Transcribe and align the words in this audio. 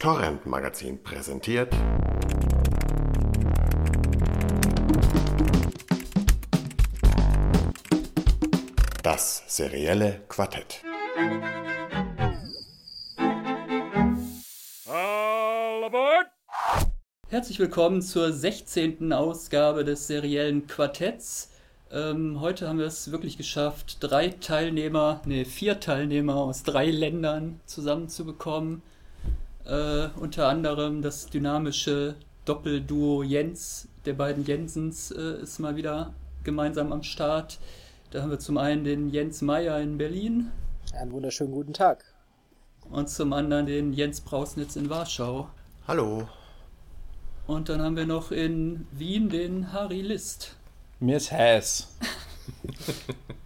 Torrent 0.00 0.46
Magazin 0.46 1.02
präsentiert. 1.02 1.74
Das 9.02 9.44
serielle 9.46 10.22
Quartett. 10.26 10.82
Herzlich 17.28 17.58
willkommen 17.58 18.00
zur 18.00 18.32
16. 18.32 19.12
Ausgabe 19.12 19.84
des 19.84 20.06
seriellen 20.06 20.66
Quartetts. 20.66 21.50
Ähm, 21.92 22.40
heute 22.40 22.66
haben 22.66 22.78
wir 22.78 22.86
es 22.86 23.12
wirklich 23.12 23.36
geschafft, 23.36 23.98
drei 24.00 24.28
Teilnehmer, 24.28 25.20
nee, 25.26 25.44
vier 25.44 25.78
Teilnehmer 25.78 26.36
aus 26.36 26.62
drei 26.62 26.90
Ländern 26.90 27.60
zusammenzubekommen. 27.66 28.80
Äh, 29.70 30.08
unter 30.18 30.48
anderem 30.48 31.00
das 31.00 31.26
dynamische 31.26 32.16
Doppelduo 32.44 33.22
Jens, 33.22 33.86
der 34.04 34.14
beiden 34.14 34.44
Jensens, 34.44 35.12
äh, 35.12 35.42
ist 35.42 35.60
mal 35.60 35.76
wieder 35.76 36.12
gemeinsam 36.42 36.92
am 36.92 37.04
Start. 37.04 37.60
Da 38.10 38.20
haben 38.22 38.32
wir 38.32 38.40
zum 38.40 38.58
einen 38.58 38.82
den 38.82 39.10
Jens 39.10 39.42
Meyer 39.42 39.80
in 39.80 39.96
Berlin 39.96 40.50
Einen 40.92 41.12
wunderschönen 41.12 41.52
guten 41.52 41.72
Tag. 41.72 42.04
und 42.90 43.08
zum 43.08 43.32
anderen 43.32 43.66
den 43.66 43.92
Jens 43.92 44.20
Brausnitz 44.20 44.74
in 44.74 44.90
Warschau. 44.90 45.48
Hallo. 45.86 46.28
Und 47.46 47.68
dann 47.68 47.80
haben 47.80 47.94
wir 47.94 48.06
noch 48.06 48.32
in 48.32 48.88
Wien 48.90 49.28
den 49.28 49.72
Harry 49.72 50.02
List. 50.02 50.56
Mir 50.98 51.18
ist 51.18 51.30
heiß. 51.30 51.96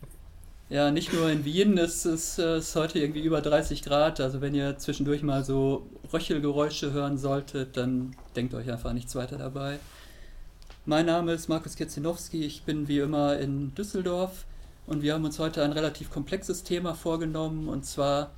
Ja, 0.71 0.91
nicht 0.91 1.13
nur 1.13 1.31
in 1.31 1.45
Wien, 1.45 1.77
es 1.77 2.07
ist, 2.07 2.39
äh, 2.39 2.59
ist 2.59 2.75
heute 2.75 2.99
irgendwie 2.99 3.21
über 3.21 3.43
30 3.43 3.83
Grad. 3.83 4.19
Also 4.21 4.41
wenn 4.41 4.55
ihr 4.55 4.79
zwischendurch 4.79 5.23
mal 5.23 5.45
so 5.45 5.87
Röchelgeräusche 6.13 6.93
hören 6.93 7.19
solltet, 7.19 7.77
dann 7.77 8.17
denkt 8.35 8.55
euch 8.55 8.71
einfach 8.71 8.95
nichts 8.95 9.15
weiter 9.15 9.37
dabei. 9.37 9.79
Mein 10.87 11.06
Name 11.06 11.33
ist 11.33 11.48
Markus 11.48 11.77
Kirzinowski, 11.77 12.45
ich 12.45 12.62
bin 12.65 12.89
wie 12.89 12.98
immer 12.98 13.39
in 13.39 13.75
Düsseldorf 13.75 14.45
und 14.87 15.03
wir 15.03 15.15
haben 15.15 15.25
uns 15.25 15.39
heute 15.39 15.62
ein 15.62 15.73
relativ 15.73 16.11
komplexes 16.11 16.62
Thema 16.62 16.95
vorgenommen 16.95 17.69
und 17.69 17.87
zwar 17.87 18.33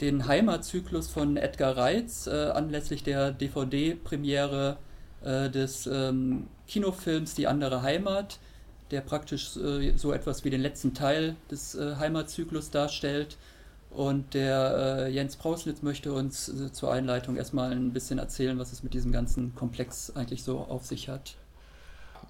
den 0.00 0.26
Heimatzyklus 0.28 1.08
von 1.10 1.36
Edgar 1.36 1.76
Reitz 1.76 2.28
äh, 2.28 2.50
anlässlich 2.50 3.02
der 3.02 3.32
DVD-Premiere 3.32 4.76
äh, 5.24 5.50
des 5.50 5.88
ähm, 5.88 6.46
Kinofilms 6.68 7.34
Die 7.34 7.48
andere 7.48 7.82
Heimat, 7.82 8.38
der 8.90 9.00
praktisch 9.00 9.56
äh, 9.56 9.92
so 9.96 10.12
etwas 10.12 10.44
wie 10.44 10.50
den 10.50 10.60
letzten 10.60 10.94
Teil 10.94 11.36
des 11.50 11.74
äh, 11.74 11.96
Heimatzyklus 11.96 12.70
darstellt. 12.70 13.36
Und 13.90 14.34
der 14.34 15.06
äh, 15.06 15.10
Jens 15.10 15.36
Prauslitz 15.36 15.82
möchte 15.82 16.12
uns 16.12 16.48
äh, 16.48 16.72
zur 16.72 16.92
Einleitung 16.92 17.36
erstmal 17.36 17.72
ein 17.72 17.92
bisschen 17.92 18.18
erzählen, 18.18 18.58
was 18.58 18.72
es 18.72 18.82
mit 18.82 18.94
diesem 18.94 19.12
ganzen 19.12 19.54
Komplex 19.54 20.12
eigentlich 20.14 20.42
so 20.42 20.58
auf 20.58 20.84
sich 20.84 21.08
hat. 21.08 21.36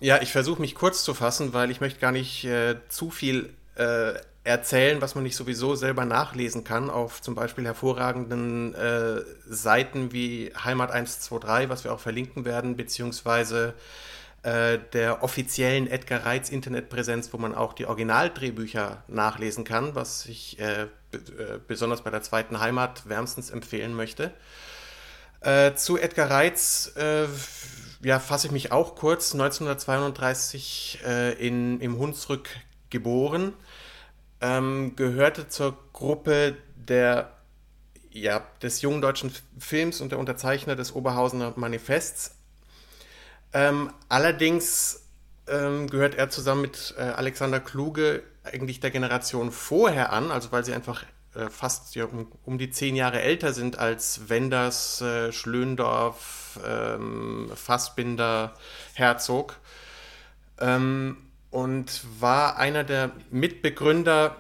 Ja, 0.01 0.23
ich 0.23 0.31
versuche 0.31 0.61
mich 0.61 0.77
kurz 0.77 1.03
zu 1.03 1.15
fassen, 1.15 1.53
weil 1.53 1.71
ich 1.71 1.81
möchte 1.81 1.99
gar 1.99 2.13
nicht 2.13 2.45
äh, 2.45 2.77
zu 2.89 3.11
viel 3.11 3.53
äh, 3.75 4.15
erzählen, 4.45 5.01
was 5.03 5.15
man 5.15 5.25
nicht 5.25 5.37
sowieso 5.37 5.75
selber 5.75 6.05
nachlesen 6.05 6.65
kann, 6.65 6.89
auf 6.89 7.21
zum 7.21 7.35
Beispiel 7.35 7.65
hervorragenden 7.65 8.75
äh, 8.75 9.21
Seiten 9.47 10.13
wie 10.13 10.53
Heimat 10.65 10.91
123, 10.91 11.69
was 11.69 11.85
wir 11.85 11.93
auch 11.93 12.01
verlinken 12.01 12.45
werden, 12.45 12.77
beziehungsweise 12.77 13.75
äh, 14.49 14.79
der 14.93 15.23
offiziellen 15.23 15.87
Edgar 15.87 16.25
Reitz 16.25 16.49
Internetpräsenz, 16.49 17.33
wo 17.33 17.37
man 17.37 17.55
auch 17.55 17.75
die 17.75 17.85
Originaldrehbücher 17.85 19.03
nachlesen 19.07 19.65
kann, 19.65 19.95
was 19.95 20.25
ich 20.25 20.59
äh, 20.59 20.83
äh, 20.83 20.89
besonders 21.67 22.03
bei 22.03 22.11
der 22.11 22.23
zweiten 22.23 22.59
Heimat 22.59 23.09
wärmstens 23.09 23.51
empfehlen 23.51 23.95
möchte. 23.95 24.33
Äh, 25.41 25.75
zu 25.75 25.99
Edgar 25.99 26.31
Reitz 26.31 26.93
äh, 26.97 27.27
ja, 28.03 28.19
fasse 28.21 28.47
ich 28.47 28.53
mich 28.53 28.73
auch 28.73 28.95
kurz. 28.95 29.35
1932 29.35 31.01
äh, 31.05 31.33
in, 31.35 31.81
im 31.81 31.99
Hunsrück 31.99 32.49
geboren, 32.89 33.53
ähm, 34.41 34.97
gehörte 34.97 35.49
zur 35.49 35.77
Gruppe 35.93 36.57
der, 36.75 37.33
ja, 38.11 38.47
des 38.63 38.81
jungen 38.81 39.03
deutschen 39.03 39.31
Films 39.59 40.01
und 40.01 40.11
der 40.11 40.19
Unterzeichner 40.19 40.75
des 40.75 40.95
Oberhausener 40.95 41.53
Manifests. 41.57 42.38
Ähm, 43.53 43.93
allerdings 44.09 45.07
ähm, 45.47 45.89
gehört 45.89 46.15
er 46.15 46.31
zusammen 46.31 46.63
mit 46.63 46.95
äh, 46.99 47.03
Alexander 47.03 47.61
Kluge 47.61 48.23
eigentlich 48.45 48.81
der 48.81 48.91
Generation 48.91 49.51
vorher 49.51 50.13
an, 50.13 50.31
also 50.31 50.53
weil 50.53 50.65
sie 50.65 50.75
einfach 50.75 51.05
äh, 51.35 51.49
fast 51.49 51.95
ja, 51.95 52.05
um, 52.05 52.31
um 52.45 52.59
die 52.59 52.71
zehn 52.71 52.97
Jahre 52.97 53.21
älter 53.21 53.53
sind 53.53 53.79
als 53.79 54.29
Wenders, 54.29 55.01
äh, 55.01 55.33
Schlöndorff, 55.33 56.59
ähm, 56.67 57.51
Fassbinder, 57.55 58.55
Herzog. 58.95 59.57
Ähm, 60.59 61.17
und 61.51 62.03
war 62.21 62.59
einer 62.59 62.85
der 62.85 63.13
Mitbegründer 63.31 64.37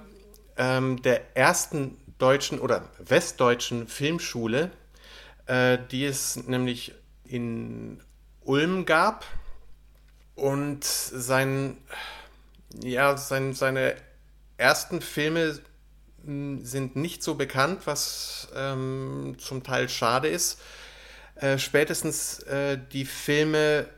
ähm, 0.57 1.01
der 1.01 1.37
ersten 1.37 1.97
deutschen 2.19 2.59
oder 2.59 2.85
westdeutschen 2.99 3.87
Filmschule, 3.87 4.71
äh, 5.47 5.79
die 5.91 6.05
es 6.05 6.37
nämlich 6.37 6.95
in 7.25 8.01
Ulm 8.49 8.87
gab. 8.87 9.25
Und 10.35 10.85
sein, 10.85 11.77
ja, 12.83 13.17
sein, 13.17 13.55
seine 13.55 13.97
ersten 14.57 15.01
Filme 15.01 15.59
mh, 16.25 16.65
sind 16.65 16.97
nicht 16.97 17.23
so 17.23 17.35
bekannt, 17.35 17.83
was 17.87 18.49
ähm, 18.55 19.37
zum 19.39 19.63
Teil 19.63 19.89
schade 19.89 20.29
ist. 20.29 20.61
Äh, 21.37 21.59
spätestens 21.59 22.41
äh, 22.41 22.79
die 22.93 23.05
Filme, 23.05 23.89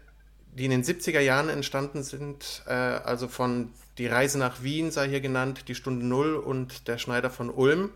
die 0.53 0.65
in 0.65 0.71
den 0.71 0.83
70er 0.83 1.21
Jahren 1.21 1.49
entstanden 1.49 2.03
sind, 2.03 2.63
äh, 2.67 2.73
also 2.73 3.29
von 3.29 3.73
Die 3.99 4.07
Reise 4.07 4.39
nach 4.39 4.63
Wien 4.63 4.91
sei 4.91 5.09
hier 5.09 5.21
genannt, 5.21 5.69
Die 5.69 5.75
Stunde 5.75 6.05
Null 6.07 6.37
und 6.37 6.89
Der 6.89 6.99
Schneider 6.99 7.31
von 7.31 7.51
Ulm, 7.51 7.91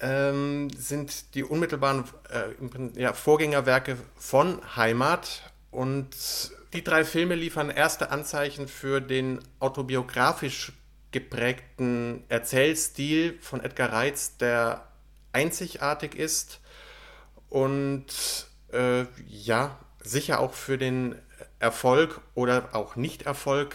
ähm, 0.00 0.68
sind 0.70 1.34
die 1.34 1.44
unmittelbaren 1.44 2.04
äh, 2.30 3.00
ja, 3.00 3.12
Vorgängerwerke 3.12 3.96
von 4.16 4.60
Heimat 4.74 5.51
und 5.72 6.10
die 6.74 6.84
drei 6.84 7.04
Filme 7.04 7.34
liefern 7.34 7.70
erste 7.70 8.10
Anzeichen 8.10 8.68
für 8.68 9.00
den 9.00 9.40
autobiografisch 9.58 10.72
geprägten 11.10 12.24
Erzählstil 12.28 13.38
von 13.40 13.62
Edgar 13.62 13.92
Reitz, 13.92 14.36
der 14.36 14.86
einzigartig 15.32 16.14
ist 16.14 16.60
und 17.48 18.06
äh, 18.72 19.04
ja, 19.26 19.78
sicher 20.02 20.40
auch 20.40 20.54
für 20.54 20.78
den 20.78 21.16
Erfolg 21.58 22.20
oder 22.34 22.70
auch 22.72 22.96
Nicht-Erfolg 22.96 23.74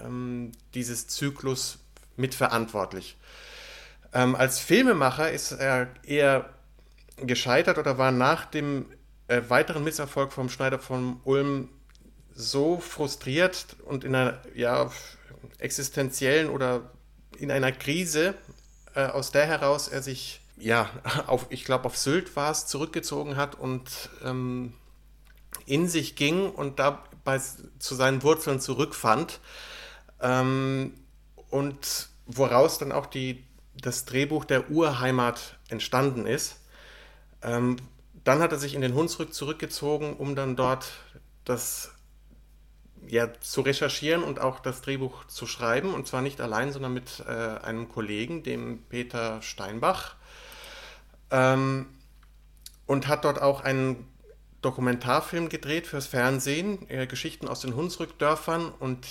ähm, 0.00 0.52
dieses 0.74 1.08
Zyklus 1.08 1.78
mitverantwortlich. 2.16 3.16
Ähm, 4.12 4.34
als 4.36 4.58
Filmemacher 4.58 5.30
ist 5.30 5.52
er 5.52 5.88
eher 6.02 6.50
gescheitert 7.16 7.78
oder 7.78 7.98
war 7.98 8.12
nach 8.12 8.44
dem 8.44 8.86
äh, 9.28 9.42
weiteren 9.48 9.84
Misserfolg 9.84 10.32
vom 10.32 10.48
Schneider 10.48 10.78
von 10.78 11.20
Ulm 11.24 11.68
so 12.34 12.78
frustriert 12.78 13.76
und 13.84 14.04
in 14.04 14.14
einer 14.14 14.40
ja, 14.54 14.90
existenziellen 15.58 16.50
oder 16.50 16.90
in 17.36 17.50
einer 17.50 17.72
Krise, 17.72 18.34
äh, 18.94 19.06
aus 19.06 19.30
der 19.30 19.46
heraus 19.46 19.88
er 19.88 20.02
sich, 20.02 20.40
ja, 20.56 20.90
auf, 21.26 21.46
ich 21.50 21.64
glaube, 21.64 21.84
auf 21.86 21.96
Sylt 21.96 22.34
war 22.36 22.50
es, 22.50 22.66
zurückgezogen 22.66 23.36
hat 23.36 23.54
und 23.54 24.10
ähm, 24.24 24.72
in 25.66 25.88
sich 25.88 26.16
ging 26.16 26.50
und 26.50 26.78
dabei 26.78 27.40
zu 27.78 27.94
seinen 27.94 28.22
Wurzeln 28.22 28.60
zurückfand. 28.60 29.40
Ähm, 30.20 30.94
und 31.50 32.08
woraus 32.26 32.78
dann 32.78 32.92
auch 32.92 33.06
die, 33.06 33.44
das 33.74 34.04
Drehbuch 34.04 34.44
der 34.44 34.70
Urheimat 34.70 35.58
entstanden 35.68 36.26
ist. 36.26 36.56
Ähm, 37.42 37.76
dann 38.28 38.40
hat 38.40 38.52
er 38.52 38.58
sich 38.58 38.74
in 38.74 38.82
den 38.82 38.92
Hunsrück 38.92 39.32
zurückgezogen, 39.32 40.14
um 40.14 40.36
dann 40.36 40.54
dort 40.54 40.90
das 41.46 41.92
ja, 43.06 43.32
zu 43.40 43.62
recherchieren 43.62 44.22
und 44.22 44.38
auch 44.38 44.60
das 44.60 44.82
Drehbuch 44.82 45.24
zu 45.28 45.46
schreiben. 45.46 45.94
Und 45.94 46.06
zwar 46.06 46.20
nicht 46.20 46.38
allein, 46.42 46.70
sondern 46.70 46.92
mit 46.92 47.24
äh, 47.26 47.32
einem 47.32 47.88
Kollegen, 47.88 48.42
dem 48.42 48.82
Peter 48.90 49.40
Steinbach. 49.40 50.16
Ähm, 51.30 51.86
und 52.84 53.08
hat 53.08 53.24
dort 53.24 53.40
auch 53.40 53.62
einen 53.62 54.06
Dokumentarfilm 54.60 55.48
gedreht 55.48 55.86
fürs 55.86 56.06
Fernsehen, 56.06 56.86
äh, 56.90 57.06
Geschichten 57.06 57.48
aus 57.48 57.60
den 57.60 57.76
Hunsrückdörfern. 57.76 58.70
Und 58.78 59.06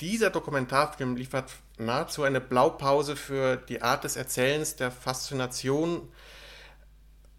dieser 0.00 0.30
Dokumentarfilm 0.30 1.16
liefert 1.16 1.50
nahezu 1.76 2.22
eine 2.22 2.40
Blaupause 2.40 3.16
für 3.16 3.56
die 3.56 3.82
Art 3.82 4.04
des 4.04 4.14
Erzählens, 4.14 4.76
der 4.76 4.92
Faszination 4.92 6.08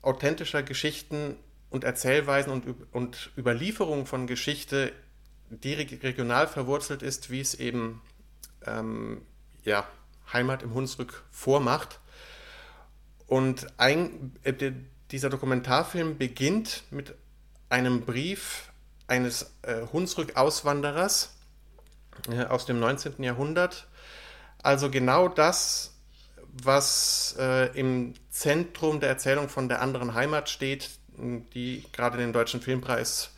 authentischer 0.02 0.64
Geschichten 0.64 1.36
und 1.70 1.84
Erzählweisen 1.84 2.52
und, 2.52 2.66
und 2.92 3.32
Überlieferung 3.38 4.06
von 4.06 4.28
Geschichte, 4.28 4.92
die 5.50 5.74
reg- 5.74 6.04
regional 6.04 6.48
verwurzelt 6.48 7.02
ist, 7.02 7.30
wie 7.30 7.42
es 7.42 7.56
eben 7.56 8.02
ähm, 8.66 9.22
ja, 9.64 9.88
Heimat 10.32 10.64
im 10.64 10.74
Hunsrück 10.74 11.24
vormacht. 11.32 12.00
Und 13.28 13.68
ein, 13.78 14.36
äh, 14.44 14.72
dieser 15.12 15.30
Dokumentarfilm 15.30 16.18
beginnt 16.18 16.84
mit 16.92 17.16
einem 17.70 18.02
Brief 18.02 18.72
eines 19.08 19.54
äh, 19.64 19.86
Hunsrück-Auswanderers 19.92 21.36
äh, 22.32 22.46
aus 22.46 22.66
dem 22.66 22.80
19. 22.80 23.22
Jahrhundert. 23.24 23.88
Also 24.62 24.90
genau 24.90 25.28
das, 25.28 25.99
was 26.66 27.36
äh, 27.40 27.68
im 27.78 28.14
Zentrum 28.30 29.00
der 29.00 29.10
Erzählung 29.10 29.50
von 29.50 29.70
der 29.70 29.82
anderen 29.82 30.14
Heimat 30.14 30.50
steht, 30.50 30.90
die 31.18 31.84
gerade 31.92 32.18
den 32.18 32.34
Deutschen 32.34 32.62
Filmpreis 32.62 33.32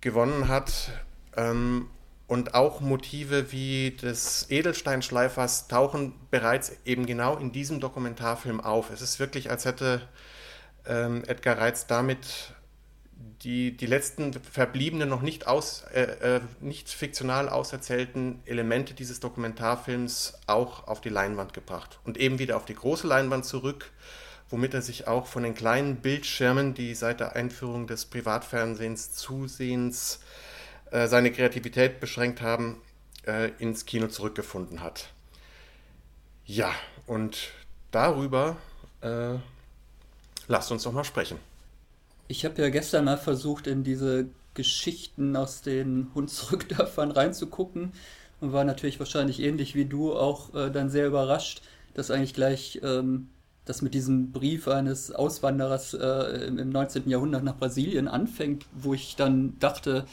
gewonnen 0.00 0.48
hat. 0.48 0.90
Ähm, 1.36 1.88
und 2.26 2.54
auch 2.54 2.80
Motive 2.80 3.52
wie 3.52 3.92
des 3.92 4.50
Edelsteinschleifers 4.50 5.66
tauchen 5.66 6.12
bereits 6.30 6.72
eben 6.84 7.06
genau 7.06 7.36
in 7.38 7.52
diesem 7.52 7.80
Dokumentarfilm 7.80 8.60
auf. 8.60 8.90
Es 8.90 9.00
ist 9.00 9.18
wirklich, 9.18 9.50
als 9.50 9.64
hätte 9.64 10.02
ähm, 10.86 11.24
Edgar 11.26 11.56
Reitz 11.56 11.86
damit 11.86 12.52
die, 13.42 13.76
die 13.76 13.86
letzten 13.86 14.32
verbliebenen, 14.32 15.08
noch 15.08 15.22
nicht, 15.22 15.46
aus, 15.46 15.84
äh, 15.92 16.36
äh, 16.36 16.40
nicht 16.60 16.88
fiktional 16.88 17.48
auserzählten 17.48 18.40
Elemente 18.46 18.94
dieses 18.94 19.20
Dokumentarfilms 19.20 20.34
auch 20.46 20.86
auf 20.86 21.00
die 21.00 21.08
Leinwand 21.08 21.52
gebracht. 21.52 21.98
Und 22.04 22.16
eben 22.16 22.38
wieder 22.38 22.56
auf 22.56 22.64
die 22.64 22.74
große 22.74 23.06
Leinwand 23.06 23.44
zurück, 23.44 23.90
womit 24.50 24.74
er 24.74 24.82
sich 24.82 25.08
auch 25.08 25.26
von 25.26 25.42
den 25.42 25.54
kleinen 25.54 25.96
Bildschirmen, 25.96 26.74
die 26.74 26.94
seit 26.94 27.20
der 27.20 27.34
Einführung 27.36 27.86
des 27.86 28.06
Privatfernsehens 28.06 29.12
zusehends 29.12 30.20
äh, 30.90 31.06
seine 31.06 31.32
Kreativität 31.32 32.00
beschränkt 32.00 32.40
haben, 32.40 32.80
äh, 33.26 33.50
ins 33.58 33.84
Kino 33.84 34.06
zurückgefunden 34.08 34.80
hat. 34.80 35.10
Ja, 36.44 36.72
und 37.06 37.50
darüber 37.90 38.56
äh, 39.02 39.34
lasst 40.46 40.72
uns 40.72 40.84
doch 40.84 40.92
mal 40.92 41.04
sprechen. 41.04 41.38
Ich 42.28 42.44
habe 42.44 42.60
ja 42.60 42.68
gestern 42.68 43.06
mal 43.06 43.16
versucht, 43.16 43.66
in 43.66 43.84
diese 43.84 44.28
Geschichten 44.52 45.34
aus 45.34 45.62
den 45.62 46.08
Hunsrückdörfern 46.14 47.10
reinzugucken 47.12 47.92
und 48.40 48.52
war 48.52 48.64
natürlich 48.64 48.98
wahrscheinlich 48.98 49.40
ähnlich 49.40 49.74
wie 49.74 49.86
du 49.86 50.14
auch 50.14 50.54
äh, 50.54 50.70
dann 50.70 50.90
sehr 50.90 51.06
überrascht, 51.06 51.62
dass 51.94 52.10
eigentlich 52.10 52.34
gleich 52.34 52.80
ähm, 52.82 53.28
das 53.64 53.82
mit 53.82 53.94
diesem 53.94 54.30
Brief 54.30 54.68
eines 54.68 55.10
Auswanderers 55.10 55.94
äh, 55.94 56.46
im, 56.46 56.58
im 56.58 56.68
19. 56.70 57.08
Jahrhundert 57.08 57.44
nach 57.44 57.56
Brasilien 57.56 58.08
anfängt, 58.08 58.66
wo 58.74 58.92
ich 58.92 59.16
dann 59.16 59.58
dachte, 59.58 60.04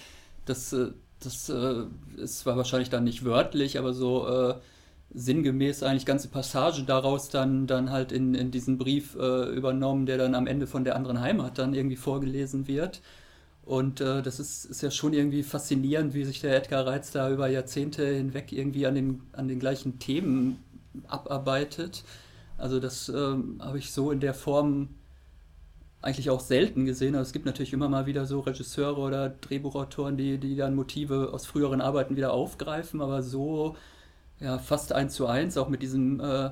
das, 0.45 0.71
äh, 0.71 0.91
das 1.19 1.49
äh, 1.49 1.83
ist 2.17 2.39
zwar 2.39 2.55
wahrscheinlich 2.55 2.89
dann 2.89 3.03
nicht 3.03 3.25
wörtlich, 3.25 3.77
aber 3.77 3.93
so 3.93 4.27
äh, 4.27 4.55
sinngemäß 5.13 5.83
eigentlich 5.83 6.05
ganze 6.05 6.27
Passagen 6.27 6.85
daraus 6.85 7.29
dann, 7.29 7.67
dann 7.67 7.91
halt 7.91 8.11
in, 8.11 8.35
in 8.35 8.51
diesen 8.51 8.77
Brief 8.77 9.15
äh, 9.15 9.49
übernommen, 9.55 10.05
der 10.05 10.17
dann 10.17 10.35
am 10.35 10.47
Ende 10.47 10.67
von 10.67 10.83
der 10.83 10.95
anderen 10.95 11.21
Heimat 11.21 11.57
dann 11.57 11.73
irgendwie 11.73 11.95
vorgelesen 11.95 12.67
wird. 12.67 13.01
Und 13.63 14.01
äh, 14.01 14.21
das 14.21 14.39
ist, 14.39 14.65
ist 14.65 14.81
ja 14.81 14.91
schon 14.91 15.13
irgendwie 15.13 15.41
faszinierend, 15.43 16.13
wie 16.13 16.23
sich 16.23 16.41
der 16.41 16.55
Edgar 16.55 16.85
Reitz 16.85 17.11
da 17.11 17.31
über 17.31 17.47
Jahrzehnte 17.47 18.05
hinweg 18.05 18.51
irgendwie 18.51 18.85
an 18.85 18.95
den, 18.95 19.21
an 19.33 19.47
den 19.47 19.59
gleichen 19.59 19.99
Themen 19.99 20.59
abarbeitet. 21.07 22.03
Also 22.57 22.79
das 22.79 23.09
ähm, 23.09 23.59
habe 23.61 23.79
ich 23.79 23.91
so 23.91 24.11
in 24.11 24.19
der 24.19 24.33
Form 24.33 24.89
eigentlich 26.01 26.29
auch 26.29 26.39
selten 26.39 26.85
gesehen. 26.85 27.15
Aber 27.15 27.23
es 27.23 27.33
gibt 27.33 27.45
natürlich 27.45 27.73
immer 27.73 27.89
mal 27.89 28.05
wieder 28.05 28.25
so 28.25 28.39
Regisseure 28.41 28.99
oder 28.99 29.29
Drehbuchautoren, 29.29 30.17
die, 30.17 30.37
die 30.37 30.55
dann 30.55 30.75
Motive 30.75 31.31
aus 31.33 31.47
früheren 31.47 31.81
Arbeiten 31.81 32.15
wieder 32.15 32.31
aufgreifen, 32.31 33.01
aber 33.01 33.23
so 33.23 33.75
ja, 34.39 34.59
fast 34.59 34.93
eins 34.93 35.13
zu 35.13 35.27
eins, 35.27 35.57
auch 35.57 35.69
mit 35.69 35.81
diesem, 35.81 36.19
äh, 36.19 36.51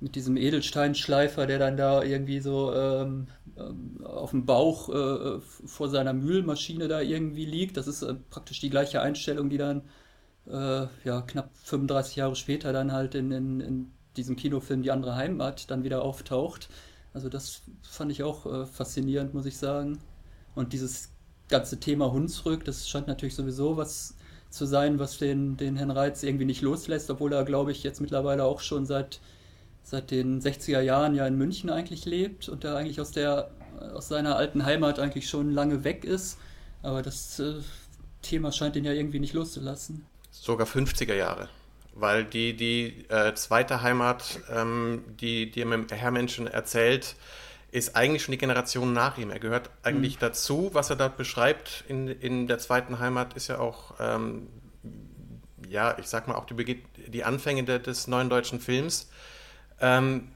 mit 0.00 0.14
diesem 0.14 0.36
Edelsteinschleifer, 0.36 1.46
der 1.46 1.58
dann 1.58 1.76
da 1.76 2.02
irgendwie 2.02 2.40
so 2.40 2.72
ähm, 2.74 3.26
ähm, 3.56 4.04
auf 4.04 4.30
dem 4.30 4.46
Bauch 4.46 4.88
äh, 4.88 5.40
vor 5.40 5.88
seiner 5.88 6.12
Mühlmaschine 6.12 6.88
da 6.88 7.00
irgendwie 7.00 7.46
liegt. 7.46 7.76
Das 7.76 7.88
ist 7.88 8.02
äh, 8.02 8.14
praktisch 8.30 8.60
die 8.60 8.70
gleiche 8.70 9.00
Einstellung, 9.00 9.50
die 9.50 9.58
dann 9.58 9.82
äh, 10.46 10.86
ja, 11.04 11.22
knapp 11.22 11.50
35 11.64 12.16
Jahre 12.16 12.36
später 12.36 12.72
dann 12.72 12.92
halt 12.92 13.14
in, 13.14 13.32
in, 13.32 13.60
in, 13.60 13.92
diesem 14.16 14.34
Kinofilm 14.34 14.82
Die 14.82 14.90
andere 14.90 15.14
Heimat 15.14 15.70
dann 15.70 15.84
wieder 15.84 16.02
auftaucht. 16.02 16.68
Also 17.14 17.28
das 17.28 17.62
fand 17.82 18.10
ich 18.10 18.24
auch 18.24 18.46
äh, 18.46 18.66
faszinierend, 18.66 19.32
muss 19.32 19.46
ich 19.46 19.56
sagen. 19.56 19.98
Und 20.56 20.72
dieses 20.72 21.10
ganze 21.48 21.78
Thema 21.78 22.10
Hunsrück, 22.10 22.64
das 22.64 22.88
scheint 22.88 23.06
natürlich 23.06 23.36
sowieso 23.36 23.76
was 23.76 24.16
zu 24.50 24.66
sein, 24.66 24.98
was 24.98 25.18
den, 25.18 25.56
den 25.56 25.76
Herrn 25.76 25.90
Reitz 25.90 26.22
irgendwie 26.22 26.44
nicht 26.44 26.62
loslässt, 26.62 27.10
obwohl 27.10 27.32
er, 27.32 27.44
glaube 27.44 27.72
ich, 27.72 27.82
jetzt 27.82 28.00
mittlerweile 28.00 28.44
auch 28.44 28.60
schon 28.60 28.86
seit, 28.86 29.20
seit 29.82 30.10
den 30.10 30.40
60er 30.40 30.80
Jahren 30.80 31.14
ja 31.14 31.26
in 31.26 31.36
München 31.36 31.70
eigentlich 31.70 32.04
lebt 32.04 32.48
und 32.48 32.64
da 32.64 32.76
eigentlich 32.76 33.00
aus, 33.00 33.12
der, 33.12 33.50
aus 33.94 34.08
seiner 34.08 34.36
alten 34.36 34.64
Heimat 34.64 34.98
eigentlich 34.98 35.28
schon 35.28 35.52
lange 35.52 35.84
weg 35.84 36.04
ist. 36.04 36.38
Aber 36.82 37.02
das 37.02 37.38
äh, 37.40 37.54
Thema 38.22 38.52
scheint 38.52 38.76
ihn 38.76 38.84
ja 38.84 38.92
irgendwie 38.92 39.20
nicht 39.20 39.34
loszulassen. 39.34 40.06
Sogar 40.30 40.66
50er 40.66 41.14
Jahre. 41.14 41.48
Weil 41.94 42.24
die, 42.24 42.54
die 42.54 43.04
äh, 43.08 43.34
zweite 43.34 43.82
Heimat, 43.82 44.40
ähm, 44.50 45.02
die, 45.20 45.50
die 45.50 45.64
Herr 45.90 46.10
Menschen 46.10 46.46
erzählt, 46.46 47.16
ist 47.70 47.96
eigentlich 47.96 48.22
schon 48.22 48.32
die 48.32 48.38
Generation 48.38 48.92
nach 48.92 49.18
ihm. 49.18 49.30
Er 49.30 49.38
gehört 49.38 49.70
eigentlich 49.82 50.16
mhm. 50.16 50.20
dazu. 50.20 50.70
Was 50.72 50.90
er 50.90 50.96
dort 50.96 51.16
beschreibt 51.16 51.84
in, 51.88 52.08
in 52.08 52.46
der 52.46 52.58
zweiten 52.58 52.98
Heimat 52.98 53.34
ist 53.34 53.48
ja 53.48 53.58
auch, 53.58 53.94
ähm, 54.00 54.48
ja, 55.68 55.98
ich 55.98 56.06
sag 56.06 56.28
mal, 56.28 56.34
auch 56.34 56.46
die, 56.46 56.82
die 56.96 57.24
Anfänge 57.24 57.64
de, 57.64 57.78
des 57.78 58.06
neuen 58.06 58.30
deutschen 58.30 58.60
Films, 58.60 59.10
ähm, 59.80 60.32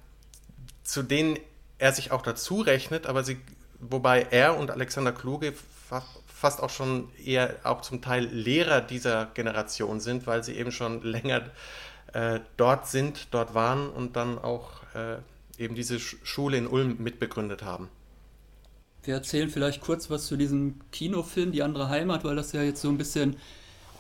zu 0.83 1.03
denen 1.03 1.39
er 1.79 1.93
sich 1.93 2.13
auch 2.13 2.23
dazu 2.23 2.61
rechnet, 2.61 3.07
aber 3.07 3.25
sie, 3.25 3.39
wobei 3.81 4.27
er 4.31 4.57
und 4.57 4.71
Alexander 4.71 5.13
Kluge 5.13 5.53
fa 5.53 6.03
fast 6.27 6.61
auch 6.61 6.71
schon 6.71 7.09
eher 7.25 7.55
auch 7.63 7.83
zum 7.83 8.03
Teil 8.03 8.25
Lehrer 8.25 8.81
dieser 8.81 9.27
Generation 9.27 10.01
sind, 10.01 10.27
weil 10.27 10.43
sie 10.43 10.57
eben 10.57 10.73
schon 10.73 11.01
länger 11.03 11.43
äh, 12.15 12.41
dort 12.57 12.89
sind, 12.89 13.29
dort 13.31 13.55
waren 13.55 13.89
und 13.89 14.17
dann 14.17 14.39
auch 14.41 14.83
äh, 14.95 15.19
eben 15.59 15.75
diese 15.75 15.99
Schule 16.01 16.57
in 16.57 16.67
Ulm 16.67 16.97
mitbegründet 16.99 17.63
haben. 17.63 17.89
Wir 19.05 19.15
erzählen 19.15 19.51
vielleicht 19.51 19.81
kurz 19.81 20.11
was 20.11 20.27
zu 20.27 20.37
diesem 20.37 20.81
Kinofilm 20.93 21.51
Die 21.53 21.63
andere 21.63 21.89
Heimat, 21.89 22.25
weil 22.25 22.37
das 22.37 22.53
ja 22.53 22.63
jetzt 22.63 22.81
so 22.81 22.89
ein 22.89 22.99
bisschen 22.99 23.37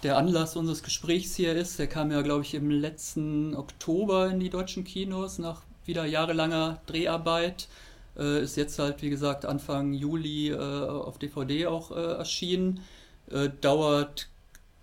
der 0.02 0.16
Anlass 0.16 0.56
unseres 0.56 0.82
Gesprächs 0.82 1.34
hier 1.34 1.54
ist. 1.54 1.78
Der 1.78 1.86
kam 1.86 2.10
ja, 2.10 2.22
glaube 2.22 2.42
ich, 2.42 2.54
im 2.54 2.70
letzten 2.70 3.54
Oktober 3.56 4.30
in 4.30 4.40
die 4.40 4.50
deutschen 4.50 4.84
Kinos 4.84 5.38
nach 5.38 5.62
wieder 5.84 6.04
jahrelanger 6.04 6.80
Dreharbeit. 6.86 7.68
Äh, 8.16 8.42
ist 8.42 8.56
jetzt 8.56 8.78
halt, 8.78 9.02
wie 9.02 9.10
gesagt, 9.10 9.44
Anfang 9.44 9.92
Juli 9.92 10.50
äh, 10.50 10.56
auf 10.56 11.18
DVD 11.18 11.66
auch 11.66 11.90
äh, 11.90 11.94
erschienen. 11.94 12.80
Äh, 13.30 13.50
dauert 13.60 14.28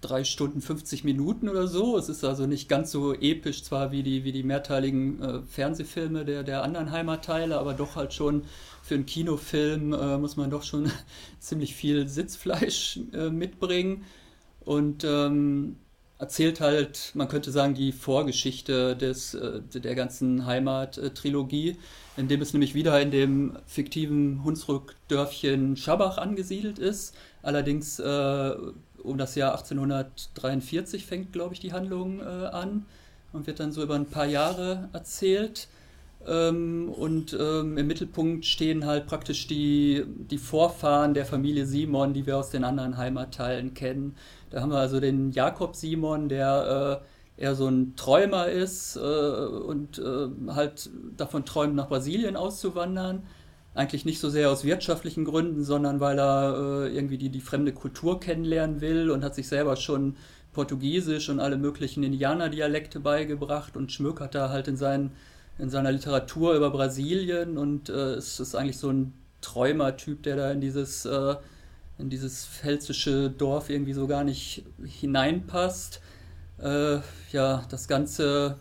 drei 0.01 0.23
Stunden 0.23 0.61
50 0.61 1.03
Minuten 1.03 1.49
oder 1.49 1.67
so. 1.67 1.97
Es 1.97 2.09
ist 2.09 2.23
also 2.23 2.45
nicht 2.45 2.69
ganz 2.69 2.91
so 2.91 3.13
episch 3.13 3.63
zwar 3.63 3.91
wie 3.91 4.03
die, 4.03 4.23
wie 4.23 4.31
die 4.31 4.43
mehrteiligen 4.43 5.21
äh, 5.21 5.41
Fernsehfilme 5.43 6.25
der, 6.25 6.43
der 6.43 6.63
anderen 6.63 6.91
Heimatteile, 6.91 7.59
aber 7.59 7.73
doch 7.73 7.95
halt 7.95 8.13
schon 8.13 8.43
für 8.81 8.95
einen 8.95 9.05
Kinofilm 9.05 9.93
äh, 9.93 10.17
muss 10.17 10.37
man 10.37 10.49
doch 10.49 10.63
schon 10.63 10.91
ziemlich 11.39 11.75
viel 11.75 12.07
Sitzfleisch 12.07 12.99
äh, 13.13 13.29
mitbringen 13.29 14.05
und 14.61 15.03
ähm, 15.03 15.77
erzählt 16.19 16.59
halt, 16.59 17.11
man 17.15 17.29
könnte 17.29 17.51
sagen, 17.51 17.73
die 17.73 17.91
Vorgeschichte 17.93 18.95
des, 18.95 19.33
äh, 19.33 19.61
der 19.73 19.95
ganzen 19.95 20.45
Heimat-Trilogie, 20.45 21.77
indem 22.17 22.41
es 22.41 22.53
nämlich 22.53 22.75
wieder 22.75 23.01
in 23.01 23.09
dem 23.09 23.57
fiktiven 23.65 24.43
Hunsrück-Dörfchen 24.43 25.77
Schabach 25.77 26.17
angesiedelt 26.17 26.77
ist. 26.77 27.15
Allerdings 27.41 27.99
äh, 27.99 28.55
um 29.03 29.17
das 29.17 29.35
Jahr 29.35 29.51
1843 29.51 31.05
fängt, 31.05 31.33
glaube 31.33 31.53
ich, 31.53 31.59
die 31.59 31.73
Handlung 31.73 32.19
äh, 32.19 32.23
an 32.23 32.85
und 33.33 33.47
wird 33.47 33.59
dann 33.59 33.71
so 33.71 33.83
über 33.83 33.95
ein 33.95 34.05
paar 34.05 34.25
Jahre 34.25 34.89
erzählt. 34.93 35.67
Ähm, 36.27 36.89
und 36.89 37.35
ähm, 37.39 37.77
im 37.77 37.87
Mittelpunkt 37.87 38.45
stehen 38.45 38.85
halt 38.85 39.07
praktisch 39.07 39.47
die, 39.47 40.03
die 40.07 40.37
Vorfahren 40.37 41.13
der 41.13 41.25
Familie 41.25 41.65
Simon, 41.65 42.13
die 42.13 42.25
wir 42.25 42.37
aus 42.37 42.49
den 42.49 42.63
anderen 42.63 42.97
Heimatteilen 42.97 43.73
kennen. 43.73 44.15
Da 44.49 44.61
haben 44.61 44.71
wir 44.71 44.79
also 44.79 44.99
den 44.99 45.31
Jakob 45.31 45.75
Simon, 45.75 46.27
der 46.27 47.01
äh, 47.37 47.41
eher 47.43 47.55
so 47.55 47.67
ein 47.67 47.95
Träumer 47.95 48.47
ist 48.47 48.97
äh, 48.97 48.99
und 48.99 49.97
äh, 49.99 50.53
halt 50.53 50.89
davon 51.15 51.45
träumt, 51.45 51.75
nach 51.75 51.87
Brasilien 51.87 52.35
auszuwandern 52.35 53.23
eigentlich 53.73 54.05
nicht 54.05 54.19
so 54.19 54.29
sehr 54.29 54.49
aus 54.49 54.63
wirtschaftlichen 54.63 55.25
Gründen, 55.25 55.63
sondern 55.63 55.99
weil 55.99 56.19
er 56.19 56.85
äh, 56.85 56.95
irgendwie 56.95 57.17
die, 57.17 57.29
die 57.29 57.41
fremde 57.41 57.71
Kultur 57.71 58.19
kennenlernen 58.19 58.81
will 58.81 59.11
und 59.11 59.23
hat 59.23 59.35
sich 59.35 59.47
selber 59.47 59.75
schon 59.75 60.15
Portugiesisch 60.53 61.29
und 61.29 61.39
alle 61.39 61.57
möglichen 61.57 62.03
Indianerdialekte 62.03 62.99
beigebracht 62.99 63.77
und 63.77 63.91
schmökert 63.91 64.33
da 64.35 64.49
halt 64.49 64.67
in, 64.67 64.77
seinen, 64.77 65.11
in 65.59 65.69
seiner 65.69 65.91
Literatur 65.91 66.55
über 66.55 66.71
Brasilien 66.71 67.57
und 67.57 67.89
äh, 67.89 68.13
es 68.15 68.39
ist 68.39 68.55
eigentlich 68.55 68.77
so 68.77 68.89
ein 68.89 69.13
Träumertyp, 69.41 70.23
der 70.23 70.35
da 70.35 70.51
in 70.51 70.59
dieses, 70.59 71.05
äh, 71.05 71.35
in 71.97 72.09
dieses 72.09 72.45
pfälzische 72.45 73.29
Dorf 73.29 73.69
irgendwie 73.69 73.93
so 73.93 74.07
gar 74.07 74.23
nicht 74.23 74.63
hineinpasst. 74.83 76.01
Äh, 76.61 76.99
ja, 77.31 77.63
das 77.69 77.87
Ganze 77.87 78.57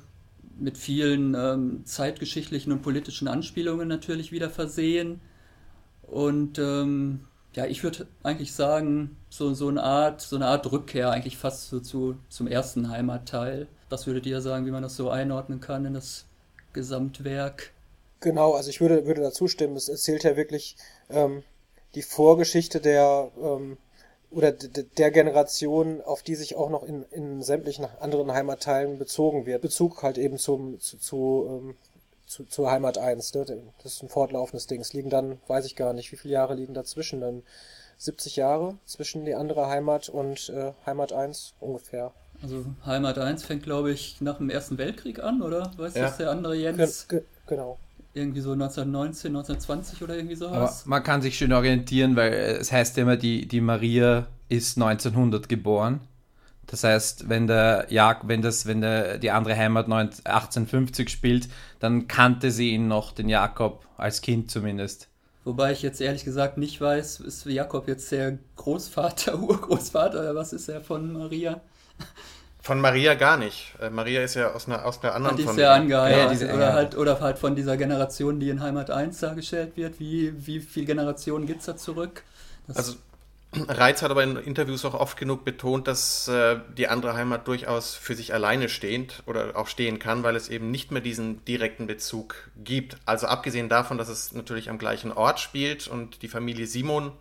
mit 0.59 0.79
vielen 0.79 1.35
ähm, 1.35 1.85
zeitgeschichtlichen 1.85 2.73
und 2.73 2.83
politischen 2.83 3.29
Anspielungen 3.29 3.89
natürlich 3.89 4.33
wieder 4.33 4.51
versehen. 4.51 5.21
Und 6.03 6.59
ähm, 6.59 7.21
ja, 7.55 7.67
ich 7.67 7.83
würde 7.83 8.07
eigentlich 8.23 8.53
sagen, 8.53 9.17
so, 9.31 9.55
so 9.55 9.69
eine 9.69 9.83
Art, 9.83 10.21
so 10.21 10.37
eine 10.37 10.47
Art 10.47 10.71
Rückkehr 10.71 11.11
eigentlich 11.11 11.37
fast 11.37 11.69
so 11.69 11.81
zu, 11.81 12.17
zum 12.29 12.47
ersten 12.47 12.91
Heimatteil. 12.91 13.67
Was 13.89 14.07
würdet 14.07 14.27
ihr 14.27 14.41
sagen, 14.41 14.67
wie 14.67 14.71
man 14.71 14.83
das 14.83 14.97
so 14.97 15.11
einordnen 15.11 15.61
kann 15.61 15.85
in 15.85 15.95
das 15.95 16.27
Gesamtwerk? 16.73 17.73
Genau, 18.21 18.55
also 18.55 18.71
ich 18.71 18.81
würde, 18.81 19.07
würde 19.07 19.23
dazu 19.23 19.49
stimmen. 19.49 19.77
Es 19.77 19.89
erzählt 19.89 20.25
ja 20.25 20.37
wirklich 20.37 20.77
ähm, 21.09 21.43
die 21.95 22.03
Vorgeschichte 22.03 22.81
der 22.81 23.31
ähm, 23.41 23.77
oder 24.31 24.53
der 24.53 25.11
Generation, 25.11 26.03
auf 26.03 26.23
die 26.23 26.35
sich 26.35 26.57
auch 26.57 26.69
noch 26.71 26.83
in, 26.83 27.05
in 27.11 27.43
sämtlichen 27.43 27.87
anderen 28.01 28.33
Heimatteilen 28.33 28.99
bezogen 28.99 29.47
wird. 29.47 29.63
Bezug 29.63 30.03
halt 30.03 30.19
eben 30.19 30.39
zum, 30.39 30.79
zu, 30.81 30.99
zu, 30.99 31.47
ähm, 31.49 31.77
zu, 32.27 32.45
zur 32.45 32.71
Heimat 32.71 32.99
1. 32.99 33.35
Ne? 33.35 33.45
Das 33.83 33.95
ist 33.95 34.03
ein 34.03 34.11
fortlaufendes 34.11 34.67
Ding. 34.67 34.81
Es 34.81 34.93
liegen 34.93 35.09
dann, 35.09 35.39
weiß 35.47 35.65
ich 35.65 35.77
gar 35.77 35.95
nicht, 35.95 36.13
wie 36.13 36.17
viele 36.17 36.35
Jahre 36.35 36.55
liegen 36.55 36.75
dazwischen. 36.75 37.21
Dann 37.21 37.43
70 37.97 38.37
Jahre 38.37 38.77
zwischen 38.85 39.25
die 39.25 39.35
andere 39.35 39.67
Heimat 39.67 40.09
und 40.11 40.51
äh, 40.51 40.73
Heimat 40.85 41.13
1 41.13 41.55
ungefähr. 41.59 42.13
Also 42.43 42.67
Heimat 42.85 43.19
1 43.19 43.45
fängt, 43.45 43.63
glaube 43.63 43.91
ich, 43.91 44.21
nach 44.21 44.37
dem 44.37 44.51
Ersten 44.51 44.79
Weltkrieg 44.79 45.21
an, 45.21 45.43
oder? 45.43 45.73
Weißt 45.77 45.97
du, 45.97 46.01
ja. 46.01 46.11
der 46.11 46.31
andere 46.31 46.55
Jens? 46.55 47.09
Ge 47.09 47.23
genau 47.47 47.79
irgendwie 48.19 48.41
so 48.41 48.53
1919, 48.53 49.35
1920 49.35 50.03
oder 50.03 50.17
irgendwie 50.17 50.37
sowas. 50.37 50.83
Aber 50.83 50.91
man 50.91 51.03
kann 51.03 51.23
sich 51.23 51.37
schön 51.39 51.53
orientieren, 51.53 52.17
weil 52.17 52.33
es 52.33 52.73
heißt 52.73 52.97
ja 52.97 53.05
immer, 53.05 53.17
die, 53.17 53.47
die 53.47 53.61
Maria 53.61 54.27
ist 54.49 54.77
1900 54.77 55.49
geboren. 55.49 56.01
Das 56.67 56.85
heißt, 56.85 57.29
wenn 57.29 57.47
der 57.47 57.87
Jag, 57.89 58.29
wenn 58.29 58.43
das, 58.43 58.67
wenn 58.67 58.83
der, 58.83 59.19
die 59.19 59.31
andere 59.31 59.57
Heimat 59.57 59.87
1850 59.87 61.09
spielt, 61.09 61.49
dann 61.81 62.09
kannte 62.09 62.51
sie 62.51 62.71
ihn 62.71 62.89
noch, 62.89 63.13
den 63.13 63.29
Jakob, 63.29 63.87
als 63.97 64.21
Kind 64.21 64.51
zumindest. 64.51 65.09
Wobei 65.45 65.73
ich 65.73 65.81
jetzt 65.81 66.01
ehrlich 66.01 66.25
gesagt 66.25 66.59
nicht 66.59 66.79
weiß, 66.79 67.21
ist 67.21 67.47
Jakob 67.47 67.89
jetzt 67.89 68.13
der 68.13 68.39
Großvater, 68.57 69.39
Urgroßvater 69.41 70.21
oder 70.21 70.35
was 70.35 70.53
ist 70.53 70.69
er 70.69 70.83
von 70.83 71.13
Maria? 71.15 71.63
Von 72.61 72.81
Maria 72.81 73.15
gar 73.15 73.37
nicht. 73.37 73.75
Äh, 73.81 73.91
Maria 73.91 74.23
ist 74.23 74.35
ja 74.35 74.53
aus 74.53 74.67
einer, 74.67 74.85
aus 74.85 75.03
einer 75.03 75.15
anderen 75.15 75.37
die 75.37 75.45
ist 75.45 75.57
ja 75.57 75.75
angeheiratet. 75.75 76.43
Ja, 76.43 76.55
oder, 76.55 76.73
halt, 76.73 76.97
oder 76.97 77.21
halt 77.21 77.39
von 77.39 77.55
dieser 77.55 77.77
Generation, 77.77 78.41
die 78.41 78.51
in 78.51 78.61
Heimat 78.61 78.91
1 78.91 79.21
dargestellt 79.21 79.77
wird. 79.77 80.01
Wie, 80.01 80.35
wie 80.47 80.61
viele 80.61 80.87
Generationen 80.87 81.47
gibt 81.47 81.61
es 81.61 81.67
da 81.67 81.77
zurück? 81.77 82.23
Das 82.67 82.77
also 82.77 82.97
Reitz 83.69 84.03
hat 84.03 84.11
aber 84.11 84.23
in 84.23 84.37
Interviews 84.37 84.85
auch 84.85 84.95
oft 84.95 85.17
genug 85.17 85.45
betont, 85.45 85.87
dass 85.87 86.29
äh, 86.29 86.59
die 86.77 86.89
andere 86.89 87.15
Heimat 87.15 87.49
durchaus 87.49 87.95
für 87.95 88.15
sich 88.15 88.35
alleine 88.35 88.69
stehend 88.69 89.23
oder 89.27 89.57
auch 89.57 89.69
stehen 89.69 89.99
kann, 89.99 90.23
weil 90.23 90.37
es 90.37 90.49
eben 90.49 90.71
nicht 90.71 90.91
mehr 90.91 91.01
diesen 91.01 91.45
direkten 91.45 91.87
Bezug 91.87 92.51
gibt. 92.57 92.99
Also 93.07 93.27
abgesehen 93.27 93.69
davon, 93.69 93.97
dass 93.97 94.09
es 94.09 94.33
natürlich 94.33 94.69
am 94.69 94.79
gleichen 94.79 95.13
Ort 95.13 95.41
spielt 95.41 95.89
und 95.89 96.23
die 96.23 96.29
Familie 96.29 96.67
Simon 96.67 97.13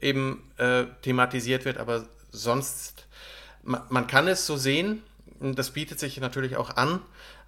eben 0.00 0.50
äh, 0.58 0.84
thematisiert 1.02 1.64
wird, 1.64 1.78
aber 1.78 2.04
sonst 2.30 3.06
man 3.62 4.06
kann 4.06 4.28
es 4.28 4.46
so 4.46 4.56
sehen, 4.56 5.02
das 5.40 5.72
bietet 5.72 5.98
sich 5.98 6.20
natürlich 6.20 6.56
auch 6.56 6.76
an, 6.76 7.00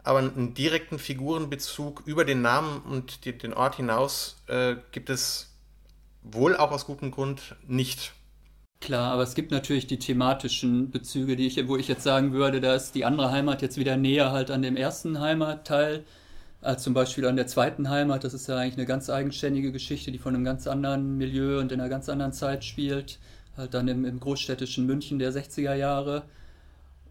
aber 0.03 0.19
einen 0.19 0.55
direkten 0.55 0.99
Figurenbezug 0.99 2.03
über 2.05 2.25
den 2.25 2.43
Namen 2.43 2.83
und 2.83 3.25
die, 3.25 3.37
den 3.37 3.55
Ort 3.55 3.77
hinaus 3.77 4.37
äh, 4.49 4.77
gibt 4.93 5.11
es 5.11 5.55
wohl 6.23 6.57
auch 6.57 6.71
aus 6.71 6.87
gutem 6.87 7.11
Grund 7.11 7.57
nicht. 7.67 8.13
Klar, 8.81 9.13
aber 9.13 9.23
es 9.23 9.35
gibt 9.35 9.51
natürlich 9.51 9.87
die 9.87 9.99
thematischen 9.99 10.91
Bezüge, 10.91 11.37
die 11.37 11.47
ich, 11.47 11.69
wo 11.69 11.77
ich 11.77 11.89
jetzt 11.89 12.03
sagen 12.03 12.33
würde, 12.33 12.61
da 12.61 12.75
ist 12.75 12.95
die 12.95 13.07
andere 13.07 13.31
Heimat 13.31 13.63
jetzt 13.63 13.79
wieder 13.79 13.97
näher 13.97 14.31
halt 14.31 14.51
an 14.51 14.61
dem 14.61 14.77
ersten 14.77 15.21
Heimatteil 15.21 16.05
als 16.61 16.83
zum 16.83 16.93
Beispiel 16.93 17.27
an 17.27 17.37
der 17.37 17.47
zweiten 17.47 17.89
Heimat. 17.89 18.25
Das 18.25 18.35
ist 18.35 18.47
ja 18.47 18.57
eigentlich 18.57 18.77
eine 18.77 18.87
ganz 18.87 19.09
eigenständige 19.09 19.73
Geschichte, 19.73 20.13
die 20.13 20.19
von 20.19 20.35
einem 20.35 20.45
ganz 20.45 20.67
anderen 20.67 21.17
Milieu 21.17 21.61
und 21.61 21.73
in 21.73 21.81
einer 21.81 21.89
ganz 21.89 22.11
anderen 22.11 22.33
Zeit 22.33 22.65
spielt 22.65 23.19
halt 23.57 23.75
dann 23.75 23.89
im, 23.89 24.05
im 24.05 24.21
großstädtischen 24.21 24.87
München 24.87 25.19
der 25.19 25.33
60er 25.33 25.75
Jahre. 25.75 26.25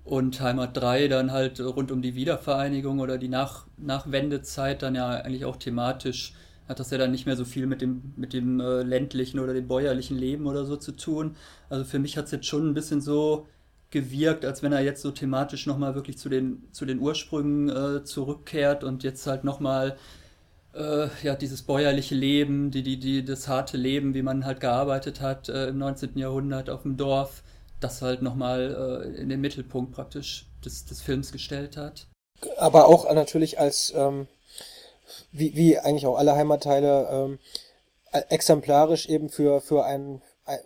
Und 0.03 0.41
Heimat 0.41 0.75
3 0.75 1.07
dann 1.07 1.31
halt 1.31 1.62
rund 1.62 1.91
um 1.91 2.01
die 2.01 2.15
Wiedervereinigung 2.15 3.00
oder 3.00 3.17
die 3.17 3.29
Nach 3.29 3.67
Nachwendezeit 3.77 4.81
dann 4.81 4.95
ja 4.95 5.09
eigentlich 5.09 5.45
auch 5.45 5.55
thematisch 5.55 6.33
hat 6.67 6.79
das 6.79 6.91
ja 6.91 6.97
dann 6.97 7.12
nicht 7.12 7.25
mehr 7.25 7.35
so 7.35 7.45
viel 7.45 7.67
mit 7.67 7.81
dem, 7.81 8.13
mit 8.15 8.33
dem 8.33 8.59
äh, 8.59 8.83
ländlichen 8.83 9.39
oder 9.39 9.53
dem 9.53 9.67
bäuerlichen 9.67 10.17
Leben 10.17 10.47
oder 10.47 10.65
so 10.65 10.77
zu 10.77 10.93
tun. 10.93 11.35
Also 11.69 11.83
für 11.83 12.00
mich 12.00 12.17
hat 12.17 12.25
es 12.25 12.31
jetzt 12.31 12.45
schon 12.45 12.69
ein 12.69 12.73
bisschen 12.73 13.01
so 13.01 13.47
gewirkt, 13.89 14.45
als 14.45 14.63
wenn 14.63 14.71
er 14.71 14.81
jetzt 14.81 15.01
so 15.01 15.12
thematisch 15.12 15.67
nochmal 15.67 15.93
wirklich 15.93 16.17
zu 16.17 16.29
den, 16.29 16.63
zu 16.71 16.85
den 16.85 17.00
Ursprüngen 17.00 17.69
äh, 17.69 18.03
zurückkehrt 18.03 18.83
und 18.83 19.03
jetzt 19.03 19.27
halt 19.27 19.43
nochmal 19.43 19.97
äh, 20.73 21.07
ja, 21.21 21.35
dieses 21.35 21.61
bäuerliche 21.61 22.15
Leben, 22.15 22.71
die, 22.71 22.83
die, 22.83 22.99
die, 22.99 23.23
das 23.23 23.47
harte 23.47 23.77
Leben, 23.77 24.13
wie 24.13 24.21
man 24.21 24.45
halt 24.45 24.59
gearbeitet 24.59 25.21
hat 25.21 25.49
äh, 25.49 25.67
im 25.67 25.77
19. 25.77 26.17
Jahrhundert 26.17 26.69
auf 26.69 26.83
dem 26.83 26.97
Dorf, 26.97 27.43
das 27.79 28.01
halt 28.01 28.21
nochmal 28.21 29.03
äh, 29.05 29.21
in 29.21 29.29
den 29.29 29.41
Mittelpunkt 29.41 29.91
praktisch 29.91 30.47
des, 30.63 30.85
des 30.85 31.01
Films 31.01 31.31
gestellt 31.31 31.77
hat. 31.77 32.07
Aber 32.57 32.87
auch 32.87 33.11
natürlich 33.13 33.59
als, 33.59 33.93
ähm, 33.95 34.27
wie, 35.31 35.55
wie 35.55 35.79
eigentlich 35.79 36.07
auch 36.07 36.17
alle 36.17 36.35
Heimatteile, 36.35 37.07
ähm, 37.11 37.39
exemplarisch 38.29 39.07
eben 39.07 39.29
für, 39.29 39.61
für 39.61 39.85
ein 39.85 40.21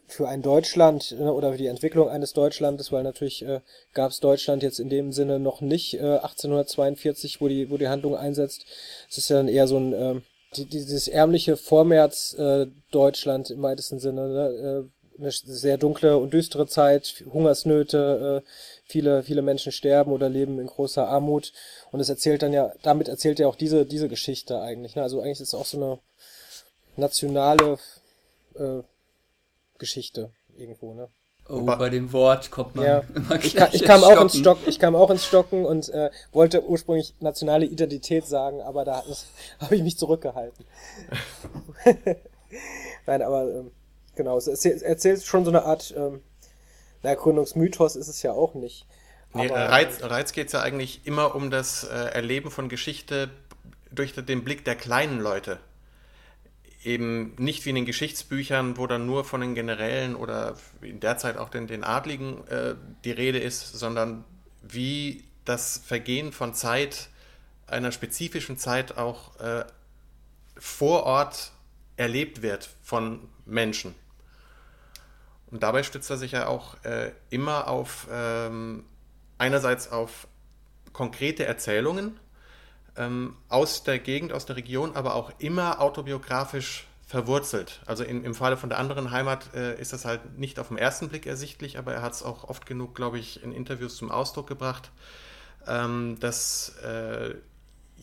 für 0.07 0.27
ein 0.27 0.41
Deutschland 0.41 1.11
ne, 1.19 1.31
oder 1.31 1.51
für 1.51 1.57
die 1.57 1.67
Entwicklung 1.67 2.09
eines 2.09 2.33
Deutschlandes, 2.33 2.91
weil 2.91 3.03
natürlich 3.03 3.45
äh, 3.45 3.61
gab 3.93 4.11
es 4.11 4.19
Deutschland 4.19 4.63
jetzt 4.63 4.79
in 4.79 4.89
dem 4.89 5.11
Sinne 5.11 5.39
noch 5.39 5.61
nicht 5.61 5.95
äh, 5.95 6.17
1842, 6.17 7.41
wo 7.41 7.47
die 7.47 7.69
wo 7.69 7.77
die 7.77 7.87
Handlung 7.87 8.15
einsetzt. 8.15 8.65
Es 9.09 9.19
ist 9.19 9.29
ja 9.29 9.37
dann 9.37 9.47
eher 9.47 9.67
so 9.67 9.77
ein 9.77 9.93
äh, 9.93 10.21
die, 10.55 10.65
dieses 10.65 11.07
ärmliche 11.07 11.57
Vormärz 11.57 12.33
äh, 12.39 12.67
Deutschland 12.89 13.51
im 13.51 13.61
weitesten 13.61 13.99
Sinne, 13.99 14.27
ne, 14.27 14.47
äh, 14.47 15.19
eine 15.19 15.31
sehr 15.31 15.77
dunkle 15.77 16.17
und 16.17 16.33
düstere 16.33 16.67
Zeit, 16.67 17.23
Hungersnöte, 17.31 18.43
äh, 18.43 18.49
viele 18.85 19.23
viele 19.23 19.43
Menschen 19.43 19.71
sterben 19.71 20.11
oder 20.11 20.29
leben 20.29 20.59
in 20.59 20.67
großer 20.67 21.07
Armut 21.07 21.53
und 21.91 21.99
es 21.99 22.09
erzählt 22.09 22.41
dann 22.41 22.53
ja 22.53 22.71
damit 22.81 23.07
erzählt 23.09 23.39
er 23.39 23.49
auch 23.49 23.55
diese 23.55 23.85
diese 23.85 24.09
Geschichte 24.09 24.59
eigentlich. 24.59 24.95
Ne? 24.95 25.03
Also 25.03 25.21
eigentlich 25.21 25.39
ist 25.39 25.49
es 25.49 25.55
auch 25.55 25.65
so 25.65 25.77
eine 25.77 25.99
nationale 26.95 27.77
äh, 28.55 28.81
Geschichte 29.79 30.31
irgendwo, 30.57 30.93
ne? 30.93 31.09
Oh, 31.49 31.61
bei 31.61 31.89
dem 31.89 32.11
Wort 32.11 32.51
kommt 32.51 32.75
man 32.75 32.85
ja. 32.85 33.03
immer 33.15 33.41
ich, 33.41 33.55
kam, 33.55 33.69
ich 33.71 33.83
kam 33.83 34.03
auch 34.03 34.21
ins 34.21 34.37
Stock, 34.37 34.59
ich 34.65 34.79
kam 34.79 34.95
auch 34.95 35.09
ins 35.09 35.25
Stocken 35.25 35.65
und 35.65 35.87
äh, 35.89 36.09
wollte 36.33 36.65
ursprünglich 36.65 37.13
nationale 37.21 37.65
Identität 37.65 38.25
sagen, 38.25 38.61
aber 38.61 38.83
da 38.83 39.03
habe 39.59 39.75
ich 39.75 39.83
mich 39.83 39.97
zurückgehalten. 39.97 40.65
Nein, 43.05 43.21
aber 43.21 43.43
ähm, 43.43 43.71
genau, 44.15 44.37
es 44.37 44.47
erzählt, 44.47 45.23
schon 45.23 45.45
so 45.45 45.51
eine 45.51 45.63
Art, 45.63 45.93
ähm, 45.95 46.21
na, 47.01 47.15
Gründungsmythos 47.15 47.95
ist 47.95 48.09
es 48.09 48.21
ja 48.23 48.33
auch 48.33 48.53
nicht. 48.53 48.85
Nee, 49.33 49.49
aber, 49.49 49.69
Reiz, 49.69 50.03
Reiz 50.03 50.33
geht 50.33 50.47
es 50.47 50.53
ja 50.53 50.61
eigentlich 50.61 51.01
immer 51.05 51.35
um 51.35 51.49
das 51.49 51.85
äh, 51.85 51.93
Erleben 51.93 52.51
von 52.51 52.67
Geschichte 52.67 53.29
durch 53.91 54.13
den 54.13 54.43
Blick 54.43 54.65
der 54.65 54.75
kleinen 54.75 55.19
Leute 55.19 55.59
eben 56.87 57.35
nicht 57.37 57.65
wie 57.65 57.69
in 57.69 57.75
den 57.75 57.85
Geschichtsbüchern, 57.85 58.77
wo 58.77 58.87
dann 58.87 59.05
nur 59.05 59.25
von 59.25 59.41
den 59.41 59.55
Generälen 59.55 60.15
oder 60.15 60.55
in 60.81 60.99
der 61.01 61.17
Zeit 61.17 61.37
auch 61.37 61.49
den, 61.49 61.67
den 61.67 61.83
Adligen 61.83 62.47
äh, 62.47 62.75
die 63.03 63.11
Rede 63.11 63.39
ist, 63.39 63.73
sondern 63.73 64.23
wie 64.61 65.25
das 65.43 65.81
Vergehen 65.85 66.31
von 66.31 66.53
Zeit, 66.53 67.09
einer 67.67 67.91
spezifischen 67.91 68.57
Zeit 68.57 68.97
auch 68.97 69.37
äh, 69.39 69.65
vor 70.57 71.03
Ort 71.03 71.51
erlebt 71.97 72.41
wird 72.41 72.69
von 72.81 73.27
Menschen. 73.45 73.93
Und 75.51 75.63
dabei 75.63 75.83
stützt 75.83 76.09
er 76.09 76.17
sich 76.17 76.31
ja 76.31 76.47
auch 76.47 76.81
äh, 76.83 77.11
immer 77.29 77.67
auf 77.67 78.07
ähm, 78.09 78.85
einerseits 79.37 79.91
auf 79.91 80.27
konkrete 80.93 81.45
Erzählungen, 81.45 82.17
ähm, 82.97 83.35
aus 83.49 83.83
der 83.83 83.99
Gegend, 83.99 84.33
aus 84.33 84.45
der 84.45 84.55
Region, 84.55 84.95
aber 84.95 85.15
auch 85.15 85.31
immer 85.39 85.81
autobiografisch 85.81 86.87
verwurzelt. 87.07 87.79
Also 87.85 88.03
in, 88.03 88.25
im 88.25 88.35
Falle 88.35 88.57
von 88.57 88.69
der 88.69 88.79
anderen 88.79 89.11
Heimat 89.11 89.53
äh, 89.53 89.79
ist 89.79 89.93
das 89.93 90.03
halt 90.03 90.37
nicht 90.37 90.59
auf 90.59 90.67
den 90.67 90.77
ersten 90.77 91.07
Blick 91.07 91.25
ersichtlich, 91.25 91.77
aber 91.77 91.93
er 91.93 92.01
hat 92.01 92.13
es 92.13 92.23
auch 92.23 92.43
oft 92.49 92.65
genug, 92.65 92.95
glaube 92.95 93.17
ich, 93.17 93.41
in 93.43 93.53
Interviews 93.53 93.95
zum 93.95 94.11
Ausdruck 94.11 94.47
gebracht, 94.47 94.91
ähm, 95.67 96.17
dass 96.19 96.75
äh, 96.83 97.35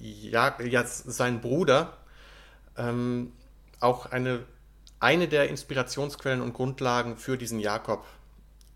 ja, 0.00 0.56
ja, 0.62 0.84
sein 0.86 1.42
Bruder 1.42 1.98
ähm, 2.78 3.32
auch 3.80 4.06
eine, 4.06 4.44
eine 5.00 5.28
der 5.28 5.50
Inspirationsquellen 5.50 6.40
und 6.40 6.54
Grundlagen 6.54 7.18
für 7.18 7.36
diesen 7.36 7.60
Jakob 7.60 8.06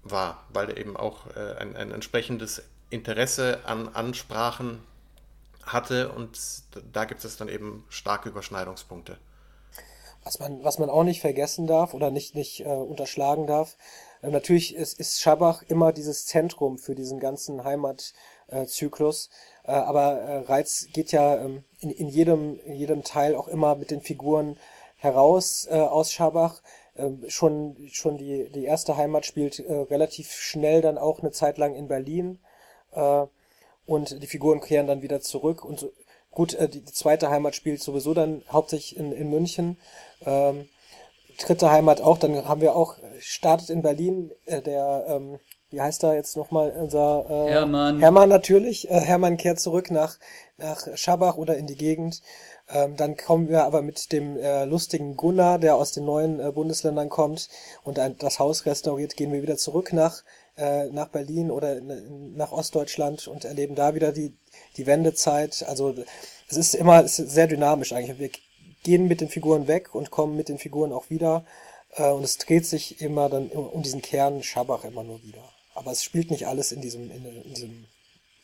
war, 0.02 0.44
weil 0.50 0.68
er 0.70 0.76
eben 0.76 0.96
auch 0.96 1.26
äh, 1.34 1.56
ein, 1.58 1.74
ein 1.74 1.90
entsprechendes 1.90 2.62
Interesse 2.90 3.60
an 3.64 3.88
Ansprachen 3.88 4.80
hatte 5.72 6.12
und 6.12 6.38
da 6.92 7.04
gibt 7.04 7.24
es 7.24 7.36
dann 7.36 7.48
eben 7.48 7.84
starke 7.88 8.28
Überschneidungspunkte. 8.28 9.18
Was 10.24 10.40
man, 10.40 10.62
was 10.64 10.78
man 10.78 10.90
auch 10.90 11.04
nicht 11.04 11.20
vergessen 11.20 11.66
darf 11.66 11.94
oder 11.94 12.10
nicht, 12.10 12.34
nicht 12.34 12.60
äh, 12.60 12.64
unterschlagen 12.64 13.46
darf, 13.46 13.76
äh, 14.22 14.30
natürlich 14.30 14.74
ist, 14.74 14.98
ist 14.98 15.20
Schabach 15.20 15.62
immer 15.68 15.92
dieses 15.92 16.26
Zentrum 16.26 16.78
für 16.78 16.94
diesen 16.94 17.20
ganzen 17.20 17.64
Heimatzyklus, 17.64 19.30
äh, 19.64 19.70
aber 19.70 20.18
äh, 20.18 20.38
Reiz 20.40 20.88
geht 20.92 21.12
ja 21.12 21.36
ähm, 21.36 21.64
in, 21.80 21.90
in, 21.90 22.08
jedem, 22.08 22.58
in 22.64 22.74
jedem 22.74 23.04
Teil 23.04 23.36
auch 23.36 23.48
immer 23.48 23.76
mit 23.76 23.90
den 23.90 24.00
Figuren 24.00 24.58
heraus 24.96 25.66
äh, 25.70 25.76
aus 25.78 26.12
Schabach. 26.12 26.62
Ähm, 26.96 27.24
schon 27.28 27.76
schon 27.92 28.18
die, 28.18 28.50
die 28.50 28.64
erste 28.64 28.96
Heimat 28.96 29.24
spielt 29.24 29.60
äh, 29.60 29.72
relativ 29.72 30.32
schnell 30.32 30.82
dann 30.82 30.98
auch 30.98 31.20
eine 31.20 31.30
Zeit 31.30 31.56
lang 31.56 31.74
in 31.74 31.88
Berlin. 31.88 32.40
Äh, 32.92 33.26
und 33.88 34.22
die 34.22 34.26
Figuren 34.26 34.60
kehren 34.60 34.86
dann 34.86 35.02
wieder 35.02 35.20
zurück. 35.20 35.64
Und 35.64 35.80
so, 35.80 35.92
gut, 36.30 36.54
äh, 36.54 36.68
die, 36.68 36.82
die 36.82 36.92
zweite 36.92 37.30
Heimat 37.30 37.56
spielt 37.56 37.82
sowieso 37.82 38.14
dann 38.14 38.42
hauptsächlich 38.50 38.96
in, 38.98 39.12
in 39.12 39.30
München. 39.30 39.78
Ähm, 40.24 40.68
dritte 41.38 41.70
Heimat 41.70 42.00
auch, 42.00 42.18
dann 42.18 42.46
haben 42.46 42.60
wir 42.60 42.76
auch, 42.76 42.96
startet 43.18 43.70
in 43.70 43.82
Berlin 43.82 44.30
äh, 44.46 44.60
der, 44.60 45.06
ähm, 45.08 45.38
wie 45.70 45.80
heißt 45.80 46.02
da 46.02 46.14
jetzt 46.14 46.36
nochmal 46.36 46.70
unser 46.70 47.26
äh, 47.28 47.50
Hermann. 47.50 47.98
Hermann 47.98 48.28
natürlich. 48.28 48.90
Äh, 48.90 49.00
Hermann 49.00 49.36
kehrt 49.36 49.60
zurück 49.60 49.90
nach, 49.90 50.18
nach 50.58 50.86
Schabach 50.96 51.36
oder 51.36 51.56
in 51.56 51.66
die 51.66 51.76
Gegend. 51.76 52.22
Ähm, 52.70 52.96
dann 52.96 53.16
kommen 53.16 53.48
wir 53.48 53.64
aber 53.64 53.80
mit 53.80 54.12
dem 54.12 54.36
äh, 54.36 54.64
lustigen 54.66 55.16
Gunnar, 55.16 55.58
der 55.58 55.76
aus 55.76 55.92
den 55.92 56.04
neuen 56.04 56.40
äh, 56.40 56.52
Bundesländern 56.52 57.08
kommt 57.08 57.48
und 57.84 57.98
ein, 57.98 58.18
das 58.18 58.38
Haus 58.38 58.66
restauriert, 58.66 59.16
gehen 59.16 59.32
wir 59.32 59.42
wieder 59.42 59.56
zurück 59.56 59.94
nach, 59.94 60.22
äh, 60.58 60.86
nach 60.86 61.08
Berlin 61.08 61.50
oder 61.50 61.78
in, 61.78 62.36
nach 62.36 62.52
Ostdeutschland 62.52 63.28
und 63.28 63.44
erleben 63.44 63.74
da 63.74 63.94
wieder 63.94 64.12
die, 64.12 64.36
die 64.76 64.86
Wendezeit. 64.86 65.64
Also 65.66 65.94
es 66.48 66.56
ist 66.56 66.74
immer 66.74 67.04
es 67.04 67.18
ist 67.18 67.30
sehr 67.30 67.46
dynamisch 67.46 67.92
eigentlich. 67.92 68.18
Wir 68.18 68.30
gehen 68.82 69.08
mit 69.08 69.20
den 69.20 69.28
Figuren 69.28 69.68
weg 69.68 69.94
und 69.94 70.10
kommen 70.10 70.36
mit 70.36 70.48
den 70.48 70.58
Figuren 70.58 70.92
auch 70.92 71.10
wieder. 71.10 71.44
Äh, 71.94 72.10
und 72.10 72.24
es 72.24 72.38
dreht 72.38 72.66
sich 72.66 73.00
immer 73.00 73.28
dann 73.28 73.48
um, 73.48 73.82
diesen 73.82 74.02
Kern 74.02 74.42
Schabach 74.42 74.84
immer 74.84 75.04
nur 75.04 75.22
wieder. 75.22 75.42
Aber 75.74 75.92
es 75.92 76.02
spielt 76.02 76.30
nicht 76.30 76.46
alles 76.46 76.72
in 76.72 76.80
diesem, 76.80 77.10
in, 77.10 77.24
in 77.24 77.54
diesem 77.54 77.84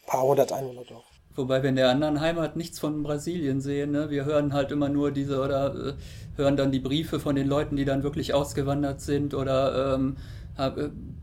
paar 0.06 0.22
hundert, 0.22 0.52
einhundert 0.52 0.90
Dorf. 0.90 1.04
Wobei 1.36 1.64
wir 1.64 1.70
in 1.70 1.76
der 1.76 1.88
anderen 1.88 2.20
Heimat 2.20 2.54
nichts 2.54 2.78
von 2.78 3.02
Brasilien 3.02 3.60
sehen. 3.60 3.90
Ne? 3.90 4.08
Wir 4.08 4.24
hören 4.24 4.52
halt 4.52 4.70
immer 4.70 4.88
nur 4.88 5.10
diese 5.10 5.40
oder 5.40 5.74
äh, 5.74 5.92
hören 6.36 6.56
dann 6.56 6.70
die 6.70 6.78
Briefe 6.78 7.18
von 7.18 7.34
den 7.34 7.48
Leuten, 7.48 7.74
die 7.74 7.84
dann 7.84 8.04
wirklich 8.04 8.34
ausgewandert 8.34 9.00
sind 9.00 9.34
oder 9.34 9.94
ähm, 9.94 10.16
äh, 10.16 10.20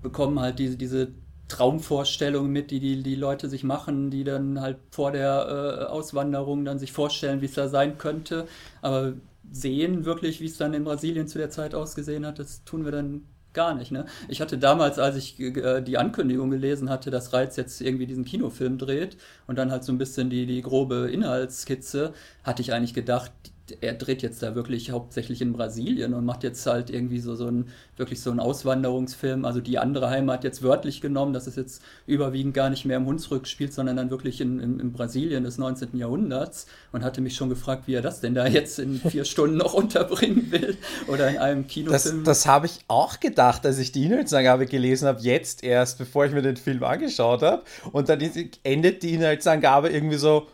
bekommen 0.02 0.40
halt 0.40 0.60
diese, 0.60 0.78
diese 0.78 1.10
Traumvorstellungen 1.48 2.52
mit, 2.52 2.72
die, 2.72 2.80
die 2.80 3.04
die 3.04 3.16
Leute 3.16 3.50
sich 3.50 3.64
machen, 3.64 4.10
die 4.10 4.24
dann 4.24 4.62
halt 4.62 4.78
vor 4.90 5.12
der 5.12 5.82
äh, 5.82 5.86
Auswanderung 5.86 6.66
dann 6.66 6.80
sich 6.80 6.92
vorstellen, 6.92 7.42
wie 7.42 7.46
es 7.46 7.54
da 7.54 7.68
sein 7.68 7.98
könnte. 7.98 8.48
Aber 8.82 9.14
sehen 9.52 10.06
wirklich, 10.06 10.40
wie 10.40 10.46
es 10.46 10.58
dann 10.58 10.74
in 10.74 10.86
Brasilien 10.86 11.28
zu 11.28 11.38
der 11.38 11.50
Zeit 11.50 11.76
ausgesehen 11.76 12.26
hat, 12.26 12.40
das 12.40 12.64
tun 12.64 12.86
wir 12.86 12.92
dann 12.92 13.26
Gar 13.54 13.76
nicht, 13.76 13.92
ne? 13.92 14.06
Ich 14.30 14.40
hatte 14.40 14.58
damals, 14.58 14.98
als 14.98 15.18
ich 15.18 15.38
äh, 15.38 15.82
die 15.82 15.98
Ankündigung 15.98 16.50
gelesen 16.50 16.90
hatte, 16.90 17.12
dass 17.12 17.34
Reiz 17.34 17.58
jetzt 17.58 17.82
irgendwie 17.82 18.06
diesen 18.06 18.24
Kinofilm 18.24 18.78
dreht 18.78 19.18
und 19.46 19.58
dann 19.58 19.72
halt 19.72 19.84
so 19.84 19.92
ein 19.92 19.98
bisschen 19.98 20.30
die, 20.30 20.46
die 20.46 20.62
grobe 20.62 21.10
Inhaltskizze, 21.12 22.14
hatte 22.44 22.62
ich 22.62 22.72
eigentlich 22.72 22.94
gedacht, 22.94 23.34
er 23.82 23.94
dreht 23.94 24.22
jetzt 24.22 24.44
da 24.44 24.56
wirklich 24.56 24.92
hauptsächlich 24.92 25.42
in 25.42 25.54
Brasilien 25.54 26.14
und 26.14 26.26
macht 26.26 26.44
jetzt 26.44 26.66
halt 26.66 26.90
irgendwie 26.90 27.20
so, 27.20 27.36
so 27.36 27.48
ein, 27.48 27.68
wirklich 27.96 28.22
so 28.22 28.30
einen 28.30 28.40
Auswanderungsfilm, 28.40 29.46
also 29.46 29.62
die 29.62 29.78
andere 29.78 30.10
Heimat 30.10 30.44
jetzt 30.44 30.64
wörtlich 30.64 31.02
genommen, 31.02 31.34
dass 31.34 31.48
es 31.48 31.56
jetzt 31.56 31.82
überwiegend 32.08 32.54
gar 32.54 32.70
nicht 32.70 32.86
mehr 32.86 32.98
im 32.98 33.06
Hunsrück 33.06 33.48
spielt, 33.48 33.74
sondern 33.74 33.96
dann 33.96 34.10
wirklich 34.10 34.42
in, 34.42 34.60
in, 34.60 34.80
in 34.80 34.92
Brasilien 34.92 35.44
des 35.44 35.58
19. 35.58 35.98
Jahrhunderts 35.98 36.68
und 36.92 37.04
hatte 37.04 37.22
mich 37.22 37.36
schon 37.36 37.50
gefragt, 37.50 37.84
wie 37.88 37.94
er 37.94 38.02
das 38.02 38.20
denn 38.20 38.36
da 38.36 38.48
jetzt 38.48 38.80
in 38.80 39.00
vier 39.00 39.26
Stunden 39.26 39.58
noch 39.58 39.74
unterbringen 39.76 40.52
will 40.52 40.78
oder 41.08 41.30
in 41.30 41.38
einem 41.38 41.68
Kinofilm. 41.68 42.24
Das, 42.24 42.42
das 42.42 42.48
habe 42.48 42.66
ich 42.66 42.80
auch 42.88 43.20
gedacht, 43.20 43.66
als 43.66 43.78
ich 43.78 43.92
die 43.92 44.06
Inhaltsangabe 44.06 44.66
gelesen 44.66 45.08
habe, 45.08 45.22
jetzt 45.22 45.64
erst, 45.64 45.98
bevor 45.98 46.26
ich 46.26 46.34
mir 46.34 46.42
den 46.42 46.58
Film 46.58 46.84
angeschaut 46.84 47.42
habe 47.42 47.64
und 47.92 48.10
dann 48.10 48.20
endet 48.64 49.04
die 49.04 49.14
Inhaltsangabe 49.14 49.90
irgendwie 49.90 50.18
so, 50.18 50.48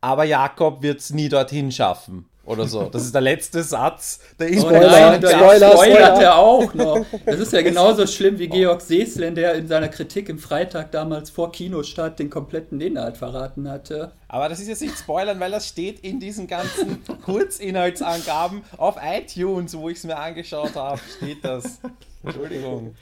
aber 0.00 0.24
Jakob 0.24 0.82
wird 0.82 1.00
es 1.00 1.14
nie 1.14 1.30
dorthin 1.30 1.72
schaffen 1.72 2.26
oder 2.46 2.66
so. 2.66 2.88
Das 2.90 3.04
ist 3.04 3.14
der 3.14 3.22
letzte 3.22 3.62
Satz. 3.62 4.20
Der 4.38 4.48
ist 4.48 4.64
oh 4.64 4.70
nein, 4.70 5.20
der 5.20 5.30
Spoiler, 5.30 5.72
spoilert 5.72 6.18
er 6.20 6.36
auch 6.36 6.74
noch. 6.74 7.04
Das 7.24 7.40
ist 7.40 7.52
ja 7.52 7.62
genauso 7.62 8.06
schlimm 8.06 8.38
wie 8.38 8.48
Georg 8.48 8.80
Seeslen, 8.80 9.34
der 9.34 9.54
in 9.54 9.66
seiner 9.66 9.88
Kritik 9.88 10.28
im 10.28 10.38
Freitag 10.38 10.92
damals 10.92 11.30
vor 11.30 11.52
Kinostart 11.52 12.18
den 12.18 12.30
kompletten 12.30 12.80
Inhalt 12.80 13.16
verraten 13.16 13.70
hatte. 13.70 14.12
Aber 14.28 14.48
das 14.48 14.60
ist 14.60 14.68
jetzt 14.68 14.82
nicht 14.82 14.98
spoilern, 14.98 15.40
weil 15.40 15.50
das 15.50 15.68
steht 15.68 16.00
in 16.00 16.20
diesen 16.20 16.46
ganzen 16.46 17.02
Kurzinhaltsangaben 17.24 18.62
auf 18.76 18.96
iTunes, 19.02 19.76
wo 19.76 19.88
ich 19.88 19.98
es 19.98 20.04
mir 20.04 20.16
angeschaut 20.16 20.74
habe, 20.74 21.00
steht 21.16 21.44
das. 21.44 21.80
Entschuldigung. 22.22 22.94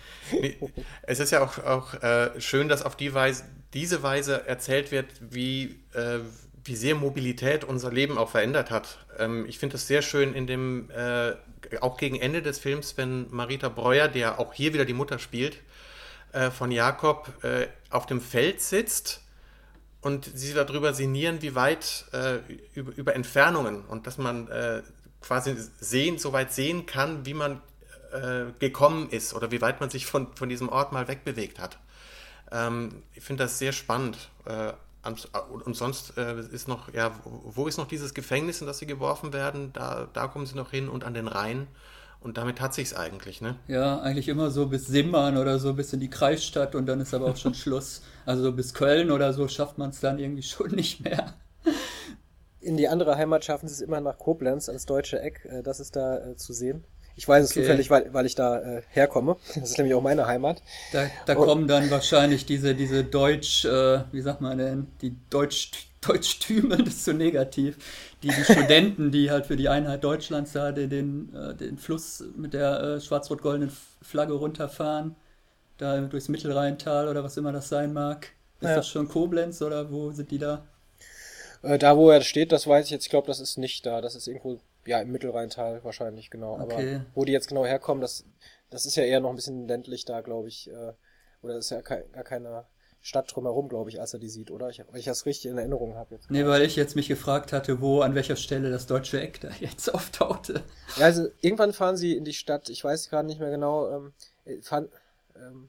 Es 1.03 1.21
ist 1.21 1.31
ja 1.31 1.43
auch, 1.45 1.59
auch 1.59 1.95
äh, 2.03 2.41
schön, 2.41 2.69
dass 2.69 2.83
auf 2.83 2.97
die 2.97 3.15
Weise, 3.15 3.45
diese 3.73 4.03
Weise 4.03 4.47
erzählt 4.47 4.91
wird, 4.91 5.07
wie, 5.21 5.77
äh, 5.95 6.19
wie 6.65 6.77
sehr 6.77 6.95
Mobilität 6.95 7.65
unser 7.65 7.91
Leben 7.91 8.19
auch 8.19 8.31
verändert 8.31 8.71
hat. 8.71 8.99
Ähm, 9.19 9.47
ich 9.49 9.59
finde 9.59 9.77
es 9.77 9.87
sehr 9.87 10.03
schön 10.03 10.35
in 10.35 10.47
dem, 10.47 10.91
äh, 10.91 11.33
auch 11.81 11.97
gegen 11.97 12.17
Ende 12.17 12.43
des 12.43 12.59
Films, 12.59 12.97
wenn 12.97 13.27
Marita 13.31 13.69
Breuer, 13.69 14.09
der 14.09 14.39
auch 14.39 14.53
hier 14.53 14.73
wieder 14.75 14.85
die 14.85 14.93
Mutter 14.93 15.19
spielt, 15.19 15.59
äh, 16.33 16.51
von 16.51 16.71
Jakob 16.71 17.33
äh, 17.45 17.67
auf 17.91 18.07
dem 18.07 18.21
Feld 18.21 18.61
sitzt 18.61 19.21
und 20.01 20.31
sie 20.35 20.55
darüber 20.55 20.95
sinnieren, 20.95 21.43
wie 21.43 21.55
weit 21.55 22.05
äh, 22.13 22.39
über, 22.75 22.93
über, 22.97 23.15
Entfernungen 23.15 23.85
und 23.85 24.07
dass 24.07 24.19
man 24.19 24.49
äh, 24.49 24.83
quasi 25.21 25.57
sehen, 25.81 26.19
so 26.19 26.33
weit 26.33 26.53
sehen 26.53 26.87
kann, 26.87 27.25
wie 27.27 27.35
man 27.35 27.61
äh, 28.13 28.53
gekommen 28.59 29.09
ist 29.11 29.35
oder 29.35 29.51
wie 29.51 29.61
weit 29.61 29.81
man 29.81 29.91
sich 29.91 30.07
von, 30.07 30.35
von 30.37 30.49
diesem 30.49 30.69
Ort 30.69 30.93
mal 30.93 31.09
wegbewegt 31.09 31.59
hat. 31.59 31.79
Ähm, 32.51 33.03
ich 33.15 33.23
finde 33.23 33.45
das 33.45 33.59
sehr 33.59 33.73
spannend. 33.73 34.31
Und 35.05 35.77
sonst 35.77 36.17
äh, 36.17 36.41
ist 36.53 36.69
noch, 36.69 36.93
ja, 36.95 37.13
wo 37.25 37.67
ist 37.67 37.77
noch 37.77 37.89
dieses 37.89 38.15
Gefängnis, 38.15 38.61
in 38.61 38.69
das 38.69 38.79
sie 38.79 38.87
geworfen 38.87 39.33
werden? 39.33 39.73
Da, 39.73 40.07
da 40.13 40.29
kommen 40.29 40.47
sie 40.47 40.57
noch 40.57 40.71
hin 40.71 40.89
und 40.89 41.03
an 41.05 41.15
den 41.15 41.27
Rhein. 41.27 41.67
Und 42.21 42.39
damit 42.39 42.61
hat 42.61 42.73
sich's 42.73 42.95
eigentlich, 42.95 43.41
ne? 43.41 43.57
Ja, 43.67 44.01
eigentlich 44.01 44.29
immer 44.29 44.51
so 44.51 44.67
bis 44.67 44.87
Simmern 44.87 45.37
oder 45.37 45.59
so 45.59 45.75
bis 45.75 45.93
in 45.93 45.99
die 45.99 46.11
Kreisstadt 46.11 46.77
und 46.77 46.87
dann 46.87 47.01
ist 47.01 47.15
aber 47.15 47.27
auch 47.27 47.37
schon 47.37 47.55
Schluss. 47.57 48.03
Also 48.27 48.53
bis 48.53 48.75
Köln 48.75 49.11
oder 49.11 49.33
so 49.33 49.49
schafft 49.49 49.77
man 49.77 49.91
es 49.91 49.99
dann 49.99 50.21
irgendwie 50.21 50.45
schon 50.45 50.71
nicht 50.77 51.03
mehr. 51.03 51.35
In 52.61 52.77
die 52.77 52.87
andere 52.87 53.17
Heimat 53.17 53.45
schaffen 53.45 53.67
sie 53.67 53.75
es 53.75 53.81
immer 53.81 54.01
nach 54.01 54.19
Koblenz, 54.19 54.69
ans 54.69 54.87
deutsche 54.87 55.21
Eck. 55.21 55.45
Äh, 55.47 55.65
das 55.65 55.81
ist 55.81 55.97
da 55.97 56.19
äh, 56.19 56.37
zu 56.37 56.53
sehen. 56.53 56.85
Ich 57.17 57.29
weiß 57.29 57.45
es 57.45 57.51
okay. 57.51 57.61
zufällig, 57.61 57.91
weil, 57.91 58.13
weil 58.13 58.27
ich 58.27 58.35
da 58.35 58.59
äh, 58.59 58.83
herkomme. 58.89 59.37
Das 59.55 59.71
ist 59.71 59.79
nämlich 59.79 59.95
auch 59.95 60.03
meine 60.03 60.27
Heimat. 60.27 60.63
Da, 60.93 61.07
da 61.27 61.35
kommen 61.35 61.69
dann 61.69 61.91
wahrscheinlich 61.91 62.47
diese, 62.47 62.75
diese 62.75 63.05
Deutsch, 63.05 63.65
äh, 63.65 64.05
wie 64.13 64.21
sagt 64.21 64.41
man 64.41 64.59
denn, 64.59 64.87
die 65.01 65.15
Deutsch, 65.31 65.89
Deutschtümer, 66.01 66.77
das 66.79 66.95
ist 66.95 67.05
so 67.05 67.13
negativ. 67.13 67.77
Die, 68.23 68.29
die 68.29 68.45
Studenten, 68.45 69.11
die 69.11 69.31
halt 69.31 69.47
für 69.47 69.57
die 69.57 69.69
Einheit 69.69 70.05
Deutschlands 70.05 70.53
da 70.53 70.73
den, 70.73 70.91
den, 70.91 71.35
äh, 71.35 71.55
den 71.55 71.79
Fluss 71.79 72.25
mit 72.37 72.55
der 72.55 72.81
äh, 72.81 73.01
schwarz-rot-goldenen 73.01 73.73
Flagge 74.01 74.33
runterfahren, 74.33 75.17
da 75.79 76.01
durchs 76.01 76.29
Mittelrheintal 76.29 77.09
oder 77.09 77.25
was 77.25 77.37
immer 77.37 77.53
das 77.53 77.69
sein 77.69 77.93
mag. 77.93 78.29
Ist 78.61 78.69
ja. 78.69 78.77
das 78.77 78.89
schon 78.89 79.09
Koblenz 79.09 79.61
oder 79.61 79.91
wo 79.91 80.13
sind 80.13 80.31
die 80.31 80.39
da? 80.39 80.65
Äh, 81.63 81.79
da, 81.79 81.97
wo 81.97 82.11
er 82.11 82.23
steht, 82.23 82.53
das 82.53 82.67
weiß 82.67 82.87
ich 82.87 82.91
jetzt. 82.93 83.05
Ich 83.05 83.11
glaube, 83.11 83.27
das 83.27 83.41
ist 83.41 83.59
nicht 83.59 83.85
da. 83.87 84.01
Das 84.01 84.15
ist 84.15 84.27
irgendwo 84.29 84.61
ja, 84.85 85.01
im 85.01 85.13
Mittelrheintal 85.13 85.83
wahrscheinlich, 85.85 86.31
genau. 86.31 86.61
Okay. 86.61 86.97
Aber 86.97 87.07
wo 87.15 87.25
die 87.25 87.33
jetzt 87.33 87.49
genau 87.49 87.65
herkommen, 87.65 88.01
das, 88.01 88.25
das 88.71 88.87
ist 88.87 88.97
ja 88.97 89.05
eher 89.05 89.21
noch 89.21 89.31
ein 89.31 89.37
bisschen 89.37 89.69
ländlich 89.69 90.05
da, 90.05 90.21
glaube 90.21 90.49
ich. 90.49 90.71
Äh, 90.71 90.93
oder 91.43 91.55
das 91.55 91.67
ist 91.67 91.71
ja 91.71 91.83
ke 91.83 92.05
gar 92.13 92.25
keine 92.25 92.65
Stadt 93.01 93.35
drumherum, 93.35 93.69
glaube 93.69 93.91
ich, 93.91 94.01
als 94.01 94.15
er 94.15 94.21
die 94.21 94.29
sieht, 94.29 94.51
oder? 94.53 94.69
Ich, 94.69 94.81
weil 94.89 95.01
ich 95.01 95.07
das 95.07 95.27
richtig 95.27 95.51
in 95.51 95.59
Erinnerung 95.59 95.97
habe 95.97 96.15
jetzt. 96.15 96.31
Nee, 96.31 96.47
weil 96.47 96.63
ich 96.63 96.77
jetzt 96.77 96.95
mich 96.95 97.09
gefragt 97.09 97.53
hatte, 97.53 97.81
wo, 97.81 98.01
an 98.01 98.15
welcher 98.15 98.37
Stelle 98.37 98.71
das 98.71 98.87
deutsche 98.87 99.21
Eck 99.21 99.41
da 99.41 99.49
jetzt 99.59 99.89
auftauchte. 99.95 100.63
Ja, 100.97 101.07
also 101.07 101.29
irgendwann 101.41 101.73
fahren 101.73 101.97
sie 101.97 102.17
in 102.17 102.25
die 102.25 102.33
Stadt, 102.33 102.69
ich 102.69 102.83
weiß 102.83 103.11
gerade 103.11 103.27
nicht 103.27 103.41
mehr 103.41 103.51
genau, 103.51 103.91
ähm, 103.91 104.13
äh, 104.45 104.63
fahren, 104.63 104.89
ähm, 105.37 105.69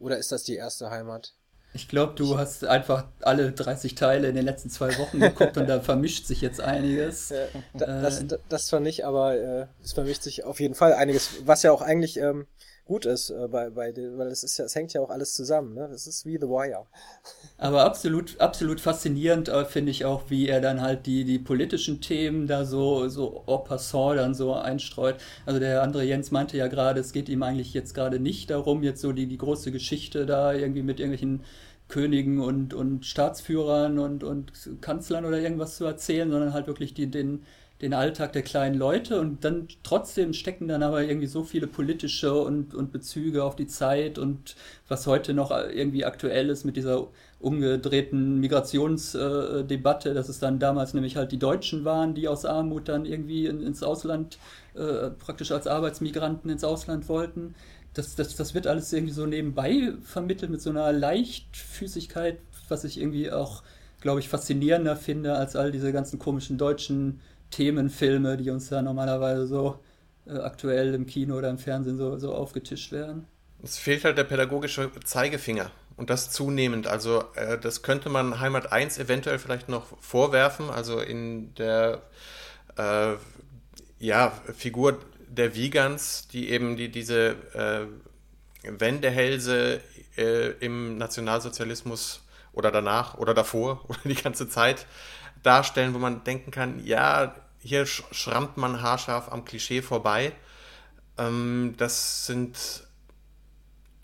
oder 0.00 0.18
ist 0.18 0.32
das 0.32 0.42
die 0.42 0.56
erste 0.56 0.90
Heimat? 0.90 1.34
Ich 1.74 1.88
glaube, 1.88 2.14
du 2.14 2.38
hast 2.38 2.64
einfach 2.64 3.04
alle 3.20 3.52
30 3.52 3.94
Teile 3.94 4.28
in 4.28 4.34
den 4.34 4.44
letzten 4.44 4.70
zwei 4.70 4.96
Wochen 4.98 5.20
geguckt 5.20 5.56
und 5.58 5.68
da 5.68 5.80
vermischt 5.82 6.26
sich 6.26 6.40
jetzt 6.40 6.60
einiges. 6.60 7.28
Ja, 7.28 7.46
da, 7.74 8.02
das, 8.02 8.22
äh, 8.22 8.38
das 8.48 8.66
zwar 8.66 8.80
nicht, 8.80 9.04
aber 9.04 9.36
äh, 9.36 9.66
es 9.82 9.92
vermischt 9.92 10.22
sich 10.22 10.44
auf 10.44 10.60
jeden 10.60 10.74
Fall 10.74 10.94
einiges, 10.94 11.46
was 11.46 11.62
ja 11.62 11.72
auch 11.72 11.82
eigentlich 11.82 12.16
ähm, 12.18 12.46
gut 12.88 13.06
ist, 13.06 13.30
äh, 13.30 13.46
bei, 13.48 13.70
bei 13.70 13.92
den, 13.92 14.18
weil 14.18 14.26
es 14.28 14.42
ist 14.42 14.58
ja, 14.58 14.64
es 14.64 14.74
hängt 14.74 14.92
ja 14.94 15.00
auch 15.00 15.10
alles 15.10 15.34
zusammen, 15.34 15.74
ne? 15.74 15.86
Das 15.90 16.06
ist 16.06 16.26
wie 16.26 16.38
The 16.38 16.48
Wire. 16.48 16.86
Aber 17.58 17.84
absolut, 17.84 18.40
absolut 18.40 18.80
faszinierend 18.80 19.48
äh, 19.48 19.64
finde 19.64 19.92
ich 19.92 20.04
auch, 20.04 20.30
wie 20.30 20.48
er 20.48 20.60
dann 20.60 20.80
halt 20.80 21.06
die, 21.06 21.24
die 21.24 21.38
politischen 21.38 22.00
Themen 22.00 22.46
da 22.48 22.64
so, 22.64 23.08
so 23.08 23.44
en 23.46 23.64
passant 23.64 24.18
dann 24.18 24.34
so 24.34 24.54
einstreut. 24.54 25.16
Also 25.46 25.60
der 25.60 25.82
andere 25.82 26.02
Jens 26.02 26.30
meinte 26.30 26.56
ja 26.56 26.66
gerade, 26.66 26.98
es 27.00 27.12
geht 27.12 27.28
ihm 27.28 27.42
eigentlich 27.42 27.74
jetzt 27.74 27.94
gerade 27.94 28.18
nicht 28.18 28.50
darum, 28.50 28.82
jetzt 28.82 29.02
so 29.02 29.12
die, 29.12 29.26
die 29.26 29.38
große 29.38 29.70
Geschichte 29.70 30.26
da 30.26 30.52
irgendwie 30.52 30.82
mit 30.82 30.98
irgendwelchen 30.98 31.44
Königen 31.88 32.40
und, 32.40 32.74
und 32.74 33.04
Staatsführern 33.04 33.98
und, 33.98 34.24
und 34.24 34.52
Kanzlern 34.80 35.24
oder 35.24 35.38
irgendwas 35.38 35.76
zu 35.76 35.84
erzählen, 35.84 36.30
sondern 36.30 36.52
halt 36.54 36.66
wirklich 36.66 36.94
die, 36.94 37.10
den, 37.10 37.44
den 37.80 37.94
Alltag 37.94 38.32
der 38.32 38.42
kleinen 38.42 38.76
Leute 38.76 39.20
und 39.20 39.44
dann 39.44 39.68
trotzdem 39.84 40.32
stecken 40.32 40.66
dann 40.66 40.82
aber 40.82 41.02
irgendwie 41.02 41.28
so 41.28 41.44
viele 41.44 41.68
politische 41.68 42.34
und, 42.34 42.74
und 42.74 42.90
Bezüge 42.90 43.44
auf 43.44 43.54
die 43.54 43.68
Zeit 43.68 44.18
und 44.18 44.56
was 44.88 45.06
heute 45.06 45.32
noch 45.32 45.52
irgendwie 45.52 46.04
aktuell 46.04 46.50
ist 46.50 46.64
mit 46.64 46.76
dieser 46.76 47.06
umgedrehten 47.38 48.40
Migrationsdebatte, 48.40 50.10
äh, 50.10 50.14
dass 50.14 50.28
es 50.28 50.40
dann 50.40 50.58
damals 50.58 50.92
nämlich 50.92 51.16
halt 51.16 51.30
die 51.30 51.38
Deutschen 51.38 51.84
waren, 51.84 52.14
die 52.14 52.26
aus 52.26 52.44
Armut 52.44 52.88
dann 52.88 53.04
irgendwie 53.04 53.46
in, 53.46 53.62
ins 53.62 53.84
Ausland, 53.84 54.38
äh, 54.74 55.10
praktisch 55.10 55.52
als 55.52 55.68
Arbeitsmigranten 55.68 56.50
ins 56.50 56.64
Ausland 56.64 57.08
wollten. 57.08 57.54
Das, 57.94 58.16
das, 58.16 58.34
das 58.34 58.54
wird 58.54 58.66
alles 58.66 58.92
irgendwie 58.92 59.14
so 59.14 59.24
nebenbei 59.26 59.92
vermittelt 60.02 60.50
mit 60.50 60.60
so 60.60 60.70
einer 60.70 60.92
Leichtfüßigkeit, 60.92 62.38
was 62.68 62.82
ich 62.82 63.00
irgendwie 63.00 63.30
auch, 63.30 63.62
glaube 64.00 64.18
ich, 64.18 64.28
faszinierender 64.28 64.96
finde 64.96 65.36
als 65.36 65.54
all 65.54 65.70
diese 65.70 65.92
ganzen 65.92 66.18
komischen 66.18 66.58
deutschen 66.58 67.20
Themenfilme, 67.50 68.36
die 68.36 68.50
uns 68.50 68.68
da 68.68 68.82
normalerweise 68.82 69.46
so 69.46 69.80
äh, 70.26 70.38
aktuell 70.38 70.94
im 70.94 71.06
Kino 71.06 71.36
oder 71.36 71.50
im 71.50 71.58
Fernsehen 71.58 71.96
so, 71.96 72.18
so 72.18 72.34
aufgetischt 72.34 72.92
werden. 72.92 73.26
Es 73.62 73.78
fehlt 73.78 74.04
halt 74.04 74.18
der 74.18 74.24
pädagogische 74.24 74.90
Zeigefinger 75.04 75.70
und 75.96 76.10
das 76.10 76.30
zunehmend. 76.30 76.86
Also 76.86 77.24
äh, 77.34 77.58
das 77.58 77.82
könnte 77.82 78.08
man 78.08 78.40
Heimat 78.40 78.72
1 78.72 78.98
eventuell 78.98 79.38
vielleicht 79.38 79.68
noch 79.68 79.86
vorwerfen, 80.00 80.70
also 80.70 81.00
in 81.00 81.54
der 81.54 82.02
äh, 82.76 83.14
ja, 83.98 84.32
Figur 84.56 84.98
der 85.26 85.54
Vegans, 85.54 86.28
die 86.28 86.50
eben 86.50 86.76
die, 86.76 86.90
diese 86.90 87.36
äh, 87.54 87.86
Wendehälse 88.62 89.80
äh, 90.16 90.50
im 90.60 90.98
Nationalsozialismus 90.98 92.22
oder 92.52 92.70
danach 92.70 93.18
oder 93.18 93.34
davor 93.34 93.84
oder 93.88 94.00
die 94.04 94.14
ganze 94.14 94.48
Zeit 94.48 94.86
darstellen, 95.42 95.94
wo 95.94 95.98
man 95.98 96.24
denken 96.24 96.50
kann, 96.50 96.84
ja, 96.84 97.34
hier 97.60 97.86
schrammt 97.86 98.56
man 98.56 98.82
haarscharf 98.82 99.30
am 99.30 99.44
Klischee 99.44 99.82
vorbei. 99.82 100.32
Ähm, 101.16 101.74
das 101.76 102.26
sind 102.26 102.86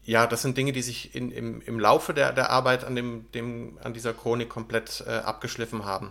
ja, 0.07 0.27
das 0.27 0.42
sind 0.42 0.57
Dinge, 0.57 0.73
die 0.73 0.83
sich 0.83 1.14
in, 1.14 1.31
im, 1.31 1.62
im 1.62 1.81
Laufe 1.81 2.12
der, 2.12 2.33
der 2.33 2.51
Arbeit 2.51 2.85
an, 2.85 2.94
dem, 2.94 3.31
dem, 3.33 3.79
an 3.83 3.94
dieser 3.94 4.12
Chronik 4.12 4.51
komplett 4.51 5.03
äh, 5.07 5.11
abgeschliffen 5.11 5.85
haben. 5.85 6.11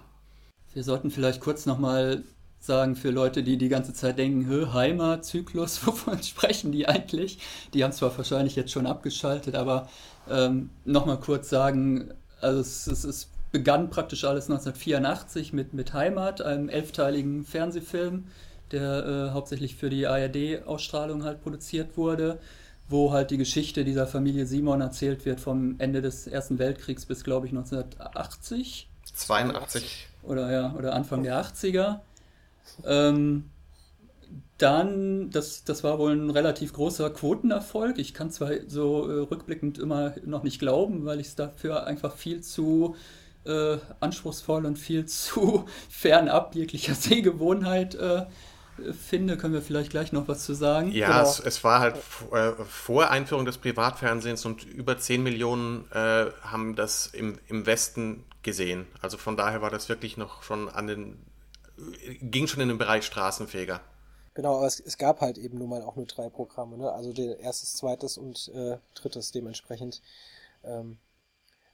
Wir 0.74 0.84
sollten 0.84 1.12
vielleicht 1.12 1.42
kurz 1.42 1.68
nochmal 1.68 2.24
sagen 2.60 2.96
für 2.96 3.12
Leute, 3.12 3.44
die 3.44 3.58
die 3.58 3.70
ganze 3.70 3.94
Zeit 3.94 4.18
denken, 4.18 4.48
Hö, 4.48 4.74
Heimat, 4.74 5.26
Zyklus, 5.26 5.86
wovon 5.86 6.24
sprechen 6.24 6.72
die 6.72 6.88
eigentlich? 6.88 7.38
Die 7.74 7.84
haben 7.84 7.92
zwar 7.92 8.18
wahrscheinlich 8.18 8.56
jetzt 8.56 8.72
schon 8.72 8.88
abgeschaltet, 8.88 9.54
aber 9.54 9.90
ähm, 10.30 10.72
nochmal 10.86 11.20
kurz 11.20 11.50
sagen, 11.50 12.14
also 12.42 12.62
es, 12.62 12.88
es, 12.88 13.04
es, 13.04 13.30
begann 13.54 13.92
praktisch 13.92 14.26
alles 14.26 14.50
1984 14.50 15.54
mit, 15.54 15.74
mit 15.74 15.94
Heimat, 15.94 16.42
einem 16.42 16.70
elfteiligen 16.70 17.46
Fernsehfilm, 17.46 18.26
der 18.72 19.06
äh, 19.06 19.30
hauptsächlich 19.30 19.76
für 19.76 19.92
die 19.92 20.08
ARD-Ausstrahlung 20.08 21.24
halt 21.24 21.42
produziert 21.44 21.96
wurde, 21.96 22.40
wo 22.90 23.14
halt 23.14 23.30
die 23.30 23.38
Geschichte 23.38 23.86
dieser 23.86 24.08
Familie 24.08 24.48
Simon 24.48 24.82
erzählt 24.82 25.24
wird 25.26 25.40
vom 25.40 25.76
Ende 25.78 26.02
des 26.02 26.26
Ersten 26.26 26.58
Weltkriegs 26.58 27.06
bis, 27.06 27.24
glaube 27.24 27.46
ich, 27.46 27.54
1980. 27.54 28.90
82. 29.14 30.08
Oder 30.24 30.52
ja, 30.52 30.74
oder 30.74 30.96
Anfang 30.96 31.22
der 31.22 31.40
80er. 31.40 32.00
Ähm, 32.86 33.52
dann, 34.58 35.30
das, 35.30 35.64
das 35.64 35.84
war 35.84 36.00
wohl 36.00 36.14
ein 36.14 36.32
relativ 36.32 36.74
großer 36.74 37.12
Quotenerfolg. 37.12 38.00
Ich 38.00 38.16
kann 38.16 38.32
zwar 38.32 38.50
so 38.68 39.08
äh, 39.08 39.20
rückblickend 39.20 39.78
immer 39.78 40.16
noch 40.26 40.42
nicht 40.42 40.58
glauben, 40.58 41.06
weil 41.06 41.20
ich 41.20 41.28
es 41.28 41.36
dafür 41.36 41.86
einfach 41.86 42.16
viel 42.16 42.42
zu 42.42 42.96
äh, 43.46 43.78
anspruchsvoll 44.00 44.66
und 44.66 44.78
viel 44.78 45.06
zu 45.08 45.66
fernab 45.90 46.56
jeglicher 46.56 46.96
Sehgewohnheit 46.96 47.96
äh, 47.96 48.26
finde, 48.92 49.38
können 49.38 49.54
wir 49.54 49.62
vielleicht 49.62 49.92
gleich 49.92 50.12
noch 50.12 50.28
was 50.28 50.46
zu 50.46 50.54
sagen. 50.54 50.92
Ja, 50.92 51.08
genau. 51.08 51.22
es, 51.22 51.40
es, 51.40 51.64
war 51.64 51.80
halt 51.80 51.96
äh, 52.32 52.52
vor 52.66 53.10
Einführung 53.10 53.46
des 53.46 53.58
Privatfernsehens 53.58 54.46
und 54.46 54.64
über 54.64 54.98
10 54.98 55.22
Millionen 55.22 55.90
äh, 55.92 56.32
haben 56.42 56.76
das 56.76 57.08
im, 57.08 57.38
im 57.48 57.66
Westen 57.66 58.26
gesehen. 58.42 58.88
Also 59.02 59.18
von 59.18 59.38
daher 59.38 59.62
war 59.62 59.70
das 59.70 59.90
wirklich 59.90 60.18
noch 60.18 60.44
schon 60.44 60.70
an 60.70 60.88
den, 60.88 61.26
ging 62.22 62.48
schon 62.48 62.62
in 62.62 62.70
den 62.70 62.78
Bereich 62.78 63.06
Straßenfeger. 63.06 63.80
Genau, 64.34 64.58
aber 64.58 64.66
es, 64.66 64.80
es 64.80 64.98
gab 64.98 65.22
halt 65.22 65.38
eben 65.38 65.60
nun 65.60 65.70
mal 65.70 65.84
auch 65.84 65.96
nur 65.96 66.08
drei 66.08 66.30
Programme, 66.30 66.78
ne? 66.78 66.92
Also 66.92 67.14
der 67.14 67.40
erstes, 67.40 67.74
zweites 67.74 68.18
und 68.18 68.52
äh, 68.56 68.78
drittes 68.96 69.32
dementsprechend. 69.32 70.02
Ähm, 70.64 70.98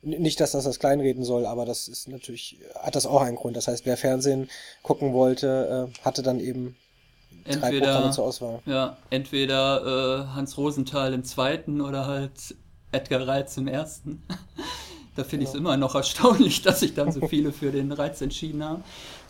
nicht, 0.01 0.39
dass 0.39 0.51
das 0.51 0.63
das 0.63 0.79
kleinreden 0.79 1.23
soll, 1.23 1.45
aber 1.45 1.65
das 1.65 1.87
ist 1.87 2.07
natürlich, 2.07 2.59
hat 2.75 2.95
das 2.95 3.05
auch 3.05 3.21
einen 3.21 3.35
Grund. 3.35 3.57
Das 3.57 3.67
heißt, 3.67 3.85
wer 3.85 3.97
Fernsehen 3.97 4.49
gucken 4.81 5.13
wollte, 5.13 5.89
äh, 5.91 6.05
hatte 6.05 6.23
dann 6.23 6.39
eben 6.39 6.75
entweder, 7.43 7.59
drei 7.59 7.79
Programme 7.79 8.11
zur 8.11 8.23
Auswahl. 8.25 8.59
Ja, 8.65 8.97
entweder 9.09 10.25
äh, 10.31 10.35
Hans 10.35 10.57
Rosenthal 10.57 11.13
im 11.13 11.23
zweiten 11.23 11.81
oder 11.81 12.07
halt 12.07 12.55
Edgar 12.91 13.27
Reitz 13.27 13.57
im 13.57 13.67
ersten. 13.67 14.23
da 15.15 15.23
finde 15.23 15.43
ich 15.43 15.49
es 15.49 15.55
immer 15.55 15.75
noch 15.75 15.95
erstaunlich, 15.95 16.61
dass 16.63 16.79
sich 16.79 16.93
dann 16.93 17.11
so 17.11 17.27
viele 17.27 17.51
für 17.51 17.71
den 17.71 17.91
Reiz 17.91 18.21
entschieden 18.21 18.63
haben. 18.63 18.83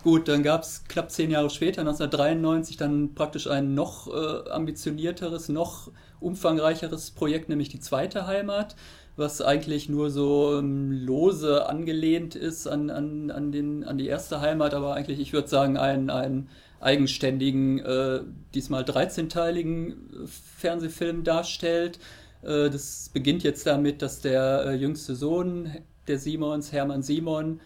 Gut, 0.03 0.27
dann 0.27 0.43
gab 0.43 0.63
es 0.63 0.83
knapp 0.87 1.11
zehn 1.11 1.31
Jahre 1.31 1.49
später, 1.49 1.81
1993, 1.81 2.77
dann 2.77 3.15
praktisch 3.15 3.47
ein 3.47 3.73
noch 3.73 4.07
äh, 4.07 4.49
ambitionierteres, 4.49 5.49
noch 5.49 5.91
umfangreicheres 6.21 7.11
Projekt, 7.11 7.49
nämlich 7.49 7.69
die 7.69 7.79
zweite 7.79 8.27
Heimat 8.27 8.75
was 9.19 9.41
eigentlich 9.41 9.89
nur 9.89 10.09
so 10.09 10.57
ähm, 10.57 10.91
lose 10.91 11.67
angelehnt 11.67 12.35
ist 12.35 12.67
an, 12.67 12.89
an, 12.89 13.29
an, 13.29 13.51
den, 13.51 13.83
an 13.83 13.97
die 13.97 14.07
erste 14.07 14.41
Heimat, 14.41 14.73
aber 14.73 14.95
eigentlich, 14.95 15.19
ich 15.19 15.33
würde 15.33 15.47
sagen, 15.47 15.77
einen, 15.77 16.09
einen 16.09 16.49
eigenständigen, 16.79 17.79
äh, 17.79 18.21
diesmal 18.55 18.83
13-teiligen 18.83 19.91
äh, 19.91 20.27
Fernsehfilm 20.57 21.23
darstellt. 21.23 21.99
Äh, 22.41 22.69
das 22.69 23.09
beginnt 23.13 23.43
jetzt 23.43 23.67
damit, 23.67 24.01
dass 24.01 24.21
der 24.21 24.65
äh, 24.65 24.75
jüngste 24.75 25.15
Sohn 25.15 25.69
der 26.07 26.17
Simons, 26.17 26.71
Hermann 26.71 27.03
Simon, 27.03 27.59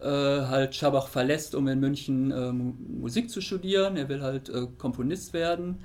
äh, 0.00 0.06
halt 0.06 0.74
Schabach 0.74 1.08
verlässt, 1.08 1.54
um 1.54 1.68
in 1.68 1.80
München 1.80 2.30
äh, 2.30 2.52
Musik 2.52 3.30
zu 3.30 3.40
studieren. 3.40 3.96
Er 3.96 4.08
will 4.08 4.20
halt 4.20 4.52
Komponist 4.78 5.32
werden 5.32 5.78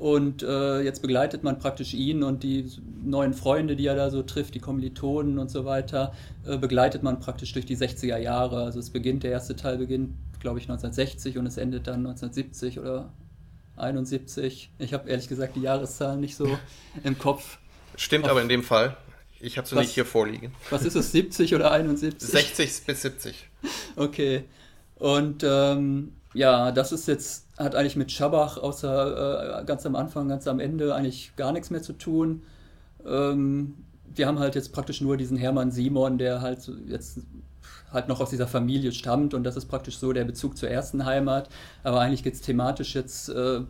und 0.00 0.42
äh, 0.42 0.80
jetzt 0.80 1.02
begleitet 1.02 1.44
man 1.44 1.58
praktisch 1.58 1.92
ihn 1.92 2.22
und 2.22 2.42
die 2.42 2.64
neuen 3.04 3.34
Freunde, 3.34 3.76
die 3.76 3.86
er 3.86 3.94
da 3.94 4.08
so 4.08 4.22
trifft, 4.22 4.54
die 4.54 4.58
Kommilitonen 4.58 5.38
und 5.38 5.50
so 5.50 5.66
weiter, 5.66 6.14
äh, 6.46 6.56
begleitet 6.56 7.02
man 7.02 7.20
praktisch 7.20 7.52
durch 7.52 7.66
die 7.66 7.76
60er 7.76 8.16
Jahre. 8.16 8.64
Also 8.64 8.78
es 8.78 8.88
beginnt, 8.88 9.24
der 9.24 9.32
erste 9.32 9.56
Teil 9.56 9.76
beginnt, 9.76 10.14
glaube 10.40 10.58
ich, 10.58 10.64
1960 10.64 11.36
und 11.36 11.44
es 11.44 11.58
endet 11.58 11.86
dann 11.86 12.06
1970 12.06 12.80
oder 12.80 13.12
71. 13.76 14.70
Ich 14.78 14.94
habe 14.94 15.06
ehrlich 15.10 15.28
gesagt 15.28 15.54
die 15.56 15.60
Jahreszahlen 15.60 16.18
nicht 16.18 16.34
so 16.34 16.48
im 17.04 17.18
Kopf. 17.18 17.58
Stimmt 17.94 18.24
Auf, 18.24 18.30
aber 18.30 18.40
in 18.40 18.48
dem 18.48 18.62
Fall. 18.62 18.96
Ich 19.38 19.58
habe 19.58 19.68
sie 19.68 19.74
nicht 19.74 19.90
hier 19.90 20.06
vorliegen. 20.06 20.54
Was 20.70 20.86
ist 20.86 20.94
es, 20.94 21.12
70 21.12 21.54
oder 21.54 21.72
71? 21.72 22.26
60 22.26 22.86
bis 22.86 23.02
70. 23.02 23.48
Okay. 23.96 24.44
Und 24.94 25.44
ähm, 25.44 26.12
ja, 26.34 26.72
das 26.72 26.92
ist 26.92 27.08
jetzt, 27.08 27.46
hat 27.58 27.74
eigentlich 27.74 27.96
mit 27.96 28.12
Schabach 28.12 28.56
außer 28.58 29.60
äh, 29.60 29.64
ganz 29.64 29.84
am 29.86 29.96
Anfang, 29.96 30.28
ganz 30.28 30.46
am 30.46 30.60
Ende 30.60 30.94
eigentlich 30.94 31.34
gar 31.36 31.52
nichts 31.52 31.70
mehr 31.70 31.82
zu 31.82 31.92
tun. 31.92 32.42
Ähm, 33.04 33.74
wir 34.14 34.26
haben 34.26 34.38
halt 34.38 34.54
jetzt 34.54 34.72
praktisch 34.72 35.00
nur 35.00 35.16
diesen 35.16 35.36
Hermann 35.36 35.70
Simon, 35.72 36.18
der 36.18 36.40
halt 36.40 36.70
jetzt 36.86 37.20
halt 37.92 38.08
noch 38.08 38.20
aus 38.20 38.30
dieser 38.30 38.46
Familie 38.46 38.92
stammt 38.92 39.34
und 39.34 39.44
das 39.44 39.56
ist 39.56 39.66
praktisch 39.66 39.98
so 39.98 40.12
der 40.12 40.24
Bezug 40.24 40.56
zur 40.56 40.68
ersten 40.70 41.04
Heimat. 41.04 41.48
Aber 41.82 42.00
eigentlich 42.00 42.22
geht 42.22 42.34
es 42.34 42.42
thematisch 42.42 42.94
jetzt, 42.94 43.28
äh, 43.28 43.62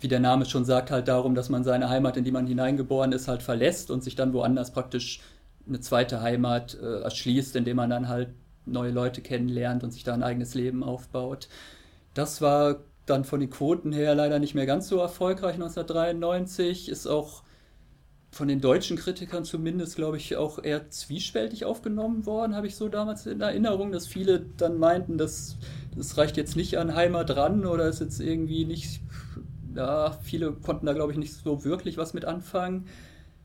wie 0.00 0.08
der 0.08 0.20
Name 0.20 0.46
schon 0.46 0.64
sagt, 0.64 0.90
halt 0.90 1.08
darum, 1.08 1.34
dass 1.34 1.48
man 1.48 1.64
seine 1.64 1.88
Heimat, 1.88 2.16
in 2.16 2.24
die 2.24 2.32
man 2.32 2.46
hineingeboren 2.46 3.12
ist, 3.12 3.28
halt 3.28 3.42
verlässt 3.42 3.90
und 3.90 4.04
sich 4.04 4.14
dann 4.14 4.32
woanders 4.32 4.72
praktisch 4.72 5.20
eine 5.66 5.80
zweite 5.80 6.20
Heimat 6.22 6.76
äh, 6.80 7.00
erschließt, 7.02 7.56
indem 7.56 7.76
man 7.76 7.90
dann 7.90 8.08
halt 8.08 8.30
neue 8.66 8.90
Leute 8.90 9.20
kennenlernt 9.20 9.84
und 9.84 9.92
sich 9.92 10.04
da 10.04 10.14
ein 10.14 10.22
eigenes 10.22 10.54
Leben 10.54 10.82
aufbaut. 10.82 11.48
Das 12.14 12.40
war 12.40 12.80
dann 13.06 13.24
von 13.24 13.40
den 13.40 13.50
Quoten 13.50 13.92
her 13.92 14.14
leider 14.14 14.38
nicht 14.38 14.54
mehr 14.54 14.66
ganz 14.66 14.88
so 14.88 14.98
erfolgreich 14.98 15.54
1993, 15.54 16.88
ist 16.88 17.06
auch 17.06 17.42
von 18.30 18.48
den 18.48 18.60
deutschen 18.62 18.96
Kritikern 18.96 19.44
zumindest, 19.44 19.96
glaube 19.96 20.16
ich, 20.16 20.36
auch 20.36 20.62
eher 20.62 20.88
zwiespältig 20.88 21.66
aufgenommen 21.66 22.24
worden, 22.24 22.56
habe 22.56 22.66
ich 22.66 22.76
so 22.76 22.88
damals 22.88 23.26
in 23.26 23.42
Erinnerung, 23.42 23.92
dass 23.92 24.06
viele 24.06 24.40
dann 24.56 24.78
meinten, 24.78 25.18
dass 25.18 25.56
das 25.94 26.16
reicht 26.16 26.38
jetzt 26.38 26.56
nicht 26.56 26.78
an 26.78 26.94
Heimat 26.94 27.36
ran 27.36 27.66
oder 27.66 27.86
ist 27.88 28.00
jetzt 28.00 28.20
irgendwie 28.20 28.64
nicht, 28.64 29.02
ja, 29.74 30.16
viele 30.22 30.52
konnten 30.52 30.86
da, 30.86 30.94
glaube 30.94 31.12
ich, 31.12 31.18
nicht 31.18 31.34
so 31.34 31.64
wirklich 31.64 31.98
was 31.98 32.14
mit 32.14 32.24
anfangen. 32.24 32.86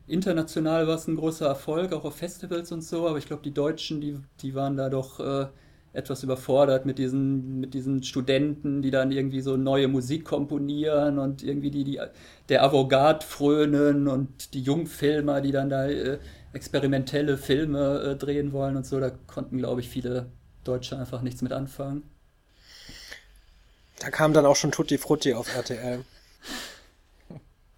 International 0.08 0.86
war 0.86 0.94
es 0.96 1.06
ein 1.06 1.16
großer 1.16 1.46
Erfolg, 1.46 1.92
auch 1.92 2.04
auf 2.04 2.16
Festivals 2.16 2.72
und 2.72 2.82
so, 2.82 3.06
aber 3.06 3.18
ich 3.18 3.26
glaube, 3.26 3.42
die 3.42 3.54
Deutschen, 3.54 4.00
die, 4.00 4.18
die 4.40 4.54
waren 4.54 4.76
da 4.76 4.88
doch 4.88 5.20
äh, 5.20 5.46
etwas 5.92 6.22
überfordert 6.22 6.86
mit 6.86 6.98
diesen, 6.98 7.60
mit 7.60 7.74
diesen 7.74 8.02
Studenten, 8.02 8.82
die 8.82 8.90
dann 8.90 9.10
irgendwie 9.10 9.40
so 9.40 9.56
neue 9.56 9.88
Musik 9.88 10.24
komponieren 10.24 11.18
und 11.18 11.42
irgendwie 11.42 11.70
die, 11.70 11.84
die 11.84 12.00
der 12.48 12.62
Avantgarde 12.62 13.24
frönen 13.24 14.08
und 14.08 14.54
die 14.54 14.62
Jungfilmer, 14.62 15.40
die 15.40 15.52
dann 15.52 15.70
da 15.70 15.86
äh, 15.86 16.18
experimentelle 16.52 17.36
Filme 17.36 18.00
äh, 18.00 18.16
drehen 18.16 18.52
wollen 18.52 18.76
und 18.76 18.86
so, 18.86 19.00
da 19.00 19.10
konnten, 19.26 19.58
glaube 19.58 19.80
ich, 19.80 19.88
viele 19.88 20.26
Deutsche 20.64 20.98
einfach 20.98 21.22
nichts 21.22 21.42
mit 21.42 21.52
anfangen. 21.52 22.02
Da 24.00 24.10
kam 24.10 24.32
dann 24.32 24.46
auch 24.46 24.56
schon 24.56 24.70
Tutti 24.70 24.98
Frutti 24.98 25.34
auf 25.34 25.54
RTL. 25.54 26.04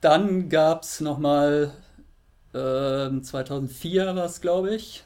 Dann 0.01 0.49
gab 0.49 0.83
es 0.83 1.01
nochmal 1.01 1.73
äh, 2.53 3.21
2004 3.21 4.15
war 4.17 4.25
es, 4.25 4.41
glaube 4.41 4.75
ich. 4.75 5.05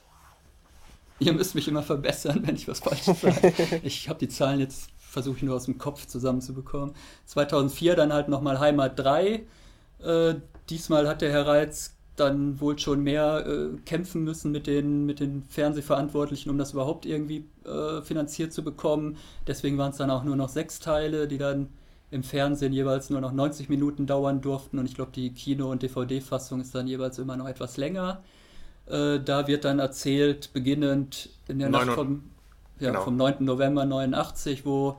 Ihr 1.18 1.32
müsst 1.32 1.54
mich 1.54 1.68
immer 1.68 1.82
verbessern, 1.82 2.42
wenn 2.46 2.56
ich 2.56 2.68
was 2.68 2.80
Falsches 2.80 3.20
sage. 3.20 3.52
ich 3.82 4.08
habe 4.08 4.18
die 4.18 4.28
Zahlen 4.28 4.60
jetzt, 4.60 4.90
versuche 4.98 5.36
ich 5.36 5.42
nur 5.42 5.56
aus 5.56 5.66
dem 5.66 5.78
Kopf 5.78 6.06
zusammenzubekommen. 6.06 6.94
2004 7.26 7.96
dann 7.96 8.12
halt 8.12 8.28
nochmal 8.28 8.58
Heimat 8.58 8.98
3. 8.98 9.42
Äh, 10.02 10.34
diesmal 10.68 11.08
hat 11.08 11.22
der 11.22 11.30
Herr 11.30 11.46
Reitz 11.46 11.94
dann 12.16 12.60
wohl 12.60 12.78
schon 12.78 13.02
mehr 13.02 13.44
äh, 13.46 13.76
kämpfen 13.84 14.22
müssen 14.22 14.52
mit 14.52 14.66
den, 14.66 15.04
mit 15.04 15.20
den 15.20 15.42
Fernsehverantwortlichen, 15.42 16.50
um 16.50 16.58
das 16.58 16.72
überhaupt 16.72 17.06
irgendwie 17.06 17.44
äh, 17.64 18.02
finanziert 18.02 18.52
zu 18.52 18.62
bekommen. 18.62 19.16
Deswegen 19.46 19.78
waren 19.78 19.90
es 19.90 19.96
dann 19.96 20.10
auch 20.10 20.24
nur 20.24 20.36
noch 20.36 20.48
sechs 20.48 20.78
Teile, 20.78 21.26
die 21.26 21.38
dann 21.38 21.68
im 22.14 22.22
Fernsehen 22.22 22.72
jeweils 22.72 23.10
nur 23.10 23.20
noch 23.20 23.32
90 23.32 23.68
Minuten 23.68 24.06
dauern 24.06 24.40
durften. 24.40 24.78
Und 24.78 24.86
ich 24.86 24.94
glaube, 24.94 25.10
die 25.12 25.30
Kino- 25.30 25.72
und 25.72 25.82
DVD-Fassung 25.82 26.60
ist 26.60 26.72
dann 26.72 26.86
jeweils 26.86 27.18
immer 27.18 27.36
noch 27.36 27.48
etwas 27.48 27.76
länger. 27.76 28.22
Äh, 28.86 29.18
da 29.18 29.48
wird 29.48 29.64
dann 29.64 29.80
erzählt, 29.80 30.52
beginnend 30.52 31.30
in 31.48 31.58
der 31.58 31.70
Nacht 31.70 31.90
vom, 31.90 32.22
ja, 32.78 32.90
genau. 32.90 33.02
vom 33.02 33.16
9. 33.16 33.44
November 33.44 33.84
89, 33.84 34.64
wo, 34.64 34.96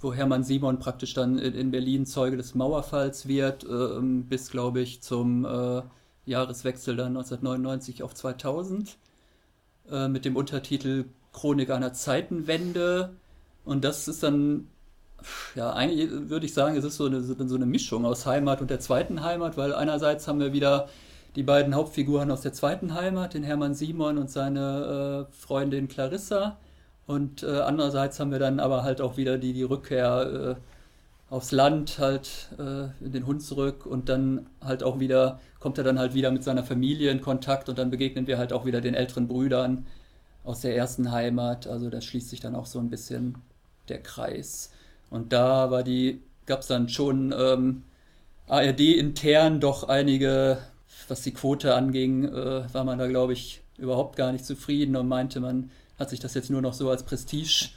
wo 0.00 0.12
Hermann 0.12 0.44
Simon 0.44 0.78
praktisch 0.78 1.14
dann 1.14 1.38
in, 1.38 1.54
in 1.54 1.70
Berlin 1.70 2.04
Zeuge 2.04 2.36
des 2.36 2.54
Mauerfalls 2.54 3.26
wird, 3.26 3.64
äh, 3.64 3.98
bis, 4.02 4.50
glaube 4.50 4.82
ich, 4.82 5.00
zum 5.00 5.46
äh, 5.46 5.80
Jahreswechsel 6.26 6.94
dann 6.94 7.16
1999 7.16 8.02
auf 8.02 8.14
2000 8.14 8.98
äh, 9.90 10.08
mit 10.08 10.26
dem 10.26 10.36
Untertitel 10.36 11.06
Chronik 11.32 11.70
einer 11.70 11.94
Zeitenwende. 11.94 13.14
Und 13.64 13.82
das 13.82 14.08
ist 14.08 14.22
dann, 14.22 14.68
ja, 15.54 15.72
eigentlich 15.72 16.10
würde 16.10 16.46
ich 16.46 16.54
sagen, 16.54 16.76
es 16.76 16.84
ist 16.84 16.96
so 16.96 17.06
eine, 17.06 17.20
so 17.22 17.54
eine 17.54 17.66
Mischung 17.66 18.04
aus 18.04 18.26
Heimat 18.26 18.60
und 18.60 18.70
der 18.70 18.80
zweiten 18.80 19.22
Heimat, 19.22 19.56
weil 19.56 19.74
einerseits 19.74 20.28
haben 20.28 20.40
wir 20.40 20.52
wieder 20.52 20.88
die 21.36 21.42
beiden 21.42 21.74
Hauptfiguren 21.74 22.30
aus 22.30 22.42
der 22.42 22.52
zweiten 22.52 22.94
Heimat, 22.94 23.34
den 23.34 23.42
Hermann 23.42 23.74
Simon 23.74 24.18
und 24.18 24.30
seine 24.30 25.28
äh, 25.30 25.32
Freundin 25.32 25.88
Clarissa. 25.88 26.56
Und 27.06 27.42
äh, 27.42 27.60
andererseits 27.60 28.20
haben 28.20 28.30
wir 28.30 28.38
dann 28.38 28.60
aber 28.60 28.82
halt 28.82 29.00
auch 29.00 29.16
wieder 29.16 29.38
die, 29.38 29.52
die 29.52 29.62
Rückkehr 29.62 30.56
äh, 30.56 31.32
aufs 31.32 31.52
Land 31.52 31.98
halt 31.98 32.48
äh, 32.58 33.04
in 33.04 33.12
den 33.12 33.26
Hunsrück 33.26 33.86
und 33.86 34.08
dann 34.08 34.46
halt 34.60 34.82
auch 34.82 34.98
wieder, 34.98 35.40
kommt 35.60 35.78
er 35.78 35.84
dann 35.84 35.98
halt 35.98 36.14
wieder 36.14 36.32
mit 36.32 36.42
seiner 36.42 36.64
Familie 36.64 37.10
in 37.10 37.20
Kontakt 37.20 37.68
und 37.68 37.78
dann 37.78 37.90
begegnen 37.90 38.26
wir 38.26 38.36
halt 38.38 38.52
auch 38.52 38.64
wieder 38.64 38.80
den 38.80 38.94
älteren 38.94 39.28
Brüdern 39.28 39.86
aus 40.44 40.60
der 40.60 40.76
ersten 40.76 41.12
Heimat. 41.12 41.66
Also 41.68 41.90
da 41.90 42.00
schließt 42.00 42.30
sich 42.30 42.40
dann 42.40 42.56
auch 42.56 42.66
so 42.66 42.80
ein 42.80 42.90
bisschen 42.90 43.36
der 43.88 44.02
Kreis. 44.02 44.72
Und 45.10 45.32
da 45.32 45.70
war 45.70 45.82
die, 45.82 46.22
gab 46.46 46.60
es 46.60 46.68
dann 46.68 46.88
schon 46.88 47.34
ähm, 47.36 47.82
ARD 48.46 48.80
intern 48.80 49.60
doch 49.60 49.88
einige, 49.88 50.58
was 51.08 51.22
die 51.22 51.32
Quote 51.32 51.74
anging, 51.74 52.24
äh, 52.24 52.72
war 52.72 52.84
man 52.84 52.98
da 52.98 53.06
glaube 53.06 53.32
ich 53.32 53.62
überhaupt 53.78 54.16
gar 54.16 54.32
nicht 54.32 54.44
zufrieden 54.44 54.96
und 54.96 55.08
meinte, 55.08 55.40
man 55.40 55.70
hat 55.98 56.10
sich 56.10 56.20
das 56.20 56.34
jetzt 56.34 56.50
nur 56.50 56.62
noch 56.62 56.74
so 56.74 56.88
als 56.90 57.02
Prestige 57.02 57.70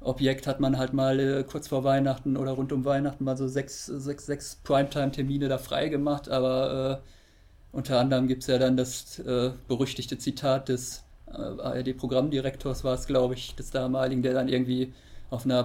Objekt 0.00 0.46
hat 0.46 0.60
man 0.60 0.78
halt 0.78 0.94
mal 0.94 1.20
äh, 1.20 1.44
kurz 1.44 1.68
vor 1.68 1.84
Weihnachten 1.84 2.36
oder 2.36 2.52
rund 2.52 2.72
um 2.72 2.84
Weihnachten 2.84 3.22
mal 3.24 3.36
so 3.36 3.46
sechs, 3.46 3.84
sechs, 3.86 4.26
sechs 4.26 4.56
Primetime-Termine 4.64 5.48
da 5.48 5.58
frei 5.58 5.88
gemacht, 5.88 6.28
aber 6.30 7.02
äh, 7.02 7.76
unter 7.76 8.00
anderem 8.00 8.26
gibt 8.26 8.42
es 8.42 8.48
ja 8.48 8.58
dann 8.58 8.76
das 8.78 9.18
äh, 9.18 9.50
berüchtigte 9.68 10.16
Zitat 10.16 10.70
des 10.70 11.04
äh, 11.26 11.32
ARD-Programmdirektors, 11.32 12.82
war 12.82 12.94
es 12.94 13.06
glaube 13.06 13.34
ich, 13.34 13.54
des 13.56 13.70
damaligen, 13.70 14.22
der 14.22 14.32
dann 14.32 14.48
irgendwie 14.48 14.94
auf 15.28 15.44
einer 15.44 15.62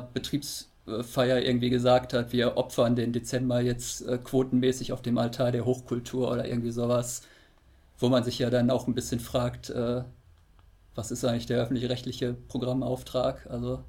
Betriebsfeier 0.85 1.41
irgendwie 1.41 1.69
gesagt 1.69 2.13
hat, 2.13 2.31
wir 2.31 2.57
opfern 2.57 2.95
den 2.95 3.11
Dezember 3.11 3.61
jetzt 3.61 4.07
äh, 4.07 4.17
quotenmäßig 4.17 4.93
auf 4.93 5.01
dem 5.01 5.17
Altar 5.17 5.51
der 5.51 5.65
Hochkultur 5.65 6.31
oder 6.31 6.47
irgendwie 6.47 6.71
sowas, 6.71 7.23
wo 7.97 8.09
man 8.09 8.23
sich 8.23 8.39
ja 8.39 8.49
dann 8.49 8.69
auch 8.69 8.87
ein 8.87 8.95
bisschen 8.95 9.19
fragt, 9.19 9.69
äh, 9.69 10.03
was 10.93 11.11
ist 11.11 11.25
eigentlich 11.25 11.47
der 11.47 11.61
öffentlich-rechtliche 11.61 12.35
Programmauftrag? 12.47 13.47
Also 13.49 13.83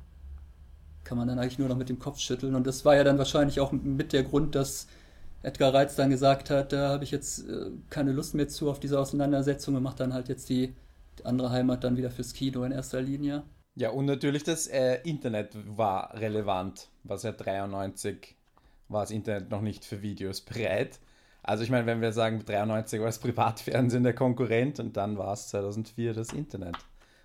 kann 1.05 1.19
man 1.19 1.29
dann 1.29 1.39
eigentlich 1.39 1.59
nur 1.59 1.69
noch 1.69 1.77
mit 1.77 1.89
dem 1.89 1.99
Kopf 1.99 2.19
schütteln. 2.19 2.55
Und 2.55 2.67
das 2.67 2.85
war 2.85 2.97
ja 2.97 3.05
dann 3.05 3.19
wahrscheinlich 3.19 3.61
auch 3.61 3.73
mit 3.73 4.13
der 4.13 4.25
Grund, 4.25 4.55
dass 4.55 4.89
Edgar 5.43 5.73
Reitz 5.73 5.95
dann 5.95 6.11
gesagt 6.11 6.51
hat, 6.51 6.73
da 6.73 6.89
habe 6.89 7.05
ich 7.05 7.13
jetzt 7.13 7.49
äh, 7.49 7.71
keine 7.91 8.13
Lust 8.13 8.35
mehr 8.35 8.49
zu 8.49 8.71
auf 8.71 8.81
diese 8.81 8.99
Auseinandersetzung 8.99 9.77
und 9.77 9.83
macht 9.83 10.01
dann 10.01 10.15
halt 10.15 10.29
jetzt 10.29 10.49
die, 10.49 10.75
die, 11.19 11.25
andere 11.25 11.51
Heimat 11.51 11.85
dann 11.85 11.97
wieder 11.97 12.11
fürs 12.11 12.33
Kino 12.33 12.65
in 12.65 12.73
erster 12.73 13.01
Linie. 13.01 13.45
Ja, 13.77 13.91
und 13.91 14.07
natürlich 14.07 14.43
das 14.43 14.67
äh, 14.67 15.01
Internet 15.05 15.51
war 15.77 16.15
relevant, 16.15 16.89
was 17.05 17.23
ja 17.23 17.33
93 17.33 18.35
war 18.89 19.03
das 19.03 19.11
Internet 19.11 19.51
noch 19.51 19.61
nicht 19.61 19.85
für 19.85 20.01
Videos 20.01 20.41
bereit. 20.41 20.99
Also 21.43 21.63
ich 21.63 21.71
meine, 21.71 21.87
wenn 21.87 22.01
wir 22.01 22.13
sagen, 22.13 22.43
93 22.45 23.01
war 23.01 23.07
das 23.07 23.19
Privatfernsehen 23.19 24.03
der 24.03 24.15
Konkurrent 24.15 24.81
und 24.81 24.97
dann 24.97 25.19
war 25.19 25.35
es 25.35 25.49
2004 25.49 26.15
das 26.15 26.33
Internet. 26.33 26.77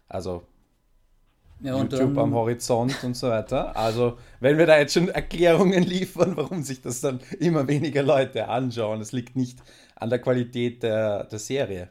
Also 0.09 0.43
ja, 1.61 1.77
YouTube 1.77 2.17
am 2.17 2.33
Horizont 2.33 3.03
und 3.03 3.15
so 3.15 3.29
weiter. 3.29 3.75
Also, 3.75 4.17
wenn 4.39 4.57
wir 4.57 4.65
da 4.65 4.77
jetzt 4.77 4.93
schon 4.93 5.09
Erklärungen 5.09 5.83
liefern, 5.87 6.35
warum 6.35 6.63
sich 6.63 6.81
das 6.81 7.01
dann 7.01 7.19
immer 7.39 7.67
weniger 7.67 8.03
Leute 8.03 8.47
anschauen, 8.47 8.99
es 8.99 9.11
liegt 9.11 9.35
nicht 9.35 9.59
an 9.95 10.09
der 10.09 10.19
Qualität 10.19 10.83
der, 10.83 11.25
der 11.25 11.39
Serie. 11.39 11.89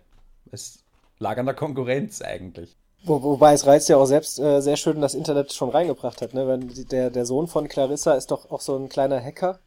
Es 0.50 0.84
lag 1.18 1.38
an 1.38 1.46
der 1.46 1.54
Konkurrenz 1.54 2.20
eigentlich. 2.20 2.76
Wo, 3.02 3.22
wobei 3.22 3.54
es 3.54 3.66
reizt 3.66 3.88
ja 3.88 3.96
auch 3.96 4.06
selbst 4.06 4.38
äh, 4.38 4.60
sehr 4.60 4.76
schön 4.76 5.00
das 5.00 5.14
Internet 5.14 5.52
schon 5.52 5.70
reingebracht 5.70 6.20
hat, 6.20 6.34
ne? 6.34 6.46
Wenn 6.46 6.70
der, 6.90 7.10
der 7.10 7.24
Sohn 7.24 7.48
von 7.48 7.68
Clarissa 7.68 8.12
ist 8.12 8.30
doch 8.30 8.50
auch 8.50 8.60
so 8.60 8.76
ein 8.76 8.88
kleiner 8.88 9.22
Hacker 9.22 9.58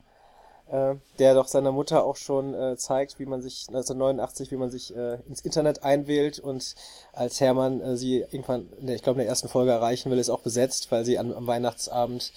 äh, 0.73 0.95
der 1.19 1.35
doch 1.35 1.47
seiner 1.47 1.71
Mutter 1.71 2.03
auch 2.03 2.15
schon 2.15 2.53
äh, 2.53 2.75
zeigt, 2.77 3.19
wie 3.19 3.25
man 3.25 3.41
sich 3.41 3.65
1989, 3.67 4.51
wie 4.51 4.57
man 4.57 4.71
sich 4.71 4.95
äh, 4.95 5.19
ins 5.27 5.41
Internet 5.41 5.83
einwählt 5.83 6.39
und 6.39 6.75
als 7.11 7.39
Hermann 7.39 7.79
äh, 7.81 7.95
sie 7.95 8.21
irgendwann, 8.31 8.67
ich 8.81 9.03
glaube 9.03 9.19
in 9.19 9.25
der 9.25 9.27
ersten 9.27 9.49
Folge 9.49 9.71
erreichen 9.71 10.09
will, 10.09 10.17
ist 10.17 10.31
auch 10.31 10.39
besetzt, 10.39 10.91
weil 10.91 11.05
sie 11.05 11.19
an, 11.19 11.31
am 11.33 11.45
Weihnachtsabend 11.45 12.31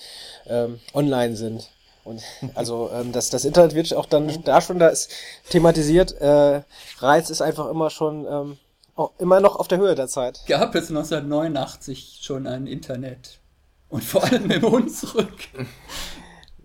ähm, 0.47 0.81
online 0.93 1.37
sind. 1.37 1.71
Und 2.05 2.23
also 2.55 2.91
ähm, 2.93 3.13
das, 3.13 3.31
das 3.31 3.45
Internet 3.45 3.75
wird 3.75 3.95
auch 3.95 4.07
dann 4.07 4.43
da 4.45 4.61
schon, 4.61 4.79
da 4.79 4.89
ist 4.89 5.11
thematisiert, 5.49 6.13
äh, 6.21 6.63
Reiz 6.99 7.31
ist 7.31 7.41
einfach 7.41 7.71
immer 7.71 7.91
schon 7.91 8.27
ähm, 8.31 8.59
oh, 8.97 9.11
immer 9.19 9.41
noch 9.41 9.57
auf 9.57 9.69
der 9.69 9.79
Höhe 9.79 9.95
der 9.95 10.09
Zeit. 10.09 10.41
Gab 10.47 10.75
es 10.75 10.89
1989 10.89 12.21
schon 12.23 12.47
ein 12.47 12.67
Internet? 12.67 13.41
Und 13.89 14.03
vor 14.03 14.25
allem 14.25 14.51
im 14.51 14.63
Hunsrück. 14.63 15.35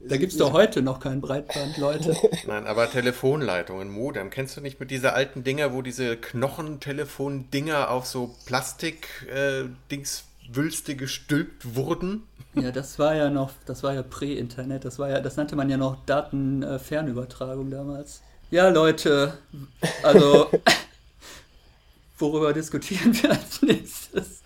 Da 0.08 0.17
gibt 0.17 0.32
es 0.32 0.39
doch 0.39 0.54
heute 0.54 0.82
noch 0.82 1.00
kein 1.00 1.22
Breitband, 1.22 1.78
Leute. 1.78 2.17
Nein, 2.48 2.65
aber 2.65 2.89
Telefonleitungen, 2.89 3.91
Modem. 3.91 4.32
Kennst 4.32 4.58
du 4.58 4.62
nicht 4.62 4.80
mit 4.80 4.89
dieser 4.89 5.13
alten 5.13 5.44
Dinger, 5.44 5.74
wo 5.74 5.84
diese 5.84 6.17
Knochentelefon-Dinger 6.17 7.91
auf 7.91 8.08
so 8.08 8.34
Plastik-Dings-Wülste 8.48 10.94
äh, 10.94 10.96
gestülpt 10.96 11.76
wurden? 11.76 12.24
Ja, 12.56 12.72
das 12.72 12.98
war 12.98 13.13
ja 13.15 13.30
noch, 13.30 13.52
das 13.65 13.84
war 13.84 13.94
ja 13.94 14.02
Prä-Internet, 14.02 14.84
das 14.84 14.98
war 14.98 15.10
ja, 15.10 15.20
das 15.22 15.38
nannte 15.38 15.56
man 15.56 15.70
ja 15.70 15.78
noch 15.78 16.04
Datenfernübertragung 16.06 17.70
damals. 17.70 18.24
Ja, 18.50 18.70
Leute, 18.70 19.38
also 20.04 20.50
worüber 22.21 22.53
diskutieren 22.53 23.13
wir 23.21 23.31
als 23.31 23.62
nächstes? 23.62 24.41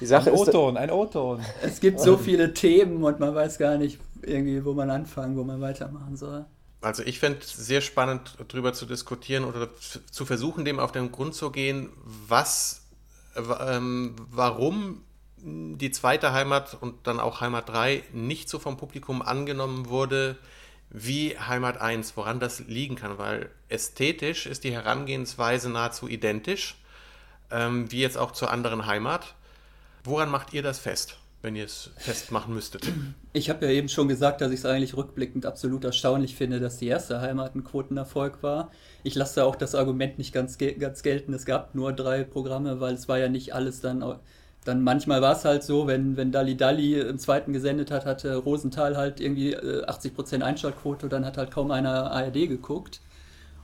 Die 0.00 0.06
Sache 0.06 0.30
ein 0.30 0.36
O-Ton, 0.36 0.76
ein 0.76 0.90
O-Ton. 0.90 1.40
Es 1.62 1.80
gibt 1.80 2.00
so 2.00 2.18
viele 2.18 2.52
Themen 2.52 3.02
und 3.02 3.20
man 3.20 3.34
weiß 3.34 3.58
gar 3.58 3.78
nicht, 3.78 4.00
irgendwie, 4.22 4.64
wo 4.64 4.74
man 4.74 4.90
anfangen, 4.90 5.36
wo 5.36 5.44
man 5.44 5.60
weitermachen 5.60 6.16
soll. 6.16 6.44
Also 6.80 7.02
ich 7.04 7.18
fände 7.18 7.38
es 7.40 7.52
sehr 7.52 7.80
spannend, 7.80 8.36
darüber 8.48 8.74
zu 8.74 8.84
diskutieren 8.84 9.44
oder 9.44 9.70
zu 10.10 10.26
versuchen, 10.26 10.64
dem 10.64 10.78
auf 10.78 10.92
den 10.92 11.10
Grund 11.12 11.34
zu 11.34 11.50
gehen, 11.50 11.88
was, 12.04 12.82
ähm, 13.36 14.16
warum 14.30 15.00
die 15.38 15.90
zweite 15.90 16.32
Heimat 16.32 16.76
und 16.80 17.06
dann 17.06 17.20
auch 17.20 17.40
Heimat 17.40 17.68
3 17.68 18.02
nicht 18.12 18.48
so 18.48 18.58
vom 18.58 18.76
Publikum 18.76 19.22
angenommen 19.22 19.88
wurde 19.88 20.38
wie 20.94 21.36
Heimat 21.36 21.80
1, 21.80 22.16
woran 22.16 22.38
das 22.38 22.60
liegen 22.60 22.94
kann, 22.94 23.18
weil 23.18 23.50
ästhetisch 23.68 24.46
ist 24.46 24.62
die 24.62 24.72
Herangehensweise 24.72 25.68
nahezu 25.68 26.08
identisch, 26.08 26.76
ähm, 27.50 27.90
wie 27.90 28.00
jetzt 28.00 28.16
auch 28.16 28.30
zur 28.30 28.50
anderen 28.50 28.86
Heimat. 28.86 29.34
Woran 30.04 30.30
macht 30.30 30.54
ihr 30.54 30.62
das 30.62 30.78
fest? 30.78 31.18
wenn 31.44 31.56
ihr 31.56 31.66
es 31.66 31.90
festmachen 31.98 32.54
müsstet? 32.54 32.90
Ich 33.34 33.50
habe 33.50 33.66
ja 33.66 33.72
eben 33.72 33.90
schon 33.90 34.08
gesagt, 34.08 34.40
dass 34.40 34.50
ich 34.50 34.60
es 34.60 34.64
eigentlich 34.64 34.96
rückblickend 34.96 35.44
absolut 35.44 35.84
erstaunlich 35.84 36.36
finde, 36.36 36.58
dass 36.58 36.78
die 36.78 36.86
erste 36.86 37.20
Heimat 37.20 37.54
ein 37.54 37.64
Quotenerfolg 37.64 38.42
war. 38.42 38.70
Ich 39.02 39.14
lasse 39.14 39.44
auch 39.44 39.54
das 39.54 39.74
Argument 39.74 40.16
nicht 40.18 40.32
ganz, 40.32 40.56
ganz 40.56 41.02
gelten, 41.02 41.34
es 41.34 41.44
gab 41.44 41.74
nur 41.74 41.92
drei 41.92 42.24
Programme, 42.24 42.80
weil 42.80 42.94
es 42.94 43.08
war 43.08 43.18
ja 43.18 43.28
nicht 43.28 43.54
alles 43.54 43.80
dann. 43.80 44.02
Dann 44.64 44.82
manchmal 44.82 45.20
war 45.22 45.36
es 45.36 45.44
halt 45.44 45.62
so, 45.62 45.86
wenn, 45.86 46.16
wenn 46.16 46.32
Dali 46.32 46.56
Dali 46.56 46.98
im 46.98 47.18
zweiten 47.18 47.52
gesendet 47.52 47.90
hat, 47.90 48.06
hatte 48.06 48.36
Rosenthal 48.36 48.96
halt 48.96 49.20
irgendwie 49.20 49.56
80% 49.56 50.40
äh, 50.40 50.42
Einschaltquote, 50.42 51.08
dann 51.08 51.24
hat 51.26 51.36
halt 51.36 51.50
kaum 51.50 51.70
einer 51.70 52.10
ARD 52.10 52.48
geguckt. 52.48 53.00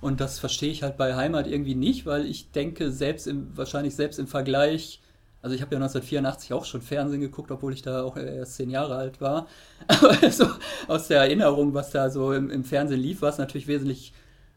Und 0.00 0.20
das 0.20 0.38
verstehe 0.38 0.70
ich 0.70 0.82
halt 0.82 0.96
bei 0.96 1.14
Heimat 1.14 1.46
irgendwie 1.46 1.74
nicht, 1.74 2.06
weil 2.06 2.26
ich 2.26 2.52
denke, 2.52 2.90
selbst 2.90 3.26
im, 3.26 3.56
wahrscheinlich 3.56 3.94
selbst 3.96 4.18
im 4.18 4.26
Vergleich 4.26 5.00
Also 5.42 5.54
ich 5.56 5.62
habe 5.62 5.74
ja 5.74 5.78
1984 5.78 6.52
auch 6.52 6.64
schon 6.66 6.82
Fernsehen 6.82 7.20
geguckt, 7.20 7.50
obwohl 7.50 7.72
ich 7.72 7.82
da 7.82 8.02
auch 8.02 8.16
erst 8.16 8.56
zehn 8.56 8.70
Jahre 8.70 8.96
alt 8.96 9.20
war. 9.20 9.46
Aber 9.88 10.30
so 10.30 10.46
aus 10.88 11.08
der 11.08 11.20
Erinnerung, 11.22 11.74
was 11.74 11.90
da 11.90 12.10
so 12.10 12.32
im, 12.32 12.50
im 12.50 12.64
Fernsehen 12.64 13.00
lief, 13.00 13.22
war 13.22 13.30
es 13.30 13.38
natürlich 13.38 13.66
wesentlich 13.68 14.12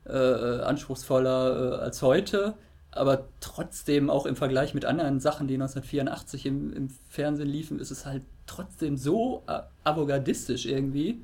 äh, 0.05 0.11
anspruchsvoller 0.61 1.79
äh, 1.79 1.83
als 1.83 2.01
heute. 2.01 2.55
Aber 2.95 3.27
trotzdem, 3.39 4.09
auch 4.09 4.25
im 4.25 4.35
Vergleich 4.35 4.73
mit 4.73 4.85
anderen 4.85 5.19
Sachen, 5.19 5.47
die 5.47 5.55
1984 5.55 6.45
im, 6.45 6.73
im 6.73 6.87
Fernsehen 7.09 7.47
liefen, 7.47 7.79
ist 7.79 7.91
es 7.91 8.05
halt 8.05 8.23
trotzdem 8.45 8.97
so 8.97 9.43
avantgardistisch 9.83 10.65
irgendwie, 10.65 11.23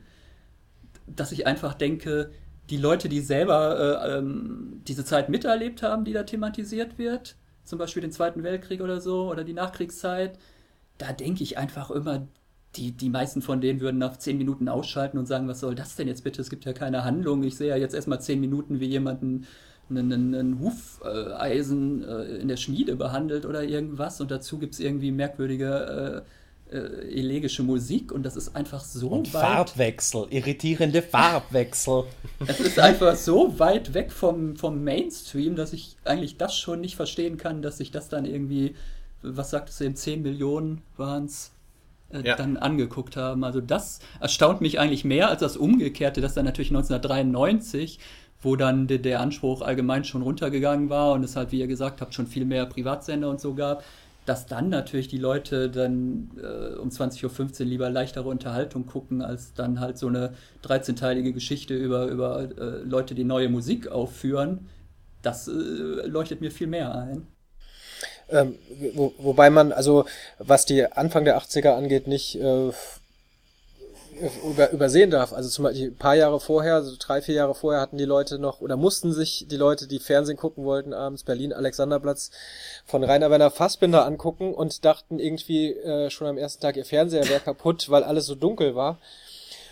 dass 1.06 1.32
ich 1.32 1.46
einfach 1.48 1.74
denke, 1.74 2.32
die 2.70 2.78
Leute, 2.78 3.10
die 3.10 3.22
selber 3.22 4.04
äh, 4.04 4.18
ähm, 4.18 4.82
diese 4.88 5.04
Zeit 5.04 5.30
miterlebt 5.30 5.82
haben, 5.84 6.06
die 6.06 6.14
da 6.14 6.24
thematisiert 6.24 6.98
wird, 6.98 7.36
zum 7.64 7.80
Beispiel 7.80 8.02
den 8.02 8.12
Zweiten 8.12 8.44
Weltkrieg 8.44 8.82
oder 8.82 9.02
so 9.02 9.30
oder 9.30 9.44
die 9.44 9.54
Nachkriegszeit, 9.54 10.38
da 10.98 11.14
denke 11.14 11.44
ich 11.44 11.58
einfach 11.58 11.90
immer, 11.92 12.28
die, 12.76 12.92
die 12.92 13.10
meisten 13.10 13.42
von 13.42 13.62
denen 13.62 13.80
würden 13.80 13.98
nach 13.98 14.18
zehn 14.18 14.38
Minuten 14.38 14.70
ausschalten 14.70 15.18
und 15.18 15.26
sagen, 15.26 15.48
was 15.48 15.60
soll 15.60 15.74
das 15.74 15.96
denn 15.96 16.08
jetzt 16.08 16.24
bitte? 16.24 16.42
Es 16.42 16.50
gibt 16.50 16.66
ja 16.66 16.74
keine 16.74 17.04
Handlung. 17.04 17.42
Ich 17.44 17.58
sehe 17.58 17.70
ja 17.70 17.76
jetzt 17.76 17.96
erstmal 17.96 18.22
zehn 18.22 18.40
Minuten, 18.40 18.80
wie 18.80 18.86
jemanden 18.86 19.48
einen, 19.90 20.12
einen, 20.12 20.36
einen 20.36 20.60
Hufeisen 20.60 22.04
äh, 22.04 22.24
in 22.38 22.48
der 22.48 22.58
Schmiede 22.58 22.96
behandelt 22.96 23.46
oder 23.46 23.64
irgendwas 23.64 24.22
und 24.22 24.32
dazu 24.32 24.58
gibt 24.60 24.74
es 24.74 24.80
irgendwie 24.80 25.12
merkwürdige 25.12 26.24
äh, 26.26 26.30
äh, 26.72 27.18
elegische 27.18 27.64
Musik 27.64 28.12
und 28.12 28.24
das 28.24 28.36
ist 28.36 28.56
einfach 28.56 28.84
so 28.84 29.10
und 29.10 29.34
weit. 29.34 29.42
Farbwechsel, 29.42 30.28
irritierende 30.30 31.02
Farbwechsel. 31.02 32.04
Es 32.48 32.60
ist 32.60 32.80
einfach 32.80 33.16
so 33.16 33.58
weit 33.58 33.94
weg 33.94 34.12
vom, 34.12 34.56
vom 34.56 34.84
Mainstream, 34.84 35.56
dass 35.56 35.74
ich 35.74 35.98
eigentlich 36.06 36.38
das 36.38 36.56
schon 36.56 36.82
nicht 36.82 36.96
verstehen 36.96 37.38
kann, 37.38 37.62
dass 37.62 37.78
sich 37.78 37.92
das 37.92 38.08
dann 38.10 38.26
irgendwie, 38.26 38.76
was 39.24 39.50
sagtest 39.50 39.80
du 39.80 39.86
eben, 39.86 39.96
10 39.96 40.22
Millionen 40.22 40.82
waren 40.96 41.26
es, 41.26 41.52
äh, 42.12 42.22
ja. 42.22 42.36
dann 42.36 42.58
angeguckt 42.58 43.18
haben. 43.18 43.44
Also 43.44 43.62
das 43.62 44.00
erstaunt 44.20 44.62
mich 44.62 44.80
eigentlich 44.80 45.04
mehr 45.04 45.30
als 45.30 45.40
das 45.42 45.58
Umgekehrte, 45.58 46.22
dass 46.22 46.36
dann 46.36 46.46
natürlich 46.46 46.70
1993 46.70 48.00
wo 48.42 48.56
dann 48.56 48.88
der, 48.88 49.00
der, 49.00 49.20
Anspruch 49.20 49.62
allgemein 49.62 50.04
schon 50.04 50.22
runtergegangen 50.22 50.90
war 50.90 51.14
und 51.14 51.24
es 51.24 51.36
halt, 51.36 51.52
wie 51.52 51.60
ihr 51.60 51.68
gesagt 51.68 52.02
habt, 52.02 52.14
schon 52.14 52.28
viel 52.28 52.46
mehr 52.46 52.66
Privatsender 52.66 53.30
und 53.30 53.42
so 53.42 53.54
gab, 53.54 53.84
dass 54.26 54.46
dann 54.46 54.70
natürlich 54.70 55.08
die 55.08 55.18
Leute 55.18 55.70
dann 55.70 56.32
äh, 56.38 56.76
um 56.78 56.90
20.15 56.90 57.62
Uhr 57.62 57.66
lieber 57.66 57.90
leichtere 57.90 58.30
Unterhaltung 58.30 58.86
gucken, 58.86 59.22
als 59.22 59.54
dann 59.54 59.80
halt 59.80 59.98
so 59.98 60.08
eine 60.08 60.34
13-teilige 60.64 61.34
Geschichte 61.34 61.74
über, 61.74 62.06
über 62.06 62.42
äh, 62.44 62.84
Leute, 62.84 63.16
die 63.16 63.24
neue 63.24 63.50
Musik 63.50 63.88
aufführen. 63.88 64.70
Das 65.22 65.48
äh, 65.48 65.52
leuchtet 65.52 66.42
mir 66.42 66.52
viel 66.52 66.68
mehr 66.68 66.94
ein. 66.94 67.28
Ähm, 68.30 68.56
wo, 68.94 69.14
wobei 69.18 69.50
man, 69.50 69.72
also 69.72 70.06
was 70.38 70.66
die 70.66 70.86
Anfang 70.86 71.26
der 71.26 71.40
80er 71.40 71.70
angeht, 71.70 72.08
nicht 72.08 72.36
äh, 72.36 72.72
über, 74.44 74.72
übersehen 74.72 75.12
darf. 75.12 75.34
Also 75.34 75.50
zum 75.50 75.64
Beispiel 75.64 75.88
ein 75.88 75.96
paar 75.96 76.16
Jahre 76.16 76.40
vorher, 76.40 76.76
also 76.76 76.96
drei, 77.00 77.22
vier 77.22 77.36
Jahre 77.36 77.56
vorher 77.56 77.82
hatten 77.82 77.98
die 77.98 78.06
Leute 78.06 78.40
noch 78.40 78.62
oder 78.62 78.78
mussten 78.78 79.14
sich 79.14 79.46
die 79.50 79.58
Leute, 79.58 79.88
die 79.88 80.00
Fernsehen 80.00 80.38
gucken 80.38 80.64
wollten, 80.64 80.94
abends 80.94 81.24
Berlin 81.24 81.54
Alexanderplatz 81.54 82.32
von 82.86 83.04
Rainer 83.04 83.30
Werner 83.30 83.52
Fassbinder 83.52 84.06
angucken 84.06 84.54
und 84.54 84.86
dachten 84.86 85.20
irgendwie 85.20 85.74
äh, 85.74 86.10
schon 86.10 86.28
am 86.28 86.38
ersten 86.38 86.62
Tag 86.62 86.78
ihr 86.78 86.86
Fernseher 86.86 87.28
wäre 87.30 87.40
kaputt, 87.40 87.90
weil 87.90 88.04
alles 88.04 88.26
so 88.26 88.36
dunkel 88.36 88.76
war. 88.76 89.00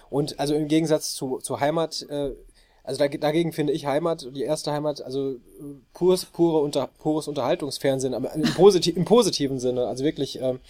Und 0.09 0.39
also 0.39 0.55
im 0.55 0.67
Gegensatz 0.67 1.13
zu, 1.13 1.39
zu 1.39 1.59
Heimat 1.59 2.05
äh, 2.09 2.31
also 2.87 3.05
dagegen 3.05 3.51
finde 3.51 3.73
ich 3.73 3.85
Heimat, 3.85 4.29
die 4.31 4.43
erste 4.43 4.71
Heimat, 4.71 5.01
also 5.01 5.33
äh, 5.33 5.37
pures, 5.93 6.23
pure 6.23 6.61
unter, 6.61 6.87
pures 6.87 7.27
Unterhaltungsfernsehen, 7.27 8.13
aber 8.13 8.33
im, 8.33 8.43
Posit 8.53 8.87
im 8.87 9.03
positiven 9.03 9.59
Sinne, 9.59 9.87
also 9.87 10.05
wirklich, 10.05 10.39
ähm, 10.41 10.61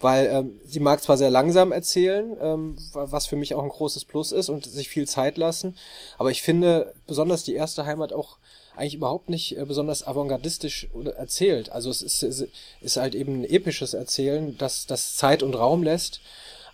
weil 0.00 0.26
ähm, 0.32 0.58
sie 0.64 0.80
mag 0.80 1.02
zwar 1.02 1.18
sehr 1.18 1.28
langsam 1.28 1.72
erzählen, 1.72 2.34
ähm, 2.40 2.78
was 2.94 3.26
für 3.26 3.36
mich 3.36 3.54
auch 3.54 3.62
ein 3.62 3.68
großes 3.68 4.06
Plus 4.06 4.32
ist 4.32 4.48
und 4.48 4.64
sich 4.64 4.88
viel 4.88 5.06
Zeit 5.06 5.36
lassen, 5.36 5.76
aber 6.16 6.30
ich 6.30 6.40
finde 6.40 6.94
besonders 7.06 7.44
die 7.44 7.54
erste 7.54 7.84
Heimat 7.84 8.14
auch 8.14 8.38
eigentlich 8.74 8.94
überhaupt 8.94 9.28
nicht 9.28 9.58
äh, 9.58 9.64
besonders 9.66 10.06
avantgardistisch 10.06 10.88
erzählt. 11.18 11.70
Also 11.72 11.90
es 11.90 12.00
ist, 12.00 12.22
ist, 12.22 12.48
ist 12.80 12.96
halt 12.96 13.14
eben 13.14 13.42
ein 13.42 13.44
episches 13.44 13.92
Erzählen, 13.92 14.56
das, 14.56 14.86
das 14.86 15.16
Zeit 15.16 15.42
und 15.42 15.54
Raum 15.54 15.82
lässt, 15.82 16.22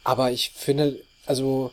aber 0.04 0.30
ich 0.30 0.50
finde, 0.50 1.00
also 1.26 1.72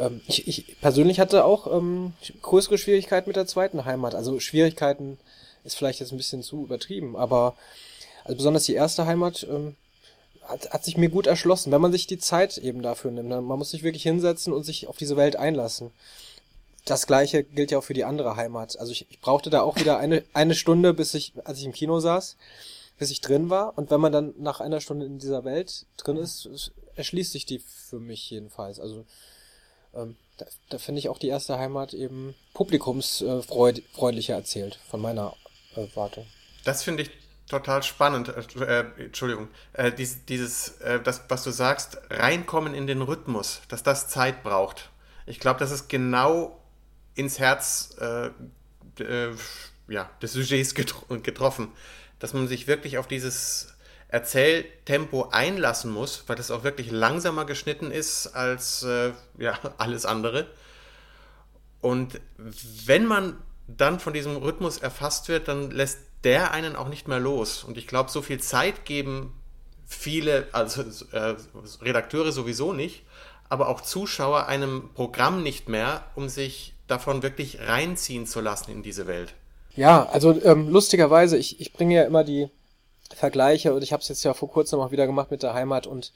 ähm, 0.00 0.20
ich, 0.26 0.48
ich 0.48 0.80
persönlich 0.80 1.20
hatte 1.20 1.44
auch 1.44 1.72
ähm, 1.72 2.14
größere 2.42 2.78
Schwierigkeiten 2.78 3.28
mit 3.28 3.36
der 3.36 3.46
zweiten 3.46 3.84
Heimat. 3.84 4.14
Also 4.14 4.40
Schwierigkeiten 4.40 5.18
ist 5.64 5.76
vielleicht 5.76 6.00
jetzt 6.00 6.12
ein 6.12 6.16
bisschen 6.16 6.42
zu 6.42 6.64
übertrieben, 6.64 7.16
aber 7.16 7.54
also 8.24 8.36
besonders 8.36 8.64
die 8.64 8.74
erste 8.74 9.06
Heimat 9.06 9.46
ähm, 9.48 9.76
hat, 10.42 10.70
hat 10.70 10.84
sich 10.84 10.96
mir 10.96 11.08
gut 11.08 11.26
erschlossen, 11.26 11.72
wenn 11.72 11.80
man 11.80 11.92
sich 11.92 12.06
die 12.06 12.18
Zeit 12.18 12.58
eben 12.58 12.82
dafür 12.82 13.10
nimmt. 13.10 13.28
Man 13.28 13.44
muss 13.44 13.70
sich 13.70 13.82
wirklich 13.82 14.02
hinsetzen 14.02 14.52
und 14.52 14.64
sich 14.64 14.88
auf 14.88 14.96
diese 14.96 15.16
Welt 15.16 15.36
einlassen. 15.36 15.90
Das 16.86 17.06
gleiche 17.06 17.44
gilt 17.44 17.70
ja 17.70 17.78
auch 17.78 17.84
für 17.84 17.94
die 17.94 18.04
andere 18.04 18.36
Heimat. 18.36 18.78
Also 18.78 18.92
ich, 18.92 19.06
ich 19.10 19.20
brauchte 19.20 19.50
da 19.50 19.60
auch 19.62 19.76
wieder 19.76 19.98
eine, 19.98 20.24
eine 20.32 20.54
Stunde, 20.54 20.94
bis 20.94 21.14
ich, 21.14 21.34
als 21.44 21.58
ich 21.58 21.66
im 21.66 21.72
Kino 21.72 22.00
saß, 22.00 22.36
bis 22.98 23.10
ich 23.10 23.20
drin 23.20 23.50
war. 23.50 23.76
Und 23.76 23.90
wenn 23.90 24.00
man 24.00 24.12
dann 24.12 24.34
nach 24.38 24.60
einer 24.60 24.80
Stunde 24.80 25.06
in 25.06 25.18
dieser 25.18 25.44
Welt 25.44 25.84
drin 25.98 26.16
ist, 26.16 26.48
erschließt 26.94 27.32
sich 27.32 27.44
die 27.44 27.58
für 27.58 28.00
mich 28.00 28.30
jedenfalls. 28.30 28.80
Also 28.80 29.04
ähm, 29.94 30.16
da, 30.38 30.46
da 30.70 30.78
finde 30.78 31.00
ich 31.00 31.08
auch 31.08 31.18
die 31.18 31.28
erste 31.28 31.58
Heimat 31.58 31.94
eben 31.94 32.34
publikumsfreundlicher 32.54 34.34
erzählt, 34.34 34.78
von 34.88 35.00
meiner 35.00 35.34
äh, 35.76 35.86
Warte. 35.94 36.26
Das 36.64 36.82
finde 36.82 37.02
ich 37.02 37.10
total 37.48 37.82
spannend. 37.82 38.28
Äh, 38.28 38.80
äh, 38.80 39.04
Entschuldigung. 39.04 39.48
Äh, 39.72 39.92
dies, 39.92 40.24
dieses, 40.24 40.80
äh, 40.80 41.00
das, 41.00 41.22
was 41.28 41.44
du 41.44 41.50
sagst, 41.50 41.98
reinkommen 42.08 42.74
in 42.74 42.86
den 42.86 43.02
Rhythmus, 43.02 43.60
dass 43.68 43.82
das 43.82 44.08
Zeit 44.08 44.42
braucht. 44.42 44.90
Ich 45.26 45.40
glaube, 45.40 45.60
das 45.60 45.70
ist 45.70 45.88
genau 45.88 46.58
ins 47.14 47.38
Herz 47.38 47.96
äh, 48.00 48.30
ja, 49.88 50.10
des 50.22 50.32
Sujets 50.32 50.74
getroffen, 50.74 51.72
dass 52.18 52.32
man 52.32 52.48
sich 52.48 52.66
wirklich 52.66 52.98
auf 52.98 53.06
dieses 53.06 53.74
Erzähltempo 54.10 55.28
einlassen 55.30 55.92
muss, 55.92 56.24
weil 56.26 56.36
das 56.36 56.50
auch 56.50 56.64
wirklich 56.64 56.90
langsamer 56.90 57.44
geschnitten 57.44 57.90
ist 57.90 58.28
als 58.28 58.82
äh, 58.82 59.12
ja, 59.38 59.58
alles 59.78 60.04
andere. 60.04 60.46
Und 61.80 62.20
wenn 62.84 63.06
man 63.06 63.36
dann 63.66 64.00
von 64.00 64.12
diesem 64.12 64.36
Rhythmus 64.36 64.78
erfasst 64.78 65.28
wird, 65.28 65.48
dann 65.48 65.70
lässt 65.70 65.98
der 66.24 66.50
einen 66.50 66.76
auch 66.76 66.88
nicht 66.88 67.08
mehr 67.08 67.20
los. 67.20 67.64
Und 67.64 67.78
ich 67.78 67.86
glaube, 67.86 68.10
so 68.10 68.20
viel 68.20 68.40
Zeit 68.40 68.84
geben 68.84 69.32
viele, 69.86 70.48
also 70.52 70.82
äh, 71.12 71.34
Redakteure 71.80 72.32
sowieso 72.32 72.72
nicht, 72.72 73.02
aber 73.48 73.68
auch 73.68 73.80
Zuschauer 73.80 74.46
einem 74.46 74.90
Programm 74.94 75.42
nicht 75.42 75.68
mehr, 75.68 76.04
um 76.14 76.28
sich 76.28 76.74
davon 76.86 77.22
wirklich 77.22 77.60
reinziehen 77.60 78.26
zu 78.26 78.40
lassen 78.40 78.70
in 78.70 78.82
diese 78.82 79.06
Welt. 79.06 79.34
Ja, 79.76 80.08
also 80.10 80.40
ähm, 80.42 80.68
lustigerweise, 80.68 81.36
ich, 81.36 81.60
ich 81.60 81.72
bringe 81.72 81.94
ja 81.94 82.02
immer 82.02 82.24
die, 82.24 82.50
Vergleiche 83.14 83.74
und 83.74 83.82
ich 83.82 83.92
habe 83.92 84.02
es 84.02 84.08
jetzt 84.08 84.22
ja 84.22 84.34
vor 84.34 84.50
kurzem 84.50 84.80
auch 84.80 84.92
wieder 84.92 85.06
gemacht 85.06 85.30
mit 85.30 85.42
der 85.42 85.54
Heimat 85.54 85.86
und 85.86 86.12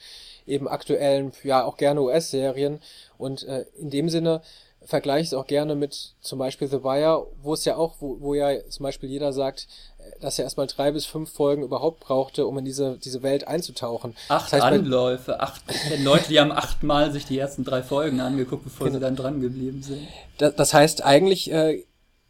eben 0.47 0.69
aktuellen, 0.69 1.33
ja 1.43 1.65
auch 1.65 1.77
gerne 1.77 2.03
US-Serien 2.03 2.81
und 3.19 3.43
äh, 3.45 3.65
in 3.77 3.91
dem 3.91 4.09
Sinne 4.09 4.43
vergleiche 4.85 5.23
ich 5.23 5.29
es 5.29 5.35
auch 5.35 5.47
gerne 5.47 5.75
mit 5.75 6.15
zum 6.21 6.39
Beispiel 6.39 6.69
The 6.69 6.85
Wire, 6.85 7.27
wo 7.43 7.55
es 7.55 7.65
ja 7.65 7.77
auch, 7.77 7.97
wo, 8.01 8.21
wo 8.21 8.35
ja 8.35 8.51
zum 8.69 8.85
Beispiel 8.85 9.09
jeder 9.09 9.33
sagt, 9.33 9.67
äh, 9.99 10.21
dass 10.21 10.39
er 10.39 10.45
erstmal 10.45 10.67
drei 10.67 10.93
bis 10.93 11.07
fünf 11.07 11.31
Folgen 11.31 11.63
überhaupt 11.63 12.01
brauchte, 12.01 12.47
um 12.47 12.59
in 12.59 12.65
diese, 12.65 12.99
diese 12.99 13.23
Welt 13.23 13.49
einzutauchen. 13.49 14.15
Acht 14.29 14.53
das 14.53 14.63
heißt, 14.63 14.65
Anläufe, 14.65 15.41
acht 15.41 15.63
Leute, 16.03 16.29
die 16.29 16.39
haben 16.39 16.53
achtmal 16.53 17.11
sich 17.13 17.25
die 17.25 17.39
ersten 17.39 17.65
drei 17.65 17.83
Folgen 17.83 18.21
angeguckt, 18.21 18.65
bevor 18.65 18.87
genau. 18.87 18.99
sie 18.99 19.05
dann 19.05 19.17
dran 19.17 19.41
geblieben 19.41 19.83
sind. 19.83 20.07
Das, 20.39 20.55
das 20.55 20.75
heißt, 20.75 21.03
eigentlich 21.03 21.51
äh, 21.51 21.85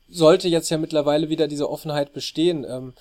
sollte 0.08 0.48
jetzt 0.48 0.70
ja 0.70 0.78
mittlerweile 0.78 1.28
wieder 1.28 1.48
diese 1.48 1.68
Offenheit 1.68 2.12
bestehen. 2.12 2.64
Ähm, 2.68 2.94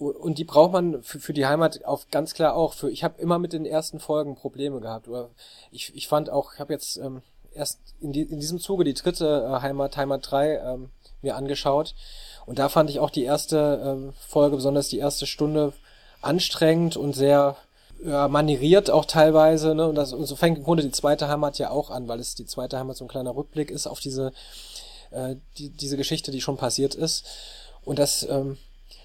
und 0.00 0.38
die 0.38 0.44
braucht 0.44 0.72
man 0.72 1.02
für, 1.02 1.20
für 1.20 1.32
die 1.32 1.46
Heimat 1.46 1.84
auf 1.84 2.08
ganz 2.10 2.32
klar 2.32 2.54
auch. 2.54 2.72
Für 2.72 2.90
ich 2.90 3.04
habe 3.04 3.20
immer 3.20 3.38
mit 3.38 3.52
den 3.52 3.66
ersten 3.66 4.00
Folgen 4.00 4.34
Probleme 4.34 4.80
gehabt. 4.80 5.08
Oder 5.08 5.28
ich, 5.70 5.94
ich 5.94 6.08
fand 6.08 6.30
auch, 6.30 6.54
ich 6.54 6.60
habe 6.60 6.72
jetzt 6.72 6.96
ähm, 6.96 7.22
erst 7.52 7.80
in, 8.00 8.12
die, 8.12 8.22
in 8.22 8.40
diesem 8.40 8.58
Zuge 8.58 8.84
die 8.84 8.94
dritte 8.94 9.46
äh, 9.46 9.60
Heimat, 9.60 9.96
Heimat 9.96 10.30
3 10.30 10.56
ähm, 10.56 10.90
mir 11.20 11.36
angeschaut. 11.36 11.94
Und 12.46 12.58
da 12.58 12.68
fand 12.68 12.88
ich 12.88 12.98
auch 12.98 13.10
die 13.10 13.24
erste 13.24 13.80
ähm, 13.84 14.12
Folge, 14.26 14.56
besonders 14.56 14.88
die 14.88 14.98
erste 14.98 15.26
Stunde, 15.26 15.74
anstrengend 16.22 16.96
und 16.96 17.14
sehr 17.14 17.56
ja, 18.02 18.28
manieriert 18.28 18.90
auch 18.90 19.04
teilweise. 19.04 19.74
Ne? 19.74 19.86
Und, 19.86 19.94
das, 19.96 20.12
und 20.12 20.24
so 20.24 20.36
fängt 20.36 20.58
im 20.58 20.64
Grunde 20.64 20.82
die 20.82 20.90
zweite 20.90 21.28
Heimat 21.28 21.58
ja 21.58 21.70
auch 21.70 21.90
an, 21.90 22.08
weil 22.08 22.20
es 22.20 22.34
die 22.34 22.46
zweite 22.46 22.78
Heimat 22.78 22.96
so 22.96 23.04
ein 23.04 23.08
kleiner 23.08 23.36
Rückblick 23.36 23.70
ist 23.70 23.86
auf 23.86 24.00
diese, 24.00 24.32
äh, 25.10 25.36
die, 25.58 25.68
diese 25.70 25.96
Geschichte, 25.96 26.30
die 26.30 26.40
schon 26.40 26.56
passiert 26.56 26.94
ist. 26.94 27.26
Und 27.84 27.98
das 27.98 28.22
ähm, 28.22 28.56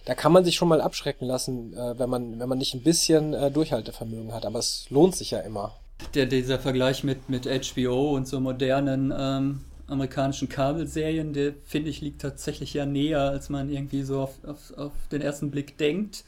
da 0.06 0.14
kann 0.14 0.32
man 0.32 0.46
sich 0.46 0.56
schon 0.56 0.68
mal 0.68 0.82
abschrecken 0.82 1.26
lassen, 1.26 1.74
äh, 1.74 1.98
wenn 1.98 2.10
man, 2.10 2.40
wenn 2.40 2.48
man 2.48 2.58
nicht 2.58 2.74
ein 2.74 2.84
bisschen 2.84 3.34
äh, 3.34 3.52
Durchhaltevermögen 3.52 4.34
hat. 4.34 4.46
Aber 4.46 4.60
es 4.60 4.88
lohnt 4.90 5.16
sich 5.16 5.32
ja 5.32 5.40
immer. 5.40 5.76
Der, 6.14 6.28
dieser 6.28 6.60
Vergleich 6.60 7.04
mit, 7.04 7.30
mit 7.30 7.46
HBO 7.48 8.16
und 8.16 8.28
so 8.28 8.40
modernen 8.40 9.14
ähm, 9.18 9.62
amerikanischen 9.88 10.50
Kabelserien, 10.50 11.34
der 11.34 11.54
finde 11.64 11.90
ich 11.90 12.02
liegt 12.02 12.22
tatsächlich 12.22 12.74
ja 12.74 12.86
näher, 12.86 13.22
als 13.22 13.50
man 13.50 13.70
irgendwie 13.70 14.04
so 14.04 14.22
auf, 14.22 14.44
auf, 14.46 14.78
auf 14.78 14.92
den 15.12 15.22
ersten 15.22 15.52
Blick 15.52 15.78
denkt. 15.78 16.24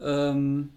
Ähm, 0.00 0.70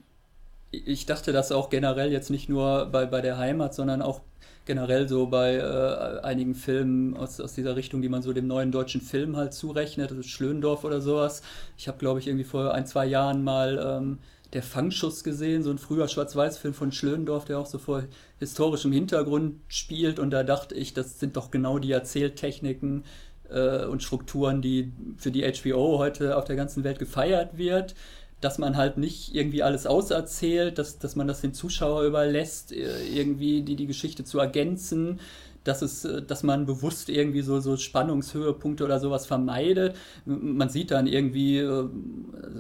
ich 0.72 1.06
dachte 1.06 1.34
das 1.34 1.52
auch 1.52 1.70
generell 1.70 2.12
jetzt 2.12 2.32
nicht 2.32 2.50
nur 2.50 2.88
bei, 2.88 3.06
bei 3.06 3.22
der 3.22 3.38
Heimat, 3.38 3.76
sondern 3.76 4.02
auch 4.02 4.22
generell 4.66 5.08
so 5.08 5.28
bei 5.28 5.56
äh, 5.56 6.20
einigen 6.22 6.56
Filmen 6.56 7.16
aus, 7.18 7.40
aus 7.40 7.54
dieser 7.54 7.76
Richtung, 7.76 8.02
die 8.02 8.10
man 8.10 8.22
so 8.22 8.34
dem 8.34 8.48
neuen 8.48 8.72
deutschen 8.72 9.02
Film 9.02 9.36
halt 9.36 9.54
zurechnet, 9.54 10.12
ist 10.12 10.30
Schlöndorf 10.30 10.84
oder 10.84 11.02
sowas. 11.02 11.42
Ich 11.78 11.88
habe, 11.88 11.98
glaube 11.98 12.20
ich, 12.20 12.28
irgendwie 12.28 12.46
vor 12.46 12.74
ein, 12.74 12.86
zwei 12.86 13.06
Jahren 13.06 13.44
mal 13.44 14.00
ähm, 14.02 14.20
der 14.54 14.64
Fangschuss 14.64 15.24
gesehen, 15.24 15.64
so 15.64 15.72
ein 15.72 15.78
früher 15.78 16.08
Schwarz-Weiß-Film 16.08 16.74
von 16.74 16.92
Schlöndorf, 16.92 17.46
der 17.46 17.60
auch 17.60 17.66
so 17.66 17.80
vor 17.80 18.04
historischem 18.40 18.92
Hintergrund 18.92 19.60
spielt. 19.68 20.20
Und 20.20 20.32
da 20.32 20.44
dachte 20.44 20.76
ich, 20.76 20.94
das 20.94 21.20
sind 21.20 21.36
doch 21.36 21.52
genau 21.52 21.80
die 21.80 21.92
Erzähltechniken 21.92 23.04
äh, 23.50 23.86
und 23.86 24.04
Strukturen, 24.04 24.62
die 24.62 24.94
für 25.18 25.32
die 25.32 25.44
HBO 25.44 25.98
heute 25.98 26.38
auf 26.38 26.46
der 26.46 26.56
ganzen 26.56 26.84
Welt 26.84 27.00
gefeiert 27.00 27.58
wird 27.58 27.96
dass 28.44 28.58
man 28.58 28.78
halt 28.78 28.98
nicht 28.98 29.34
irgendwie 29.36 29.64
alles 29.64 29.86
auserzählt, 29.86 30.78
dass, 30.78 31.00
dass 31.00 31.16
man 31.16 31.28
das 31.28 31.42
dem 31.42 31.54
Zuschauer 31.54 32.04
überlässt, 32.04 32.72
äh, 32.72 33.06
irgendwie 33.08 33.62
die, 33.62 33.76
die 33.76 33.88
Geschichte 33.88 34.24
zu 34.24 34.40
ergänzen, 34.40 35.20
dass 35.64 35.82
es, 35.82 36.06
äh, 36.06 36.22
dass 36.22 36.44
man 36.44 36.66
bewusst 36.66 37.10
irgendwie 37.10 37.42
so, 37.42 37.60
so 37.60 37.78
Spannungshöhepunkte 37.78 38.84
oder 38.84 39.00
sowas 39.00 39.26
vermeidet. 39.26 39.96
Man 40.26 40.70
sieht 40.70 40.92
dann 40.92 41.08
irgendwie, 41.08 41.58
äh, 41.58 41.88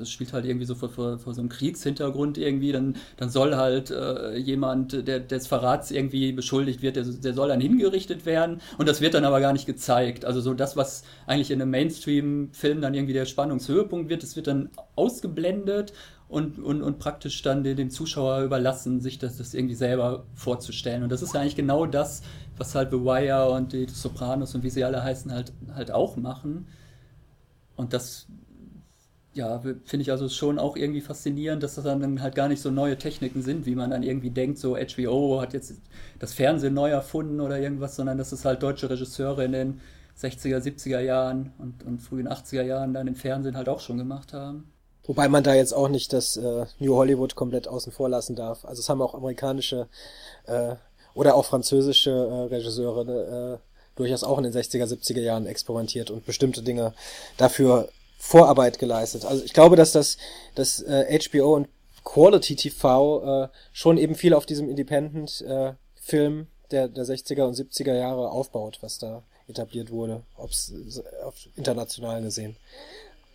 es 0.02 0.12
spielt 0.12 0.34
halt 0.34 0.46
irgendwie 0.46 0.66
so 0.66 0.76
vor, 0.76 0.90
vor, 0.90 1.20
vor, 1.20 1.34
so 1.34 1.42
einem 1.42 1.50
Kriegshintergrund 1.50 2.38
irgendwie, 2.38 2.72
dann, 2.72 2.96
dann 3.18 3.30
soll 3.30 3.56
halt 3.56 3.92
äh, 3.92 4.38
jemand, 4.38 5.08
der 5.08 5.20
des 5.20 5.48
Verrats 5.48 5.92
irgendwie 5.92 6.32
beschuldigt 6.32 6.82
wird, 6.82 6.96
der, 6.96 7.04
der 7.04 7.34
soll 7.34 7.50
dann 7.50 7.62
hingerichtet 7.62 8.26
werden 8.26 8.62
und 8.78 8.88
das 8.88 9.02
wird 9.02 9.14
dann 9.14 9.26
aber 9.26 9.40
gar 9.40 9.54
nicht 9.54 9.66
gezeigt. 9.66 10.26
Also 10.26 10.42
so 10.42 10.54
das, 10.54 10.78
was 10.78 11.04
eigentlich 11.28 11.52
in 11.52 11.62
einem 11.62 11.72
Mainstream-Film 11.72 12.82
dann 12.82 12.94
irgendwie 12.94 13.14
der 13.14 13.26
Spannungshöhepunkt 13.26 14.10
wird, 14.10 14.24
das 14.24 14.36
wird 14.36 14.48
dann 14.48 14.70
ausgeblendet 14.96 15.94
und, 16.34 16.58
und, 16.58 16.82
und 16.82 16.98
praktisch 16.98 17.44
dann 17.44 17.64
dem 17.64 17.92
Zuschauer 17.92 18.42
überlassen, 18.42 19.02
sich 19.02 19.20
das, 19.20 19.38
das 19.38 19.54
irgendwie 19.54 19.76
selber 19.76 20.26
vorzustellen. 20.34 21.04
Und 21.04 21.12
das 21.12 21.22
ist 21.22 21.36
ja 21.36 21.42
eigentlich 21.42 21.56
genau 21.56 21.86
das, 21.86 22.24
was 22.58 22.76
halt 22.76 22.92
The 22.92 23.00
Wire 23.00 23.50
und 23.50 23.74
die 23.74 23.88
Sopranos 23.88 24.54
und 24.56 24.64
wie 24.64 24.70
sie 24.70 24.84
alle 24.84 25.04
heißen, 25.04 25.32
halt, 25.32 25.54
halt 25.74 25.92
auch 25.92 26.16
machen. 26.16 26.68
Und 27.76 27.94
das, 27.94 28.28
ja, 29.34 29.60
finde 29.60 30.02
ich 30.02 30.12
also 30.12 30.30
schon 30.30 30.60
auch 30.60 30.76
irgendwie 30.76 31.02
faszinierend, 31.02 31.64
dass 31.64 31.76
das 31.76 31.86
dann 31.86 32.22
halt 32.22 32.36
gar 32.36 32.48
nicht 32.48 32.62
so 32.62 32.70
neue 32.70 32.98
Techniken 32.98 33.42
sind, 33.42 33.66
wie 33.66 33.76
man 33.76 33.90
dann 33.90 34.04
irgendwie 34.04 34.30
denkt, 34.30 34.60
so 34.60 34.76
HBO 34.76 35.42
hat 35.42 35.54
jetzt 35.54 35.74
das 36.20 36.34
Fernsehen 36.34 36.74
neu 36.74 36.90
erfunden 36.90 37.42
oder 37.42 37.60
irgendwas, 37.60 37.96
sondern 37.96 38.18
dass 38.18 38.32
es 38.32 38.46
halt 38.46 38.62
deutsche 38.62 38.90
Regisseure 38.90 39.44
in 39.46 39.52
den 39.52 39.82
60er, 40.20 40.60
70er 40.60 41.00
Jahren 41.00 41.52
und, 41.58 41.84
und 41.84 42.00
frühen 42.00 42.28
80er 42.28 42.62
Jahren 42.62 42.94
dann 42.94 43.08
im 43.08 43.16
Fernsehen 43.16 43.58
halt 43.58 43.70
auch 43.70 43.80
schon 43.80 43.98
gemacht 43.98 44.34
haben. 44.34 44.72
Wobei 45.06 45.28
man 45.28 45.44
da 45.44 45.54
jetzt 45.54 45.74
auch 45.74 45.90
nicht 45.90 46.14
das 46.14 46.38
äh, 46.38 46.66
New 46.80 46.96
Hollywood 46.96 47.36
komplett 47.36 47.68
außen 47.68 47.92
vor 47.92 48.08
lassen 48.08 48.36
darf. 48.36 48.64
Also 48.64 48.80
es 48.80 48.88
haben 48.88 49.02
auch 49.02 49.16
amerikanische 49.16 49.88
äh, 50.46 50.76
oder 51.14 51.36
auch 51.36 51.46
französische 51.46 52.12
äh, 52.12 52.54
Regisseure 52.54 53.60
äh, 53.60 53.74
durchaus 53.96 54.24
auch 54.24 54.38
in 54.38 54.44
den 54.44 54.54
60er, 54.54 54.86
70er 54.86 55.22
Jahren 55.22 55.46
experimentiert 55.46 56.10
und 56.10 56.26
bestimmte 56.26 56.64
Dinge 56.64 56.94
dafür 57.38 57.90
Vorarbeit 58.18 58.80
geleistet. 58.80 59.26
Also 59.26 59.44
ich 59.44 59.54
glaube, 59.54 59.76
dass 59.76 59.92
das, 59.92 60.18
das 60.56 60.82
äh, 60.82 61.20
HBO 61.30 61.56
und 61.56 61.68
Quality 62.04 62.56
TV 62.56 63.44
äh, 63.44 63.50
schon 63.72 63.98
eben 63.98 64.16
viel 64.16 64.34
auf 64.34 64.46
diesem 64.46 64.70
Independent-Film 64.70 66.42
äh, 66.42 66.46
der, 66.72 66.88
der 66.88 67.06
60er 67.06 67.44
und 67.44 67.56
70er 67.56 67.94
Jahre 67.94 68.32
aufbaut, 68.32 68.80
was 68.82 68.98
da 68.98 69.24
etabliert 69.48 69.92
wurde, 69.92 70.24
ob's 70.38 70.74
auf 71.26 71.36
international 71.56 72.22
gesehen. 72.22 72.56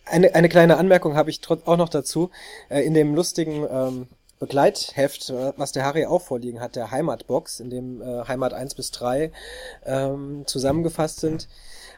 Eine, 0.05 0.33
eine 0.33 0.49
kleine 0.49 0.77
Anmerkung 0.77 1.15
habe 1.15 1.29
ich 1.29 1.39
auch 1.49 1.77
noch 1.77 1.89
dazu. 1.89 2.31
Äh, 2.69 2.81
in 2.81 2.93
dem 2.93 3.13
lustigen 3.13 3.67
ähm, 3.69 4.07
Begleitheft, 4.39 5.33
was 5.57 5.73
der 5.73 5.83
Harry 5.83 6.05
auch 6.05 6.21
vorliegen 6.21 6.61
hat, 6.61 6.75
der 6.77 6.91
Heimatbox, 6.91 7.59
in 7.59 7.69
dem 7.69 8.01
äh, 8.01 8.23
Heimat 8.25 8.53
1 8.53 8.75
bis 8.75 8.91
3 8.91 9.31
ähm, 9.85 10.43
zusammengefasst 10.45 11.19
sind. 11.19 11.49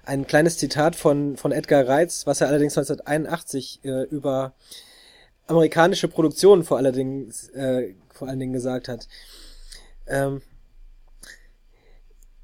Ein 0.03 0.25
kleines 0.25 0.57
Zitat 0.57 0.95
von, 0.95 1.37
von 1.37 1.51
Edgar 1.51 1.87
Reitz, 1.87 2.25
was 2.25 2.41
er 2.41 2.47
allerdings 2.47 2.75
1981 2.77 3.81
äh, 3.83 4.03
über 4.05 4.53
amerikanische 5.45 6.07
Produktionen 6.07 6.63
vor, 6.63 6.77
allerdings, 6.77 7.49
äh, 7.49 7.93
vor 8.09 8.27
allen 8.27 8.39
Dingen 8.39 8.53
gesagt 8.53 8.87
hat. 8.87 9.07
Ähm, 10.07 10.41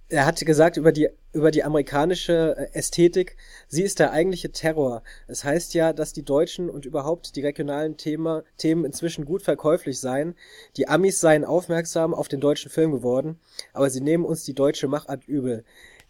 er 0.10 0.26
hat 0.26 0.40
gesagt 0.46 0.78
über 0.78 0.92
die 0.92 1.10
über 1.34 1.52
die 1.52 1.64
amerikanische 1.64 2.56
äh, 2.58 2.78
Ästhetik, 2.78 3.38
sie 3.68 3.84
ist 3.84 4.00
der 4.00 4.12
eigentliche 4.12 4.52
Terror. 4.52 5.04
Es 5.28 5.44
heißt 5.44 5.74
ja, 5.76 5.94
dass 5.94 6.14
die 6.14 6.24
Deutschen 6.24 6.70
und 6.70 6.86
überhaupt 6.86 7.36
die 7.36 7.42
regionalen 7.42 7.98
Thema, 7.98 8.44
Themen 8.58 8.86
inzwischen 8.86 9.26
gut 9.26 9.44
verkäuflich 9.44 10.00
seien. 10.00 10.36
Die 10.78 10.88
Amis 10.88 11.20
seien 11.20 11.46
aufmerksam 11.46 12.14
auf 12.14 12.28
den 12.28 12.40
deutschen 12.40 12.72
Film 12.72 12.92
geworden, 12.92 13.40
aber 13.74 13.90
sie 13.90 14.02
nehmen 14.02 14.26
uns 14.26 14.44
die 14.46 14.56
deutsche 14.56 14.88
Machart 14.88 15.28
übel. 15.28 15.64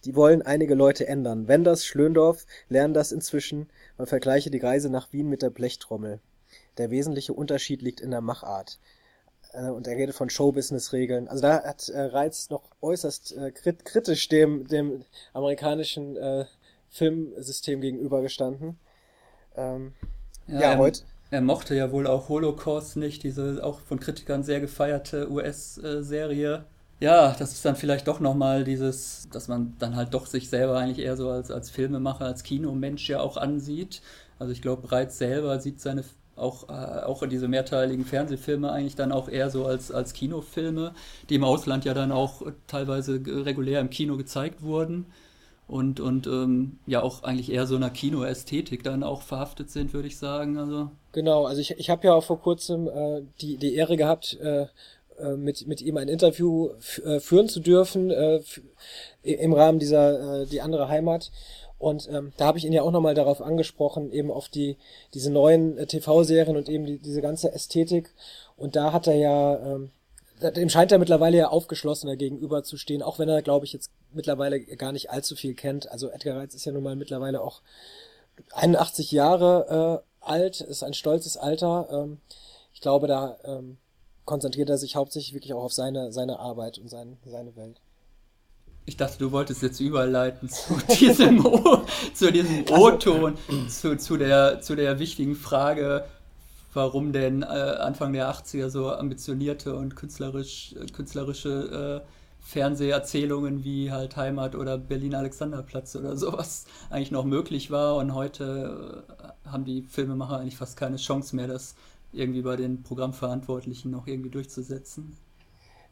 Die 0.05 0.15
wollen 0.15 0.41
einige 0.41 0.75
Leute 0.75 1.07
ändern. 1.07 1.47
Wenders, 1.47 1.85
Schlöndorf 1.85 2.45
lernen 2.69 2.93
das 2.93 3.11
inzwischen. 3.11 3.69
Man 3.97 4.07
vergleiche 4.07 4.51
die 4.51 4.59
Reise 4.59 4.89
nach 4.89 5.11
Wien 5.11 5.27
mit 5.27 5.41
der 5.41 5.49
Blechtrommel. 5.49 6.21
Der 6.77 6.91
wesentliche 6.91 7.33
Unterschied 7.33 7.81
liegt 7.81 7.99
in 7.99 8.11
der 8.11 8.21
Machart. 8.21 8.79
Äh, 9.57 9.69
und 9.69 9.87
er 9.87 9.97
redet 9.97 10.15
von 10.15 10.29
Showbusiness-Regeln. 10.29 11.27
Also 11.27 11.41
da 11.41 11.63
hat 11.63 11.89
äh, 11.89 11.99
Reiz 11.99 12.49
noch 12.49 12.63
äußerst 12.81 13.35
äh, 13.37 13.51
krit 13.51 13.85
kritisch 13.85 14.29
dem, 14.29 14.67
dem 14.67 15.03
amerikanischen 15.33 16.15
äh, 16.15 16.45
Filmsystem 16.89 17.81
gegenübergestanden. 17.81 18.77
Ähm, 19.55 19.93
ja, 20.47 20.61
ja 20.61 20.77
heute. 20.77 21.01
Er 21.29 21.41
mochte 21.41 21.75
ja 21.75 21.91
wohl 21.91 22.07
auch 22.07 22.29
Holocaust 22.29 22.95
nicht, 22.95 23.23
diese 23.23 23.61
auch 23.63 23.81
von 23.81 23.99
Kritikern 23.99 24.43
sehr 24.43 24.61
gefeierte 24.61 25.29
US-Serie. 25.29 26.63
Ja, 26.99 27.35
das 27.37 27.51
ist 27.51 27.65
dann 27.65 27.75
vielleicht 27.75 28.07
doch 28.07 28.21
nochmal 28.21 28.63
dieses, 28.63 29.27
dass 29.31 29.49
man 29.49 29.75
dann 29.77 29.95
halt 29.97 30.13
doch 30.13 30.25
sich 30.25 30.49
selber 30.49 30.77
eigentlich 30.77 31.05
eher 31.05 31.17
so 31.17 31.29
als, 31.29 31.51
als 31.51 31.69
Filmemacher, 31.69 32.25
als 32.25 32.43
Kinomensch 32.43 33.09
ja 33.09 33.19
auch 33.19 33.35
ansieht. 33.35 34.01
Also 34.39 34.53
ich 34.53 34.61
glaube, 34.61 34.91
Reiz 34.91 35.17
selber 35.17 35.59
sieht 35.59 35.81
seine 35.81 36.03
auch, 36.38 36.69
äh, 36.69 37.03
auch 37.05 37.25
diese 37.27 37.47
mehrteiligen 37.47 38.05
Fernsehfilme 38.05 38.71
eigentlich 38.71 38.95
dann 38.95 39.11
auch 39.11 39.29
eher 39.29 39.49
so 39.49 39.65
als, 39.65 39.91
als 39.91 40.13
Kinofilme, 40.13 40.93
die 41.29 41.35
im 41.35 41.43
Ausland 41.43 41.85
ja 41.85 41.93
dann 41.93 42.11
auch 42.11 42.41
teilweise 42.67 43.21
regulär 43.25 43.81
im 43.81 43.89
Kino 43.89 44.17
gezeigt 44.17 44.61
wurden 44.61 45.05
und, 45.67 45.99
und 45.99 46.27
ähm, 46.27 46.79
ja 46.85 47.03
auch 47.03 47.23
eigentlich 47.23 47.51
eher 47.51 47.67
so 47.67 47.75
einer 47.75 47.89
Kinoästhetik 47.89 48.83
dann 48.83 49.03
auch 49.03 49.21
verhaftet 49.21 49.69
sind, 49.69 49.93
würde 49.93 50.07
ich 50.07 50.17
sagen. 50.17 50.57
Also. 50.57 50.91
Genau, 51.11 51.45
also 51.45 51.59
ich, 51.59 51.71
ich 51.71 51.89
habe 51.89 52.07
ja 52.07 52.13
auch 52.13 52.23
vor 52.23 52.39
kurzem 52.39 52.88
äh, 52.88 53.23
die, 53.41 53.57
die 53.57 53.75
Ehre 53.75 53.97
gehabt, 53.97 54.38
äh, 54.41 54.67
äh 55.19 55.35
mit, 55.35 55.67
mit 55.67 55.81
ihm 55.81 55.97
ein 55.97 56.07
Interview 56.07 56.69
äh, 57.03 57.19
führen 57.19 57.49
zu 57.49 57.59
dürfen 57.59 58.11
äh, 58.11 58.41
im 59.23 59.53
Rahmen 59.53 59.79
dieser 59.79 60.43
äh, 60.43 60.45
Die 60.45 60.61
andere 60.61 60.88
Heimat. 60.88 61.31
Und 61.80 62.09
ähm, 62.11 62.34
da 62.38 62.45
habe 62.45 62.57
ich 62.57 62.65
ihn 62.65 62.73
ja 62.73 62.82
auch 62.82 62.91
nochmal 62.91 63.13
darauf 63.13 63.41
angesprochen, 63.41 64.11
eben 64.11 64.32
auf 64.32 64.49
die 64.49 64.78
diese 65.13 65.30
neuen 65.32 65.78
äh, 65.78 65.86
TV-Serien 65.86 66.57
und 66.57 66.69
eben 66.69 66.86
die, 66.86 66.97
diese 66.97 67.21
ganze 67.21 67.51
Ästhetik. 67.51 68.13
Und 68.55 68.75
da 68.75 68.93
hat 68.93 69.07
er 69.07 69.15
ja, 69.15 69.57
ähm, 69.57 69.91
dem 70.41 70.69
scheint 70.69 70.91
er 70.91 70.97
mittlerweile 70.97 71.38
ja 71.38 71.49
aufgeschlossener 71.49 72.15
gegenüber 72.15 72.63
zu 72.63 72.78
stehen, 72.78 73.03
auch 73.03 73.19
wenn 73.19 73.30
er, 73.30 73.41
glaube 73.41 73.65
ich, 73.65 73.73
jetzt 73.73 73.91
mittlerweile 74.11 74.59
gar 74.59 74.91
nicht 74.91 75.11
allzu 75.11 75.36
viel 75.36 75.53
kennt. 75.53 75.91
Also 75.91 76.09
Edgar 76.09 76.38
Reitz 76.38 76.55
ist 76.55 76.65
ja 76.65 76.71
nun 76.71 76.84
mal 76.84 76.95
mittlerweile 76.95 77.41
auch 77.41 77.61
81 78.53 79.11
Jahre 79.11 80.03
äh, 80.03 80.28
alt, 80.28 80.61
ist 80.61 80.84
ein 80.84 80.93
stolzes 80.93 81.38
Alter. 81.38 81.88
Ähm, 81.91 82.19
ich 82.73 82.82
glaube, 82.82 83.07
da 83.07 83.38
ähm, 83.43 83.78
konzentriert 84.25 84.69
er 84.69 84.78
sich 84.78 84.95
hauptsächlich 84.95 85.34
wirklich 85.34 85.53
auch 85.53 85.63
auf 85.63 85.73
seine, 85.73 86.11
seine 86.11 86.39
Arbeit 86.39 86.78
und 86.78 86.89
sein, 86.89 87.17
seine 87.25 87.55
Welt. 87.55 87.80
Ich 88.88 88.95
dachte, 88.95 89.19
du 89.19 89.33
wolltest 89.33 89.61
jetzt 89.61 89.81
überleiten 89.81 90.47
zu 90.47 90.77
diesem, 90.99 91.45
O-Ton, 92.71 93.33
zu, 93.67 93.97
zu, 93.97 94.15
der, 94.15 94.61
zu 94.61 94.77
der 94.77 94.97
wichtigen 94.97 95.35
Frage, 95.35 96.05
warum 96.73 97.11
denn 97.11 97.41
äh, 97.41 97.45
Anfang 97.45 98.13
der 98.13 98.31
80er 98.31 98.69
so 98.69 98.89
ambitionierte 98.89 99.75
und 99.75 99.97
künstlerisch, 99.97 100.73
künstlerische 100.93 102.03
äh, 102.05 102.07
Fernseherzählungen 102.39 103.65
wie 103.65 103.91
halt 103.91 104.15
Heimat 104.15 104.55
oder 104.55 104.77
Berlin 104.77 105.15
Alexanderplatz 105.15 105.97
oder 105.97 106.15
sowas 106.15 106.63
eigentlich 106.89 107.11
noch 107.11 107.25
möglich 107.25 107.69
war 107.71 107.97
und 107.97 108.13
heute 108.13 109.03
äh, 109.45 109.49
haben 109.49 109.65
die 109.65 109.81
Filmemacher 109.81 110.39
eigentlich 110.39 110.55
fast 110.55 110.77
keine 110.77 110.95
Chance 110.95 111.35
mehr, 111.35 111.47
das 111.47 111.75
irgendwie 112.13 112.41
bei 112.41 112.55
den 112.55 112.83
Programmverantwortlichen 112.83 113.91
noch 113.91 114.07
irgendwie 114.07 114.29
durchzusetzen. 114.29 115.17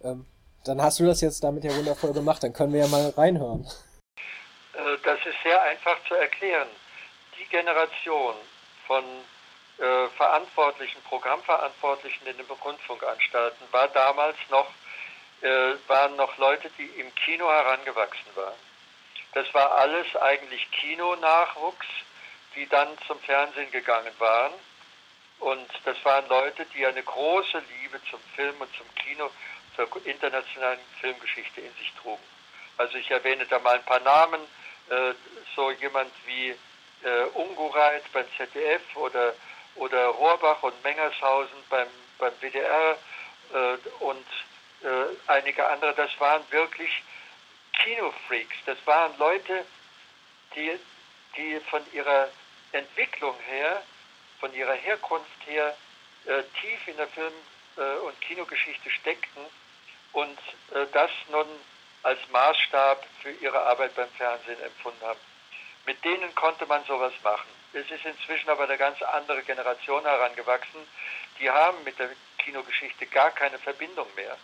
Ähm, 0.01 0.23
dann 0.67 0.81
hast 0.81 0.99
du 0.99 1.05
das 1.05 1.21
jetzt 1.21 1.43
damit 1.43 1.63
ja 1.63 1.75
wundervoll 1.75 2.13
gemacht. 2.13 2.43
Dann 2.43 2.53
können 2.53 2.73
wir 2.73 2.81
ja 2.81 2.87
mal 2.87 3.13
reinhören. 3.15 3.65
Äh, 4.73 4.97
das 5.03 5.19
ist 5.25 5.37
sehr 5.43 5.61
einfach 5.61 5.97
zu 6.07 6.15
erklären. 6.15 6.67
Die 7.39 7.45
Generation 7.45 8.35
von 8.87 9.03
äh, 9.77 10.07
Verantwortlichen, 10.17 11.01
Programmverantwortlichen 11.03 12.27
in 12.27 12.37
den 12.37 12.45
Rundfunkanstalten 12.45 13.67
war 13.71 13.87
damals 13.89 14.37
noch, 14.49 14.67
äh, 15.41 15.73
waren 15.87 16.15
noch 16.15 16.37
Leute, 16.37 16.69
die 16.77 16.85
im 16.99 17.13
Kino 17.15 17.49
herangewachsen 17.49 18.35
waren. 18.35 18.55
Das 19.33 19.53
war 19.53 19.71
alles 19.75 20.15
eigentlich 20.15 20.69
Kinonachwuchs, 20.71 21.87
die 22.55 22.67
dann 22.67 22.87
zum 23.05 23.19
Fernsehen 23.19 23.69
gegangen 23.71 24.13
waren. 24.17 24.53
Und 25.39 25.67
das 25.83 25.97
waren 26.05 26.27
Leute, 26.29 26.65
die 26.73 26.85
eine 26.85 27.03
große 27.03 27.61
Liebe 27.81 27.99
zum 28.09 28.19
Film 28.35 28.55
und 28.59 28.73
zum 28.77 28.87
Kino, 28.95 29.29
zur 29.75 29.87
internationalen 30.05 30.79
Filmgeschichte 30.99 31.61
in 31.61 31.73
sich 31.75 31.91
trugen. 32.01 32.23
Also 32.77 32.97
ich 32.97 33.09
erwähne 33.09 33.45
da 33.45 33.59
mal 33.59 33.75
ein 33.75 33.85
paar 33.85 34.01
Namen, 34.01 34.41
äh, 34.89 35.13
so 35.55 35.71
jemand 35.71 36.11
wie 36.25 36.49
äh, 36.49 37.23
Ungureit 37.33 38.03
beim 38.11 38.25
ZDF 38.37 38.81
oder, 38.95 39.33
oder 39.75 40.07
Rohrbach 40.07 40.61
und 40.63 40.83
Mengershausen 40.83 41.57
beim, 41.69 41.87
beim 42.17 42.33
WDR 42.41 42.97
äh, 43.53 43.77
und 43.99 44.25
äh, 44.83 44.87
einige 45.27 45.65
andere, 45.67 45.93
das 45.93 46.11
waren 46.19 46.43
wirklich 46.51 47.03
Kinofreaks. 47.83 48.55
Das 48.65 48.77
waren 48.85 49.17
Leute, 49.17 49.65
die, 50.55 50.77
die 51.37 51.59
von 51.69 51.81
ihrer 51.93 52.29
Entwicklung 52.71 53.35
her, 53.47 53.81
von 54.39 54.53
ihrer 54.53 54.73
Herkunft 54.73 55.45
her 55.45 55.75
äh, 56.25 56.43
tief 56.61 56.87
in 56.87 56.97
der 56.97 57.07
Film- 57.07 57.33
äh, 57.77 57.97
und 58.05 58.19
Kinogeschichte 58.21 58.89
steckten 58.89 59.45
und 60.15 60.39
äh, 60.73 60.85
das 60.93 61.11
nun 61.29 61.45
als 62.03 62.19
Maßstab 62.31 63.05
für 63.21 63.31
ihre 63.31 63.59
Arbeit 63.61 63.95
beim 63.95 64.09
Fernsehen 64.11 64.61
empfunden 64.61 65.05
haben. 65.05 65.19
Mit 65.85 66.03
denen 66.03 66.33
konnte 66.35 66.65
man 66.65 66.83
sowas 66.85 67.13
machen. 67.23 67.49
Es 67.73 67.89
ist 67.91 68.05
inzwischen 68.05 68.49
aber 68.49 68.63
eine 68.63 68.77
ganz 68.77 69.01
andere 69.01 69.43
Generation 69.43 70.03
herangewachsen. 70.03 70.79
Die 71.39 71.49
haben 71.49 71.83
mit 71.83 71.99
der 71.99 72.09
Kinogeschichte 72.39 73.05
gar 73.07 73.31
keine 73.31 73.59
Verbindung 73.59 74.07
mehr. 74.15 74.37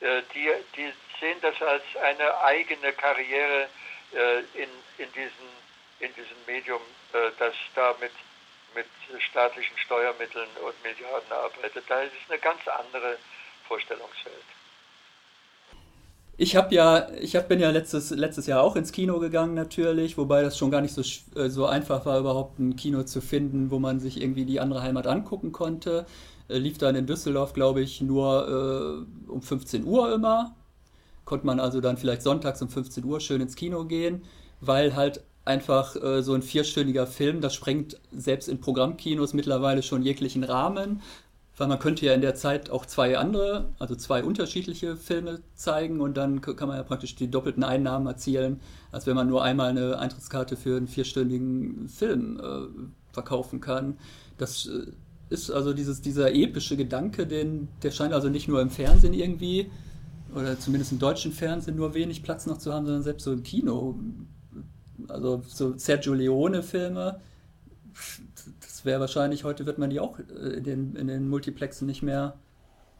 Äh, 0.00 0.22
die, 0.34 0.52
die 0.76 0.92
sehen 1.18 1.40
das 1.40 1.60
als 1.62 1.84
eine 2.02 2.38
eigene 2.42 2.92
Karriere 2.92 3.68
äh, 4.12 4.40
in, 4.54 4.68
in, 4.98 5.12
diesen, 5.12 5.48
in 6.00 6.14
diesem 6.14 6.44
Medium, 6.46 6.82
äh, 7.14 7.30
das 7.38 7.54
da 7.74 7.96
mit, 8.00 8.12
mit 8.74 8.86
staatlichen 9.30 9.78
Steuermitteln 9.78 10.48
und 10.62 10.82
Milliarden 10.82 11.32
arbeitet. 11.32 11.84
Da 11.88 12.02
ist 12.02 12.12
es 12.22 12.30
eine 12.30 12.40
ganz 12.40 12.66
andere 12.68 13.16
Vorstellungswelt. 13.66 14.44
Ich 16.36 16.56
habe 16.56 16.74
ja, 16.74 17.06
ich 17.20 17.36
hab, 17.36 17.48
bin 17.48 17.60
ja 17.60 17.70
letztes, 17.70 18.10
letztes 18.10 18.46
Jahr 18.46 18.62
auch 18.62 18.74
ins 18.74 18.90
Kino 18.90 19.20
gegangen 19.20 19.54
natürlich, 19.54 20.18
wobei 20.18 20.42
das 20.42 20.58
schon 20.58 20.70
gar 20.70 20.80
nicht 20.80 20.92
so, 20.92 21.02
so 21.48 21.66
einfach 21.66 22.06
war, 22.06 22.18
überhaupt 22.18 22.58
ein 22.58 22.74
Kino 22.74 23.04
zu 23.04 23.20
finden, 23.20 23.70
wo 23.70 23.78
man 23.78 24.00
sich 24.00 24.20
irgendwie 24.20 24.44
die 24.44 24.58
andere 24.58 24.82
Heimat 24.82 25.06
angucken 25.06 25.52
konnte. 25.52 26.06
Äh, 26.48 26.58
lief 26.58 26.78
dann 26.78 26.96
in 26.96 27.06
Düsseldorf, 27.06 27.52
glaube 27.52 27.80
ich, 27.82 28.00
nur 28.00 29.06
äh, 29.28 29.30
um 29.30 29.42
15 29.42 29.84
Uhr 29.84 30.12
immer. 30.12 30.56
Konnte 31.24 31.46
man 31.46 31.60
also 31.60 31.80
dann 31.80 31.96
vielleicht 31.96 32.22
sonntags 32.22 32.60
um 32.62 32.68
15 32.68 33.04
Uhr 33.04 33.20
schön 33.20 33.40
ins 33.40 33.56
Kino 33.56 33.84
gehen, 33.84 34.22
weil 34.60 34.96
halt 34.96 35.22
einfach 35.44 35.96
äh, 35.96 36.22
so 36.22 36.34
ein 36.34 36.42
vierstündiger 36.42 37.06
Film, 37.06 37.40
das 37.40 37.54
sprengt 37.54 38.00
selbst 38.12 38.48
in 38.48 38.60
Programmkinos 38.60 39.34
mittlerweile 39.34 39.82
schon 39.82 40.02
jeglichen 40.02 40.44
Rahmen. 40.44 41.00
Weil 41.56 41.68
man 41.68 41.78
könnte 41.78 42.04
ja 42.04 42.14
in 42.14 42.20
der 42.20 42.34
Zeit 42.34 42.68
auch 42.70 42.84
zwei 42.84 43.16
andere, 43.16 43.66
also 43.78 43.94
zwei 43.94 44.24
unterschiedliche 44.24 44.96
Filme 44.96 45.40
zeigen 45.54 46.00
und 46.00 46.16
dann 46.16 46.40
kann 46.40 46.66
man 46.66 46.76
ja 46.76 46.82
praktisch 46.82 47.14
die 47.14 47.30
doppelten 47.30 47.62
Einnahmen 47.62 48.06
erzielen, 48.06 48.60
als 48.90 49.06
wenn 49.06 49.14
man 49.14 49.28
nur 49.28 49.44
einmal 49.44 49.70
eine 49.70 49.98
Eintrittskarte 49.98 50.56
für 50.56 50.76
einen 50.76 50.88
vierstündigen 50.88 51.88
Film 51.88 52.40
äh, 52.40 53.12
verkaufen 53.12 53.60
kann. 53.60 53.98
Das 54.36 54.66
äh, 54.66 54.90
ist 55.30 55.50
also 55.50 55.72
dieses, 55.72 56.00
dieser 56.00 56.34
epische 56.34 56.76
Gedanke, 56.76 57.26
den, 57.26 57.68
der 57.82 57.92
scheint 57.92 58.12
also 58.12 58.28
nicht 58.28 58.48
nur 58.48 58.60
im 58.60 58.70
Fernsehen 58.70 59.14
irgendwie, 59.14 59.70
oder 60.34 60.58
zumindest 60.58 60.92
im 60.92 60.98
deutschen 60.98 61.32
Fernsehen 61.32 61.76
nur 61.76 61.94
wenig 61.94 62.22
Platz 62.22 62.46
noch 62.46 62.58
zu 62.58 62.72
haben, 62.72 62.86
sondern 62.86 63.02
selbst 63.02 63.24
so 63.24 63.32
im 63.32 63.42
Kino. 63.42 63.98
Also 65.08 65.42
so 65.46 65.76
Sergio 65.76 66.14
Leone-Filme, 66.14 67.20
wäre 68.84 69.00
wahrscheinlich, 69.00 69.44
heute 69.44 69.66
wird 69.66 69.78
man 69.78 69.90
die 69.90 70.00
auch 70.00 70.18
äh, 70.18 70.56
in 70.56 70.64
den, 70.64 70.96
in 70.96 71.06
den 71.08 71.28
Multiplexen 71.28 71.86
nicht 71.86 72.02
mehr 72.02 72.34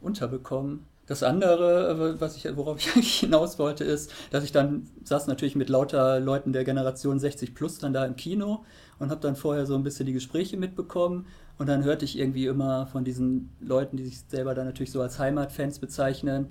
unterbekommen. 0.01 0.85
Das 1.07 1.21
andere, 1.21 2.19
was 2.19 2.35
ich, 2.35 2.47
worauf 2.57 2.79
ich 2.79 2.91
eigentlich 2.95 3.19
hinaus 3.19 3.59
wollte, 3.59 3.83
ist, 3.83 4.11
dass 4.31 4.43
ich 4.43 4.51
dann 4.51 4.89
saß 5.03 5.27
natürlich 5.27 5.55
mit 5.55 5.69
lauter 5.69 6.19
Leuten 6.19 6.51
der 6.51 6.63
Generation 6.63 7.19
60 7.19 7.53
plus 7.53 7.79
dann 7.79 7.93
da 7.93 8.05
im 8.05 8.15
Kino 8.15 8.65
und 8.99 9.11
habe 9.11 9.21
dann 9.21 9.35
vorher 9.35 9.65
so 9.65 9.75
ein 9.75 9.83
bisschen 9.83 10.05
die 10.05 10.13
Gespräche 10.13 10.57
mitbekommen 10.57 11.27
und 11.57 11.67
dann 11.67 11.83
hörte 11.83 12.05
ich 12.05 12.17
irgendwie 12.17 12.47
immer 12.47 12.87
von 12.87 13.05
diesen 13.05 13.51
Leuten, 13.59 13.97
die 13.97 14.05
sich 14.05 14.21
selber 14.27 14.55
dann 14.55 14.65
natürlich 14.65 14.91
so 14.91 15.01
als 15.01 15.19
Heimatfans 15.19 15.79
bezeichnen, 15.79 16.47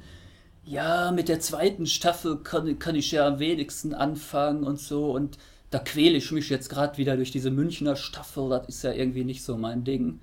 ja, 0.64 1.12
mit 1.12 1.28
der 1.28 1.40
zweiten 1.40 1.86
Staffel 1.86 2.38
kann, 2.38 2.78
kann 2.78 2.94
ich 2.94 3.12
ja 3.12 3.26
am 3.26 3.38
wenigsten 3.38 3.92
anfangen 3.92 4.64
und 4.64 4.80
so 4.80 5.10
und 5.10 5.36
da 5.74 5.80
quäle 5.80 6.16
ich 6.18 6.30
mich 6.30 6.50
jetzt 6.50 6.68
gerade 6.68 6.98
wieder 6.98 7.16
durch 7.16 7.32
diese 7.32 7.50
Münchner 7.50 7.96
Staffel, 7.96 8.48
das 8.48 8.68
ist 8.68 8.84
ja 8.84 8.92
irgendwie 8.92 9.24
nicht 9.24 9.42
so 9.42 9.56
mein 9.56 9.82
Ding. 9.82 10.20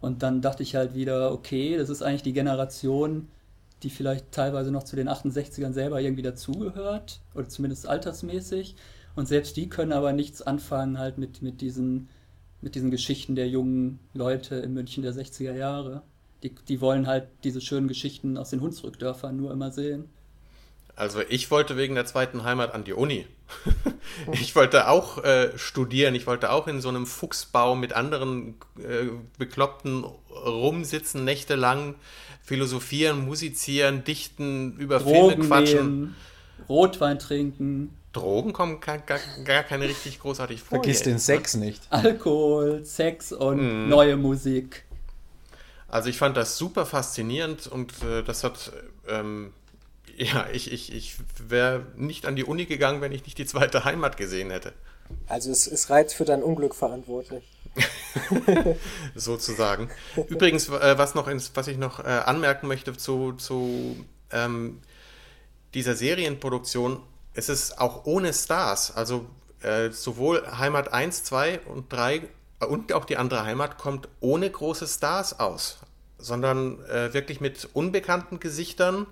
Und 0.00 0.22
dann 0.22 0.40
dachte 0.40 0.62
ich 0.62 0.76
halt 0.76 0.94
wieder, 0.94 1.32
okay, 1.32 1.76
das 1.76 1.90
ist 1.90 2.00
eigentlich 2.00 2.22
die 2.22 2.32
Generation, 2.32 3.26
die 3.82 3.90
vielleicht 3.90 4.30
teilweise 4.30 4.70
noch 4.70 4.84
zu 4.84 4.94
den 4.94 5.08
68ern 5.08 5.72
selber 5.72 6.00
irgendwie 6.00 6.22
dazugehört, 6.22 7.18
oder 7.34 7.48
zumindest 7.48 7.88
altersmäßig. 7.88 8.76
Und 9.16 9.26
selbst 9.26 9.56
die 9.56 9.68
können 9.68 9.90
aber 9.90 10.12
nichts 10.12 10.42
anfangen 10.42 10.96
halt 10.96 11.18
mit, 11.18 11.42
mit 11.42 11.60
diesen 11.60 12.08
mit 12.60 12.76
diesen 12.76 12.92
Geschichten 12.92 13.34
der 13.34 13.48
jungen 13.48 13.98
Leute 14.14 14.54
in 14.54 14.74
München 14.74 15.02
der 15.02 15.12
60er 15.12 15.54
Jahre. 15.54 16.02
Die, 16.44 16.54
die 16.68 16.80
wollen 16.80 17.08
halt 17.08 17.26
diese 17.42 17.60
schönen 17.60 17.88
Geschichten 17.88 18.36
aus 18.36 18.50
den 18.50 18.60
Hunsrückdörfern 18.60 19.36
nur 19.36 19.50
immer 19.50 19.72
sehen. 19.72 20.04
Also 20.94 21.20
ich 21.28 21.50
wollte 21.50 21.76
wegen 21.76 21.94
der 21.94 22.06
zweiten 22.06 22.44
Heimat 22.44 22.74
an 22.74 22.84
die 22.84 22.92
Uni. 22.92 23.26
ich 24.32 24.54
wollte 24.54 24.88
auch 24.88 25.22
äh, 25.24 25.56
studieren, 25.56 26.14
ich 26.14 26.26
wollte 26.26 26.50
auch 26.50 26.68
in 26.68 26.80
so 26.80 26.88
einem 26.88 27.06
Fuchsbau 27.06 27.74
mit 27.74 27.92
anderen 27.92 28.54
äh, 28.78 29.08
Bekloppten 29.38 30.04
rumsitzen, 30.30 31.24
nächtelang, 31.24 31.94
philosophieren, 32.42 33.24
musizieren, 33.24 34.04
dichten, 34.04 34.76
über 34.76 34.98
Drogen 34.98 35.30
Filme 35.30 35.46
quatschen. 35.46 35.76
Nehmen, 35.76 36.16
Rotwein 36.68 37.18
trinken. 37.18 37.96
Drogen 38.12 38.52
kommen 38.52 38.80
gar, 38.80 38.98
gar, 38.98 39.18
gar 39.44 39.62
keine 39.62 39.88
richtig 39.88 40.20
großartig 40.20 40.60
vor. 40.60 40.78
Vergiss 40.78 41.02
den 41.02 41.18
Sex 41.18 41.54
nicht. 41.54 41.82
Alkohol, 41.90 42.84
Sex 42.84 43.32
und 43.32 43.86
mm. 43.86 43.88
neue 43.88 44.16
Musik. 44.16 44.84
Also 45.88 46.08
ich 46.08 46.18
fand 46.18 46.36
das 46.36 46.56
super 46.56 46.86
faszinierend 46.86 47.66
und 47.66 47.92
äh, 48.02 48.22
das 48.22 48.44
hat, 48.44 48.72
ähm, 49.08 49.52
ja, 50.16 50.46
ich, 50.52 50.72
ich, 50.72 50.92
ich 50.92 51.16
wäre 51.38 51.86
nicht 51.96 52.26
an 52.26 52.36
die 52.36 52.44
Uni 52.44 52.66
gegangen, 52.66 53.00
wenn 53.00 53.12
ich 53.12 53.24
nicht 53.24 53.38
die 53.38 53.46
zweite 53.46 53.84
Heimat 53.84 54.16
gesehen 54.16 54.50
hätte. 54.50 54.72
Also 55.26 55.50
es 55.50 55.66
ist 55.66 55.90
Reiz 55.90 56.12
für 56.12 56.24
dein 56.24 56.42
Unglück 56.42 56.74
verantwortlich. 56.74 57.44
Sozusagen. 59.14 59.90
Übrigens, 60.28 60.68
äh, 60.68 60.98
was, 60.98 61.14
noch 61.14 61.28
ins, 61.28 61.52
was 61.54 61.68
ich 61.68 61.78
noch 61.78 62.00
äh, 62.00 62.08
anmerken 62.08 62.66
möchte 62.66 62.96
zu, 62.96 63.32
zu 63.32 63.96
ähm, 64.30 64.80
dieser 65.74 65.94
Serienproduktion, 65.94 67.00
es 67.34 67.48
ist 67.48 67.78
auch 67.78 68.04
ohne 68.04 68.32
Stars. 68.34 68.94
Also 68.94 69.26
äh, 69.62 69.90
sowohl 69.90 70.46
Heimat 70.58 70.92
1, 70.92 71.24
2 71.24 71.60
und 71.60 71.90
3 71.92 72.16
äh, 72.60 72.64
und 72.66 72.92
auch 72.92 73.06
die 73.06 73.16
andere 73.16 73.44
Heimat 73.44 73.78
kommt 73.78 74.08
ohne 74.20 74.50
große 74.50 74.86
Stars 74.86 75.40
aus, 75.40 75.78
sondern 76.18 76.78
wirklich 77.12 77.40
mit 77.40 77.68
unbekannten 77.72 78.38
Gesichtern, 78.38 79.08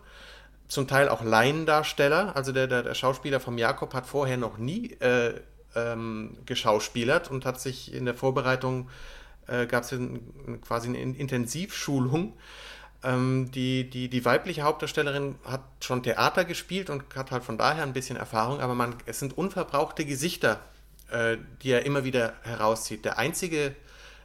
zum 0.71 0.89
Teil 0.89 1.11
auch 1.11 1.23
Laiendarsteller. 1.23 2.35
Also 2.35 2.53
der, 2.53 2.67
der, 2.67 2.83
der 2.83 2.95
Schauspieler 2.95 3.41
vom 3.41 3.59
Jakob 3.59 3.93
hat 3.93 4.07
vorher 4.07 4.39
noch 4.39 4.57
nie 4.57 4.93
äh, 5.01 5.35
ähm, 5.75 6.39
geschauspielert 6.47 7.31
und 7.31 7.45
hat 7.45 7.61
sich 7.61 7.93
in 7.93 8.07
der 8.07 8.15
Vorbereitung, 8.15 8.89
äh, 9.47 9.67
gab 9.67 9.85
es 9.85 9.95
quasi 10.63 10.89
eine 10.89 10.99
Intensivschulung 10.99 12.33
ähm, 13.03 13.51
die, 13.51 13.89
die, 13.89 14.09
die 14.09 14.25
weibliche 14.25 14.63
Hauptdarstellerin 14.63 15.37
hat 15.45 15.63
schon 15.81 16.03
Theater 16.03 16.45
gespielt 16.45 16.91
und 16.91 17.05
hat 17.15 17.31
halt 17.31 17.45
von 17.45 17.57
daher 17.57 17.83
ein 17.83 17.95
bisschen 17.95 18.17
Erfahrung, 18.17 18.61
aber 18.61 18.75
man, 18.75 18.95
es 19.07 19.19
sind 19.19 19.37
unverbrauchte 19.37 20.05
Gesichter, 20.05 20.61
äh, 21.11 21.39
die 21.63 21.71
er 21.71 21.87
immer 21.87 22.05
wieder 22.05 22.35
herauszieht. 22.43 23.05
Der 23.05 23.19
einzige 23.19 23.75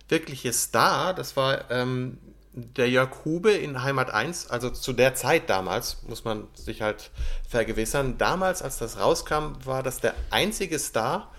wirkliche 0.10 0.52
Star, 0.52 1.14
das 1.14 1.38
war 1.38 1.72
ähm, 1.72 2.18
der 2.56 2.90
Jörg 2.90 3.26
Hube 3.26 3.52
in 3.52 3.84
Heimat 3.84 4.12
1, 4.12 4.50
also 4.50 4.70
zu 4.70 4.94
der 4.94 5.14
Zeit 5.14 5.50
damals, 5.50 5.98
muss 6.08 6.24
man 6.24 6.48
sich 6.54 6.82
halt 6.82 7.12
vergewissern. 7.48 8.18
Damals, 8.18 8.62
als 8.62 8.78
das 8.78 8.98
rauskam, 8.98 9.54
war 9.66 9.84
das 9.84 10.00
der 10.00 10.14
einzige 10.32 10.80
Star, 10.80 11.32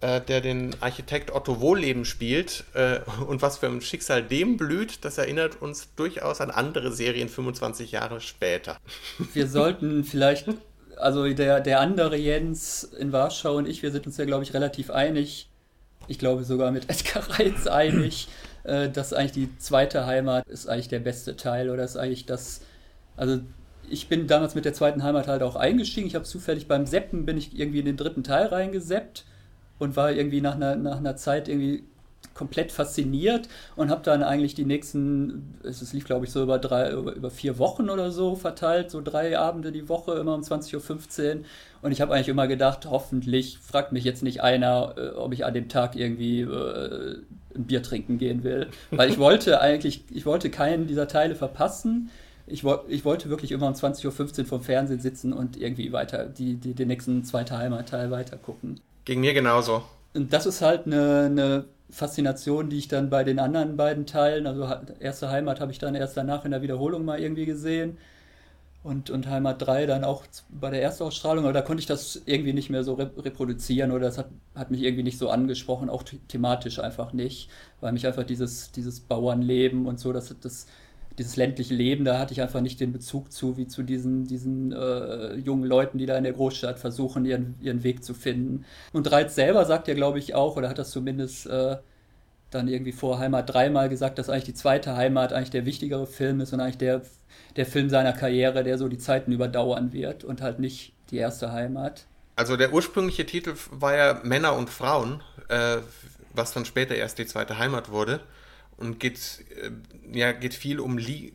äh, 0.00 0.20
der 0.20 0.40
den 0.40 0.74
Architekt 0.80 1.32
Otto 1.32 1.60
Wohlleben 1.60 2.04
spielt. 2.04 2.64
Äh, 2.74 3.00
und 3.26 3.42
was 3.42 3.58
für 3.58 3.66
ein 3.66 3.80
Schicksal 3.80 4.24
dem 4.24 4.56
blüht, 4.56 5.04
das 5.04 5.18
erinnert 5.18 5.62
uns 5.62 5.94
durchaus 5.94 6.40
an 6.40 6.50
andere 6.50 6.92
Serien 6.92 7.28
25 7.28 7.92
Jahre 7.92 8.20
später. 8.20 8.76
Wir 9.32 9.46
sollten 9.46 10.02
vielleicht, 10.02 10.48
also 10.96 11.32
der, 11.32 11.60
der 11.60 11.80
andere 11.80 12.16
Jens 12.16 12.82
in 12.82 13.12
Warschau 13.12 13.54
und 13.56 13.68
ich, 13.68 13.84
wir 13.84 13.92
sind 13.92 14.06
uns 14.06 14.16
ja, 14.16 14.24
glaube 14.24 14.42
ich, 14.42 14.52
relativ 14.52 14.90
einig. 14.90 15.48
Ich 16.08 16.18
glaube 16.18 16.42
sogar 16.42 16.72
mit 16.72 16.90
Edgar 16.90 17.38
Reitz 17.38 17.68
einig, 17.68 18.26
äh, 18.70 18.88
dass 18.88 19.12
eigentlich 19.12 19.32
die 19.32 19.58
zweite 19.58 20.06
Heimat 20.06 20.46
ist 20.46 20.68
eigentlich 20.68 20.88
der 20.88 21.00
beste 21.00 21.36
Teil 21.36 21.70
oder 21.70 21.82
ist 21.82 21.96
eigentlich 21.96 22.26
das, 22.26 22.62
also 23.16 23.40
ich 23.88 24.08
bin 24.08 24.28
damals 24.28 24.54
mit 24.54 24.64
der 24.64 24.74
zweiten 24.74 25.02
Heimat 25.02 25.26
halt 25.26 25.42
auch 25.42 25.56
eingestiegen. 25.56 26.06
Ich 26.06 26.14
habe 26.14 26.24
zufällig 26.24 26.68
beim 26.68 26.86
Seppen 26.86 27.26
bin 27.26 27.36
ich 27.36 27.58
irgendwie 27.58 27.80
in 27.80 27.86
den 27.86 27.96
dritten 27.96 28.22
Teil 28.22 28.46
reingeseppt 28.46 29.24
und 29.80 29.96
war 29.96 30.12
irgendwie 30.12 30.40
nach 30.40 30.54
einer, 30.54 30.76
nach 30.76 30.98
einer 30.98 31.16
Zeit 31.16 31.48
irgendwie 31.48 31.84
komplett 32.34 32.72
fasziniert 32.72 33.48
und 33.76 33.90
habe 33.90 34.02
dann 34.02 34.22
eigentlich 34.22 34.54
die 34.54 34.64
nächsten, 34.64 35.58
es 35.62 35.92
lief 35.92 36.04
glaube 36.04 36.24
ich 36.24 36.32
so 36.32 36.42
über 36.42 36.58
drei, 36.58 36.92
über, 36.92 37.14
über, 37.14 37.30
vier 37.30 37.58
Wochen 37.58 37.90
oder 37.90 38.10
so 38.10 38.34
verteilt, 38.36 38.90
so 38.90 39.00
drei 39.02 39.38
Abende 39.38 39.72
die 39.72 39.88
Woche, 39.88 40.12
immer 40.14 40.34
um 40.34 40.40
20.15 40.40 41.36
Uhr. 41.36 41.44
Und 41.82 41.92
ich 41.92 42.00
habe 42.00 42.14
eigentlich 42.14 42.28
immer 42.28 42.46
gedacht, 42.46 42.86
hoffentlich 42.88 43.58
fragt 43.58 43.92
mich 43.92 44.04
jetzt 44.04 44.22
nicht 44.22 44.42
einer, 44.42 44.94
äh, 44.96 45.08
ob 45.10 45.32
ich 45.32 45.44
an 45.44 45.54
dem 45.54 45.68
Tag 45.68 45.96
irgendwie 45.96 46.42
äh, 46.42 47.18
ein 47.54 47.64
Bier 47.64 47.82
trinken 47.82 48.18
gehen 48.18 48.44
will. 48.44 48.68
Weil 48.90 49.10
ich 49.10 49.18
wollte 49.18 49.60
eigentlich, 49.60 50.04
ich 50.10 50.26
wollte 50.26 50.50
keinen 50.50 50.86
dieser 50.86 51.08
Teile 51.08 51.34
verpassen. 51.34 52.10
Ich, 52.46 52.64
wo, 52.64 52.78
ich 52.88 53.04
wollte 53.04 53.30
wirklich 53.30 53.52
immer 53.52 53.66
um 53.66 53.74
20.15 53.74 54.40
Uhr 54.40 54.46
vom 54.46 54.62
Fernsehen 54.62 55.00
sitzen 55.00 55.32
und 55.32 55.56
irgendwie 55.56 55.92
weiter, 55.92 56.26
die, 56.26 56.54
die, 56.54 56.74
den 56.74 56.88
nächsten 56.88 57.24
zweite 57.24 57.56
Heimatteil 57.56 58.10
weiter 58.10 58.36
gucken. 58.36 58.80
Gegen 59.04 59.20
mir 59.20 59.34
genauso. 59.34 59.82
Und 60.14 60.32
das 60.32 60.46
ist 60.46 60.60
halt 60.60 60.86
eine, 60.86 61.26
eine 61.26 61.64
Faszination, 61.90 62.70
die 62.70 62.78
ich 62.78 62.88
dann 62.88 63.10
bei 63.10 63.24
den 63.24 63.38
anderen 63.38 63.76
beiden 63.76 64.06
Teilen, 64.06 64.46
also 64.46 64.68
erste 65.00 65.30
Heimat 65.30 65.60
habe 65.60 65.72
ich 65.72 65.78
dann 65.78 65.94
erst 65.94 66.16
danach 66.16 66.44
in 66.44 66.50
der 66.50 66.62
Wiederholung 66.62 67.04
mal 67.04 67.20
irgendwie 67.20 67.46
gesehen 67.46 67.98
und, 68.82 69.10
und 69.10 69.28
Heimat 69.28 69.60
3 69.60 69.86
dann 69.86 70.04
auch 70.04 70.24
bei 70.48 70.70
der 70.70 70.82
Erstausstrahlung, 70.82 71.44
aber 71.44 71.52
da 71.52 71.62
konnte 71.62 71.80
ich 71.80 71.86
das 71.86 72.22
irgendwie 72.24 72.52
nicht 72.54 72.70
mehr 72.70 72.82
so 72.84 72.94
reproduzieren 72.94 73.92
oder 73.92 74.06
das 74.06 74.18
hat, 74.18 74.30
hat 74.54 74.70
mich 74.70 74.82
irgendwie 74.82 75.02
nicht 75.02 75.18
so 75.18 75.28
angesprochen, 75.28 75.90
auch 75.90 76.02
thematisch 76.28 76.78
einfach 76.78 77.12
nicht, 77.12 77.50
weil 77.80 77.92
mich 77.92 78.06
einfach 78.06 78.24
dieses, 78.24 78.72
dieses 78.72 79.00
Bauernleben 79.00 79.86
und 79.86 80.00
so, 80.00 80.12
das, 80.12 80.34
das, 80.40 80.66
dieses 81.18 81.36
ländliche 81.36 81.74
Leben, 81.74 82.04
da 82.04 82.18
hatte 82.18 82.32
ich 82.32 82.40
einfach 82.40 82.60
nicht 82.60 82.80
den 82.80 82.92
Bezug 82.92 83.32
zu, 83.32 83.56
wie 83.56 83.66
zu 83.66 83.82
diesen, 83.82 84.26
diesen 84.26 84.72
äh, 84.72 85.34
jungen 85.34 85.64
Leuten, 85.64 85.98
die 85.98 86.06
da 86.06 86.16
in 86.16 86.24
der 86.24 86.32
Großstadt 86.32 86.78
versuchen, 86.78 87.24
ihren, 87.24 87.56
ihren 87.60 87.82
Weg 87.82 88.04
zu 88.04 88.14
finden. 88.14 88.64
Und 88.92 89.10
Reiz 89.10 89.34
selber 89.34 89.64
sagt 89.64 89.88
ja, 89.88 89.94
glaube 89.94 90.18
ich, 90.18 90.34
auch, 90.34 90.56
oder 90.56 90.68
hat 90.68 90.78
das 90.78 90.90
zumindest 90.90 91.46
äh, 91.46 91.76
dann 92.50 92.68
irgendwie 92.68 92.92
vor 92.92 93.18
Heimat 93.18 93.52
dreimal 93.52 93.88
gesagt, 93.88 94.18
dass 94.18 94.30
eigentlich 94.30 94.44
die 94.44 94.54
zweite 94.54 94.96
Heimat 94.96 95.32
eigentlich 95.32 95.50
der 95.50 95.66
wichtigere 95.66 96.06
Film 96.06 96.40
ist 96.40 96.52
und 96.52 96.60
eigentlich 96.60 96.78
der 96.78 97.02
der 97.56 97.66
Film 97.66 97.90
seiner 97.90 98.12
Karriere, 98.12 98.64
der 98.64 98.78
so 98.78 98.88
die 98.88 98.98
Zeiten 98.98 99.32
überdauern 99.32 99.92
wird 99.92 100.24
und 100.24 100.42
halt 100.42 100.58
nicht 100.58 100.92
die 101.10 101.16
erste 101.16 101.52
Heimat. 101.52 102.06
Also 102.36 102.56
der 102.56 102.72
ursprüngliche 102.72 103.26
Titel 103.26 103.54
war 103.70 103.96
ja 103.96 104.20
Männer 104.22 104.54
und 104.54 104.70
Frauen, 104.70 105.22
äh, 105.48 105.78
was 106.32 106.52
dann 106.52 106.64
später 106.64 106.94
erst 106.94 107.18
die 107.18 107.26
zweite 107.26 107.58
Heimat 107.58 107.90
wurde 107.90 108.20
und 108.80 108.98
geht 108.98 109.44
äh, 109.62 109.70
ja 110.12 110.32
geht 110.32 110.54
viel 110.54 110.80
um 110.80 110.98
Lie 110.98 111.32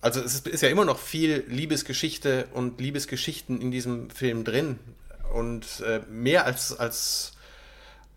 also 0.00 0.20
es 0.20 0.40
ist, 0.40 0.62
ja 0.62 0.68
immer 0.68 0.84
noch 0.84 0.98
viel 0.98 1.44
Liebesgeschichte 1.48 2.48
und 2.52 2.78
Liebesgeschichten 2.78 3.58
in 3.62 3.70
diesem 3.70 4.10
Film 4.10 4.44
drin 4.44 4.78
und 5.32 5.80
äh, 5.80 6.00
mehr 6.10 6.44
als 6.44 6.78
als 6.78 7.32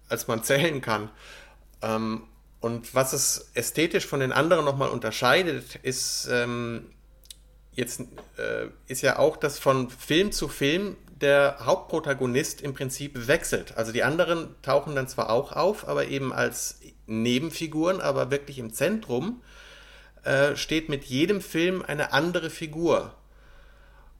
als 0.09 0.27
man 0.27 0.43
zählen 0.43 0.81
kann. 0.81 1.09
Ähm, 1.81 2.23
und 2.59 2.93
was 2.93 3.13
es 3.13 3.51
ästhetisch 3.53 4.05
von 4.05 4.19
den 4.19 4.33
anderen 4.33 4.65
nochmal 4.65 4.89
unterscheidet, 4.89 5.75
ist 5.83 6.27
ähm, 6.29 6.87
jetzt 7.71 8.01
äh, 8.37 8.67
ist 8.87 9.01
ja 9.01 9.19
auch, 9.19 9.37
dass 9.37 9.57
von 9.57 9.89
Film 9.89 10.33
zu 10.33 10.49
Film 10.49 10.97
der 11.21 11.57
Hauptprotagonist 11.61 12.61
im 12.61 12.73
Prinzip 12.73 13.27
wechselt. 13.27 13.77
Also 13.77 13.91
die 13.91 14.03
anderen 14.03 14.55
tauchen 14.61 14.95
dann 14.95 15.07
zwar 15.07 15.29
auch 15.29 15.53
auf, 15.53 15.87
aber 15.87 16.07
eben 16.07 16.33
als 16.33 16.79
Nebenfiguren, 17.07 18.01
aber 18.01 18.31
wirklich 18.31 18.59
im 18.59 18.73
Zentrum 18.73 19.41
äh, 20.23 20.55
steht 20.55 20.89
mit 20.89 21.05
jedem 21.05 21.41
Film 21.41 21.81
eine 21.81 22.13
andere 22.13 22.49
Figur. 22.49 23.15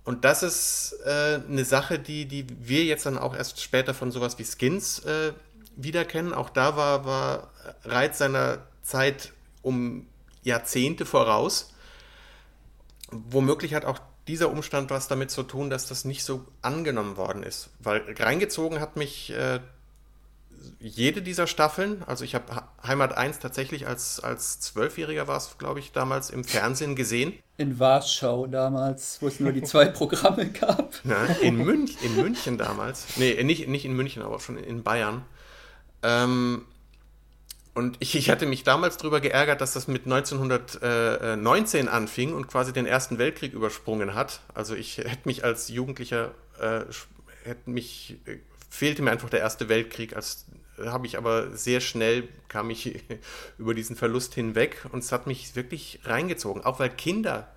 Und 0.04 0.24
das 0.26 0.42
ist 0.42 0.96
äh, 1.06 1.42
eine 1.48 1.66
Sache, 1.66 2.00
die, 2.00 2.26
die 2.26 2.46
wir 2.60 2.86
jetzt 2.86 3.06
dann 3.06 3.18
auch 3.18 3.36
erst 3.36 3.62
später 3.62 3.94
von 3.94 4.12
sowas 4.12 4.40
wie 4.40 4.46
Skins 4.46 5.00
äh, 5.00 5.34
wiederkennen. 5.76 6.34
Auch 6.34 6.50
da 6.50 6.78
war, 6.78 7.06
war 7.06 7.52
Reiz 7.84 8.18
seiner 8.18 8.60
Zeit 8.82 9.34
um 9.62 10.08
Jahrzehnte 10.44 11.06
voraus 11.06 11.74
womöglich 13.12 13.74
hat 13.74 13.86
auch 13.86 14.00
dieser 14.28 14.50
Umstand 14.52 14.90
was 14.90 15.08
damit 15.08 15.32
zu 15.32 15.44
tun, 15.44 15.70
dass 15.70 15.88
das 15.88 16.06
nicht 16.06 16.24
so 16.24 16.46
angenommen 16.62 17.18
worden 17.18 17.44
ist. 17.44 17.70
Weil 17.80 18.04
reingezogen 18.18 18.80
hat 18.80 18.98
mich 18.98 19.32
äh, 19.32 19.60
jede 20.80 21.22
dieser 21.22 21.48
Staffeln, 21.48 22.04
also 22.06 22.24
ich 22.24 22.36
habe 22.36 22.64
Heimat 22.84 23.18
1 23.18 23.40
tatsächlich 23.40 23.88
als, 23.88 24.20
als 24.20 24.60
Zwölfjähriger 24.60 25.28
war 25.28 25.38
es, 25.38 25.58
glaube 25.58 25.80
ich, 25.80 25.92
damals 25.92 26.30
im 26.30 26.44
Fernsehen 26.44 26.96
gesehen. 26.96 27.34
In 27.58 27.80
Warschau 27.80 28.48
damals, 28.48 29.22
wo 29.22 29.28
es 29.28 29.40
nur 29.40 29.52
die 29.52 29.64
zwei 29.64 29.86
Programme 29.86 30.50
gab. 30.50 30.94
Na, 31.04 31.26
in, 31.42 31.58
Münch, 31.58 31.98
in 32.04 32.16
München 32.16 32.58
damals. 32.58 33.18
Nee, 33.18 33.44
nicht, 33.44 33.68
nicht 33.68 33.86
in 33.86 33.94
München, 33.94 34.22
aber 34.22 34.40
schon 34.40 34.58
in 34.58 34.84
Bayern. 34.84 35.26
Ähm, 36.04 36.66
und 37.78 37.98
ich, 38.00 38.16
ich 38.16 38.32
hatte 38.32 38.48
mich 38.48 38.64
damals 38.64 38.98
darüber 38.98 39.22
geärgert, 39.22 39.62
dass 39.62 39.74
das 39.74 39.88
mit 39.88 40.06
1919 40.06 41.88
anfing 41.88 42.34
und 42.34 42.48
quasi 42.48 42.74
den 42.74 42.88
Ersten 42.88 43.20
Weltkrieg 43.20 43.54
übersprungen 43.54 44.16
hat. 44.16 44.40
Also 44.56 44.74
ich 44.74 44.98
hätte 44.98 45.26
mich 45.26 45.44
als 45.44 45.70
Jugendlicher, 45.70 46.32
äh, 46.60 46.86
hätte 47.44 47.70
mich, 47.70 48.18
äh, 48.26 48.38
fehlte 48.70 49.02
mir 49.02 49.12
einfach 49.12 49.30
der 49.30 49.40
Erste 49.40 49.70
Weltkrieg. 49.70 50.16
Als 50.16 50.46
habe 50.86 51.08
ich 51.08 51.18
aber 51.18 51.56
sehr 51.56 51.82
schnell 51.82 52.28
kam 52.48 52.70
ich 52.70 53.04
über 53.58 53.74
diesen 53.74 53.96
Verlust 53.96 54.34
hinweg 54.36 54.86
und 54.92 55.04
es 55.04 55.12
hat 55.12 55.28
mich 55.28 55.56
wirklich 55.56 56.00
reingezogen. 56.06 56.64
Auch 56.64 56.80
weil 56.80 56.90
Kinder 56.90 57.48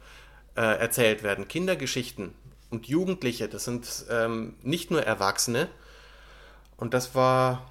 äh, 0.56 0.61
erzählt 0.61 1.22
werden, 1.22 1.48
Kindergeschichten 1.48 2.34
und 2.70 2.86
Jugendliche. 2.86 3.48
Das 3.48 3.64
sind 3.64 4.06
ähm, 4.11 4.54
nicht 4.62 4.90
nur 4.90 5.02
Erwachsene. 5.02 5.68
Und 6.76 6.94
das 6.94 7.14
war 7.14 7.70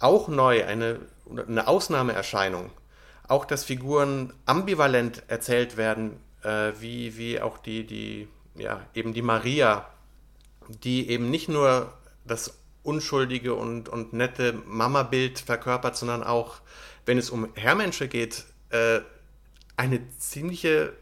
auch 0.00 0.26
neu, 0.26 0.64
eine 0.64 1.00
eine 1.38 1.68
Ausnahmeerscheinung. 1.68 2.70
Auch, 3.28 3.44
dass 3.44 3.64
Figuren 3.64 4.32
ambivalent 4.46 5.22
erzählt 5.28 5.76
werden, 5.76 6.20
äh, 6.42 6.72
wie, 6.78 7.16
wie 7.16 7.40
auch 7.40 7.58
die, 7.58 7.86
die, 7.86 8.28
ja, 8.54 8.84
eben 8.94 9.14
die 9.14 9.22
Maria, 9.22 9.88
die 10.68 11.08
eben 11.08 11.30
nicht 11.30 11.48
nur 11.48 11.92
das 12.24 12.58
unschuldige 12.82 13.54
und, 13.54 13.88
und 13.88 14.12
nette 14.12 14.54
Mama-Bild 14.66 15.38
verkörpert, 15.38 15.96
sondern 15.96 16.22
auch, 16.22 16.60
wenn 17.06 17.18
es 17.18 17.30
um 17.30 17.48
Herrmensche 17.54 18.08
geht, 18.08 18.44
äh, 18.70 19.00
eine 19.76 20.00
ziemliche 20.18 20.92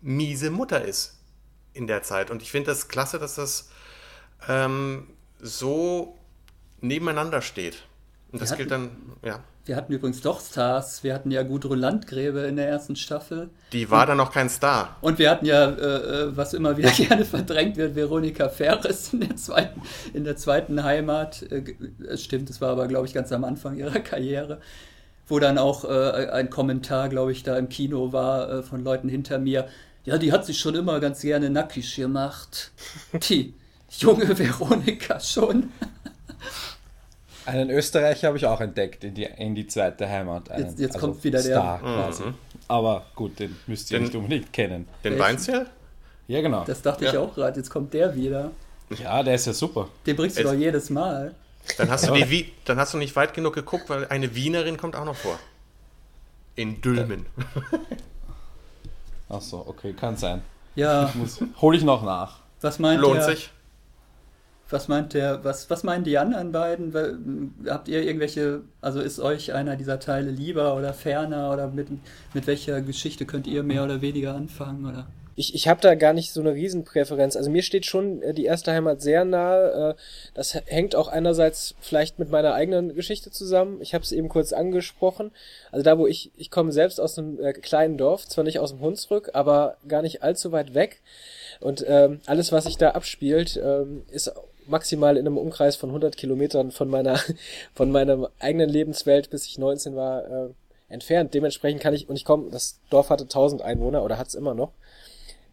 miese 0.00 0.50
Mutter 0.50 0.84
ist 0.84 1.18
in 1.72 1.86
der 1.86 2.02
Zeit. 2.02 2.30
Und 2.30 2.42
ich 2.42 2.50
finde 2.50 2.70
das 2.70 2.88
klasse, 2.88 3.18
dass 3.18 3.34
das 3.34 3.70
ähm, 4.48 5.08
so 5.38 6.18
nebeneinander 6.80 7.42
steht. 7.42 7.84
Und 8.32 8.40
das 8.40 8.56
gilt 8.56 8.70
dann, 8.70 8.90
ja. 9.24 9.40
Wir 9.66 9.76
hatten 9.76 9.92
übrigens 9.92 10.20
doch 10.20 10.40
Stars. 10.40 11.04
Wir 11.04 11.14
hatten 11.14 11.30
ja 11.30 11.42
Gudrun 11.42 11.78
Landgräbe 11.78 12.40
in 12.40 12.56
der 12.56 12.68
ersten 12.68 12.96
Staffel. 12.96 13.50
Die 13.72 13.90
war 13.90 14.02
und, 14.02 14.08
dann 14.08 14.16
noch 14.16 14.32
kein 14.32 14.48
Star. 14.48 14.96
Und 15.00 15.18
wir 15.18 15.30
hatten 15.30 15.46
ja, 15.46 15.68
äh, 15.68 16.28
äh 16.28 16.36
was 16.36 16.54
immer 16.54 16.76
wieder 16.76 16.90
gerne 16.96 17.24
verdrängt 17.24 17.76
wird, 17.76 17.94
Veronika 17.94 18.48
Ferres 18.48 19.12
in 19.12 19.20
der 19.20 19.36
zweiten, 19.36 19.82
in 20.14 20.24
der 20.24 20.36
zweiten 20.36 20.82
Heimat. 20.82 21.42
Äh, 21.50 21.74
es 22.08 22.24
stimmt, 22.24 22.48
das 22.48 22.60
war 22.60 22.70
aber, 22.70 22.88
glaube 22.88 23.06
ich, 23.06 23.14
ganz 23.14 23.32
am 23.32 23.44
Anfang 23.44 23.76
ihrer 23.76 24.00
Karriere. 24.00 24.60
Wo 25.28 25.38
dann 25.38 25.58
auch 25.58 25.84
äh, 25.84 26.28
ein 26.32 26.50
Kommentar, 26.50 27.08
glaube 27.08 27.30
ich, 27.32 27.42
da 27.42 27.56
im 27.56 27.68
Kino 27.68 28.12
war 28.12 28.50
äh, 28.50 28.62
von 28.62 28.82
Leuten 28.82 29.08
hinter 29.08 29.38
mir. 29.38 29.68
Ja, 30.04 30.18
die 30.18 30.32
hat 30.32 30.46
sich 30.46 30.58
schon 30.58 30.74
immer 30.74 30.98
ganz 30.98 31.20
gerne 31.20 31.50
nackig 31.50 31.94
gemacht. 31.94 32.72
Die 33.28 33.54
junge 33.98 34.38
Veronika 34.38 35.20
schon. 35.20 35.70
Einen 37.46 37.70
Österreicher 37.70 38.28
habe 38.28 38.36
ich 38.36 38.46
auch 38.46 38.60
entdeckt 38.60 39.04
in 39.04 39.14
die, 39.14 39.24
in 39.24 39.54
die 39.54 39.66
zweite 39.66 40.08
Heimat. 40.08 40.50
Einen, 40.50 40.66
jetzt, 40.66 40.78
jetzt 40.78 40.94
also 40.96 41.08
kommt 41.08 41.24
wieder 41.24 41.40
Star 41.40 41.78
der. 41.78 41.94
quasi. 41.94 42.24
Mhm. 42.24 42.34
Aber 42.68 43.06
gut, 43.14 43.38
den 43.38 43.56
müsst 43.66 43.90
ihr 43.90 43.98
den, 43.98 44.04
nicht 44.04 44.14
unbedingt 44.14 44.52
kennen. 44.52 44.88
Den 45.02 45.18
Weinzel? 45.18 45.66
Ja, 46.28 46.40
genau. 46.42 46.64
Das 46.64 46.82
dachte 46.82 47.04
ja. 47.04 47.12
ich 47.12 47.18
auch 47.18 47.34
gerade. 47.34 47.58
Jetzt 47.58 47.70
kommt 47.70 47.92
der 47.94 48.14
wieder. 48.14 48.52
Ja, 48.98 49.22
der 49.22 49.34
ist 49.34 49.46
ja 49.46 49.52
super. 49.52 49.88
Den 50.06 50.16
bringst 50.16 50.36
du 50.36 50.42
jetzt, 50.42 50.52
doch 50.52 50.56
jedes 50.56 50.90
Mal. 50.90 51.34
Dann 51.76 51.90
hast, 51.90 52.08
du 52.08 52.12
die, 52.12 52.52
dann 52.64 52.78
hast 52.78 52.94
du 52.94 52.98
nicht 52.98 53.14
weit 53.16 53.34
genug 53.34 53.54
geguckt, 53.54 53.88
weil 53.88 54.06
eine 54.08 54.34
Wienerin 54.34 54.76
kommt 54.76 54.96
auch 54.96 55.04
noch 55.04 55.16
vor. 55.16 55.38
In 56.56 56.80
Dülmen. 56.80 57.26
Ach 59.28 59.40
so, 59.40 59.64
okay, 59.66 59.92
kann 59.92 60.16
sein. 60.16 60.42
Ja. 60.74 61.12
Hol 61.60 61.76
ich 61.76 61.84
noch 61.84 62.02
nach. 62.02 62.40
Was 62.60 62.78
meint 62.78 63.00
Lohnt 63.00 63.16
der, 63.16 63.24
sich. 63.24 63.50
Was 64.70 64.88
meint 64.88 65.14
der, 65.14 65.44
was, 65.44 65.68
was 65.68 65.82
meinen 65.82 66.04
die 66.04 66.18
anderen 66.18 66.52
beiden? 66.52 67.54
Habt 67.66 67.88
ihr 67.88 68.02
irgendwelche, 68.02 68.62
also 68.80 69.00
ist 69.00 69.18
euch 69.18 69.52
einer 69.52 69.76
dieser 69.76 69.98
Teile 69.98 70.30
lieber 70.30 70.76
oder 70.76 70.92
ferner 70.92 71.52
oder 71.52 71.68
mit, 71.68 71.88
mit 72.34 72.46
welcher 72.46 72.80
Geschichte 72.80 73.26
könnt 73.26 73.46
ihr 73.46 73.62
mehr 73.62 73.84
oder 73.84 74.00
weniger 74.00 74.34
anfangen? 74.34 74.86
Oder? 74.86 75.06
Ich, 75.40 75.54
ich 75.54 75.68
habe 75.68 75.80
da 75.80 75.94
gar 75.94 76.12
nicht 76.12 76.32
so 76.32 76.40
eine 76.42 76.52
Riesenpräferenz. 76.52 77.34
Also 77.34 77.50
mir 77.50 77.62
steht 77.62 77.86
schon 77.86 78.20
äh, 78.20 78.34
die 78.34 78.44
erste 78.44 78.72
Heimat 78.72 79.00
sehr 79.00 79.24
nahe. 79.24 79.92
Äh, 79.92 80.00
das 80.34 80.54
hängt 80.66 80.94
auch 80.94 81.08
einerseits 81.08 81.74
vielleicht 81.80 82.18
mit 82.18 82.30
meiner 82.30 82.52
eigenen 82.52 82.94
Geschichte 82.94 83.30
zusammen. 83.30 83.80
Ich 83.80 83.94
habe 83.94 84.04
es 84.04 84.12
eben 84.12 84.28
kurz 84.28 84.52
angesprochen. 84.52 85.30
Also 85.72 85.82
da, 85.82 85.96
wo 85.96 86.06
ich, 86.06 86.30
ich 86.36 86.50
komme 86.50 86.72
selbst 86.72 87.00
aus 87.00 87.18
einem 87.18 87.42
äh, 87.42 87.54
kleinen 87.54 87.96
Dorf, 87.96 88.28
zwar 88.28 88.44
nicht 88.44 88.58
aus 88.58 88.72
dem 88.72 88.80
Hunsrück, 88.80 89.30
aber 89.32 89.78
gar 89.88 90.02
nicht 90.02 90.22
allzu 90.22 90.52
weit 90.52 90.74
weg. 90.74 91.00
Und 91.60 91.84
ähm, 91.88 92.20
alles, 92.26 92.52
was 92.52 92.64
sich 92.64 92.76
da 92.76 92.90
abspielt, 92.90 93.58
ähm, 93.64 94.02
ist 94.10 94.30
maximal 94.70 95.16
in 95.16 95.26
einem 95.26 95.36
Umkreis 95.36 95.76
von 95.76 95.90
100 95.90 96.16
Kilometern 96.16 96.70
von 96.70 96.88
meiner, 96.88 97.18
von 97.74 97.90
meiner 97.90 98.30
eigenen 98.38 98.70
Lebenswelt, 98.70 99.30
bis 99.30 99.46
ich 99.46 99.58
19 99.58 99.96
war, 99.96 100.24
äh, 100.24 100.48
entfernt. 100.88 101.34
Dementsprechend 101.34 101.82
kann 101.82 101.94
ich, 101.94 102.08
und 102.08 102.16
ich 102.16 102.24
komme, 102.24 102.50
das 102.50 102.80
Dorf 102.90 103.10
hatte 103.10 103.24
1000 103.24 103.62
Einwohner 103.62 104.02
oder 104.02 104.18
hat 104.18 104.28
es 104.28 104.34
immer 104.34 104.54
noch. 104.54 104.72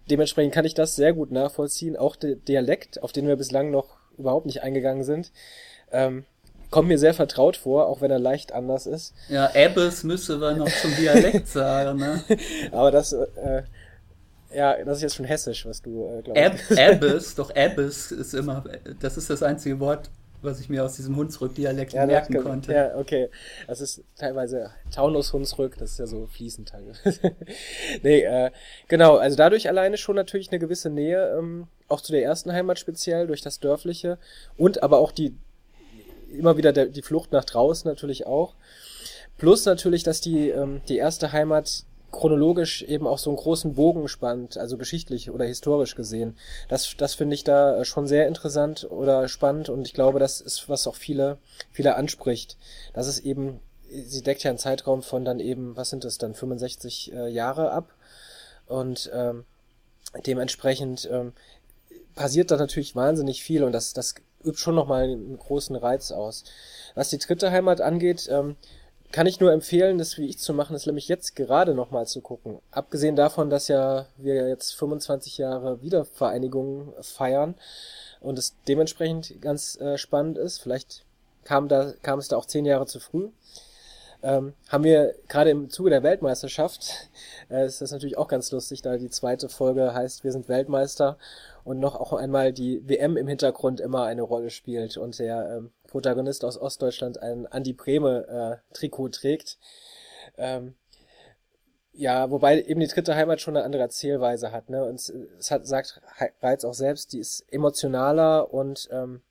Dementsprechend 0.10 0.54
kann 0.54 0.66
ich 0.66 0.74
das 0.74 0.96
sehr 0.96 1.14
gut 1.14 1.32
nachvollziehen. 1.32 1.98
Auch 1.98 2.16
der 2.16 2.36
Dialekt, 2.36 3.04
auf 3.04 3.12
den 3.12 3.28
wir 3.28 3.36
bislang 3.36 3.72
noch 3.72 3.98
überhaupt 4.18 4.46
nicht 4.46 4.64
eingegangen 4.64 5.04
sind, 5.04 5.32
ähm, 5.92 6.26
kommt 6.72 6.88
mir 6.88 6.98
sehr 6.98 7.14
vertraut 7.14 7.58
vor, 7.58 7.88
auch 7.88 8.02
wenn 8.02 8.12
er 8.12 8.20
leicht 8.20 8.52
anders 8.52 8.88
ist. 8.88 9.14
Ja, 9.30 9.52
Abbes 9.54 10.04
müsse 10.04 10.40
wir 10.40 10.54
noch 10.54 10.70
zum 10.70 10.96
Dialekt 10.96 11.48
sagen, 11.48 12.00
ne? 12.00 12.24
Aber 12.72 12.92
das, 12.92 13.14
äh, 13.14 13.64
ja, 14.54 14.84
das 14.84 14.98
ist 14.98 15.04
jetzt 15.04 15.16
schon 15.16 15.26
hessisch, 15.26 15.66
was 15.66 15.82
du, 15.82 16.08
äh, 16.08 16.22
glaubst. 16.22 16.72
Ab 16.72 16.78
Abbes, 16.78 17.36
doch 17.36 17.56
Abbes 17.56 18.12
ist 18.12 18.34
immer, 18.34 18.64
das 19.00 19.18
ist 19.18 19.30
das 19.30 19.44
einzige 19.44 19.80
Wort, 19.80 20.10
was 20.42 20.60
ich 20.60 20.70
mir 20.70 20.84
aus 20.84 20.96
diesem 20.96 21.16
Hunsrück-Dialekt 21.16 21.94
ja, 21.94 22.06
merken 22.06 22.34
kann, 22.34 22.44
konnte. 22.44 22.74
Ja, 22.74 22.96
okay. 22.98 23.30
Das 23.66 23.82
ist 23.82 24.04
teilweise 24.16 24.72
Taunus-Hunsrück, 24.94 25.78
das 25.78 25.92
ist 25.92 26.00
ja 26.00 26.08
so 26.08 26.28
fließend 26.28 26.72
nee, 28.04 28.22
äh, 28.22 28.52
genau, 28.88 29.18
also 29.18 29.36
dadurch 29.36 29.68
alleine 29.68 29.98
schon 29.98 30.16
natürlich 30.16 30.52
eine 30.52 30.60
gewisse 30.60 30.90
Nähe, 30.90 31.36
ähm, 31.38 31.68
auch 31.88 32.02
zu 32.02 32.12
der 32.12 32.24
ersten 32.24 32.52
Heimat 32.52 32.78
speziell, 32.80 33.28
durch 33.28 33.42
das 33.42 33.60
Dörfliche 33.60 34.18
und 34.58 34.84
aber 34.84 35.00
auch 35.00 35.12
die, 35.12 35.36
immer 36.32 36.58
wieder 36.58 36.72
der, 36.72 36.88
die 36.88 37.02
Flucht 37.02 37.32
nach 37.32 37.46
draußen 37.46 37.90
natürlich 37.90 38.28
auch. 38.28 38.56
Plus 39.38 39.66
natürlich, 39.66 40.04
dass 40.04 40.22
die, 40.22 40.50
ähm, 40.50 40.82
die 40.88 40.98
erste 40.98 41.32
Heimat 41.32 41.86
chronologisch 42.12 42.84
eben 42.84 43.06
auch 43.06 43.18
so 43.18 43.30
einen 43.30 43.38
großen 43.38 43.74
Bogen 43.74 44.08
spannt, 44.08 44.58
also 44.58 44.78
geschichtlich 44.78 45.30
oder 45.30 45.46
historisch 45.46 45.96
gesehen. 45.96 46.38
Das, 46.70 46.96
das 46.98 47.16
finde 47.16 47.36
ich 47.36 47.44
da 47.44 47.84
schon 47.86 48.08
sehr 48.08 48.28
interessant 48.28 48.88
oder 48.90 49.28
spannend 49.28 49.70
und 49.70 49.86
ich 49.86 49.94
glaube, 49.94 50.20
das 50.20 50.42
ist, 50.42 50.70
was 50.70 50.88
auch 50.88 50.96
viele, 50.96 51.38
viele 51.72 51.96
anspricht. 51.96 52.58
Das 52.94 53.08
ist 53.08 53.20
eben, 53.20 53.60
sie 53.90 54.22
deckt 54.22 54.44
ja 54.44 54.50
einen 54.50 54.58
Zeitraum 54.58 55.04
von 55.04 55.26
dann 55.26 55.40
eben, 55.40 55.76
was 55.76 55.90
sind 55.90 56.04
das 56.04 56.18
dann, 56.18 56.34
65 56.34 57.14
äh, 57.14 57.28
Jahre 57.28 57.72
ab 57.72 57.94
und 58.68 59.12
ähm, 59.14 59.46
dementsprechend 60.26 61.08
ähm, 61.12 61.34
passiert 62.16 62.52
da 62.52 62.58
natürlich 62.58 62.96
wahnsinnig 62.96 63.44
viel 63.44 63.64
und 63.64 63.74
das, 63.74 63.94
das 63.94 64.16
übt 64.44 64.60
schon 64.60 64.76
nochmal 64.76 65.04
einen 65.04 65.38
großen 65.38 65.76
Reiz 65.76 66.12
aus. 66.12 66.44
Was 66.96 67.10
die 67.10 67.18
dritte 67.18 67.52
Heimat 67.52 67.82
angeht, 67.82 68.28
ähm, 68.32 68.56
kann 69.12 69.28
ich 69.28 69.40
nur 69.40 69.52
empfehlen, 69.52 69.98
das 69.98 70.18
wie 70.18 70.28
ich 70.28 70.38
zu 70.38 70.54
machen, 70.54 70.76
ist 70.76 70.86
nämlich 70.86 71.08
jetzt 71.08 71.36
gerade 71.36 71.74
nochmal 71.74 72.08
zu 72.08 72.22
gucken. 72.22 72.60
Abgesehen 72.72 73.16
davon, 73.16 73.50
dass 73.50 73.68
ja 73.68 74.08
wir 74.18 74.48
jetzt 74.50 74.74
25 74.76 75.38
Jahre 75.38 75.82
Wiedervereinigung 75.82 76.94
feiern 77.02 77.56
und 78.20 78.38
es 78.38 78.56
dementsprechend 78.68 79.42
ganz 79.42 79.80
äh, 79.80 79.98
spannend 79.98 80.38
ist, 80.38 80.60
vielleicht 80.60 81.06
kam 81.44 81.68
da 81.70 81.94
kam 82.02 82.20
es 82.20 82.28
da 82.28 82.38
auch 82.38 82.46
zehn 82.46 82.66
Jahre 82.66 82.86
zu 82.86 83.00
früh. 83.00 83.30
Ähm, 84.24 84.54
haben 84.68 84.84
wir 84.84 85.14
gerade 85.28 85.52
im 85.52 85.70
Zuge 85.70 85.92
der 85.92 86.04
Weltmeisterschaft, 86.04 87.10
äh, 87.50 87.66
ist 87.66 87.82
das 87.82 87.92
natürlich 87.92 88.18
auch 88.18 88.28
ganz 88.28 88.52
lustig, 88.52 88.82
da 88.82 88.98
die 88.98 89.10
zweite 89.10 89.48
Folge 89.48 89.94
heißt, 89.94 90.24
wir 90.24 90.32
sind 90.32 90.50
Weltmeister 90.50 91.18
und 91.64 91.80
noch 91.80 91.96
auch 91.96 92.14
einmal 92.14 92.52
die 92.52 92.82
WM 92.88 93.16
im 93.16 93.28
Hintergrund 93.28 93.80
immer 93.80 94.06
eine 94.06 94.24
Rolle 94.24 94.50
spielt 94.50 94.98
und 94.98 95.20
der 95.20 95.58
ähm, 95.58 95.72
Protagonist 95.88 96.46
aus 96.46 96.58
Ostdeutschland 96.58 97.22
ein 97.22 97.48
Andi 97.48 97.74
Breme 97.74 98.62
äh, 98.72 98.74
Trikot 98.74 99.10
trägt. 99.10 99.58
Ähm, 100.38 100.76
ja, 101.94 102.30
wobei 102.30 102.62
eben 102.62 102.80
die 102.80 102.88
dritte 102.88 103.16
Heimat 103.16 103.42
schon 103.42 103.58
eine 103.58 103.66
andere 103.66 103.82
Erzählweise 103.82 104.52
hat, 104.52 104.70
ne? 104.70 104.86
Und 104.86 104.96
es, 104.96 105.10
es 105.10 105.50
hat, 105.50 105.66
sagt 105.66 106.00
Reiz 106.42 106.64
auch 106.64 106.76
selbst, 106.76 107.14
die 107.14 107.20
ist 107.20 107.44
emotionaler 107.52 108.54
und 108.54 108.88
ähm, 108.92 109.22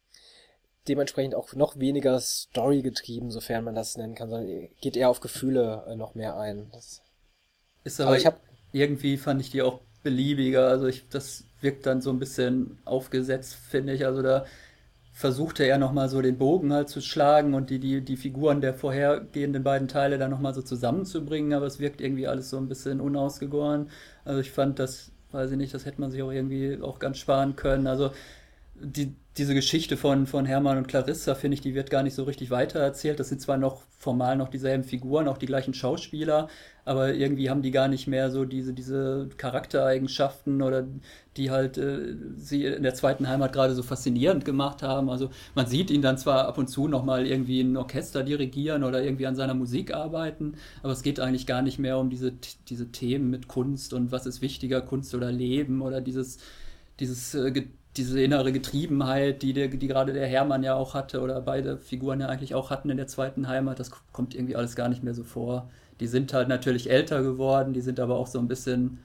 dementsprechend 0.89 1.35
auch 1.35 1.53
noch 1.55 1.79
weniger 1.79 2.19
Story 2.19 2.83
getrieben, 2.83 3.31
sofern 3.31 3.65
man 3.65 3.75
das 3.75 3.97
nennen 3.97 4.15
kann, 4.15 4.31
sondern 4.31 4.69
geht 4.81 4.97
eher 4.97 5.11
auf 5.11 5.21
Gefühle 5.21 5.85
äh, 5.87 5.95
noch 5.95 6.15
mehr 6.15 6.37
ein. 6.37 6.69
Das, 6.73 7.03
ist 7.85 8.01
aber, 8.01 8.09
aber 8.09 8.19
ich 8.19 8.27
hab, 8.27 8.41
irgendwie 8.73 9.17
fand 9.17 9.41
ich 9.41 9.51
die 9.51 9.63
auch 9.63 9.81
beliebiger, 10.03 10.69
also 10.69 10.87
ich, 10.87 11.09
das 11.09 11.45
wirkt 11.61 11.87
dann 11.87 12.01
so 12.01 12.11
ein 12.11 12.19
bisschen 12.19 12.79
aufgesetzt, 12.85 13.55
finde 13.55 13.93
ich. 13.93 14.07
Also 14.07 14.23
da 14.23 14.45
versuchte 15.17 15.65
er 15.65 15.79
nochmal 15.79 16.11
so 16.11 16.21
den 16.21 16.37
Bogen 16.37 16.75
halt 16.75 16.91
zu 16.91 17.01
schlagen 17.01 17.55
und 17.55 17.71
die, 17.71 17.79
die, 17.79 18.03
die 18.03 18.19
Figuren 18.19 18.61
der 18.61 18.75
vorhergehenden 18.75 19.63
beiden 19.63 19.89
Teile 19.89 20.19
dann 20.19 20.31
nochmal 20.31 20.53
so 20.53 20.61
zusammenzubringen, 20.61 21.55
aber 21.55 21.65
es 21.65 21.81
wirkt 21.81 22.03
irgendwie 22.03 22.27
alles 22.27 22.51
so 22.51 22.59
ein 22.59 22.69
bisschen 22.69 23.01
unausgegoren. 23.01 23.89
Also 24.27 24.41
ich 24.41 24.51
fand 24.51 24.79
das, 24.79 25.13
weiß 25.33 25.53
ich 25.53 25.57
nicht, 25.57 25.73
das 25.73 25.87
hätte 25.87 26.03
man 26.03 26.11
sich 26.11 26.23
auch 26.23 26.33
irgendwie 26.33 26.79
auch 26.83 26.99
ganz 26.99 27.17
sparen 27.17 27.57
können. 27.57 27.87
Also 27.87 28.11
die, 28.75 29.17
diese 29.39 29.53
Geschichte 29.55 29.99
von, 29.99 30.27
von 30.27 30.47
Hermann 30.47 30.79
und 30.79 30.89
Clarissa, 30.89 31.35
finde 31.35 31.57
ich, 31.57 31.61
die 31.61 31.75
wird 31.75 31.91
gar 31.91 32.03
nicht 32.03 32.15
so 32.15 32.25
richtig 32.25 32.51
weitererzählt. 32.51 33.21
Das 33.21 33.29
sind 33.29 33.43
zwar 33.43 33.59
noch 33.59 33.83
formal 33.99 34.37
noch 34.37 34.49
dieselben 34.49 34.83
Figuren, 34.83 35.29
auch 35.29 35.37
die 35.37 35.47
gleichen 35.47 35.75
Schauspieler, 35.75 36.49
aber 36.87 37.13
irgendwie 37.13 37.51
haben 37.51 37.61
die 37.61 37.71
gar 37.71 37.89
nicht 37.89 38.07
mehr 38.07 38.31
so 38.31 38.47
diese, 38.47 38.73
diese 38.73 39.29
Charaktereigenschaften 39.37 40.63
oder 40.63 40.87
die 41.37 41.51
halt 41.51 41.77
äh, 41.77 42.15
sie 42.37 42.65
in 42.65 42.83
der 42.83 42.95
zweiten 42.95 43.29
Heimat 43.29 43.53
gerade 43.53 43.75
so 43.75 43.83
faszinierend 43.83 44.47
gemacht 44.47 44.83
haben. 44.83 45.11
Also 45.11 45.29
man 45.55 45.67
sieht 45.67 45.91
ihn 45.91 46.01
dann 46.01 46.17
zwar 46.17 46.49
ab 46.49 46.57
und 46.57 46.69
zu 46.69 46.89
nochmal 46.89 47.27
irgendwie 47.27 47.61
ein 47.61 47.77
Orchester 47.77 48.23
dirigieren 48.23 48.85
oder 48.85 49.03
irgendwie 49.03 49.27
an 49.27 49.37
seiner 49.37 49.55
Musik 49.55 49.93
arbeiten, 49.93 50.55
aber 50.83 50.93
es 50.93 51.03
geht 51.03 51.21
eigentlich 51.21 51.47
gar 51.47 51.61
nicht 51.61 51.79
mehr 51.79 51.99
um 51.99 52.09
diese, 52.09 52.33
diese 52.69 52.91
Themen 52.91 53.29
mit 53.29 53.49
Kunst 53.49 53.93
und 53.93 54.13
was 54.13 54.25
ist 54.25 54.41
wichtiger, 54.41 54.81
Kunst 54.81 55.15
oder 55.15 55.31
Leben 55.31 55.83
oder 55.83 56.01
dieses, 56.01 56.39
dieses 57.01 57.35
äh, 57.35 57.67
diese 57.97 58.21
innere 58.21 58.53
Getriebenheit, 58.53 59.43
die, 59.43 59.53
der, 59.53 59.69
die 59.69 59.87
gerade 59.87 60.13
der 60.13 60.27
Hermann 60.27 60.63
ja 60.63 60.75
auch 60.75 60.95
hatte 60.95 61.21
oder 61.21 61.41
beide 61.41 61.79
Figuren 61.79 62.21
ja 62.21 62.29
eigentlich 62.29 62.55
auch 62.55 62.71
hatten 62.71 62.91
in 62.91 62.97
der 62.97 63.07
zweiten 63.07 63.49
Heimat, 63.49 63.79
das 63.81 63.91
kommt 64.13 64.35
irgendwie 64.35 64.57
alles 64.57 64.77
gar 64.77 64.89
nicht 64.89 65.03
mehr 65.03 65.15
so 65.15 65.25
vor. 65.25 65.71
Die 66.01 66.07
sind 66.07 66.33
halt 66.33 66.49
natürlich 66.49 66.91
älter 66.91 67.23
geworden, 67.23 67.73
die 67.73 67.81
sind 67.81 68.01
aber 68.01 68.17
auch 68.17 68.27
so 68.27 68.39
ein 68.39 68.49
bisschen 68.49 68.99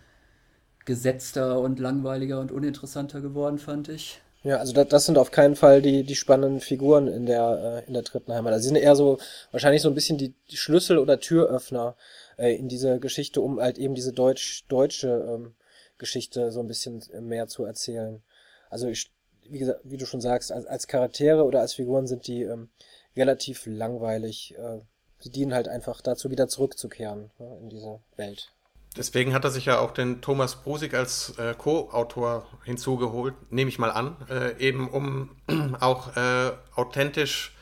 gesetzter 0.85 1.59
und 1.59 1.79
langweiliger 1.79 2.39
und 2.39 2.51
uninteressanter 2.51 3.21
geworden, 3.21 3.59
fand 3.59 3.89
ich. 3.89 4.21
Ja, 4.43 4.57
also 4.57 4.73
das, 4.73 4.87
das 4.87 5.05
sind 5.05 5.17
auf 5.19 5.29
keinen 5.29 5.55
Fall 5.55 5.81
die, 5.83 6.03
die 6.03 6.15
spannenden 6.15 6.61
Figuren 6.61 7.07
in 7.07 7.27
der, 7.27 7.83
äh, 7.83 7.87
in 7.87 7.93
der 7.93 8.01
dritten 8.01 8.33
Heimat. 8.33 8.53
Also 8.53 8.63
sie 8.63 8.69
sind 8.69 8.77
eher 8.77 8.95
so, 8.95 9.19
wahrscheinlich 9.51 9.83
so 9.83 9.89
ein 9.89 9.95
bisschen 9.95 10.17
die, 10.17 10.33
die 10.49 10.57
Schlüssel 10.57 10.97
oder 10.97 11.19
Türöffner 11.19 11.95
äh, 12.37 12.55
in 12.55 12.67
diese 12.67 12.99
Geschichte, 12.99 13.39
um 13.41 13.59
halt 13.59 13.77
eben 13.77 13.93
diese 13.93 14.13
deutsch, 14.13 14.65
deutsche 14.67 15.09
ähm, 15.09 15.53
Geschichte 15.99 16.51
so 16.51 16.59
ein 16.59 16.67
bisschen 16.67 17.03
mehr 17.21 17.47
zu 17.47 17.65
erzählen. 17.65 18.23
Also 18.71 18.87
ich, 18.87 19.11
wie 19.47 19.59
gesagt, 19.59 19.81
wie 19.83 19.97
du 19.97 20.05
schon 20.05 20.21
sagst, 20.21 20.51
als, 20.51 20.65
als 20.65 20.87
Charaktere 20.87 21.43
oder 21.43 21.59
als 21.59 21.75
Figuren 21.75 22.07
sind 22.07 22.25
die 22.25 22.41
ähm, 22.43 22.69
relativ 23.15 23.65
langweilig. 23.67 24.55
Äh, 24.57 24.79
sie 25.19 25.29
dienen 25.29 25.53
halt 25.53 25.67
einfach 25.67 26.01
dazu, 26.01 26.31
wieder 26.31 26.47
zurückzukehren 26.47 27.29
ne, 27.37 27.57
in 27.61 27.69
diese 27.69 27.99
Welt. 28.15 28.53
Deswegen 28.97 29.33
hat 29.33 29.45
er 29.45 29.51
sich 29.51 29.65
ja 29.65 29.79
auch 29.79 29.91
den 29.91 30.21
Thomas 30.21 30.55
Brusig 30.55 30.93
als 30.93 31.37
äh, 31.37 31.53
Co-Autor 31.57 32.45
hinzugeholt, 32.65 33.35
nehme 33.49 33.69
ich 33.69 33.79
mal 33.79 33.91
an, 33.91 34.17
äh, 34.29 34.57
eben 34.59 34.89
um 34.89 35.37
auch 35.79 36.15
äh, 36.17 36.51
authentisch 36.75 37.55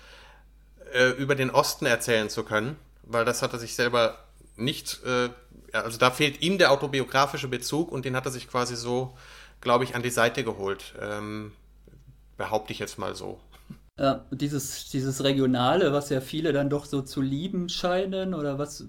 äh, 0.94 1.10
über 1.12 1.36
den 1.36 1.52
Osten 1.52 1.86
erzählen 1.86 2.30
zu 2.30 2.44
können, 2.44 2.78
weil 3.04 3.26
das 3.26 3.42
hat 3.42 3.54
er 3.54 3.60
sich 3.60 3.76
selber 3.76 4.26
nicht, 4.56 5.02
äh, 5.06 5.30
also 5.72 6.00
da 6.00 6.10
fehlt 6.10 6.42
ihm 6.42 6.58
der 6.58 6.72
autobiografische 6.72 7.48
Bezug 7.48 7.92
und 7.92 8.06
den 8.06 8.16
hat 8.16 8.26
er 8.26 8.32
sich 8.32 8.48
quasi 8.48 8.76
so 8.76 9.16
glaube 9.62 9.84
ich, 9.84 9.96
an 9.96 10.04
die 10.04 10.10
Seite 10.10 10.44
geholt. 10.44 10.94
Ähm, 11.02 11.52
behaupte 12.38 12.74
ich 12.74 12.80
jetzt 12.80 12.98
mal 12.98 13.16
so. 13.16 13.40
Ja, 14.00 14.24
dieses, 14.32 14.90
dieses 14.90 15.24
Regionale, 15.26 15.92
was 15.92 16.10
ja 16.10 16.22
viele 16.22 16.54
dann 16.54 16.70
doch 16.70 16.86
so 16.86 17.02
zu 17.02 17.22
lieben 17.22 17.68
scheinen, 17.68 18.34
oder 18.34 18.58
was, 18.58 18.86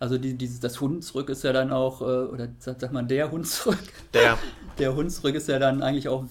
also 0.00 0.18
die, 0.18 0.34
dieses, 0.34 0.58
das 0.58 0.80
Hunsrück 0.80 1.28
ist 1.28 1.44
ja 1.44 1.52
dann 1.52 1.70
auch, 1.70 2.00
äh, 2.00 2.04
oder 2.04 2.48
sagt 2.58 2.90
man 2.92 3.06
der 3.06 3.30
Hunsrück? 3.30 3.78
Der. 4.14 4.36
Der 4.78 4.94
Hunsrück 4.94 5.34
ist 5.34 5.48
ja 5.48 5.58
dann 5.58 5.82
eigentlich 5.82 6.08
auch 6.08 6.24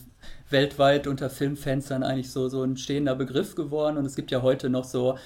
weltweit 0.50 1.06
unter 1.06 1.30
Filmfans 1.30 1.88
dann 1.88 2.02
eigentlich 2.02 2.32
so, 2.32 2.48
so 2.48 2.64
ein 2.64 2.78
stehender 2.78 3.14
Begriff 3.14 3.56
geworden 3.56 3.98
und 3.98 4.06
es 4.06 4.16
gibt 4.16 4.32
ja 4.32 4.42
heute 4.42 4.70
noch 4.70 4.86
so 4.86 5.18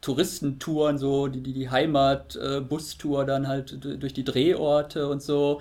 Touristentouren, 0.00 0.96
so 0.96 1.28
die, 1.28 1.42
die, 1.42 1.52
die 1.52 1.68
Heimat-Bustour 1.68 3.22
äh, 3.22 3.26
dann 3.26 3.48
halt 3.48 3.84
durch 3.84 4.14
die 4.14 4.24
Drehorte 4.24 5.08
und 5.08 5.22
so. 5.22 5.60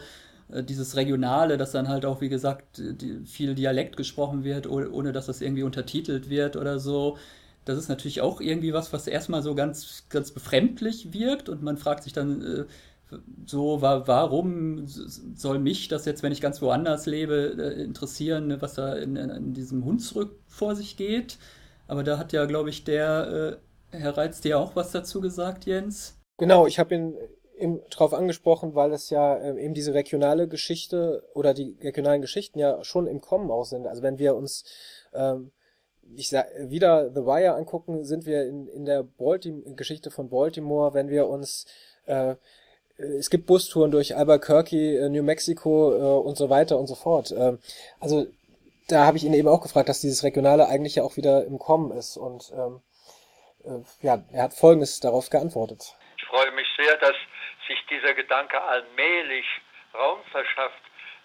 Äh, 0.52 0.64
dieses 0.64 0.96
Regionale, 0.96 1.58
dass 1.58 1.72
dann 1.72 1.88
halt 1.88 2.06
auch, 2.06 2.22
wie 2.22 2.30
gesagt, 2.30 2.78
die, 2.80 3.26
viel 3.26 3.56
Dialekt 3.56 3.98
gesprochen 3.98 4.44
wird, 4.44 4.68
ohne 4.68 5.12
dass 5.12 5.28
das 5.28 5.42
irgendwie 5.42 5.64
untertitelt 5.64 6.30
wird 6.30 6.56
oder 6.56 6.80
so. 6.80 7.18
Das 7.66 7.78
ist 7.78 7.90
natürlich 7.90 8.22
auch 8.22 8.42
irgendwie 8.42 8.74
was, 8.74 8.94
was 8.94 9.08
erstmal 9.08 9.44
so 9.44 9.54
ganz, 9.56 10.06
ganz 10.10 10.32
befremdlich 10.32 11.14
wirkt 11.14 11.50
und 11.50 11.62
man 11.62 11.78
fragt 11.78 12.04
sich 12.04 12.14
dann 12.14 12.42
äh, 12.42 12.66
so, 13.48 13.82
warum 13.82 14.86
soll 14.86 15.58
mich 15.58 15.88
das 15.88 16.06
jetzt, 16.06 16.22
wenn 16.22 16.32
ich 16.32 16.42
ganz 16.42 16.62
woanders 16.62 17.08
lebe, 17.08 17.56
äh, 17.58 17.82
interessieren, 17.84 18.62
was 18.62 18.76
da 18.76 18.94
in, 18.96 19.16
in 19.16 19.54
diesem 19.54 19.84
Hunsrück 19.84 20.36
vor 20.48 20.76
sich 20.76 20.96
geht. 20.96 21.40
Aber 21.88 22.04
da 22.04 22.20
hat 22.20 22.34
ja, 22.34 22.46
glaube 22.46 22.70
ich, 22.70 22.84
der 22.84 23.58
Herr 23.90 24.16
Reitz 24.16 24.42
dir 24.42 24.60
auch 24.60 24.76
was 24.76 24.92
dazu 24.92 25.22
gesagt, 25.22 25.66
Jens. 25.66 26.20
Genau, 26.38 26.68
ich 26.68 26.78
habe 26.78 26.94
ihn 26.94 27.16
eben 27.60 27.82
drauf 27.90 28.14
angesprochen, 28.14 28.76
weil 28.76 28.92
es 28.94 29.10
ja 29.10 29.36
äh, 29.36 29.64
eben 29.64 29.74
diese 29.74 29.94
regionale 29.94 30.48
Geschichte 30.48 31.24
oder 31.34 31.54
die 31.54 31.78
regionalen 31.82 32.22
Geschichten 32.22 32.60
ja 32.60 32.84
schon 32.84 33.08
im 33.08 33.22
Kommen 33.22 33.52
auch 33.52 33.66
sind. 33.66 33.88
Also 33.88 34.02
wenn 34.02 34.18
wir 34.18 34.36
uns 34.36 34.64
ähm, 35.14 35.52
ich 36.16 36.30
sag, 36.30 36.48
wieder 36.58 37.12
The 37.12 37.26
Wire 37.26 37.54
angucken, 37.54 38.04
sind 38.04 38.26
wir 38.26 38.46
in, 38.46 38.68
in 38.68 38.86
der 38.86 39.04
Baltim 39.04 39.76
Geschichte 39.76 40.12
von 40.12 40.30
Baltimore, 40.30 40.94
wenn 40.94 41.10
wir 41.10 41.28
uns 41.28 41.66
äh, 42.06 42.36
es 42.98 43.30
gibt 43.30 43.46
Bustouren 43.46 43.92
durch 43.92 44.16
Albuquerque, 44.18 44.98
äh, 44.98 45.10
New 45.10 45.24
Mexico 45.24 45.94
äh, 45.94 46.28
und 46.28 46.38
so 46.38 46.50
weiter 46.50 46.78
und 46.78 46.88
so 46.88 46.96
fort. 46.96 47.32
Ähm, 47.32 47.60
also 48.00 48.28
da 48.90 49.06
habe 49.06 49.18
ich 49.18 49.24
ihn 49.24 49.34
eben 49.34 49.48
auch 49.48 49.62
gefragt, 49.62 49.88
dass 49.88 50.02
dieses 50.02 50.24
Regionale 50.24 50.68
eigentlich 50.68 50.96
ja 50.96 51.04
auch 51.04 51.16
wieder 51.16 51.46
im 51.46 51.60
Kommen 51.60 51.92
ist. 51.92 52.18
Und 52.18 52.52
ähm, 52.54 52.82
äh, 53.64 54.06
ja, 54.06 54.24
er 54.34 54.44
hat 54.44 54.54
Folgendes 54.54 55.00
darauf 55.00 55.30
geantwortet. 55.30 55.96
Ich 56.18 56.26
freue 56.26 56.52
mich 56.52 56.68
sehr, 56.78 56.98
dass 56.98 57.16
sich 57.70 57.86
dieser 57.86 58.14
Gedanke 58.14 58.62
allmählich 58.62 59.46
Raum 59.94 60.24
verschafft. 60.32 60.82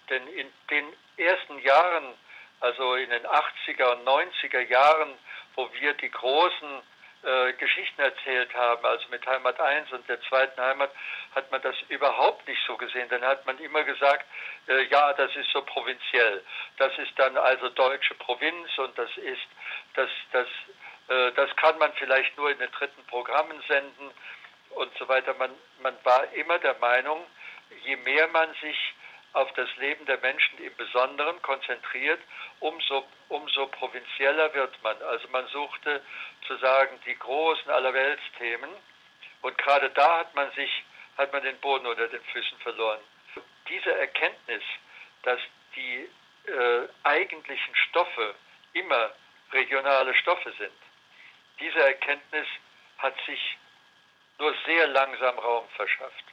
Denn 0.09 0.25
in 0.27 0.51
den 0.69 0.93
ersten 1.17 1.59
Jahren, 1.59 2.13
also 2.61 2.95
in 2.95 3.09
den 3.09 3.25
80er 3.25 3.91
und 3.93 4.07
90er 4.07 4.61
Jahren, 4.61 5.17
wo 5.55 5.69
wir 5.73 5.93
die 5.93 6.11
großen 6.11 6.81
äh, 7.23 7.53
Geschichten 7.53 8.01
erzählt 8.01 8.53
haben, 8.53 8.85
also 8.85 9.07
mit 9.09 9.25
Heimat 9.25 9.59
1 9.59 9.91
und 9.93 10.07
der 10.07 10.21
zweiten 10.21 10.61
Heimat, 10.61 10.91
hat 11.33 11.51
man 11.51 11.61
das 11.61 11.75
überhaupt 11.89 12.47
nicht 12.47 12.61
so 12.67 12.77
gesehen. 12.77 13.09
Dann 13.09 13.23
hat 13.23 13.45
man 13.45 13.57
immer 13.59 13.83
gesagt, 13.83 14.25
äh, 14.67 14.83
ja, 14.83 15.13
das 15.13 15.35
ist 15.35 15.49
so 15.51 15.61
provinziell. 15.63 16.43
Das 16.77 16.95
ist 16.99 17.17
dann 17.17 17.35
also 17.37 17.69
deutsche 17.69 18.13
Provinz 18.15 18.77
und 18.77 18.97
das 18.97 19.09
ist, 19.17 19.47
das, 19.95 20.09
das, 20.31 20.47
äh, 21.07 21.31
das 21.31 21.55
kann 21.55 21.77
man 21.79 21.91
vielleicht 21.93 22.37
nur 22.37 22.51
in 22.51 22.59
den 22.59 22.71
dritten 22.71 23.03
Programmen 23.05 23.61
senden 23.67 24.11
und 24.75 24.95
so 24.97 25.07
weiter. 25.07 25.33
Man, 25.35 25.51
man 25.81 25.97
war 26.03 26.31
immer 26.33 26.59
der 26.59 26.75
Meinung, 26.79 27.25
je 27.83 27.95
mehr 27.97 28.27
man 28.27 28.53
sich 28.61 28.77
auf 29.33 29.51
das 29.53 29.67
Leben 29.77 30.05
der 30.05 30.17
Menschen 30.19 30.57
im 30.59 30.73
Besonderen 30.77 31.41
konzentriert, 31.41 32.21
umso, 32.61 33.05
umso 33.27 33.67
provinzieller 33.67 34.53
wird 34.53 34.81
man. 34.81 35.01
Also 35.03 35.27
man 35.27 35.45
suchte 35.47 36.01
zu 36.47 36.55
sagen, 36.57 36.99
die 37.05 37.17
großen 37.19 37.69
Allerweltsthemen. 37.69 38.69
Und 39.41 39.57
gerade 39.57 39.89
da 39.89 40.19
hat 40.19 40.33
man 40.35 40.49
sich, 40.53 40.71
hat 41.17 41.33
man 41.33 41.43
den 41.43 41.59
Boden 41.59 41.85
unter 41.85 42.07
den 42.07 42.23
Füßen 42.23 42.57
verloren. 42.59 42.99
Diese 43.67 43.93
Erkenntnis, 43.93 44.63
dass 45.23 45.39
die 45.75 46.09
äh, 46.49 46.87
eigentlichen 47.03 47.75
Stoffe 47.75 48.35
immer 48.71 49.11
regionale 49.51 50.13
Stoffe 50.15 50.53
sind, 50.57 50.71
diese 51.59 51.79
Erkenntnis 51.79 52.47
hat 52.99 53.15
sich 53.25 53.57
nur 54.39 54.53
sehr 54.65 54.87
langsam 54.87 55.37
Raum 55.39 55.65
verschafft. 55.75 56.23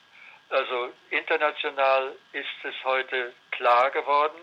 Also 0.50 0.92
international 1.10 2.16
ist 2.32 2.64
es 2.64 2.74
heute 2.84 3.32
klar 3.52 3.90
geworden, 3.90 4.38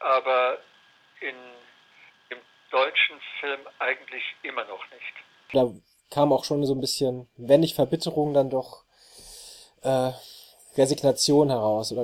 aber 0.00 0.58
in, 1.20 1.36
im 2.30 2.38
deutschen 2.70 3.20
Film 3.40 3.60
eigentlich 3.78 4.24
immer 4.42 4.64
noch 4.64 4.82
nicht. 4.90 5.52
Da 5.52 5.70
kam 6.10 6.32
auch 6.32 6.44
schon 6.44 6.64
so 6.64 6.74
ein 6.74 6.80
bisschen, 6.80 7.28
wenn 7.36 7.60
nicht 7.60 7.76
Verbitterung, 7.76 8.34
dann 8.34 8.50
doch 8.50 8.84
äh, 9.82 10.12
Resignation 10.76 11.50
heraus. 11.50 11.92
Oder 11.92 12.02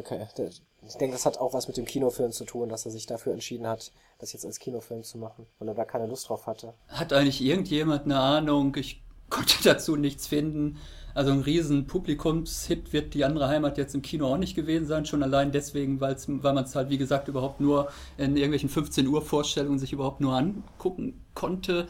ich 0.86 0.96
denke, 0.96 1.14
das 1.14 1.26
hat 1.26 1.38
auch 1.38 1.54
was 1.54 1.68
mit 1.68 1.76
dem 1.76 1.84
Kinofilm 1.84 2.32
zu 2.32 2.44
tun, 2.44 2.68
dass 2.68 2.84
er 2.84 2.92
sich 2.92 3.06
dafür 3.06 3.32
entschieden 3.32 3.66
hat, 3.66 3.92
das 4.18 4.32
jetzt 4.32 4.44
als 4.44 4.58
Kinofilm 4.58 5.02
zu 5.02 5.18
machen, 5.18 5.46
weil 5.58 5.68
er 5.68 5.74
da 5.74 5.84
keine 5.84 6.06
Lust 6.06 6.28
drauf 6.28 6.46
hatte. 6.46 6.74
Hat 6.88 7.12
eigentlich 7.12 7.40
irgendjemand 7.40 8.04
eine 8.04 8.18
Ahnung? 8.18 8.74
Ich 8.76 9.02
konnte 9.32 9.56
dazu 9.64 9.96
nichts 9.96 10.26
finden 10.26 10.78
also 11.14 11.30
ein 11.30 11.40
riesen 11.40 11.86
Publikumshit 11.86 12.92
wird 12.92 13.14
die 13.14 13.24
andere 13.24 13.48
Heimat 13.48 13.76
jetzt 13.76 13.94
im 13.94 14.02
Kino 14.02 14.26
auch 14.26 14.38
nicht 14.38 14.54
gewesen 14.54 14.86
sein, 14.86 15.04
schon 15.04 15.22
allein 15.22 15.52
deswegen, 15.52 16.00
weil's, 16.00 16.26
weil 16.28 16.54
man 16.54 16.64
es 16.64 16.74
halt, 16.74 16.90
wie 16.90 16.98
gesagt, 16.98 17.28
überhaupt 17.28 17.60
nur 17.60 17.88
in 18.16 18.36
irgendwelchen 18.36 18.68
15 18.68 19.06
Uhr 19.06 19.22
Vorstellungen 19.22 19.78
sich 19.78 19.92
überhaupt 19.92 20.20
nur 20.20 20.34
angucken 20.34 21.20
konnte. 21.34 21.86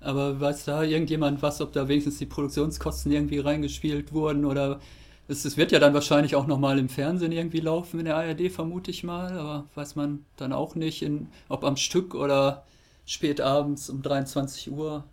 Aber 0.00 0.40
weiß 0.40 0.66
da 0.66 0.82
irgendjemand 0.82 1.42
was, 1.42 1.60
ob 1.60 1.72
da 1.72 1.88
wenigstens 1.88 2.18
die 2.18 2.26
Produktionskosten 2.26 3.10
irgendwie 3.10 3.38
reingespielt 3.38 4.12
wurden 4.12 4.44
oder 4.44 4.80
es, 5.26 5.44
es 5.44 5.56
wird 5.56 5.72
ja 5.72 5.78
dann 5.78 5.94
wahrscheinlich 5.94 6.36
auch 6.36 6.46
nochmal 6.46 6.78
im 6.78 6.88
Fernsehen 6.88 7.32
irgendwie 7.32 7.60
laufen 7.60 7.98
in 7.98 8.04
der 8.04 8.16
ARD, 8.16 8.50
vermute 8.52 8.90
ich 8.90 9.04
mal, 9.04 9.32
aber 9.38 9.64
weiß 9.74 9.96
man 9.96 10.24
dann 10.36 10.52
auch 10.52 10.74
nicht, 10.74 11.02
in, 11.02 11.28
ob 11.48 11.64
am 11.64 11.76
Stück 11.76 12.14
oder 12.14 12.64
spät 13.06 13.40
abends 13.40 13.88
um 13.88 14.02
23 14.02 14.70
Uhr 14.70 15.04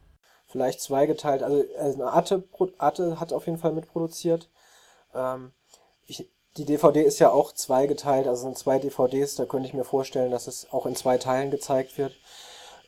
vielleicht 0.54 0.82
zweigeteilt. 0.82 1.42
Also, 1.42 1.66
also 1.80 2.04
Arte, 2.04 2.44
Arte 2.78 3.20
hat 3.20 3.34
auf 3.34 3.48
jeden 3.48 3.58
Fall 3.58 3.74
mitproduziert. 3.74 4.50
Ähm, 5.16 5.52
ich, 6.06 6.30
die 6.58 6.66
DVD 6.66 7.02
ist 7.02 7.18
ja 7.18 7.32
auch 7.32 7.54
zweigeteilt, 7.54 8.28
also 8.28 8.44
sind 8.44 8.58
zwei 8.58 8.78
DVDs, 8.78 9.36
da 9.36 9.46
könnte 9.46 9.68
ich 9.68 9.74
mir 9.74 9.84
vorstellen, 9.84 10.30
dass 10.30 10.46
es 10.46 10.72
auch 10.72 10.86
in 10.86 10.96
zwei 10.96 11.18
Teilen 11.18 11.50
gezeigt 11.50 11.98
wird. 11.98 12.14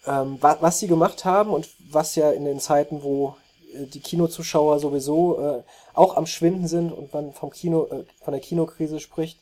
Ähm, 0.06 0.38
was, 0.42 0.62
was 0.62 0.80
sie 0.80 0.88
gemacht 0.88 1.26
haben 1.26 1.50
und 1.50 1.68
was 1.92 2.16
ja 2.16 2.30
in 2.30 2.46
den 2.46 2.60
Zeiten, 2.60 3.02
wo 3.02 3.36
äh, 3.74 3.88
die 3.88 4.00
Kinozuschauer 4.00 4.78
sowieso 4.78 5.40
äh, 5.40 5.64
auch 5.96 6.16
am 6.16 6.28
Schwinden 6.28 6.68
sind 6.68 6.92
und 6.92 7.12
man 7.16 7.34
vom 7.34 7.50
Kino, 7.50 7.88
äh, 7.88 8.06
von 8.24 8.34
der 8.34 8.42
Kinokrise 8.42 9.00
spricht. 9.00 9.40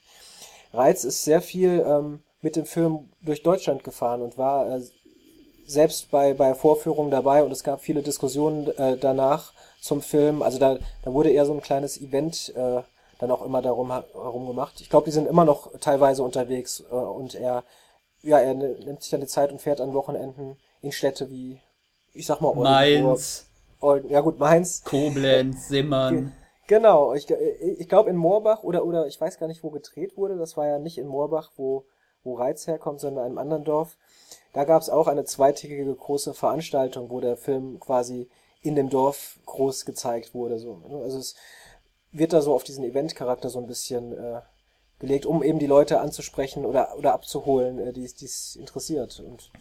Reiz 0.72 1.04
ist 1.04 1.26
sehr 1.26 1.42
viel 1.42 1.84
ähm, 1.86 2.24
mit 2.42 2.56
dem 2.56 2.66
Film 2.66 3.10
durch 3.22 3.44
Deutschland 3.44 3.84
gefahren 3.84 4.22
und 4.22 4.38
war 4.38 4.78
äh, 4.78 4.82
selbst 5.66 6.11
bei, 6.11 6.34
bei 6.34 6.53
Vorführungen 6.53 7.11
dabei 7.11 7.43
und 7.43 7.51
es 7.51 7.64
gab 7.64 7.82
viele 7.82 8.01
Diskussionen 8.01 8.68
äh, 8.78 8.97
danach 8.97 9.53
zum 9.80 10.01
Film. 10.01 10.41
Also 10.41 10.59
da, 10.59 10.78
da 11.03 11.14
wurde 11.14 11.32
eher 11.32 11.45
so 11.45 11.53
ein 11.53 11.61
kleines 11.61 11.99
Event 11.99 12.53
äh, 12.55 12.82
dann 13.20 13.32
auch 13.32 13.45
immer 13.45 13.61
darum 13.61 13.91
herum 13.91 14.47
gemacht. 14.47 14.82
Ich 14.82 14.89
glaube, 14.89 15.05
die 15.05 15.11
sind 15.11 15.28
immer 15.28 15.45
noch 15.45 15.72
teilweise 15.80 16.24
unterwegs 16.24 16.84
äh, 16.91 16.95
und 16.95 17.36
er, 17.36 17.64
ja, 18.22 18.39
er 18.39 18.53
nimmt 18.53 19.01
sich 19.01 19.11
dann 19.11 19.22
die 19.22 19.28
Zeit 19.28 19.51
und 19.51 19.61
fährt 19.61 19.82
an 19.82 19.93
Wochenenden 19.93 20.57
in 20.82 20.91
Städte 20.91 21.30
wie, 21.30 21.59
ich 22.14 22.26
sag 22.26 22.41
mal, 22.41 22.53
Mainz. 22.55 23.47
Oldenburg. 23.80 24.11
ja 24.11 24.22
gut, 24.22 24.39
Mainz. 24.39 24.84
Koblenz, 24.84 25.68
Simmern. 25.70 26.34
Genau, 26.68 27.14
ich, 27.14 27.30
ich 27.30 27.89
glaube 27.89 28.09
in 28.09 28.16
Moorbach 28.16 28.64
oder, 28.64 28.86
oder 28.86 29.07
ich 29.07 29.20
weiß 29.20 29.38
gar 29.38 29.47
nicht, 29.47 29.64
wo 29.64 29.70
gedreht 29.70 30.16
wurde. 30.16 30.38
Das 30.38 30.55
war 30.55 30.68
ja 30.68 30.80
nicht 30.80 30.97
in 30.97 31.07
Moorbach, 31.07 31.51
wo, 31.55 31.86
wo 32.24 32.36
Reiz 32.36 32.68
herkommt, 32.68 33.01
sondern 33.01 33.26
in 33.26 33.32
einem 33.32 33.38
anderen 33.38 33.64
Dorf. 33.66 33.97
Da 34.54 34.64
gab 34.64 34.82
es 34.82 34.89
auch 34.89 35.08
eine 35.08 35.26
zweitägige 35.26 35.93
große 35.93 36.34
Veranstaltung, 36.34 37.10
wo 37.10 37.20
der 37.20 37.38
Film 37.38 37.80
quasi 37.80 38.30
in 38.62 38.76
dem 38.76 38.89
Dorf 38.89 39.39
groß 39.45 39.86
gezeigt 39.86 40.34
wurde. 40.34 40.60
So. 40.60 40.78
Ne? 40.88 41.04
Also 41.04 41.18
es 41.18 41.36
wird 42.12 42.34
da 42.34 42.41
so 42.41 42.54
auf 42.54 42.64
diesen 42.64 42.84
Eventcharakter 42.84 43.49
so 43.49 43.60
ein 43.60 43.68
bisschen 43.68 44.14
äh, 44.14 44.41
gelegt, 44.99 45.26
um 45.26 45.43
eben 45.43 45.60
die 45.60 45.68
Leute 45.68 45.99
anzusprechen 45.99 46.66
oder, 46.66 46.97
oder 46.97 47.14
abzuholen, 47.14 47.80
äh, 47.80 47.93
die 47.93 48.06
es 48.06 48.56
interessiert. 48.56 49.20
Und 49.20 49.51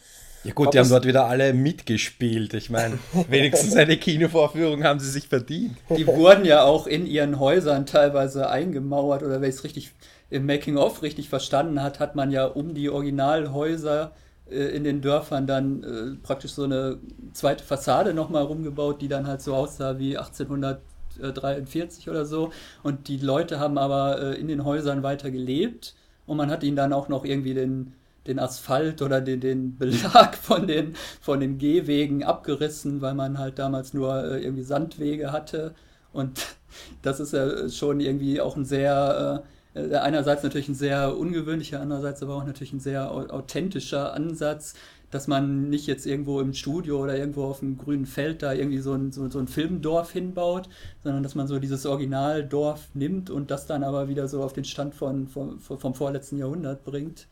ja 0.45 0.53
gut, 0.53 0.75
die 0.75 0.79
haben 0.79 0.89
dort 0.89 1.07
wieder 1.07 1.27
alle 1.27 1.55
mitgespielt. 1.55 2.53
Ich 2.53 2.69
meine, 2.69 2.99
wenigstens 3.29 3.75
eine 3.75 3.97
Kinovorführung 3.97 4.85
haben 4.85 5.01
sie 5.01 5.11
sich 5.11 5.29
verdient. 5.29 5.77
Die 5.89 6.07
wurden 6.07 6.45
ja 6.45 6.65
auch 6.65 6.87
in 6.87 7.07
ihren 7.07 7.41
Häusern 7.41 7.87
teilweise 7.87 8.51
eingemauert 8.51 9.23
oder 9.23 9.41
wenn 9.41 9.49
ich 9.49 9.57
es 9.57 9.65
richtig 9.65 9.93
im 10.31 10.47
Making-of 10.47 11.03
richtig 11.03 11.29
verstanden 11.29 11.83
hat, 11.83 11.99
hat 11.99 12.15
man 12.15 12.31
ja 12.31 12.47
um 12.47 12.75
die 12.75 12.91
Originalhäuser 12.91 14.13
in 14.51 14.85
den 14.85 15.01
Dörfern 15.01 15.47
dann 15.47 15.83
äh, 15.83 16.17
praktisch 16.23 16.53
so 16.53 16.65
eine 16.65 16.99
zweite 17.33 17.65
Fassade 17.65 18.15
nochmal 18.15 18.45
rumgebaut, 18.45 19.01
die 19.01 19.09
dann 19.09 19.27
halt 19.27 19.41
so 19.41 19.55
aussah 19.55 19.99
wie 19.99 20.19
1843 20.19 22.11
oder 22.11 22.25
so. 22.27 22.53
Und 22.83 23.09
die 23.09 23.19
Leute 23.19 23.59
haben 23.61 23.79
aber 23.79 24.21
äh, 24.21 24.41
in 24.41 24.49
den 24.49 24.65
Häusern 24.65 25.03
weiter 25.03 25.31
gelebt 25.31 25.95
und 26.27 26.37
man 26.37 26.51
hat 26.51 26.63
ihnen 26.63 26.77
dann 26.77 26.93
auch 26.93 27.09
noch 27.09 27.25
irgendwie 27.25 27.55
den, 27.55 27.95
den 28.27 28.39
Asphalt 28.39 29.03
oder 29.03 29.21
den, 29.21 29.41
den 29.41 29.77
Belag 29.79 30.37
von 30.37 30.67
den, 30.67 30.95
von 31.21 31.41
den 31.41 31.59
Gehwegen 31.59 32.23
abgerissen, 32.25 33.01
weil 33.01 33.15
man 33.15 33.39
halt 33.39 33.59
damals 33.59 33.95
nur 33.95 34.25
äh, 34.25 34.43
irgendwie 34.43 34.63
Sandwege 34.63 35.33
hatte. 35.33 35.75
Und 36.13 36.41
das 37.03 37.21
ist 37.21 37.33
ja 37.33 37.69
schon 37.69 38.01
irgendwie 38.01 38.41
auch 38.41 38.57
ein 38.57 38.65
sehr 38.65 39.43
äh, 39.43 39.47
äh, 39.47 39.62
einerseits 39.75 40.43
natürlich 40.43 40.69
ein 40.69 40.75
sehr 40.75 41.17
ungewöhnlicher, 41.17 41.81
andererseits 41.81 42.23
aber 42.23 42.37
auch 42.37 42.45
natürlich 42.45 42.73
ein 42.73 42.81
sehr 42.81 43.11
authentischer 43.11 44.13
Ansatz, 44.13 44.75
dass 45.11 45.29
man 45.29 45.69
nicht 45.69 45.87
jetzt 45.87 46.07
irgendwo 46.07 46.41
im 46.41 46.55
Studio 46.55 47.03
oder 47.03 47.17
irgendwo 47.17 47.45
auf 47.45 47.61
dem 47.61 47.77
grünen 47.79 48.07
Feld 48.07 48.43
da 48.43 48.53
irgendwie 48.53 48.79
so 48.79 48.95
ein, 48.95 49.13
so, 49.13 49.29
so 49.31 49.39
ein 49.39 49.47
Filmdorf 49.47 50.11
hinbaut, 50.11 50.69
sondern 51.03 51.23
dass 51.23 51.35
man 51.35 51.47
so 51.47 51.59
dieses 51.59 51.87
Originaldorf 51.87 52.89
nimmt 52.95 53.31
und 53.31 53.51
das 53.51 53.67
dann 53.67 53.85
aber 53.85 54.09
wieder 54.09 54.27
so 54.27 54.43
auf 54.43 54.55
den 54.55 54.65
Stand 54.65 54.95
von, 54.95 55.29
von 55.29 55.61
vom 55.61 55.95
vorletzten 55.95 56.39
Jahrhundert 56.39 56.85
bringt. 56.85 57.29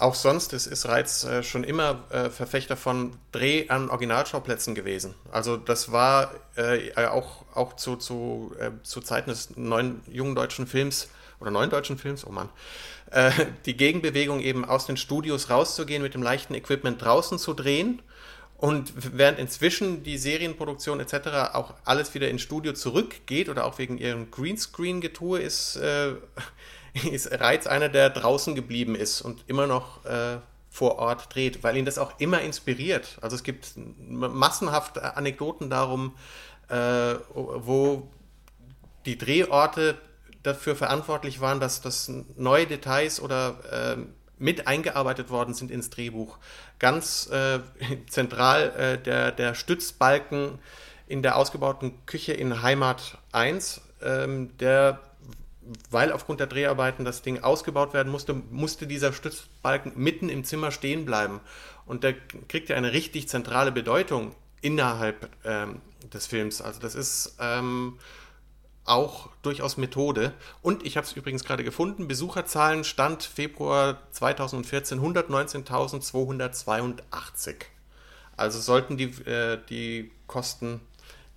Auch 0.00 0.14
sonst 0.14 0.54
ist, 0.54 0.88
Reiz 0.88 1.24
äh, 1.24 1.42
schon 1.42 1.62
immer 1.62 2.04
äh, 2.10 2.30
Verfechter 2.30 2.76
von 2.76 3.12
Dreh 3.32 3.68
an 3.68 3.90
Originalschauplätzen 3.90 4.74
gewesen. 4.74 5.14
Also 5.30 5.56
das 5.56 5.92
war 5.92 6.32
äh, 6.56 6.94
auch, 7.06 7.44
auch 7.54 7.76
zu, 7.76 7.96
zu, 7.96 8.52
äh, 8.58 8.70
zu 8.82 9.02
Zeiten 9.02 9.28
des 9.28 9.56
neuen 9.56 10.00
jungen 10.10 10.34
deutschen 10.34 10.66
Films 10.66 11.08
oder 11.40 11.50
neuen 11.50 11.70
deutschen 11.70 11.98
Films, 11.98 12.26
oh 12.26 12.30
Mann, 12.30 12.48
äh, 13.10 13.30
die 13.66 13.76
Gegenbewegung 13.76 14.40
eben 14.40 14.64
aus 14.64 14.86
den 14.86 14.96
Studios 14.96 15.50
rauszugehen, 15.50 16.02
mit 16.02 16.14
dem 16.14 16.22
leichten 16.22 16.54
Equipment 16.54 17.02
draußen 17.02 17.38
zu 17.38 17.54
drehen. 17.54 18.02
Und 18.56 18.92
während 19.16 19.38
inzwischen 19.38 20.02
die 20.02 20.18
Serienproduktion 20.18 21.00
etc. 21.00 21.54
auch 21.54 21.72
alles 21.86 22.12
wieder 22.12 22.28
ins 22.28 22.42
Studio 22.42 22.74
zurückgeht 22.74 23.48
oder 23.48 23.64
auch 23.64 23.78
wegen 23.78 23.96
ihrem 23.96 24.30
Greenscreen-Getue 24.30 25.38
ist, 25.40 25.76
äh, 25.76 26.12
ist 27.10 27.30
Reiz 27.32 27.66
einer, 27.66 27.88
der 27.88 28.10
draußen 28.10 28.54
geblieben 28.54 28.94
ist 28.94 29.22
und 29.22 29.44
immer 29.46 29.66
noch 29.66 30.04
äh, 30.04 30.38
vor 30.68 30.98
Ort 30.98 31.34
dreht, 31.34 31.64
weil 31.64 31.76
ihn 31.76 31.84
das 31.84 31.98
auch 31.98 32.20
immer 32.20 32.42
inspiriert. 32.42 33.18
Also 33.22 33.34
es 33.34 33.42
gibt 33.42 33.72
massenhaft 33.76 34.98
Anekdoten 34.98 35.70
darum, 35.70 36.14
äh, 36.68 37.14
wo 37.34 38.08
die 39.06 39.16
Drehorte 39.16 39.96
dafür 40.42 40.76
verantwortlich 40.76 41.40
waren, 41.40 41.60
dass, 41.60 41.80
dass 41.80 42.10
neue 42.36 42.66
Details 42.66 43.20
oder 43.20 43.96
äh, 43.98 44.02
mit 44.38 44.66
eingearbeitet 44.66 45.30
worden 45.30 45.54
sind 45.54 45.70
ins 45.70 45.90
Drehbuch. 45.90 46.38
Ganz 46.78 47.28
äh, 47.30 47.60
zentral 48.08 48.70
äh, 48.70 48.98
der, 48.98 49.32
der 49.32 49.54
Stützbalken 49.54 50.58
in 51.06 51.22
der 51.22 51.36
ausgebauten 51.36 52.06
Küche 52.06 52.32
in 52.32 52.62
Heimat 52.62 53.18
1, 53.32 53.80
ähm, 54.02 54.56
der 54.58 55.00
weil 55.90 56.12
aufgrund 56.12 56.40
der 56.40 56.46
Dreharbeiten 56.46 57.04
das 57.04 57.22
Ding 57.22 57.42
ausgebaut 57.42 57.94
werden 57.94 58.10
musste, 58.10 58.34
musste 58.34 58.86
dieser 58.86 59.12
Stützbalken 59.12 59.92
mitten 59.94 60.28
im 60.28 60.44
Zimmer 60.44 60.72
stehen 60.72 61.04
bleiben. 61.04 61.40
Und 61.86 62.02
der 62.02 62.14
kriegt 62.48 62.68
ja 62.70 62.76
eine 62.76 62.92
richtig 62.92 63.28
zentrale 63.28 63.72
Bedeutung 63.72 64.34
innerhalb 64.62 65.28
ähm, 65.44 65.80
des 66.12 66.26
Films. 66.26 66.60
Also 66.60 66.80
das 66.80 66.94
ist 66.94 67.36
ähm, 67.40 67.98
auch 68.90 69.28
durchaus 69.42 69.76
Methode. 69.76 70.32
Und 70.62 70.84
ich 70.84 70.96
habe 70.96 71.06
es 71.06 71.12
übrigens 71.12 71.44
gerade 71.44 71.62
gefunden, 71.64 72.08
Besucherzahlen 72.08 72.82
Stand 72.84 73.22
Februar 73.22 73.98
2014 74.10 75.00
119.282. 75.00 77.54
Also 78.36 78.58
sollten 78.58 78.96
die, 78.96 79.10
äh, 79.30 79.58
die 79.68 80.10
Kosten 80.26 80.80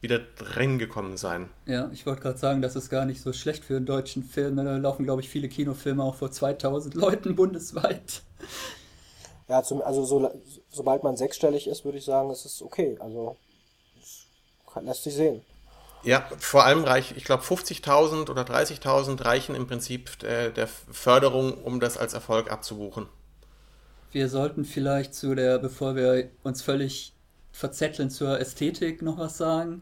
wieder 0.01 0.17
drin 0.19 0.79
gekommen 0.79 1.15
sein. 1.15 1.49
Ja, 1.65 1.89
ich 1.93 2.05
wollte 2.05 2.21
gerade 2.21 2.37
sagen, 2.37 2.61
das 2.61 2.75
ist 2.75 2.89
gar 2.89 3.05
nicht 3.05 3.21
so 3.21 3.31
schlecht 3.31 3.63
für 3.63 3.77
einen 3.77 3.85
deutschen 3.85 4.21
Film. 4.23 4.57
Da 4.57 4.63
laufen, 4.77 5.05
glaube 5.05 5.21
ich, 5.21 5.29
viele 5.29 5.47
Kinofilme 5.47 6.03
auch 6.03 6.15
vor 6.15 6.31
2000 6.31 6.93
Leuten 6.95 7.35
bundesweit. 7.37 8.23
Ja, 9.47 9.63
zum, 9.63 9.81
also 9.81 10.03
so, 10.03 10.29
sobald 10.69 11.03
man 11.03 11.15
sechsstellig 11.17 11.67
ist, 11.67 11.85
würde 11.85 11.99
ich 11.99 12.05
sagen, 12.05 12.31
ist 12.31 12.45
es 12.45 12.61
okay. 12.61 12.97
Also 12.99 13.37
lässt 14.81 15.03
sich 15.03 15.13
sehen. 15.13 15.43
Ja, 16.03 16.27
vor 16.37 16.65
allem 16.65 16.83
reich, 16.83 17.13
ich 17.15 17.23
glaube 17.23 17.43
50.000 17.43 18.29
oder 18.29 18.43
30.000 18.43 19.23
reichen 19.23 19.55
im 19.55 19.67
Prinzip 19.67 20.19
der, 20.19 20.49
der 20.49 20.67
Förderung, 20.67 21.53
um 21.53 21.79
das 21.79 21.97
als 21.97 22.13
Erfolg 22.13 22.51
abzubuchen. 22.51 23.07
Wir 24.11 24.29
sollten 24.29 24.65
vielleicht 24.65 25.15
zu 25.15 25.33
der, 25.33 25.59
bevor 25.59 25.95
wir 25.95 26.29
uns 26.43 26.61
völlig 26.61 27.13
verzetteln, 27.51 28.09
zur 28.09 28.39
Ästhetik 28.39 29.01
noch 29.01 29.17
was 29.17 29.37
sagen 29.37 29.81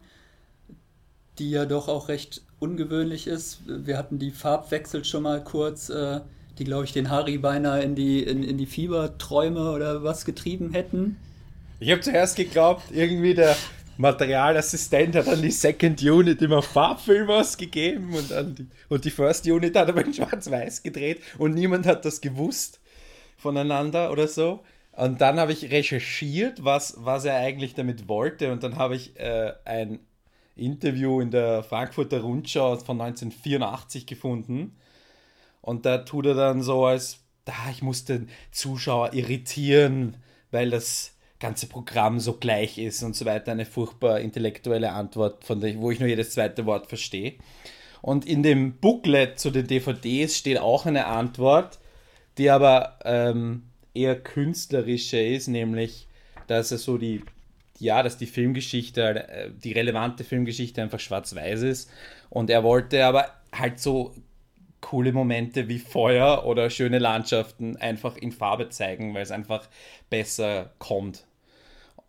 die 1.40 1.50
ja 1.50 1.66
doch 1.66 1.88
auch 1.88 2.08
recht 2.08 2.42
ungewöhnlich 2.60 3.28
ist. 3.28 3.62
Wir 3.66 3.98
hatten 3.98 4.20
die 4.20 4.32
Farbwechsel 4.32 5.04
schon 5.06 5.24
mal 5.24 5.44
kurz, 5.44 5.90
äh, 5.90 6.22
die, 6.60 6.64
glaube 6.64 6.86
ich, 6.86 6.94
den 6.94 7.10
Harry 7.10 7.38
beinahe 7.38 7.82
in 7.82 7.96
die, 7.96 8.22
in, 8.22 8.44
in 8.44 8.58
die 8.58 8.66
Fieberträume 8.66 9.72
oder 9.72 10.04
was 10.04 10.26
getrieben 10.26 10.72
hätten. 10.72 11.18
Ich 11.80 11.90
habe 11.90 12.02
zuerst 12.02 12.36
geglaubt, 12.36 12.84
irgendwie 12.92 13.34
der 13.34 13.56
Materialassistent 14.02 15.16
hat 15.16 15.28
an 15.28 15.42
die 15.42 15.52
Second 15.52 16.02
Unit 16.02 16.42
immer 16.42 16.62
Farbfilm 16.62 17.30
ausgegeben 17.30 18.14
und, 18.14 18.32
an 18.34 18.56
die, 18.56 18.68
und 18.90 19.06
die 19.06 19.12
First 19.12 19.48
Unit 19.48 19.76
hat 19.76 19.90
aber 19.90 20.04
in 20.04 20.14
Schwarz-Weiß 20.14 20.84
gedreht 20.84 21.22
und 21.38 21.54
niemand 21.54 21.86
hat 21.86 22.04
das 22.04 22.20
gewusst 22.20 22.80
voneinander 23.38 24.12
oder 24.12 24.28
so. 24.28 24.64
Und 24.94 25.22
dann 25.22 25.40
habe 25.40 25.54
ich 25.54 25.72
recherchiert, 25.72 26.66
was, 26.66 26.96
was 26.98 27.26
er 27.26 27.38
eigentlich 27.38 27.76
damit 27.76 28.08
wollte 28.08 28.52
und 28.52 28.64
dann 28.64 28.76
habe 28.76 28.96
ich 28.96 29.18
äh, 29.20 29.54
ein 29.66 30.00
Interview 30.56 31.22
in 31.22 31.32
der 31.32 31.64
Frankfurter 31.64 32.22
Rundschau 32.22 32.76
von 32.78 33.00
1984 33.00 34.06
gefunden. 34.06 34.76
Und 35.62 35.86
da 35.86 36.00
tut 36.00 36.26
er 36.26 36.34
dann 36.34 36.62
so, 36.62 36.86
als 36.86 37.20
da 37.46 37.54
ich 37.72 37.82
muss 37.82 38.04
den 38.06 38.30
Zuschauer 38.52 39.14
irritieren, 39.14 40.18
weil 40.52 40.70
das 40.70 41.11
ganze 41.42 41.68
Programm 41.68 42.22
so 42.22 42.34
gleich 42.34 42.78
ist 42.78 43.04
und 43.04 43.16
so 43.16 43.26
weiter. 43.26 43.52
Eine 43.52 43.66
furchtbar 43.66 44.22
intellektuelle 44.22 44.94
Antwort, 44.94 45.44
von 45.44 45.60
der, 45.60 45.78
wo 45.82 45.92
ich 45.92 46.00
nur 46.00 46.08
jedes 46.08 46.32
zweite 46.32 46.66
Wort 46.66 46.88
verstehe. 46.88 47.34
Und 48.02 48.26
in 48.26 48.44
dem 48.44 48.78
Booklet 48.78 49.40
zu 49.40 49.52
den 49.52 49.68
DVDs 49.68 50.38
steht 50.38 50.60
auch 50.60 50.86
eine 50.86 51.08
Antwort, 51.08 51.80
die 52.38 52.50
aber 52.50 53.00
ähm, 53.04 53.64
eher 53.94 54.16
künstlerische 54.16 55.20
ist, 55.20 55.48
nämlich, 55.48 56.08
dass 56.48 56.72
er 56.72 56.78
so 56.78 56.98
die 56.98 57.22
ja, 57.82 58.04
dass 58.04 58.18
die 58.18 58.28
Filmgeschichte, 58.28 59.28
äh, 59.28 59.50
die 59.52 59.72
relevante 59.72 60.24
Filmgeschichte 60.24 60.82
einfach 60.82 61.00
schwarz-weiß 61.00 61.64
ist. 61.64 61.90
Und 62.30 62.52
er 62.52 62.64
wollte 62.64 63.04
aber 63.04 63.26
halt 63.52 63.80
so 63.80 64.14
coole 64.82 65.12
Momente 65.12 65.68
wie 65.68 65.80
Feuer 65.80 66.46
oder 66.46 66.70
schöne 66.70 67.00
Landschaften 67.00 67.78
einfach 67.78 68.18
in 68.18 68.32
Farbe 68.32 68.70
zeigen, 68.70 69.14
weil 69.14 69.24
es 69.24 69.32
einfach 69.32 69.68
besser 70.10 70.72
kommt. 70.78 71.26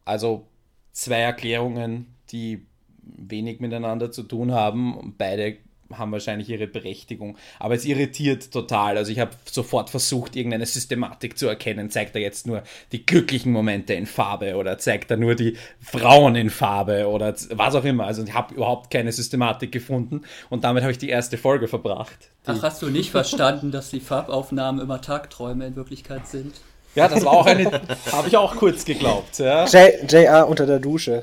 Also 0.05 0.47
zwei 0.93 1.21
Erklärungen, 1.21 2.15
die 2.31 2.67
wenig 3.03 3.61
miteinander 3.61 4.11
zu 4.11 4.23
tun 4.23 4.53
haben. 4.53 5.15
Beide 5.19 5.57
haben 5.99 6.13
wahrscheinlich 6.13 6.49
ihre 6.49 6.67
Berechtigung. 6.67 7.37
Aber 7.59 7.75
es 7.75 7.85
irritiert 7.85 8.51
total. 8.51 8.97
Also 8.97 9.13
ich 9.13 9.19
habe 9.19 9.33
sofort 9.45 9.91
versucht, 9.91 10.37
irgendeine 10.37 10.67
Systematik 10.67 11.39
zu 11.39 11.47
erkennen. 11.47 11.91
Zeigt 11.91 12.15
er 12.15 12.23
jetzt 12.23 12.47
nur 12.47 12.63
die 12.93 13.05
glücklichen 13.05 13.53
Momente 13.53 13.95
in 13.95 14.07
Farbe 14.07 14.57
oder 14.57 14.79
zeigt 14.79 15.11
er 15.11 15.17
nur 15.17 15.35
die 15.35 15.57
Frauen 15.81 16.35
in 16.37 16.51
Farbe 16.51 17.09
oder 17.09 17.35
was 17.51 17.75
auch 17.75 17.85
immer. 17.85 18.07
Also 18.07 18.23
ich 18.25 18.33
habe 18.33 18.55
überhaupt 18.55 18.91
keine 18.91 19.13
Systematik 19.13 19.73
gefunden 19.73 20.23
und 20.51 20.65
damit 20.65 20.83
habe 20.83 20.93
ich 20.93 20.99
die 20.99 21.09
erste 21.09 21.39
Folge 21.39 21.69
verbracht. 21.69 22.31
Ach, 22.47 22.63
hast 22.63 22.83
du 22.83 22.89
nicht 22.89 23.11
verstanden, 23.11 23.71
dass 23.71 23.91
die 23.91 24.01
Farbaufnahmen 24.01 24.81
immer 24.81 25.01
Tagträume 25.01 25.67
in 25.67 25.77
Wirklichkeit 25.77 26.27
sind? 26.27 26.55
Ja, 26.95 27.09
das 27.09 27.24
war 27.24 27.32
auch 27.32 27.47
eine, 27.47 27.70
habe 28.12 28.28
ich 28.28 28.36
auch 28.36 28.55
kurz 28.57 28.84
geglaubt. 28.84 29.38
Ja. 29.38 29.64
JR 29.66 30.49
unter 30.49 30.66
der 30.66 30.78
Dusche. 30.78 31.22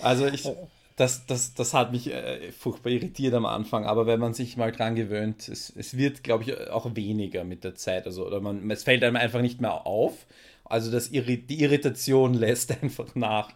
Also 0.00 0.26
ich, 0.26 0.48
das, 0.96 1.26
das, 1.26 1.54
das 1.54 1.72
hat 1.72 1.92
mich 1.92 2.12
äh, 2.12 2.52
furchtbar 2.52 2.90
irritiert 2.90 3.34
am 3.34 3.46
Anfang, 3.46 3.84
aber 3.86 4.06
wenn 4.06 4.20
man 4.20 4.34
sich 4.34 4.56
mal 4.56 4.72
dran 4.72 4.94
gewöhnt, 4.94 5.48
es, 5.48 5.72
es 5.74 5.96
wird, 5.96 6.22
glaube 6.22 6.44
ich, 6.44 6.70
auch 6.70 6.94
weniger 6.94 7.44
mit 7.44 7.64
der 7.64 7.74
Zeit. 7.74 8.06
Also, 8.06 8.26
oder 8.26 8.40
man, 8.40 8.70
es 8.70 8.82
fällt 8.82 9.02
einem 9.02 9.16
einfach 9.16 9.40
nicht 9.40 9.60
mehr 9.60 9.86
auf. 9.86 10.26
Also 10.64 10.90
das 10.90 11.10
die 11.10 11.62
Irritation 11.62 12.34
lässt 12.34 12.82
einfach 12.82 13.14
nach. 13.14 13.50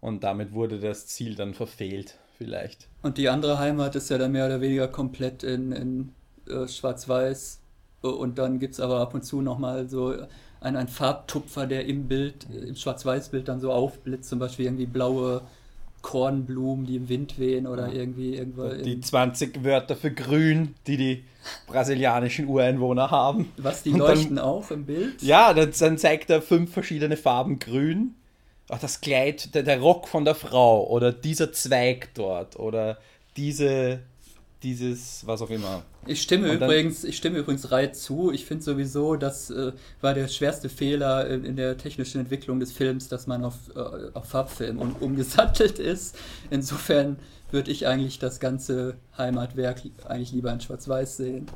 Und 0.00 0.24
damit 0.24 0.52
wurde 0.52 0.78
das 0.78 1.06
Ziel 1.06 1.34
dann 1.34 1.54
verfehlt, 1.54 2.16
vielleicht. 2.38 2.88
Und 3.02 3.18
die 3.18 3.28
andere 3.28 3.58
Heimat 3.58 3.94
ist 3.96 4.10
ja 4.10 4.18
dann 4.18 4.32
mehr 4.32 4.46
oder 4.46 4.60
weniger 4.60 4.88
komplett 4.88 5.42
in, 5.42 5.72
in 5.72 6.12
äh, 6.48 6.68
Schwarz-Weiß. 6.68 7.60
Und 8.02 8.38
dann 8.38 8.58
gibt 8.58 8.74
es 8.74 8.80
aber 8.80 9.00
ab 9.00 9.14
und 9.14 9.24
zu 9.24 9.42
nochmal 9.42 9.88
so 9.88 10.14
einen, 10.60 10.76
einen 10.76 10.88
Farbtupfer, 10.88 11.66
der 11.66 11.86
im 11.86 12.08
Bild, 12.08 12.46
im 12.50 12.76
Schwarz-Weiß-Bild 12.76 13.48
dann 13.48 13.60
so 13.60 13.72
aufblitzt, 13.72 14.28
zum 14.28 14.38
Beispiel 14.38 14.66
irgendwie 14.66 14.86
blaue 14.86 15.42
Kornblumen, 16.02 16.86
die 16.86 16.96
im 16.96 17.08
Wind 17.08 17.38
wehen 17.38 17.66
oder 17.66 17.92
irgendwie 17.92 18.36
irgendwo. 18.36 18.68
Die 18.68 19.00
20 19.00 19.64
Wörter 19.64 19.96
für 19.96 20.12
grün, 20.12 20.74
die 20.86 20.96
die 20.96 21.24
brasilianischen 21.66 22.46
Ureinwohner 22.46 23.10
haben. 23.10 23.52
Was, 23.56 23.82
die 23.82 23.90
leuchten 23.90 24.36
dann, 24.36 24.44
auch 24.44 24.70
im 24.70 24.86
Bild? 24.86 25.20
Ja, 25.22 25.52
dann, 25.52 25.72
dann, 25.76 25.98
zeigt 25.98 26.30
er 26.30 26.42
fünf 26.42 26.72
verschiedene 26.72 27.16
Farben 27.16 27.58
grün. 27.58 28.14
Ach, 28.68 28.78
das 28.78 29.00
Kleid, 29.00 29.54
der, 29.54 29.64
der 29.64 29.80
Rock 29.80 30.06
von 30.06 30.24
der 30.24 30.34
Frau 30.36 30.86
oder 30.86 31.12
dieser 31.12 31.52
Zweig 31.52 32.10
dort 32.14 32.56
oder 32.56 32.98
diese 33.36 34.00
dieses, 34.62 35.26
was 35.26 35.42
auch 35.42 35.50
immer. 35.50 35.82
Ich 36.06 36.22
stimme, 36.22 36.52
übrigens, 36.52 37.04
ich 37.04 37.16
stimme 37.16 37.38
übrigens 37.38 37.70
Rai 37.70 37.88
zu. 37.88 38.32
Ich 38.32 38.46
finde 38.46 38.64
sowieso, 38.64 39.16
das 39.16 39.50
äh, 39.50 39.72
war 40.00 40.14
der 40.14 40.28
schwerste 40.28 40.68
Fehler 40.68 41.28
in, 41.28 41.44
in, 41.44 41.56
der 41.56 41.76
technischen 41.76 42.20
Entwicklung 42.20 42.60
des 42.60 42.72
Films, 42.72 43.08
dass 43.08 43.26
man 43.26 43.44
auf, 43.44 43.54
äh, 43.74 44.10
auf 44.14 44.28
Farbfilm 44.28 44.78
um, 44.78 44.96
umgesattelt 44.96 45.78
ist. 45.78 46.16
Insofern 46.50 47.18
würde 47.50 47.70
ich 47.70 47.86
eigentlich 47.86 48.18
das 48.18 48.40
ganze 48.40 48.96
Heimatwerk 49.16 49.82
eigentlich 50.08 50.32
lieber 50.32 50.52
in 50.52 50.60
Schwarz-Weiß 50.60 51.16
sehen. 51.16 51.46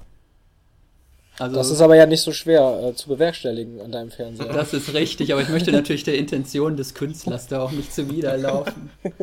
Also, 1.38 1.56
das 1.56 1.70
ist 1.70 1.80
aber 1.80 1.96
ja 1.96 2.04
nicht 2.04 2.20
so 2.20 2.32
schwer 2.32 2.80
äh, 2.82 2.94
zu 2.94 3.08
bewerkstelligen 3.08 3.80
an 3.80 3.92
deinem 3.92 4.10
Fernseher. 4.10 4.52
Das 4.52 4.74
ist 4.74 4.92
richtig, 4.92 5.32
aber 5.32 5.40
ich 5.40 5.48
möchte 5.48 5.72
natürlich 5.72 6.04
der 6.04 6.18
Intention 6.18 6.76
des 6.76 6.92
Künstlers 6.92 7.46
da 7.46 7.62
auch 7.62 7.72
nicht 7.72 7.94
zuwiderlaufen. 7.94 8.90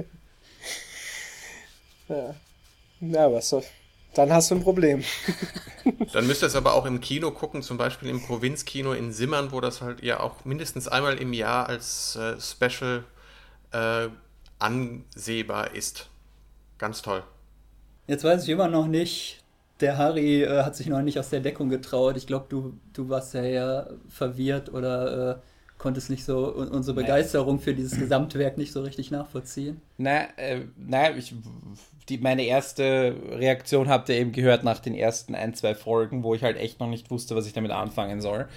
ja. 2.10 2.34
Na, 3.00 3.32
was 3.32 3.50
soll. 3.50 3.64
Dann 4.14 4.32
hast 4.34 4.50
du 4.50 4.56
ein 4.56 4.64
Problem. 4.64 5.04
Dann 6.14 6.26
müsst 6.26 6.42
ihr 6.42 6.48
es 6.48 6.56
aber 6.56 6.74
auch 6.74 6.86
im 6.86 7.02
Kino 7.02 7.32
gucken, 7.32 7.62
zum 7.62 7.78
Beispiel 7.78 8.10
im 8.10 8.22
Provinzkino 8.22 8.94
in 8.94 9.14
Simmern, 9.14 9.52
wo 9.52 9.62
das 9.62 9.82
halt 9.82 10.02
ja 10.02 10.20
auch 10.20 10.44
mindestens 10.46 10.88
einmal 10.88 11.18
im 11.18 11.34
Jahr 11.34 11.68
als 11.70 12.16
äh, 12.16 12.36
Special 12.42 13.04
äh, 13.72 14.08
ansehbar 14.60 15.76
ist. 15.76 16.10
Ganz 16.80 17.02
toll. 17.02 17.24
Jetzt 18.08 18.24
weiß 18.24 18.44
ich 18.44 18.50
immer 18.50 18.68
noch 18.68 18.88
nicht, 18.88 19.44
der 19.82 19.98
Harry 19.98 20.44
äh, 20.44 20.64
hat 20.64 20.76
sich 20.76 20.88
noch 20.88 21.02
nicht 21.02 21.20
aus 21.20 21.30
der 21.30 21.42
Deckung 21.42 21.70
getraut. 21.70 22.18
Ich 22.18 22.26
glaube, 22.26 22.46
du, 22.50 22.80
du 22.94 23.10
warst 23.10 23.34
ja 23.34 23.44
eher 23.44 23.94
verwirrt 24.10 24.74
oder 24.74 25.42
äh, 25.78 25.82
konntest 25.88 26.10
nicht 26.10 26.26
so 26.26 26.54
unsere 26.54 26.96
Begeisterung 26.96 27.60
für 27.60 27.74
dieses 27.74 27.98
Gesamtwerk 27.98 28.58
nicht 28.58 28.72
so 28.72 28.82
richtig 28.82 29.12
nachvollziehen. 29.12 29.82
Nein, 29.98 30.28
äh, 30.38 30.62
nein 30.78 31.18
ich, 31.18 31.34
die, 32.10 32.18
meine 32.18 32.44
erste 32.44 33.16
Reaktion 33.32 33.90
habt 33.90 34.10
ihr 34.10 34.16
eben 34.16 34.32
gehört 34.32 34.64
nach 34.64 34.80
den 34.80 34.96
ersten 34.96 35.36
ein, 35.36 35.54
zwei 35.54 35.76
Folgen, 35.76 36.24
wo 36.24 36.34
ich 36.34 36.44
halt 36.44 36.58
echt 36.58 36.80
noch 36.80 36.90
nicht 36.90 37.12
wusste, 37.12 37.36
was 37.36 37.48
ich 37.48 37.54
damit 37.54 37.72
anfangen 37.72 38.22
soll. 38.22 38.48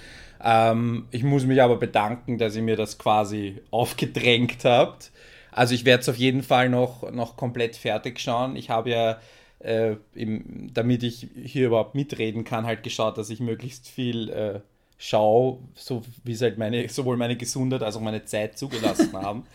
Ähm, 0.43 1.07
ich 1.11 1.23
muss 1.23 1.45
mich 1.45 1.61
aber 1.61 1.77
bedanken, 1.77 2.37
dass 2.37 2.55
ihr 2.55 2.63
mir 2.63 2.75
das 2.75 2.97
quasi 2.97 3.61
aufgedrängt 3.71 4.63
habt. 4.65 5.11
Also 5.51 5.75
ich 5.75 5.85
werde 5.85 6.01
es 6.01 6.09
auf 6.09 6.15
jeden 6.15 6.43
Fall 6.43 6.69
noch, 6.69 7.11
noch 7.11 7.35
komplett 7.35 7.75
fertig 7.75 8.19
schauen. 8.19 8.55
Ich 8.55 8.69
habe 8.69 8.89
ja, 8.89 9.19
äh, 9.59 9.97
im, 10.15 10.69
damit 10.73 11.03
ich 11.03 11.27
hier 11.43 11.67
überhaupt 11.67 11.93
mitreden 11.93 12.45
kann, 12.45 12.65
halt 12.65 12.83
geschaut, 12.83 13.17
dass 13.17 13.29
ich 13.29 13.41
möglichst 13.41 13.89
viel 13.89 14.29
äh, 14.29 14.59
schaue, 15.01 15.57
so 15.73 16.03
wie 16.23 16.33
es 16.33 16.41
halt 16.41 16.59
meine, 16.59 16.87
sowohl 16.87 17.17
meine 17.17 17.35
Gesundheit 17.35 17.81
als 17.81 17.95
auch 17.95 18.01
meine 18.01 18.23
Zeit 18.23 18.57
zugelassen 18.57 19.11
haben. 19.21 19.45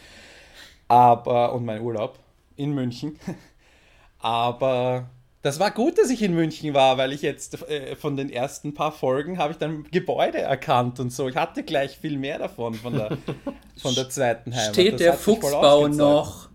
Aber, 0.88 1.54
und 1.54 1.64
mein 1.64 1.80
Urlaub 1.80 2.18
in 2.56 2.74
München. 2.74 3.18
Aber 4.18 5.08
das 5.42 5.60
war 5.60 5.70
gut, 5.70 5.98
dass 5.98 6.10
ich 6.10 6.20
in 6.22 6.34
München 6.34 6.74
war, 6.74 6.98
weil 6.98 7.12
ich 7.12 7.22
jetzt 7.22 7.62
äh, 7.68 7.94
von 7.94 8.16
den 8.16 8.28
ersten 8.28 8.74
paar 8.74 8.90
Folgen 8.90 9.38
habe 9.38 9.52
ich 9.52 9.58
dann 9.58 9.84
Gebäude 9.92 10.38
erkannt 10.38 10.98
und 10.98 11.10
so. 11.10 11.28
Ich 11.28 11.36
hatte 11.36 11.62
gleich 11.62 11.96
viel 11.96 12.18
mehr 12.18 12.40
davon 12.40 12.74
von 12.74 12.94
der, 12.94 13.16
von 13.80 13.94
der 13.94 14.10
zweiten 14.10 14.52
Heimat. 14.52 14.74
Steht 14.74 14.94
das 14.94 15.00
der 15.00 15.14
Fuchsbau 15.14 15.86
noch? 15.86 16.48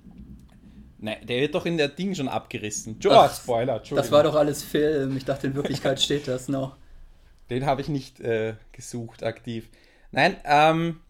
Nein, 0.98 1.18
der 1.24 1.40
wird 1.40 1.56
doch 1.56 1.66
in 1.66 1.78
der 1.78 1.88
Ding 1.88 2.14
schon 2.14 2.28
abgerissen. 2.28 3.00
Joa, 3.00 3.30
Spoiler, 3.30 3.82
Das 3.92 4.12
war 4.12 4.24
doch 4.24 4.36
alles 4.36 4.64
Film. 4.64 5.16
Ich 5.16 5.24
dachte, 5.24 5.48
in 5.48 5.56
Wirklichkeit 5.56 6.02
steht 6.02 6.28
das 6.28 6.50
noch. 6.50 6.76
Den 7.52 7.66
habe 7.66 7.82
ich 7.82 7.90
nicht 7.90 8.22
äh, 8.22 8.56
gesucht 8.72 9.24
aktiv. 9.24 9.70
Nein, 10.12 10.38
ähm, 10.46 11.02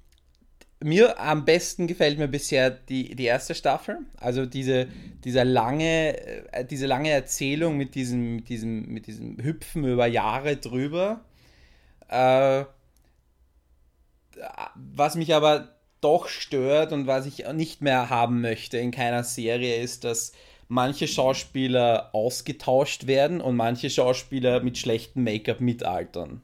mir 0.83 1.19
am 1.19 1.45
besten 1.45 1.85
gefällt 1.85 2.17
mir 2.17 2.27
bisher 2.27 2.71
die, 2.71 3.15
die 3.15 3.25
erste 3.25 3.53
Staffel. 3.53 3.99
Also 4.17 4.47
diese, 4.47 4.87
diese, 5.23 5.43
lange, 5.43 6.17
äh, 6.51 6.65
diese 6.65 6.87
lange 6.87 7.11
Erzählung 7.11 7.77
mit 7.77 7.93
diesem, 7.93 8.37
mit, 8.37 8.49
diesem, 8.49 8.87
mit 8.87 9.05
diesem 9.07 9.37
Hüpfen 9.37 9.85
über 9.85 10.07
Jahre 10.07 10.57
drüber. 10.57 11.21
Äh, 12.09 12.65
was 14.75 15.15
mich 15.15 15.35
aber 15.35 15.75
doch 16.01 16.27
stört 16.27 16.91
und 16.91 17.05
was 17.05 17.27
ich 17.27 17.45
nicht 17.53 17.81
mehr 17.81 18.09
haben 18.09 18.41
möchte 18.41 18.79
in 18.79 18.89
keiner 18.89 19.23
Serie 19.23 19.79
ist, 19.81 20.03
dass 20.03 20.31
manche 20.71 21.05
Schauspieler 21.05 22.11
ausgetauscht 22.13 23.05
werden 23.05 23.41
und 23.41 23.57
manche 23.57 23.89
Schauspieler 23.89 24.63
mit 24.63 24.77
schlechtem 24.77 25.25
Make-up 25.25 25.59
mitaltern. 25.59 26.41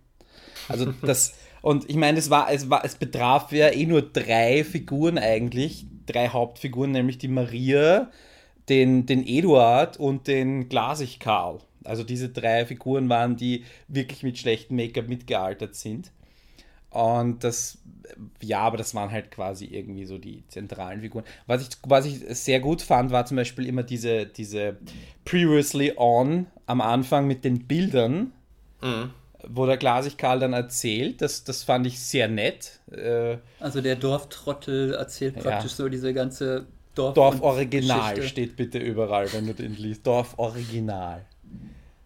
Also 0.68 0.94
das 1.02 1.34
und 1.62 1.90
ich 1.90 1.96
meine, 1.96 2.20
es 2.20 2.30
war, 2.30 2.52
es 2.52 2.70
war, 2.70 2.84
es 2.84 2.96
betraf 2.96 3.54
ja 3.54 3.70
eh 3.70 3.86
nur 3.86 4.02
drei 4.02 4.66
Figuren 4.66 5.18
eigentlich, 5.18 5.86
drei 6.06 6.28
Hauptfiguren, 6.28 6.92
nämlich 6.92 7.18
die 7.20 7.30
Maria, 7.30 8.12
den, 8.68 9.06
den 9.06 9.26
Eduard 9.26 9.98
und 9.98 10.28
den 10.28 10.68
Glasig 10.68 11.22
Karl. 11.22 11.60
Also 11.86 12.04
diese 12.04 12.28
drei 12.28 12.66
Figuren 12.66 13.08
waren, 13.08 13.38
die 13.38 13.64
wirklich 13.88 14.24
mit 14.24 14.38
schlechtem 14.38 14.76
Make-up 14.76 15.08
mitgealtert 15.08 15.76
sind. 15.76 16.12
Und 16.90 17.44
das, 17.44 17.80
ja, 18.42 18.60
aber 18.60 18.78
das 18.78 18.96
waren 18.96 19.12
halt 19.12 19.32
quasi 19.32 19.66
irgendwie 19.66 20.06
so 20.06 20.18
die 20.18 20.44
zentralen 20.48 21.02
Figuren. 21.02 21.26
Was 21.46 21.62
ich, 21.62 21.70
was 21.86 22.06
ich 22.06 22.24
sehr 22.38 22.60
gut 22.60 22.82
fand, 22.82 23.12
war 23.12 23.26
zum 23.26 23.38
Beispiel 23.38 23.68
immer 23.68 23.84
diese, 23.84 24.26
diese 24.26 24.78
Previously 25.26 25.94
On 25.98 26.48
am 26.66 26.82
Anfang 26.82 27.28
mit 27.28 27.44
den 27.44 27.68
Bildern. 27.68 28.32
Mhm 28.82 29.12
wo 29.50 29.66
der 29.66 29.78
Glasig 29.78 30.18
Karl 30.18 30.40
dann 30.40 30.54
erzählt. 30.54 31.22
Das, 31.22 31.44
das 31.44 31.64
fand 31.64 31.88
ich 31.88 32.00
sehr 32.00 32.28
nett. 32.28 32.80
Äh, 32.92 33.38
also 33.60 33.82
der 33.82 33.96
Dorftrottel 33.96 34.94
erzählt 34.94 35.36
praktisch 35.36 35.72
ja. 35.72 35.78
so 35.78 35.90
diese 35.90 36.14
ganze 36.14 36.66
Dorf. 36.96 37.14
Dorf-Original 37.14 38.22
steht 38.24 38.56
bitte 38.56 38.80
überall, 38.80 39.32
wenn 39.34 39.46
du 39.46 39.54
den 39.54 39.76
liest. 39.76 40.06
Dorf-Original. 40.06 41.26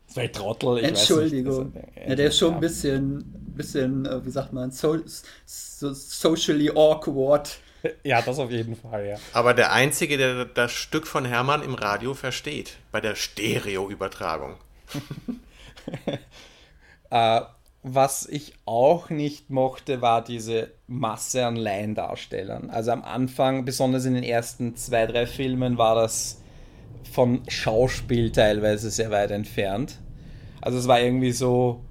Zwei 0.07 0.27
Trottel, 0.27 0.79
ich 0.79 0.83
Entschuldigung. 0.83 1.73
Weiß 1.73 1.83
nicht, 1.95 2.07
ja, 2.09 2.15
der 2.15 2.27
ist 2.27 2.37
schon 2.37 2.55
ein 2.55 2.59
bisschen, 2.59 3.40
bisschen 3.53 4.05
äh, 4.05 4.25
wie 4.25 4.31
sagt 4.31 4.53
man, 4.53 4.71
so, 4.71 4.97
so 5.45 5.93
socially 5.93 6.69
awkward. 6.69 7.59
Ja, 8.03 8.21
das 8.21 8.37
auf 8.37 8.51
jeden 8.51 8.75
Fall, 8.75 9.07
ja. 9.07 9.15
Aber 9.33 9.53
der 9.53 9.71
Einzige, 9.71 10.17
der 10.17 10.45
das 10.45 10.71
Stück 10.71 11.07
von 11.07 11.25
Hermann 11.25 11.63
im 11.63 11.73
Radio 11.73 12.13
versteht, 12.13 12.77
bei 12.91 13.01
der 13.01 13.15
Stereo-Übertragung. 13.15 14.55
Äh, 17.09 17.41
was 17.83 18.27
ich 18.27 18.53
auch 18.65 19.09
nicht 19.09 19.49
mochte, 19.49 20.01
war 20.01 20.23
diese 20.23 20.71
Masse 20.87 21.45
an 21.45 21.55
Laiendarstellern. 21.55 22.69
Also 22.69 22.91
am 22.91 23.03
Anfang, 23.03 23.65
besonders 23.65 24.05
in 24.05 24.13
den 24.13 24.23
ersten 24.23 24.75
zwei, 24.75 25.07
drei 25.07 25.25
Filmen, 25.25 25.77
war 25.77 25.95
das 25.95 26.41
von 27.11 27.41
Schauspiel 27.47 28.31
teilweise 28.31 28.91
sehr 28.91 29.11
weit 29.11 29.31
entfernt. 29.31 29.97
Also 30.61 30.77
es 30.77 30.87
war 30.87 31.01
irgendwie 31.01 31.31
so, 31.31 31.83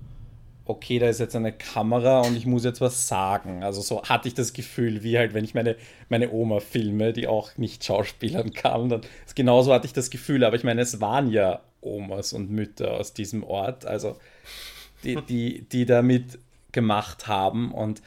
okay, 0.71 0.99
da 0.99 1.09
ist 1.09 1.21
jetzt 1.21 1.37
eine 1.37 1.53
Kamera 1.53 2.23
und 2.23 2.37
ich 2.37 2.47
muss 2.47 2.65
jetzt 2.65 2.81
was 2.81 3.09
sagen. 3.09 3.63
Also 3.63 3.81
so 3.81 4.03
hatte 4.03 4.29
ich 4.29 4.35
das 4.35 4.53
Gefühl, 4.53 5.03
wie 5.03 5.19
halt, 5.19 5.35
wenn 5.35 5.45
ich 5.45 5.55
meine, 5.55 5.77
meine 6.09 6.31
Oma 6.31 6.61
filme, 6.61 7.13
die 7.13 7.27
auch 7.27 7.57
nicht 7.57 7.85
schauspielern 7.85 8.53
kann. 8.53 8.89
Dann, 8.89 9.01
genauso 9.35 9.73
hatte 9.73 9.87
ich 9.87 9.93
das 9.93 10.11
Gefühl, 10.11 10.45
aber 10.45 10.57
ich 10.57 10.65
meine, 10.65 10.81
es 10.81 11.01
waren 11.01 11.31
ja 11.31 11.61
Omas 11.81 12.33
und 12.33 12.51
Mütter 12.51 12.93
aus 12.93 13.13
diesem 13.15 13.43
Ort. 13.45 13.85
Also 13.85 14.17
die, 15.05 15.17
die, 15.29 15.63
die 15.63 15.87
damit 15.87 16.39
gemacht 16.73 17.27
haben. 17.27 17.73
Und 17.73 18.03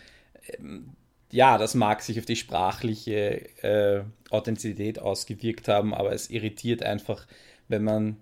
ähm, 0.58 0.92
ja, 1.32 1.58
das 1.58 1.74
mag 1.76 2.02
sich 2.02 2.20
auf 2.20 2.26
die 2.26 2.36
sprachliche 2.36 3.64
äh, 3.64 4.04
Authentizität 4.30 5.00
ausgewirkt 5.00 5.68
haben, 5.68 5.94
aber 5.94 6.14
es 6.14 6.30
irritiert 6.30 6.84
einfach, 6.84 7.26
wenn 7.68 7.84
man, 7.84 8.18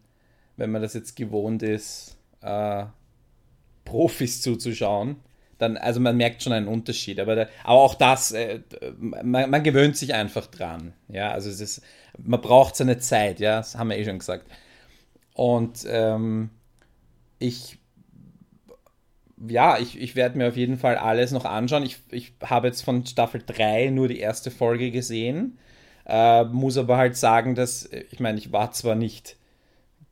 wenn 0.58 0.72
man 0.72 0.82
das 0.82 0.94
jetzt 0.94 1.16
gewohnt 1.16 1.62
ist, 1.64 2.18
äh, 2.42 2.86
Profis 3.86 4.42
zuzuschauen. 4.42 5.18
Dann, 5.58 5.78
also 5.78 6.00
man 6.00 6.18
merkt 6.18 6.42
schon 6.42 6.54
einen 6.54 6.68
Unterschied, 6.68 7.20
aber, 7.20 7.36
da, 7.36 7.48
aber 7.64 7.80
auch 7.82 7.94
das, 7.94 8.32
äh, 8.32 8.62
man, 9.00 9.50
man, 9.50 9.64
gewöhnt 9.64 9.96
sich 9.96 10.16
einfach 10.16 10.48
dran. 10.48 10.94
Ja, 11.08 11.32
also 11.32 11.50
es 11.52 11.60
ist, 11.60 11.84
man 12.18 12.42
braucht 12.42 12.76
seine 12.76 12.98
Zeit, 12.98 13.40
ja, 13.40 13.58
das 13.58 13.78
haben 13.78 13.90
wir 13.90 13.98
eh 13.98 14.06
schon 14.06 14.18
gesagt. 14.18 14.48
Und 15.34 15.86
ähm, 15.88 16.50
ich 17.38 17.78
ja, 19.48 19.80
ich, 19.80 20.00
ich 20.00 20.16
werde 20.16 20.38
mir 20.38 20.48
auf 20.48 20.58
jeden 20.58 20.78
Fall 20.78 20.98
alles 20.98 21.32
noch 21.32 21.46
anschauen. 21.46 21.84
Ich, 21.84 22.00
ich 22.12 22.34
habe 22.44 22.68
jetzt 22.68 22.82
von 22.82 23.06
Staffel 23.06 23.42
3 23.46 23.90
nur 23.90 24.08
die 24.08 24.20
erste 24.20 24.52
Folge 24.52 24.92
gesehen. 24.92 25.58
Äh, 26.06 26.46
muss 26.46 26.78
aber 26.78 26.98
halt 26.98 27.16
sagen, 27.18 27.56
dass, 27.56 27.90
ich 28.12 28.20
meine, 28.20 28.38
ich 28.38 28.52
war 28.52 28.72
zwar 28.72 28.96
nicht 28.96 29.38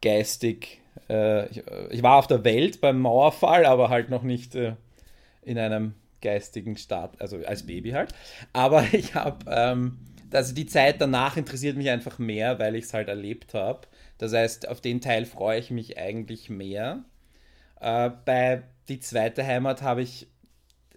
geistig, 0.01 0.78
äh, 1.09 1.47
ich, 1.49 1.63
ich, 1.89 2.03
war 2.03 2.17
auf 2.17 2.27
der 2.27 2.43
Welt 2.43 2.81
beim 2.81 2.99
Mauerfall, 2.99 3.65
aber 3.65 3.89
halt 3.89 4.09
noch 4.09 4.23
nicht 4.23 4.55
äh, 4.55 4.75
in 5.41 5.57
einem 5.57 5.93
geistigen 6.21 6.77
Staat, 6.77 7.19
also 7.21 7.37
als 7.45 7.65
Baby 7.65 7.91
halt. 7.91 8.13
Aber 8.53 8.83
ich 8.91 9.15
habe, 9.15 9.45
ähm, 9.49 9.99
also 10.31 10.53
die 10.53 10.65
Zeit 10.65 11.01
danach 11.01 11.37
interessiert 11.37 11.77
mich 11.77 11.89
einfach 11.89 12.19
mehr, 12.19 12.59
weil 12.59 12.75
ich 12.75 12.85
es 12.85 12.93
halt 12.93 13.07
erlebt 13.07 13.53
habe. 13.53 13.87
Das 14.17 14.33
heißt, 14.33 14.67
auf 14.67 14.81
den 14.81 15.01
Teil 15.01 15.25
freue 15.25 15.59
ich 15.59 15.71
mich 15.71 15.97
eigentlich 15.97 16.49
mehr. 16.49 17.03
Äh, 17.79 18.11
bei 18.25 18.63
die 18.89 18.99
zweite 18.99 19.45
Heimat 19.45 19.81
habe 19.81 20.01
ich 20.01 20.27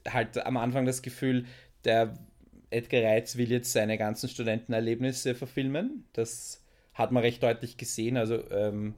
halt 0.08 0.44
am 0.44 0.56
Anfang 0.56 0.86
das 0.86 1.02
Gefühl, 1.02 1.46
der 1.84 2.14
Edgar 2.70 3.02
Reitz 3.02 3.36
will 3.36 3.50
jetzt 3.50 3.72
seine 3.72 3.98
ganzen 3.98 4.28
Studentenerlebnisse 4.28 5.34
verfilmen. 5.34 6.04
Das 6.12 6.62
hat 6.94 7.12
man 7.12 7.22
recht 7.22 7.42
deutlich 7.42 7.76
gesehen. 7.76 8.16
Also 8.16 8.42
ähm, 8.50 8.94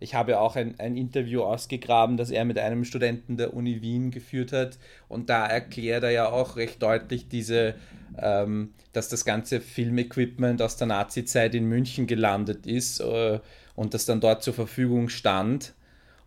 ich 0.00 0.14
habe 0.14 0.38
auch 0.40 0.56
ein, 0.56 0.78
ein 0.78 0.96
Interview 0.96 1.42
ausgegraben, 1.42 2.16
das 2.16 2.30
er 2.30 2.44
mit 2.44 2.58
einem 2.58 2.84
Studenten 2.84 3.36
der 3.36 3.54
Uni 3.54 3.82
Wien 3.82 4.10
geführt 4.10 4.52
hat. 4.52 4.78
Und 5.08 5.28
da 5.28 5.46
erklärt 5.46 6.04
er 6.04 6.10
ja 6.10 6.28
auch 6.28 6.56
recht 6.56 6.82
deutlich 6.82 7.28
diese, 7.28 7.74
ähm, 8.16 8.74
dass 8.92 9.08
das 9.08 9.24
ganze 9.24 9.60
Filmequipment 9.60 10.62
aus 10.62 10.76
der 10.76 10.86
Nazi-Zeit 10.86 11.54
in 11.54 11.64
München 11.64 12.06
gelandet 12.06 12.66
ist 12.66 13.00
äh, 13.00 13.40
und 13.74 13.94
das 13.94 14.06
dann 14.06 14.20
dort 14.20 14.42
zur 14.42 14.54
Verfügung 14.54 15.08
stand. 15.08 15.74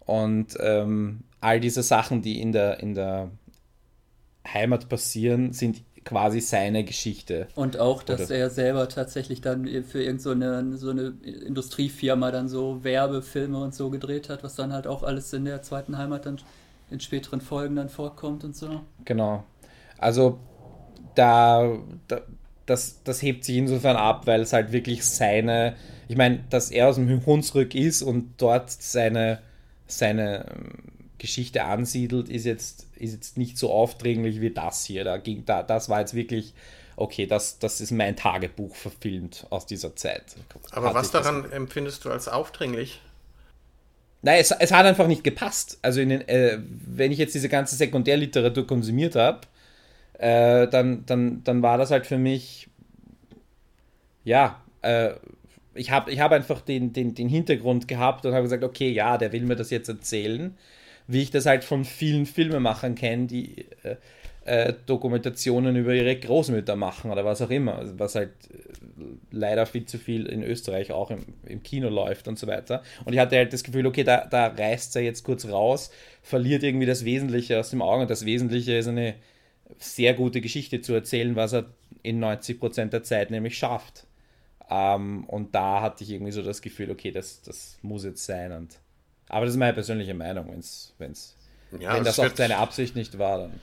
Und 0.05 0.57
ähm, 0.59 1.21
all 1.39 1.59
diese 1.59 1.83
Sachen, 1.83 2.21
die 2.21 2.41
in 2.41 2.51
der, 2.51 2.81
in 2.81 2.93
der 2.93 3.31
Heimat 4.45 4.89
passieren, 4.89 5.53
sind 5.53 5.81
quasi 6.03 6.41
seine 6.41 6.83
Geschichte. 6.83 7.47
Und 7.55 7.79
auch, 7.79 8.03
dass 8.03 8.29
Oder? 8.29 8.35
er 8.35 8.49
selber 8.49 8.89
tatsächlich 8.89 9.41
dann 9.41 9.65
für 9.83 10.03
irgendeine 10.03 10.77
so, 10.77 10.87
so 10.87 10.91
eine 10.91 11.13
Industriefirma 11.45 12.31
dann 12.31 12.47
so 12.49 12.83
Werbefilme 12.83 13.61
und 13.61 13.75
so 13.75 13.89
gedreht 13.89 14.29
hat, 14.29 14.43
was 14.43 14.55
dann 14.55 14.73
halt 14.73 14.87
auch 14.87 15.03
alles 15.03 15.31
in 15.33 15.45
der 15.45 15.61
zweiten 15.61 15.97
Heimat 15.97 16.25
dann 16.25 16.39
in 16.89 16.99
späteren 16.99 17.41
Folgen 17.41 17.75
dann 17.75 17.89
vorkommt 17.89 18.43
und 18.43 18.55
so. 18.55 18.81
Genau. 19.05 19.43
Also 19.97 20.39
da, 21.15 21.77
da 22.07 22.21
das, 22.65 23.01
das 23.03 23.21
hebt 23.21 23.43
sich 23.43 23.57
insofern 23.57 23.97
ab, 23.97 24.27
weil 24.27 24.41
es 24.41 24.53
halt 24.53 24.71
wirklich 24.71 25.03
seine, 25.03 25.75
ich 26.07 26.15
meine, 26.15 26.43
dass 26.49 26.71
er 26.71 26.87
aus 26.87 26.95
dem 26.95 27.25
Hunsrück 27.25 27.75
ist 27.75 28.01
und 28.01 28.33
dort 28.37 28.69
seine, 28.71 29.39
seine 29.87 30.45
Geschichte 31.21 31.63
ansiedelt, 31.63 32.29
ist 32.29 32.45
jetzt, 32.45 32.87
ist 32.97 33.13
jetzt 33.13 33.37
nicht 33.37 33.55
so 33.55 33.71
aufdringlich 33.71 34.41
wie 34.41 34.49
das 34.49 34.85
hier. 34.85 35.03
Da 35.03 35.17
ging, 35.17 35.45
da, 35.45 35.61
das 35.61 35.87
war 35.87 35.99
jetzt 35.99 36.15
wirklich, 36.15 36.53
okay, 36.95 37.27
das, 37.27 37.59
das 37.59 37.79
ist 37.79 37.91
mein 37.91 38.15
Tagebuch 38.15 38.75
verfilmt 38.75 39.45
aus 39.51 39.67
dieser 39.67 39.95
Zeit. 39.95 40.23
Aber 40.71 40.87
Hatte 40.87 40.95
was 40.95 41.05
ich 41.07 41.11
das- 41.13 41.23
daran 41.23 41.51
empfindest 41.51 42.03
du 42.05 42.09
als 42.09 42.27
aufdringlich? 42.27 43.01
Nein, 44.23 44.39
es, 44.39 44.49
es 44.49 44.71
hat 44.71 44.85
einfach 44.87 45.05
nicht 45.07 45.23
gepasst. 45.23 45.77
Also 45.83 45.99
den, 45.99 46.27
äh, 46.27 46.57
wenn 46.59 47.11
ich 47.11 47.19
jetzt 47.19 47.35
diese 47.35 47.49
ganze 47.49 47.75
Sekundärliteratur 47.75 48.65
konsumiert 48.65 49.15
habe, 49.15 49.41
äh, 50.17 50.67
dann, 50.67 51.05
dann, 51.05 51.43
dann 51.43 51.61
war 51.61 51.77
das 51.77 51.91
halt 51.91 52.07
für 52.07 52.17
mich, 52.17 52.67
ja, 54.23 54.59
äh, 54.81 55.11
ich 55.73 55.91
habe 55.91 56.11
ich 56.11 56.19
hab 56.19 56.31
einfach 56.31 56.61
den, 56.61 56.93
den, 56.93 57.13
den 57.13 57.29
Hintergrund 57.29 57.87
gehabt 57.87 58.25
und 58.25 58.33
habe 58.33 58.43
gesagt, 58.43 58.63
okay, 58.63 58.89
ja, 58.91 59.17
der 59.19 59.31
will 59.31 59.43
mir 59.43 59.55
das 59.55 59.69
jetzt 59.69 59.87
erzählen, 59.87 60.57
wie 61.07 61.21
ich 61.21 61.31
das 61.31 61.45
halt 61.45 61.63
von 61.63 61.85
vielen 61.85 62.25
Filmemachern 62.25 62.95
kenne, 62.95 63.27
die 63.27 63.65
äh, 63.83 63.95
äh, 64.43 64.73
Dokumentationen 64.85 65.75
über 65.75 65.93
ihre 65.93 66.15
Großmütter 66.15 66.75
machen 66.75 67.11
oder 67.11 67.23
was 67.23 67.41
auch 67.41 67.49
immer, 67.49 67.75
also 67.75 67.99
was 67.99 68.15
halt 68.15 68.31
äh, 68.51 69.03
leider 69.29 69.65
viel 69.65 69.85
zu 69.85 69.99
viel 69.99 70.25
in 70.25 70.41
Österreich 70.43 70.91
auch 70.91 71.11
im, 71.11 71.19
im 71.45 71.61
Kino 71.61 71.89
läuft 71.89 72.27
und 72.27 72.39
so 72.39 72.47
weiter. 72.47 72.81
Und 73.05 73.13
ich 73.13 73.19
hatte 73.19 73.35
halt 73.35 73.53
das 73.53 73.63
Gefühl, 73.63 73.85
okay, 73.85 74.03
da, 74.03 74.25
da 74.25 74.47
reißt 74.47 74.95
er 74.95 75.03
jetzt 75.03 75.23
kurz 75.23 75.47
raus, 75.47 75.91
verliert 76.23 76.63
irgendwie 76.63 76.87
das 76.87 77.05
Wesentliche 77.05 77.59
aus 77.59 77.69
dem 77.69 77.81
Auge 77.81 78.01
und 78.03 78.09
das 78.09 78.25
Wesentliche 78.25 78.77
ist 78.77 78.87
eine 78.87 79.15
sehr 79.77 80.13
gute 80.15 80.41
Geschichte 80.41 80.81
zu 80.81 80.93
erzählen, 80.93 81.35
was 81.35 81.53
er 81.53 81.65
in 82.03 82.23
90% 82.23 82.85
der 82.85 83.03
Zeit 83.03 83.31
nämlich 83.31 83.57
schafft. 83.57 84.05
Ähm, 84.69 85.25
und 85.25 85.53
da 85.53 85.81
hatte 85.81 86.03
ich 86.03 86.11
irgendwie 86.11 86.31
so 86.31 86.41
das 86.41 86.61
Gefühl, 86.61 86.89
okay, 86.91 87.11
das, 87.11 87.41
das 87.41 87.77
muss 87.81 88.05
jetzt 88.05 88.25
sein. 88.25 88.51
Und, 88.51 88.79
aber 89.31 89.45
das 89.45 89.53
ist 89.53 89.59
meine 89.59 89.73
persönliche 89.73 90.13
Meinung, 90.13 90.51
wenn's, 90.51 90.93
wenn's, 90.97 91.35
Ja, 91.79 91.93
wenn 91.93 92.05
es 92.05 92.15
das 92.15 92.19
auch 92.19 92.35
seine 92.35 92.57
Absicht 92.57 92.95
nicht 92.97 93.17
war, 93.17 93.37
dann. 93.37 93.59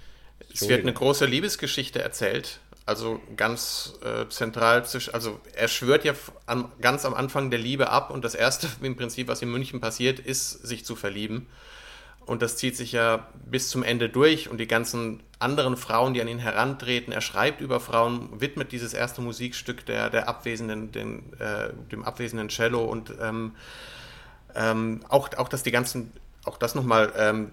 Es 0.52 0.66
wird 0.66 0.80
eine 0.80 0.94
große 0.94 1.26
Liebesgeschichte 1.26 2.00
erzählt, 2.00 2.60
also 2.86 3.20
ganz 3.36 3.92
äh, 4.02 4.26
zentral 4.30 4.86
zwischen, 4.86 5.12
also 5.12 5.40
er 5.54 5.68
schwört 5.68 6.06
ja 6.06 6.14
am, 6.46 6.72
ganz 6.80 7.04
am 7.04 7.12
Anfang 7.12 7.50
der 7.50 7.58
Liebe 7.58 7.90
ab 7.90 8.10
und 8.10 8.24
das 8.24 8.34
erste 8.34 8.66
im 8.82 8.96
Prinzip, 8.96 9.28
was 9.28 9.42
in 9.42 9.50
München 9.50 9.80
passiert, 9.80 10.18
ist, 10.20 10.66
sich 10.66 10.86
zu 10.86 10.96
verlieben. 10.96 11.48
Und 12.24 12.40
das 12.40 12.56
zieht 12.56 12.76
sich 12.76 12.92
ja 12.92 13.28
bis 13.44 13.68
zum 13.68 13.82
Ende 13.82 14.08
durch 14.08 14.48
und 14.48 14.58
die 14.58 14.66
ganzen 14.66 15.22
anderen 15.38 15.76
Frauen, 15.76 16.14
die 16.14 16.22
an 16.22 16.28
ihn 16.28 16.38
herantreten, 16.38 17.12
er 17.12 17.20
schreibt 17.20 17.60
über 17.60 17.78
Frauen, 17.78 18.40
widmet 18.40 18.72
dieses 18.72 18.94
erste 18.94 19.20
Musikstück 19.20 19.84
der, 19.84 20.08
der 20.08 20.28
abwesenden, 20.28 20.92
den, 20.92 21.32
äh, 21.38 21.70
dem 21.90 22.04
abwesenden 22.04 22.48
Cello 22.48 22.84
und 22.84 23.12
ähm, 23.20 23.52
ähm, 24.54 25.00
auch, 25.08 25.30
auch, 25.36 25.48
dass 25.48 25.62
die 25.62 25.70
ganzen, 25.70 26.12
auch 26.44 26.58
das 26.58 26.74
nochmal, 26.74 27.12
ähm, 27.16 27.52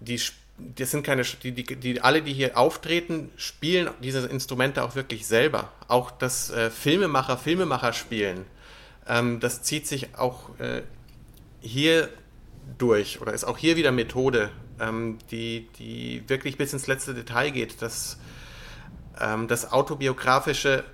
die, 0.00 0.20
das 0.58 0.90
sind 0.90 1.04
keine, 1.04 1.22
die, 1.22 1.52
die, 1.52 1.64
die, 1.64 2.00
alle, 2.00 2.22
die 2.22 2.32
hier 2.32 2.56
auftreten, 2.56 3.30
spielen 3.36 3.90
diese 4.02 4.26
Instrumente 4.26 4.82
auch 4.84 4.94
wirklich 4.94 5.26
selber. 5.26 5.72
Auch 5.88 6.10
das 6.10 6.50
äh, 6.50 6.70
Filmemacher, 6.70 7.38
Filmemacher 7.38 7.92
spielen, 7.92 8.44
ähm, 9.06 9.40
das 9.40 9.62
zieht 9.62 9.86
sich 9.86 10.16
auch 10.16 10.58
äh, 10.58 10.82
hier 11.60 12.08
durch 12.78 13.20
oder 13.20 13.32
ist 13.32 13.44
auch 13.44 13.58
hier 13.58 13.76
wieder 13.76 13.92
Methode, 13.92 14.50
ähm, 14.80 15.18
die, 15.30 15.68
die 15.78 16.22
wirklich 16.28 16.56
bis 16.56 16.72
ins 16.72 16.86
letzte 16.86 17.14
Detail 17.14 17.50
geht, 17.50 17.82
das, 17.82 18.18
ähm, 19.20 19.48
das 19.48 19.72
autobiografische, 19.72 20.84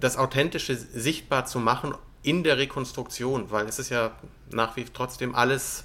das 0.00 0.16
authentische 0.16 0.76
sichtbar 0.76 1.46
zu 1.46 1.58
machen 1.58 1.94
in 2.24 2.42
der 2.42 2.58
Rekonstruktion, 2.58 3.50
weil 3.50 3.66
es 3.66 3.78
ist 3.78 3.90
ja 3.90 4.10
nach 4.50 4.74
wie 4.76 4.84
trotzdem 4.84 5.34
alles 5.34 5.84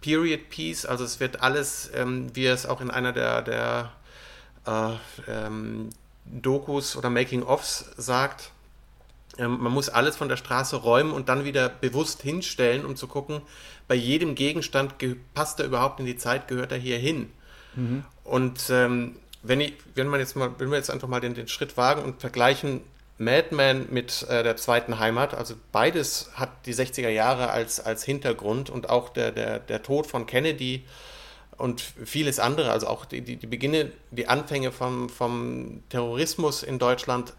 Period 0.00 0.48
Piece, 0.50 0.84
also 0.84 1.04
es 1.04 1.20
wird 1.20 1.40
alles, 1.40 1.90
ähm, 1.94 2.34
wie 2.34 2.46
es 2.46 2.66
auch 2.66 2.80
in 2.80 2.90
einer 2.90 3.12
der, 3.12 3.42
der 3.42 3.92
äh, 4.66 4.90
ähm, 5.28 5.90
Dokus 6.24 6.96
oder 6.96 7.10
Making-ofs 7.10 7.90
sagt, 7.96 8.50
ähm, 9.38 9.62
man 9.62 9.72
muss 9.72 9.88
alles 9.88 10.16
von 10.16 10.28
der 10.28 10.36
Straße 10.36 10.76
räumen 10.76 11.12
und 11.12 11.28
dann 11.28 11.44
wieder 11.44 11.68
bewusst 11.68 12.22
hinstellen, 12.22 12.84
um 12.84 12.96
zu 12.96 13.06
gucken, 13.06 13.40
bei 13.88 13.94
jedem 13.94 14.34
Gegenstand 14.34 14.98
ge- 14.98 15.16
passt 15.34 15.60
er 15.60 15.66
überhaupt 15.66 16.00
in 16.00 16.06
die 16.06 16.16
Zeit, 16.16 16.48
gehört 16.48 16.72
er 16.72 16.78
hier 16.78 16.98
hin. 16.98 17.30
Und 18.24 18.70
ähm, 18.70 19.16
wenn, 19.42 19.60
ich, 19.60 19.74
wenn 19.94 20.08
man 20.08 20.20
jetzt 20.20 20.36
mal, 20.36 20.50
wenn 20.58 20.70
wir 20.70 20.78
jetzt 20.78 20.90
einfach 20.90 21.08
mal 21.08 21.20
den, 21.20 21.34
den 21.34 21.48
Schritt 21.48 21.76
wagen 21.76 22.02
und 22.02 22.20
vergleichen 22.20 22.80
Madman 23.18 23.86
mit 23.90 24.26
äh, 24.28 24.42
der 24.42 24.56
zweiten 24.56 24.98
Heimat, 24.98 25.34
also 25.34 25.54
beides 25.70 26.30
hat 26.34 26.66
die 26.66 26.74
60er 26.74 27.08
Jahre 27.08 27.50
als, 27.50 27.78
als 27.78 28.02
Hintergrund 28.04 28.70
und 28.70 28.90
auch 28.90 29.08
der, 29.08 29.30
der, 29.30 29.60
der 29.60 29.82
Tod 29.82 30.06
von 30.06 30.26
Kennedy 30.26 30.84
und 31.56 31.80
vieles 31.80 32.40
andere, 32.40 32.72
also 32.72 32.88
auch 32.88 33.04
die, 33.04 33.20
die, 33.20 33.36
die 33.36 33.46
Beginne, 33.46 33.92
die 34.10 34.26
Anfänge 34.26 34.72
vom, 34.72 35.08
vom 35.08 35.82
Terrorismus 35.88 36.64
in 36.64 36.80
Deutschland, 36.80 37.34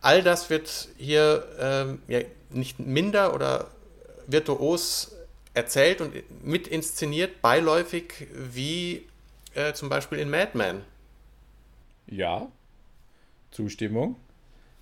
all 0.00 0.22
das 0.22 0.50
wird 0.50 0.88
hier 0.98 1.46
ähm, 1.60 2.02
ja, 2.08 2.20
nicht 2.50 2.80
minder 2.80 3.34
oder 3.34 3.68
virtuos 4.26 5.14
erzählt 5.54 6.00
und 6.00 6.14
mit 6.44 6.66
inszeniert, 6.66 7.42
beiläufig 7.42 8.26
wie 8.32 9.06
äh, 9.54 9.72
zum 9.74 9.88
Beispiel 9.88 10.18
in 10.18 10.30
Mad 10.30 10.50
Men. 10.54 10.82
Ja, 12.06 12.48
Zustimmung. 13.52 14.16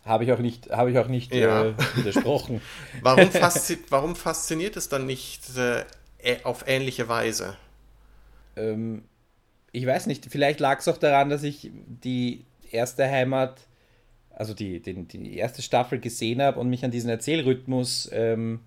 Habe 0.04 0.24
ich 0.24 0.32
auch 0.32 0.38
nicht, 0.38 0.70
habe 0.70 0.90
ich 0.90 0.98
auch 0.98 1.08
nicht 1.08 1.34
Ja. 1.34 1.66
äh, 1.66 1.74
widersprochen. 1.94 2.60
Warum, 3.02 3.30
faszi 3.30 3.78
warum 3.90 4.16
fasziniert 4.16 4.76
es 4.76 4.88
dann 4.88 5.06
nicht 5.06 5.42
äh, 5.56 5.84
auf 6.44 6.64
ähnliche 6.66 7.08
Weise? 7.08 7.56
ähm, 8.56 9.04
ich 9.72 9.86
weiß 9.86 10.06
nicht, 10.06 10.26
vielleicht 10.26 10.58
lag 10.58 10.80
es 10.80 10.88
auch 10.88 10.96
daran, 10.98 11.30
dass 11.30 11.44
ich 11.44 11.70
die 11.72 12.44
erste 12.72 13.08
Heimat, 13.08 13.60
also 14.30 14.52
die, 14.52 14.80
den, 14.80 15.06
die 15.06 15.36
erste 15.36 15.62
Staffel 15.62 16.00
gesehen 16.00 16.42
habe 16.42 16.58
und 16.58 16.68
mich 16.70 16.84
an 16.84 16.90
diesen 16.90 17.08
Erzählrhythmus 17.08 18.08
ähm, 18.12 18.60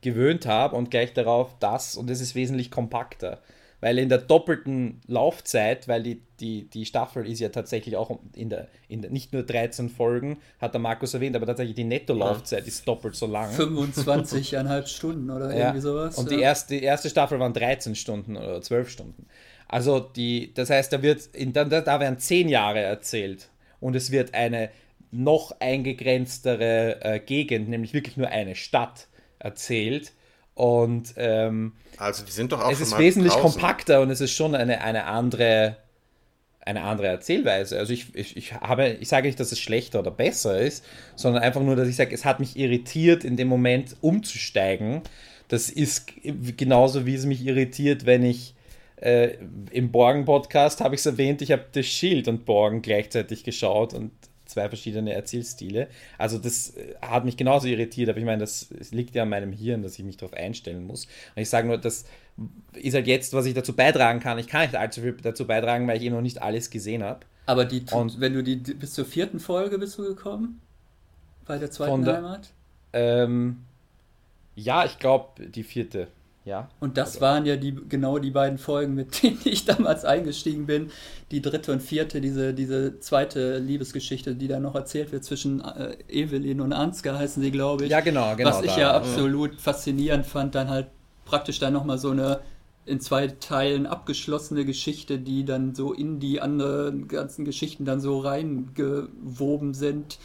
gewöhnt 0.00 0.46
habe 0.46 0.74
und 0.74 0.90
gleich 0.90 1.12
darauf 1.12 1.54
das, 1.60 1.96
und 1.96 2.10
es 2.10 2.20
ist 2.20 2.34
wesentlich 2.34 2.70
kompakter. 2.72 3.40
Weil 3.84 3.98
in 3.98 4.08
der 4.08 4.16
doppelten 4.16 5.02
Laufzeit, 5.08 5.88
weil 5.88 6.02
die, 6.02 6.22
die, 6.40 6.70
die 6.70 6.86
Staffel 6.86 7.28
ist 7.28 7.40
ja 7.40 7.50
tatsächlich 7.50 7.98
auch 7.98 8.18
in 8.34 8.48
der, 8.48 8.68
in 8.88 9.02
der, 9.02 9.10
nicht 9.10 9.34
nur 9.34 9.42
13 9.42 9.90
Folgen, 9.90 10.38
hat 10.58 10.72
der 10.72 10.80
Markus 10.80 11.12
erwähnt, 11.12 11.36
aber 11.36 11.44
tatsächlich 11.44 11.76
die 11.76 11.84
Netto-Laufzeit 11.84 12.66
ist 12.66 12.88
doppelt 12.88 13.14
so 13.14 13.26
lang. 13.26 13.50
25,5 13.50 14.86
Stunden 14.86 15.28
oder 15.28 15.50
Ja. 15.50 15.66
irgendwie 15.66 15.82
sowas. 15.82 16.16
Und 16.16 16.30
ja. 16.30 16.36
die 16.38 16.42
erste, 16.42 16.78
die 16.78 16.82
erste 16.82 17.10
Staffel 17.10 17.38
waren 17.38 17.52
13 17.52 17.94
Stunden 17.94 18.38
oder 18.38 18.62
12 18.62 18.88
Stunden. 18.88 19.26
Also 19.68 20.00
die, 20.00 20.54
das 20.54 20.70
heißt, 20.70 20.90
da 20.90 21.02
wird 21.02 21.26
in, 21.34 21.52
da, 21.52 21.66
da 21.66 22.00
werden 22.00 22.18
10 22.18 22.48
Jahre 22.48 22.80
erzählt 22.80 23.50
und 23.80 23.94
es 23.96 24.10
wird 24.10 24.32
eine 24.32 24.70
noch 25.10 25.60
eingegrenztere 25.60 27.04
äh, 27.04 27.20
Gegend, 27.20 27.68
nämlich 27.68 27.92
wirklich 27.92 28.16
nur 28.16 28.28
eine 28.28 28.54
Stadt 28.54 29.08
erzählt. 29.38 30.12
Und 30.54 31.14
ähm, 31.16 31.72
Also 31.96 32.24
die 32.24 32.32
sind 32.32 32.52
doch 32.52 32.62
auch 32.62 32.70
es 32.70 32.80
ist 32.80 32.96
wesentlich 32.98 33.32
draußen. 33.32 33.60
kompakter 33.60 34.00
und 34.00 34.10
es 34.10 34.20
ist 34.20 34.32
schon 34.32 34.54
eine, 34.54 34.80
eine 34.80 35.04
andere 35.04 35.76
eine 36.66 36.82
andere 36.82 37.08
Erzählweise. 37.08 37.78
Also 37.78 37.92
ich, 37.92 38.14
ich, 38.14 38.36
ich 38.38 38.54
habe, 38.54 38.88
ich 38.88 39.08
sage 39.08 39.26
nicht, 39.26 39.38
dass 39.38 39.52
es 39.52 39.60
schlechter 39.60 39.98
oder 39.98 40.10
besser 40.10 40.58
ist, 40.58 40.82
sondern 41.14 41.42
einfach 41.42 41.60
nur, 41.60 41.76
dass 41.76 41.88
ich 41.88 41.96
sage, 41.96 42.14
es 42.14 42.24
hat 42.24 42.40
mich 42.40 42.56
irritiert, 42.56 43.22
in 43.22 43.36
dem 43.36 43.48
Moment 43.48 43.96
umzusteigen. 44.00 45.02
Das 45.48 45.68
ist 45.68 46.12
genauso, 46.56 47.04
wie 47.04 47.14
es 47.14 47.26
mich 47.26 47.44
irritiert, 47.44 48.06
wenn 48.06 48.24
ich 48.24 48.54
äh, 48.96 49.36
im 49.72 49.90
Borgen-Podcast 49.92 50.80
habe 50.80 50.94
ich 50.94 51.00
es 51.00 51.06
erwähnt, 51.06 51.42
ich 51.42 51.52
habe 51.52 51.66
das 51.72 51.84
Schild 51.84 52.28
und 52.28 52.46
Borgen 52.46 52.80
gleichzeitig 52.80 53.44
geschaut 53.44 53.92
und 53.92 54.12
zwei 54.54 54.68
verschiedene 54.68 55.12
Erzählstile. 55.12 55.88
Also 56.16 56.38
das 56.38 56.70
äh, 56.76 56.94
hat 57.02 57.24
mich 57.24 57.36
genauso 57.36 57.66
irritiert, 57.66 58.08
aber 58.08 58.18
ich 58.18 58.24
meine, 58.24 58.38
das, 58.38 58.68
liegt 58.90 59.14
ja 59.14 59.24
an 59.24 59.28
meinem 59.28 59.52
Hirn, 59.52 59.82
dass 59.82 59.98
ich 59.98 60.04
mich 60.04 60.16
darauf 60.16 60.32
einstellen 60.34 60.86
muss. 60.86 61.04
Und 61.34 61.42
ich 61.42 61.50
sage 61.50 61.66
nur, 61.68 61.78
das 61.78 62.04
ist 62.72 62.94
halt 62.94 63.06
jetzt, 63.06 63.32
was 63.34 63.46
ich 63.46 63.54
dazu 63.54 63.74
beitragen 63.74 64.20
kann. 64.20 64.38
Ich 64.38 64.46
kann 64.48 64.62
nicht 64.62 64.76
allzu 64.76 65.02
viel 65.02 65.12
dazu 65.22 65.46
beitragen, 65.46 65.86
weil 65.86 65.98
ich 65.98 66.02
eben 66.04 66.14
noch 66.14 66.22
nicht 66.22 66.40
alles 66.42 66.70
gesehen 66.70 67.02
habe. 67.02 67.20
Aber 67.46 67.64
die, 67.64 67.84
Und- 67.92 68.20
wenn 68.20 68.32
du 68.32 68.42
die 68.42 68.56
bis 68.56 68.94
zur 68.94 69.04
vierten 69.04 69.38
Folge 69.40 69.78
bist 69.78 69.98
du 69.98 70.02
gekommen? 70.02 70.60
Bei 71.46 71.58
der 71.58 71.70
zweiten 71.70 72.04
der- 72.04 72.16
Heimat? 72.16 72.50
Ähm, 72.92 73.58
ja, 74.56 74.84
ich 74.84 74.98
glaube, 74.98 75.48
die 75.48 75.64
vierte. 75.64 76.08
Ja. 76.44 76.68
Und 76.78 76.98
das 76.98 77.22
waren 77.22 77.46
ja 77.46 77.56
die, 77.56 77.74
genau 77.88 78.18
die 78.18 78.30
beiden 78.30 78.58
Folgen, 78.58 78.94
mit 78.94 79.22
denen 79.22 79.40
ich 79.44 79.64
damals 79.64 80.04
eingestiegen 80.04 80.66
bin. 80.66 80.90
Die 81.30 81.40
dritte 81.40 81.72
und 81.72 81.80
vierte, 81.80 82.20
diese, 82.20 82.52
diese 82.52 83.00
zweite 83.00 83.58
Liebesgeschichte, 83.58 84.34
die 84.34 84.48
da 84.48 84.60
noch 84.60 84.74
erzählt 84.74 85.10
wird 85.12 85.24
zwischen 85.24 85.62
äh, 85.62 85.96
Evelyn 86.08 86.60
und 86.60 86.72
Ansgar, 86.72 87.18
heißen 87.18 87.42
sie, 87.42 87.50
glaube 87.50 87.84
ich. 87.84 87.90
Ja, 87.90 88.00
genau, 88.00 88.36
genau. 88.36 88.50
Was 88.50 88.62
ich 88.62 88.72
da- 88.74 88.80
ja 88.80 88.90
absolut 88.94 89.60
faszinierend 89.60 90.26
fand, 90.26 90.54
dann 90.54 90.68
halt 90.68 90.88
praktisch 91.24 91.58
dann 91.58 91.72
nochmal 91.72 91.98
so 91.98 92.10
eine 92.10 92.40
in 92.86 93.00
zwei 93.00 93.28
Teilen 93.28 93.86
abgeschlossene 93.86 94.66
Geschichte, 94.66 95.18
die 95.18 95.46
dann 95.46 95.74
so 95.74 95.94
in 95.94 96.20
die 96.20 96.42
anderen 96.42 97.08
ganzen 97.08 97.46
Geschichten 97.46 97.86
dann 97.86 98.00
so 98.00 98.18
reingewoben 98.18 99.72
sind. 99.72 100.18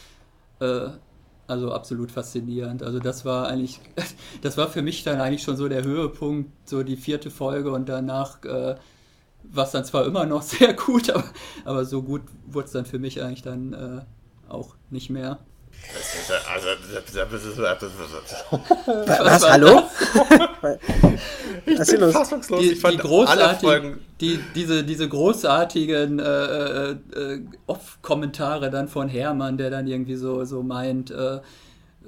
Äh, 0.59 0.89
Also 1.49 1.71
absolut 1.71 2.11
faszinierend. 2.11 2.83
Also 2.83 2.99
das 2.99 3.25
war 3.25 3.47
eigentlich, 3.47 3.79
das 4.41 4.55
war 4.57 4.69
für 4.69 4.83
mich 4.83 5.03
dann 5.03 5.19
eigentlich 5.19 5.41
schon 5.41 5.57
so 5.57 5.67
der 5.67 5.83
Höhepunkt, 5.83 6.51
so 6.69 6.83
die 6.83 6.95
vierte 6.95 7.31
Folge 7.31 7.71
und 7.71 7.89
danach 7.89 8.43
äh, 8.43 8.75
war 9.43 9.65
es 9.65 9.71
dann 9.71 9.83
zwar 9.83 10.05
immer 10.05 10.25
noch 10.25 10.41
sehr 10.43 10.75
gut, 10.75 11.09
aber, 11.09 11.23
aber 11.65 11.85
so 11.85 12.03
gut 12.03 12.21
wurde 12.45 12.65
es 12.67 12.71
dann 12.71 12.85
für 12.85 12.99
mich 12.99 13.23
eigentlich 13.23 13.41
dann 13.41 13.73
äh, 13.73 14.01
auch 14.47 14.75
nicht 14.91 15.09
mehr. 15.09 15.39
Also, 16.53 16.67
was, 19.05 19.19
was 19.19 19.49
hallo? 19.49 19.83
was 21.65 21.89
ist 21.89 21.99
los? 21.99 22.13
Fassungslos. 22.13 22.61
Die, 22.61 22.75
die 22.75 22.97
großartigen, 22.97 23.99
die, 24.21 24.39
diese, 24.53 24.83
diese 24.83 25.09
großartigen 25.09 26.19
äh, 26.19 26.23
äh, 26.23 26.91
äh, 26.91 27.41
Off-Kommentare 27.65 28.69
dann 28.69 28.87
von 28.87 29.09
Hermann, 29.09 29.57
der 29.57 29.71
dann 29.71 29.87
irgendwie 29.87 30.15
so, 30.15 30.45
so 30.45 30.61
meint, 30.61 31.09
äh, 31.11 31.39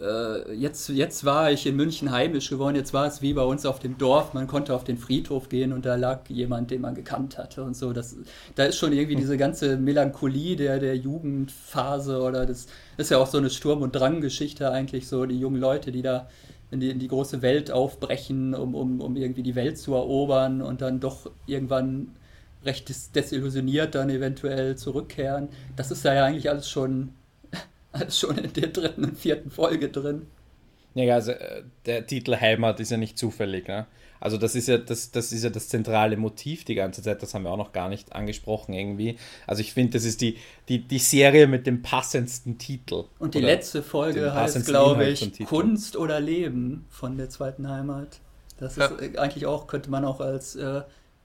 äh, 0.02 0.54
jetzt, 0.54 0.90
jetzt 0.90 1.26
war 1.26 1.52
ich 1.52 1.66
in 1.68 1.76
München 1.76 2.12
heimisch 2.12 2.50
geworden, 2.50 2.76
jetzt 2.76 2.94
war 2.94 3.06
es 3.06 3.22
wie 3.22 3.34
bei 3.34 3.44
uns 3.44 3.66
auf 3.66 3.80
dem 3.80 3.98
Dorf, 3.98 4.34
man 4.34 4.48
konnte 4.48 4.74
auf 4.74 4.84
den 4.84 4.98
Friedhof 4.98 5.48
gehen 5.48 5.74
und 5.74 5.86
da 5.86 5.96
lag 5.96 6.28
jemand, 6.30 6.72
den 6.72 6.82
man 6.82 6.96
gekannt 6.96 7.38
hatte 7.38 7.64
und 7.64 7.76
so. 7.76 7.94
Das, 7.94 8.16
da 8.56 8.66
ist 8.66 8.78
schon 8.78 8.94
irgendwie 8.94 9.16
diese 9.16 9.38
ganze 9.38 9.78
Melancholie 9.78 10.56
der, 10.56 10.80
der 10.80 10.98
Jugendphase 10.98 12.22
oder 12.22 12.46
das, 12.46 12.68
ist 12.98 13.12
ja 13.12 13.18
auch 13.18 13.28
so 13.28 13.38
eine 13.38 13.50
Sturm- 13.50 13.82
und 13.82 13.96
Drang-Geschichte 13.96 14.72
eigentlich, 14.72 15.08
so 15.08 15.26
die 15.26 15.40
jungen 15.40 15.60
Leute, 15.60 15.92
die 15.92 16.02
da 16.02 16.28
in 16.72 16.80
die, 16.80 16.90
in 16.90 17.00
die 17.00 17.08
große 17.08 17.42
Welt 17.42 17.70
aufbrechen, 17.70 18.56
um, 18.56 18.76
um, 18.76 19.02
um 19.02 19.16
irgendwie 19.16 19.44
die 19.44 19.56
Welt 19.56 19.78
zu 19.78 19.94
erobern 19.94 20.62
und 20.62 20.82
dann 20.82 21.00
doch 21.00 21.30
irgendwann 21.46 22.16
recht 22.64 22.90
desillusioniert 23.16 23.96
dann 23.96 24.10
eventuell 24.10 24.78
zurückkehren. 24.78 25.50
Das 25.76 25.92
ist 25.92 26.06
ja 26.06 26.24
eigentlich 26.24 26.50
alles 26.50 26.70
schon 26.70 27.10
als 27.92 28.20
schon 28.20 28.38
in 28.38 28.54
der 28.54 28.68
dritten 28.68 29.06
und 29.06 29.18
vierten 29.18 29.52
Folge 29.52 29.90
drin. 29.90 30.28
Ja, 30.94 31.16
also 31.16 31.32
äh, 31.32 31.64
der 31.86 32.06
Titel 32.06 32.36
Heimat 32.36 32.80
ist 32.80 32.92
ja 32.92 32.98
nicht 32.98 33.18
zufällig, 33.18 33.68
ne? 33.68 33.88
Also 34.20 34.38
das 34.38 34.54
ist 34.54 34.68
ja 34.68 34.78
das, 34.78 35.10
das 35.10 35.32
ist 35.32 35.44
ja 35.44 35.50
das 35.50 35.68
zentrale 35.68 36.16
Motiv 36.16 36.64
die 36.64 36.76
ganze 36.76 37.02
Zeit, 37.02 37.24
das 37.24 37.34
haben 37.34 37.44
wir 37.44 37.50
auch 37.50 37.58
noch 37.58 37.72
gar 37.72 37.90
nicht 37.90 38.14
angesprochen 38.14 38.74
irgendwie. 38.74 39.18
Also 39.48 39.62
ich 39.62 39.74
finde, 39.74 39.94
das 39.94 40.04
ist 40.04 40.22
die, 40.22 40.38
die, 40.70 40.80
die 40.80 41.00
Serie 41.00 41.48
mit 41.48 41.66
dem 41.66 41.82
passendsten 41.82 42.60
Titel. 42.60 43.06
Und 43.18 43.34
die 43.34 43.42
letzte 43.42 43.82
Folge 43.82 44.32
heißt, 44.32 44.64
glaube 44.68 45.08
ich, 45.08 45.44
Kunst 45.46 45.98
oder 45.98 46.20
Leben 46.20 46.86
von 46.90 47.18
der 47.18 47.30
zweiten 47.30 47.68
Heimat. 47.68 48.20
Das 48.58 48.78
ist 48.78 48.92
ja. 48.92 49.20
eigentlich 49.20 49.48
auch, 49.48 49.66
könnte 49.66 49.90
man 49.90 50.06
auch 50.06 50.22
als 50.22 50.56
äh, 50.56 50.84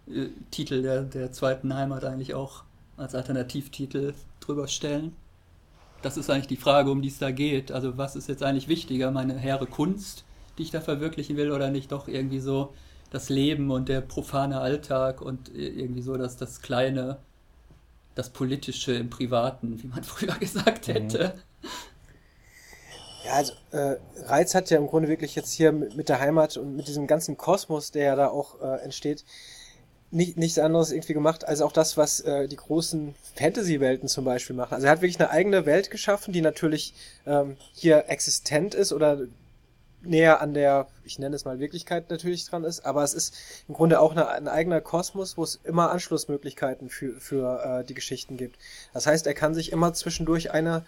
äh, 0.08 0.28
Titel 0.50 0.80
der, 0.80 1.02
der 1.02 1.32
zweiten 1.32 1.74
Heimat 1.74 2.02
eigentlich 2.04 2.32
auch 2.32 2.64
als 2.96 3.14
Alternativtitel 3.14 4.14
drüber 4.40 4.68
stellen 4.68 5.14
das 6.02 6.16
ist 6.16 6.30
eigentlich 6.30 6.46
die 6.46 6.56
Frage, 6.56 6.90
um 6.90 7.02
die 7.02 7.08
es 7.08 7.18
da 7.18 7.30
geht. 7.30 7.72
Also 7.72 7.96
was 7.98 8.16
ist 8.16 8.28
jetzt 8.28 8.42
eigentlich 8.42 8.68
wichtiger, 8.68 9.10
meine 9.10 9.38
hehre 9.38 9.66
Kunst, 9.66 10.24
die 10.58 10.62
ich 10.62 10.70
da 10.70 10.80
verwirklichen 10.80 11.36
will, 11.36 11.52
oder 11.52 11.70
nicht 11.70 11.92
doch 11.92 12.08
irgendwie 12.08 12.40
so 12.40 12.72
das 13.10 13.28
Leben 13.28 13.70
und 13.70 13.88
der 13.88 14.00
profane 14.00 14.60
Alltag 14.60 15.20
und 15.20 15.54
irgendwie 15.54 16.02
so 16.02 16.16
das, 16.16 16.36
das 16.36 16.60
Kleine, 16.60 17.18
das 18.14 18.30
Politische 18.30 18.94
im 18.94 19.10
Privaten, 19.10 19.82
wie 19.82 19.86
man 19.86 20.04
früher 20.04 20.34
gesagt 20.34 20.88
mhm. 20.88 20.92
hätte. 20.92 21.34
Ja, 23.24 23.32
also 23.32 23.54
äh, 23.72 23.96
Reiz 24.24 24.54
hat 24.54 24.70
ja 24.70 24.78
im 24.78 24.86
Grunde 24.86 25.08
wirklich 25.08 25.34
jetzt 25.34 25.52
hier 25.52 25.72
mit, 25.72 25.96
mit 25.96 26.08
der 26.08 26.20
Heimat 26.20 26.56
und 26.56 26.76
mit 26.76 26.86
diesem 26.86 27.08
ganzen 27.08 27.36
Kosmos, 27.36 27.90
der 27.90 28.04
ja 28.04 28.16
da 28.16 28.28
auch 28.28 28.60
äh, 28.60 28.84
entsteht, 28.84 29.24
nicht, 30.10 30.36
nichts 30.36 30.58
anderes 30.58 30.92
irgendwie 30.92 31.14
gemacht, 31.14 31.46
als 31.46 31.60
auch 31.60 31.72
das, 31.72 31.96
was 31.96 32.20
äh, 32.20 32.48
die 32.48 32.56
großen 32.56 33.14
Fantasy-Welten 33.34 34.08
zum 34.08 34.24
Beispiel 34.24 34.56
machen. 34.56 34.74
Also 34.74 34.86
er 34.86 34.92
hat 34.92 35.02
wirklich 35.02 35.20
eine 35.20 35.30
eigene 35.30 35.66
Welt 35.66 35.90
geschaffen, 35.90 36.32
die 36.32 36.40
natürlich 36.40 36.94
ähm, 37.26 37.56
hier 37.72 38.04
existent 38.08 38.74
ist 38.74 38.92
oder 38.92 39.20
näher 40.02 40.40
an 40.40 40.54
der, 40.54 40.86
ich 41.04 41.18
nenne 41.18 41.34
es 41.34 41.44
mal 41.44 41.58
Wirklichkeit 41.58 42.10
natürlich 42.10 42.46
dran 42.46 42.64
ist, 42.64 42.84
aber 42.84 43.02
es 43.02 43.14
ist 43.14 43.34
im 43.68 43.74
Grunde 43.74 44.00
auch 44.00 44.12
eine, 44.12 44.28
ein 44.28 44.48
eigener 44.48 44.80
Kosmos, 44.80 45.36
wo 45.36 45.42
es 45.42 45.60
immer 45.64 45.90
Anschlussmöglichkeiten 45.90 46.88
für, 46.88 47.20
für 47.20 47.80
äh, 47.80 47.84
die 47.84 47.94
Geschichten 47.94 48.36
gibt. 48.36 48.56
Das 48.94 49.06
heißt, 49.06 49.26
er 49.26 49.34
kann 49.34 49.54
sich 49.54 49.72
immer 49.72 49.92
zwischendurch 49.94 50.52
eine, 50.52 50.84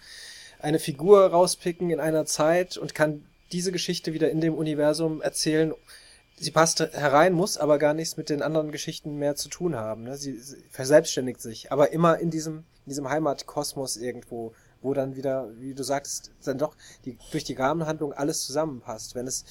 eine 0.59 0.79
Figur 0.79 1.27
rauspicken 1.27 1.89
in 1.89 1.99
einer 1.99 2.25
Zeit 2.25 2.77
und 2.77 2.95
kann 2.95 3.25
diese 3.51 3.71
Geschichte 3.71 4.13
wieder 4.13 4.29
in 4.29 4.41
dem 4.41 4.53
Universum 4.53 5.21
erzählen, 5.21 5.73
sie 6.39 6.51
passt 6.51 6.79
herein, 6.79 7.33
muss 7.33 7.57
aber 7.57 7.77
gar 7.77 7.93
nichts 7.93 8.17
mit 8.17 8.29
den 8.29 8.41
anderen 8.41 8.71
Geschichten 8.71 9.17
mehr 9.17 9.35
zu 9.35 9.49
tun 9.49 9.75
haben. 9.75 10.03
Ne? 10.03 10.17
Sie, 10.17 10.37
sie 10.37 10.63
verselbstständigt 10.69 11.41
sich, 11.41 11.71
aber 11.71 11.91
immer 11.91 12.19
in 12.19 12.29
diesem, 12.29 12.59
in 12.85 12.89
diesem 12.89 13.09
Heimatkosmos 13.09 13.97
irgendwo, 13.97 14.53
wo 14.81 14.93
dann 14.93 15.15
wieder, 15.15 15.49
wie 15.59 15.73
du 15.73 15.83
sagst, 15.83 16.31
dann 16.43 16.57
doch 16.57 16.75
die, 17.05 17.17
durch 17.31 17.43
die 17.43 17.53
Rahmenhandlung 17.53 18.13
alles 18.13 18.45
zusammenpasst. 18.45 19.15
Wenn 19.15 19.27
es, 19.27 19.45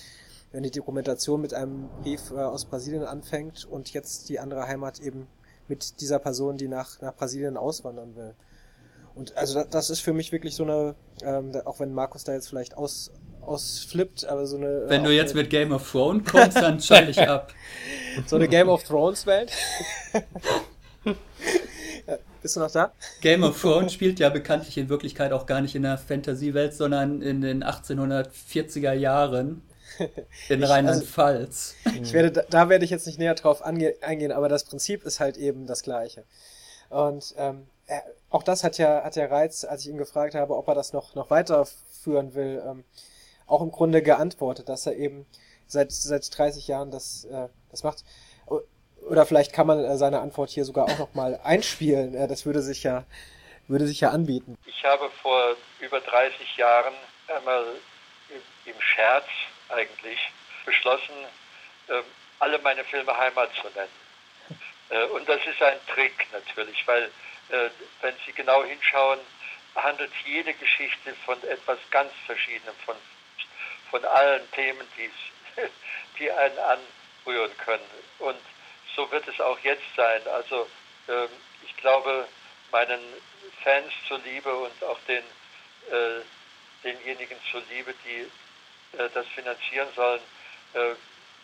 wenn 0.52 0.62
die 0.62 0.70
Dokumentation 0.70 1.40
mit 1.40 1.54
einem 1.54 1.88
Brief 2.02 2.30
äh, 2.30 2.36
aus 2.36 2.64
Brasilien 2.64 3.04
anfängt 3.04 3.64
und 3.66 3.92
jetzt 3.92 4.28
die 4.28 4.40
andere 4.40 4.66
Heimat 4.66 5.00
eben 5.00 5.26
mit 5.68 6.00
dieser 6.00 6.18
Person, 6.18 6.56
die 6.56 6.68
nach, 6.68 7.00
nach 7.00 7.14
Brasilien 7.14 7.56
auswandern 7.56 8.16
will. 8.16 8.34
Und 9.14 9.36
also 9.36 9.64
das 9.64 9.90
ist 9.90 10.00
für 10.00 10.12
mich 10.12 10.32
wirklich 10.32 10.54
so 10.54 10.62
eine, 10.62 10.94
ähm, 11.22 11.52
auch 11.64 11.80
wenn 11.80 11.92
Markus 11.92 12.24
da 12.24 12.32
jetzt 12.32 12.48
vielleicht 12.48 12.76
aus, 12.76 13.10
ausflippt, 13.48 14.26
aber 14.26 14.46
so 14.46 14.56
eine. 14.56 14.84
Wenn 14.88 15.04
du 15.04 15.10
jetzt 15.10 15.34
mit 15.34 15.50
Game 15.50 15.72
of 15.72 15.90
Thrones 15.90 16.30
kommst, 16.30 16.56
dann 16.56 16.80
schalte 16.80 17.10
ich 17.10 17.20
ab. 17.20 17.52
So 18.26 18.34
eine 18.34 18.48
Game 18.48 18.68
of 18.68 18.82
Thrones 18.82 19.26
Welt. 19.26 19.52
bist 22.42 22.56
du 22.56 22.60
noch 22.60 22.70
da? 22.70 22.92
Game 23.20 23.44
of 23.44 23.60
Thrones 23.60 23.92
spielt 23.92 24.18
ja 24.18 24.28
bekanntlich 24.28 24.76
in 24.76 24.88
Wirklichkeit 24.88 25.32
auch 25.32 25.46
gar 25.46 25.60
nicht 25.60 25.76
in 25.76 25.82
der 25.82 25.98
Fantasy-Welt, 25.98 26.74
sondern 26.74 27.22
in 27.22 27.42
den 27.42 27.62
1840er 27.62 28.92
Jahren 28.92 29.62
in 30.48 30.64
Rheinland-Pfalz. 30.64 31.74
Also, 31.84 32.02
ich 32.02 32.12
werde, 32.12 32.44
da, 32.50 32.68
werde 32.68 32.84
ich 32.84 32.90
jetzt 32.90 33.06
nicht 33.06 33.18
näher 33.18 33.34
drauf 33.34 33.62
eingehen, 33.62 34.32
aber 34.32 34.48
das 34.48 34.64
Prinzip 34.64 35.04
ist 35.04 35.20
halt 35.20 35.36
eben 35.36 35.66
das 35.66 35.82
gleiche. 35.82 36.24
Und 36.90 37.34
ähm, 37.36 37.66
auch 38.30 38.42
das 38.42 38.64
hat 38.64 38.78
ja, 38.78 39.02
hat 39.04 39.16
ja 39.16 39.26
Reiz, 39.26 39.64
als 39.64 39.82
ich 39.82 39.88
ihn 39.88 39.98
gefragt 39.98 40.34
habe, 40.34 40.56
ob 40.56 40.68
er 40.68 40.74
das 40.74 40.92
noch, 40.92 41.14
noch 41.14 41.30
weiterführen 41.30 42.34
will. 42.34 42.62
Ähm, 42.66 42.84
auch 43.48 43.62
im 43.62 43.72
Grunde 43.72 44.02
geantwortet, 44.02 44.68
dass 44.68 44.86
er 44.86 44.94
eben 44.94 45.26
seit, 45.66 45.90
seit 45.92 46.36
30 46.36 46.68
Jahren 46.68 46.90
das, 46.90 47.24
äh, 47.24 47.48
das 47.70 47.82
macht. 47.82 48.04
Oder 48.46 49.26
vielleicht 49.26 49.52
kann 49.52 49.66
man 49.66 49.84
äh, 49.84 49.96
seine 49.96 50.20
Antwort 50.20 50.50
hier 50.50 50.64
sogar 50.64 50.84
auch 50.84 50.98
nochmal 50.98 51.40
einspielen. 51.44 52.14
Äh, 52.14 52.28
das 52.28 52.46
würde 52.46 52.62
sich 52.62 52.82
ja, 52.82 53.04
würde 53.66 53.86
sich 53.86 54.00
ja 54.00 54.10
anbieten. 54.10 54.56
Ich 54.66 54.84
habe 54.84 55.10
vor 55.22 55.56
über 55.80 56.00
30 56.00 56.56
Jahren 56.56 56.94
einmal 57.28 57.64
im, 58.28 58.72
im 58.72 58.80
Scherz 58.80 59.26
eigentlich 59.68 60.18
beschlossen, 60.64 61.14
äh, 61.88 62.02
alle 62.38 62.58
meine 62.58 62.84
Filme 62.84 63.16
Heimat 63.16 63.50
zu 63.60 63.68
nennen. 63.74 64.08
Äh, 64.90 65.04
und 65.08 65.28
das 65.28 65.36
ist 65.44 65.60
ein 65.60 65.76
Trick 65.92 66.26
natürlich, 66.32 66.82
weil 66.86 67.10
äh, 67.50 67.68
wenn 68.00 68.14
Sie 68.24 68.32
genau 68.32 68.64
hinschauen, 68.64 69.18
handelt 69.74 70.10
jede 70.24 70.54
Geschichte 70.54 71.14
von 71.26 71.36
etwas 71.42 71.78
ganz 71.90 72.10
Verschiedenem, 72.24 72.74
von 72.86 72.96
von 73.90 74.04
allen 74.04 74.50
Themen, 74.52 74.86
die 76.18 76.30
einen 76.30 76.58
anrühren 76.58 77.56
können. 77.58 77.90
Und 78.18 78.38
so 78.94 79.10
wird 79.10 79.26
es 79.28 79.40
auch 79.40 79.58
jetzt 79.60 79.84
sein. 79.96 80.20
Also 80.28 80.68
ähm, 81.08 81.28
ich 81.64 81.76
glaube, 81.76 82.28
meinen 82.70 83.00
Fans 83.62 83.92
zuliebe 84.06 84.52
und 84.52 84.84
auch 84.84 84.98
den, 85.06 85.24
äh, 85.90 86.20
denjenigen 86.84 87.38
zuliebe, 87.50 87.94
die 88.04 88.98
äh, 88.98 89.08
das 89.14 89.26
finanzieren 89.28 89.88
sollen, 89.94 90.20
äh, 90.74 90.94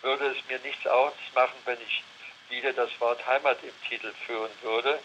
würde 0.03 0.27
es 0.29 0.49
mir 0.49 0.59
nichts 0.61 0.87
ausmachen, 0.87 1.57
wenn 1.65 1.79
ich 1.81 2.03
wieder 2.51 2.73
das 2.73 2.91
Wort 3.01 3.25
Heimat 3.27 3.59
im 3.63 3.89
Titel 3.89 4.13
führen 4.27 4.51
würde. 4.63 4.99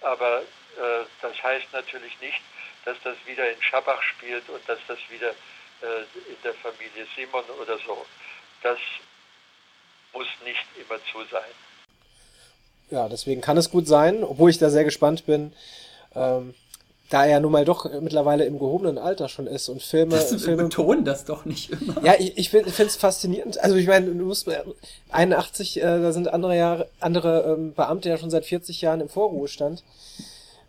Aber 0.00 0.40
äh, 0.40 1.04
das 1.22 1.42
heißt 1.42 1.72
natürlich 1.72 2.18
nicht, 2.20 2.40
dass 2.84 2.96
das 3.02 3.16
wieder 3.26 3.50
in 3.50 3.62
Schabach 3.62 4.02
spielt 4.02 4.48
und 4.48 4.68
dass 4.68 4.78
das 4.86 4.98
wieder 5.08 5.34
in 5.82 6.36
der 6.42 6.54
Familie 6.54 7.06
Simon 7.14 7.44
oder 7.60 7.76
so. 7.86 8.04
Das 8.62 8.78
muss 10.12 10.26
nicht 10.44 10.66
immer 10.76 10.98
zu 11.12 11.18
sein. 11.30 11.52
Ja, 12.90 13.08
deswegen 13.08 13.40
kann 13.40 13.56
es 13.56 13.70
gut 13.70 13.86
sein, 13.86 14.22
obwohl 14.22 14.50
ich 14.50 14.58
da 14.58 14.70
sehr 14.70 14.84
gespannt 14.84 15.26
bin, 15.26 15.52
ähm, 16.14 16.54
da 17.10 17.24
er 17.24 17.40
nun 17.40 17.52
mal 17.52 17.64
doch 17.64 17.88
mittlerweile 18.00 18.44
im 18.44 18.58
gehobenen 18.58 18.98
Alter 18.98 19.28
schon 19.28 19.46
ist 19.46 19.68
und 19.68 19.82
Filme. 19.82 20.16
Das 20.16 20.42
Filme 20.42 20.64
betonen 20.64 21.04
das 21.04 21.24
doch 21.24 21.44
nicht 21.44 21.70
immer. 21.70 22.02
Ja, 22.02 22.14
ich, 22.18 22.36
ich 22.36 22.50
finde 22.50 22.68
es 22.68 22.96
faszinierend. 22.96 23.58
Also 23.60 23.76
ich 23.76 23.86
meine, 23.86 24.06
du 24.06 24.24
musst 24.24 24.48
81, 25.10 25.78
äh, 25.78 25.82
da 25.82 26.12
sind 26.12 26.28
andere 26.28 26.56
Jahre, 26.56 26.88
andere 26.98 27.54
ähm, 27.56 27.74
Beamte 27.74 28.08
ja 28.08 28.18
schon 28.18 28.30
seit 28.30 28.44
40 28.44 28.80
Jahren 28.80 29.00
im 29.00 29.08
Vorruhestand 29.08 29.84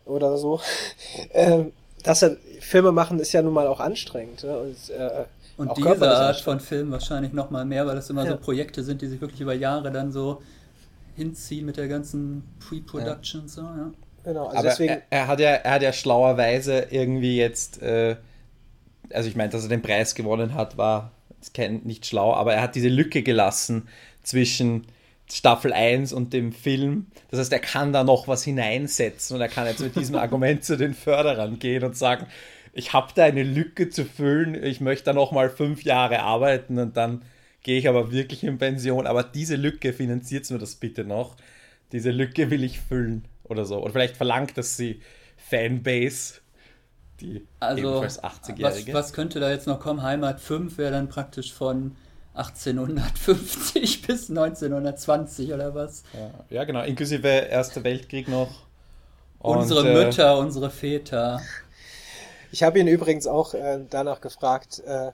oder 0.04 0.38
so. 0.38 0.60
ähm, 1.32 1.72
dass 2.02 2.22
er 2.22 2.36
Filme 2.60 2.92
machen 2.92 3.18
ist 3.18 3.32
ja 3.32 3.42
nun 3.42 3.54
mal 3.54 3.66
auch 3.66 3.80
anstrengend. 3.80 4.44
Ne? 4.44 4.58
Und, 4.58 4.90
äh, 4.90 5.24
und 5.56 5.76
diese 5.76 6.10
Art 6.10 6.40
von 6.40 6.60
Film 6.60 6.90
wahrscheinlich 6.90 7.32
noch 7.32 7.50
mal 7.50 7.64
mehr, 7.64 7.86
weil 7.86 7.96
das 7.96 8.10
immer 8.10 8.24
ja. 8.24 8.32
so 8.32 8.36
Projekte 8.36 8.82
sind, 8.82 9.02
die 9.02 9.08
sich 9.08 9.20
wirklich 9.20 9.40
über 9.40 9.54
Jahre 9.54 9.90
dann 9.90 10.12
so 10.12 10.42
hinziehen 11.16 11.66
mit 11.66 11.76
der 11.76 11.88
ganzen 11.88 12.44
Pre-Production 12.60 13.42
ja. 13.42 13.48
so, 13.48 13.62
ja. 13.62 13.90
Genau, 14.24 14.46
also 14.46 14.58
Aber 14.58 14.68
deswegen 14.68 14.92
er, 14.92 15.02
er, 15.10 15.26
hat 15.26 15.40
ja, 15.40 15.50
er 15.50 15.70
hat 15.72 15.82
ja 15.82 15.92
schlauerweise 15.92 16.86
irgendwie 16.90 17.36
jetzt 17.36 17.82
äh, 17.82 18.16
also 19.12 19.28
ich 19.28 19.36
meine, 19.36 19.50
dass 19.50 19.62
er 19.62 19.68
den 19.68 19.82
Preis 19.82 20.14
gewonnen 20.14 20.54
hat, 20.54 20.76
war 20.76 21.12
nicht 21.84 22.06
schlau, 22.06 22.34
aber 22.34 22.54
er 22.54 22.62
hat 22.62 22.74
diese 22.74 22.88
Lücke 22.88 23.22
gelassen 23.22 23.88
zwischen 24.22 24.86
Staffel 25.30 25.72
1 25.72 26.12
und 26.12 26.32
dem 26.32 26.52
Film. 26.52 27.06
Das 27.30 27.40
heißt, 27.40 27.52
er 27.52 27.58
kann 27.58 27.92
da 27.92 28.04
noch 28.04 28.28
was 28.28 28.44
hineinsetzen 28.44 29.36
und 29.36 29.42
er 29.42 29.48
kann 29.48 29.66
jetzt 29.66 29.80
mit 29.80 29.96
diesem 29.96 30.14
Argument 30.16 30.64
zu 30.64 30.76
den 30.76 30.94
Förderern 30.94 31.58
gehen 31.58 31.84
und 31.84 31.96
sagen, 31.96 32.26
ich 32.72 32.92
habe 32.92 33.12
da 33.14 33.24
eine 33.24 33.42
Lücke 33.42 33.90
zu 33.90 34.04
füllen, 34.04 34.54
ich 34.62 34.80
möchte 34.80 35.06
da 35.06 35.12
noch 35.12 35.32
mal 35.32 35.50
fünf 35.50 35.82
Jahre 35.82 36.20
arbeiten 36.20 36.78
und 36.78 36.96
dann 36.96 37.22
gehe 37.62 37.78
ich 37.78 37.88
aber 37.88 38.12
wirklich 38.12 38.44
in 38.44 38.58
Pension. 38.58 39.06
Aber 39.06 39.22
diese 39.22 39.56
Lücke 39.56 39.92
finanziert 39.92 40.48
mir 40.50 40.58
das 40.58 40.76
bitte 40.76 41.04
noch. 41.04 41.36
Diese 41.92 42.10
Lücke 42.10 42.50
will 42.50 42.64
ich 42.64 42.80
füllen 42.80 43.24
oder 43.44 43.64
so. 43.64 43.82
Oder 43.82 43.92
vielleicht 43.92 44.16
verlangt 44.16 44.56
das 44.56 44.76
die 44.76 45.00
Fanbase, 45.36 46.40
die 47.20 47.46
also, 47.60 47.80
ebenfalls 47.80 48.22
80-Jährige. 48.22 48.92
Was, 48.92 49.06
was 49.06 49.12
könnte 49.12 49.40
da 49.40 49.50
jetzt 49.50 49.66
noch 49.66 49.80
kommen? 49.80 50.02
Heimat 50.02 50.40
5 50.40 50.78
wäre 50.78 50.92
dann 50.92 51.08
praktisch 51.08 51.52
von 51.52 51.96
1850 52.34 54.02
bis 54.06 54.28
1920 54.30 55.52
oder 55.52 55.74
was? 55.74 56.02
Ja, 56.12 56.30
ja 56.50 56.64
genau, 56.64 56.82
inklusive 56.82 57.28
Erster 57.28 57.82
Weltkrieg 57.84 58.28
noch. 58.28 58.50
Und, 59.40 59.58
unsere 59.58 59.88
äh, 59.88 60.04
Mütter, 60.04 60.34
äh, 60.34 60.38
unsere 60.38 60.70
Väter. 60.70 61.40
Ich 62.50 62.62
habe 62.62 62.78
ihn 62.78 62.88
übrigens 62.88 63.26
auch 63.26 63.54
äh, 63.54 63.80
danach 63.88 64.20
gefragt, 64.20 64.82
äh, 64.86 65.12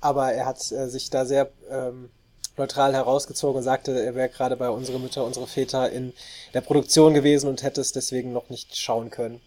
aber 0.00 0.32
er 0.32 0.46
hat 0.46 0.70
äh, 0.72 0.88
sich 0.88 1.10
da 1.10 1.24
sehr 1.24 1.50
ähm, 1.70 2.10
neutral 2.56 2.94
herausgezogen 2.94 3.58
und 3.58 3.62
sagte, 3.62 4.04
er 4.04 4.14
wäre 4.14 4.28
gerade 4.28 4.56
bei 4.56 4.68
unsere 4.68 5.00
Mütter, 5.00 5.24
unsere 5.24 5.46
Väter 5.46 5.90
in 5.90 6.12
der 6.52 6.60
Produktion 6.60 7.14
gewesen 7.14 7.48
und 7.48 7.62
hätte 7.62 7.80
es 7.80 7.92
deswegen 7.92 8.32
noch 8.32 8.50
nicht 8.50 8.76
schauen 8.76 9.10
können. 9.10 9.40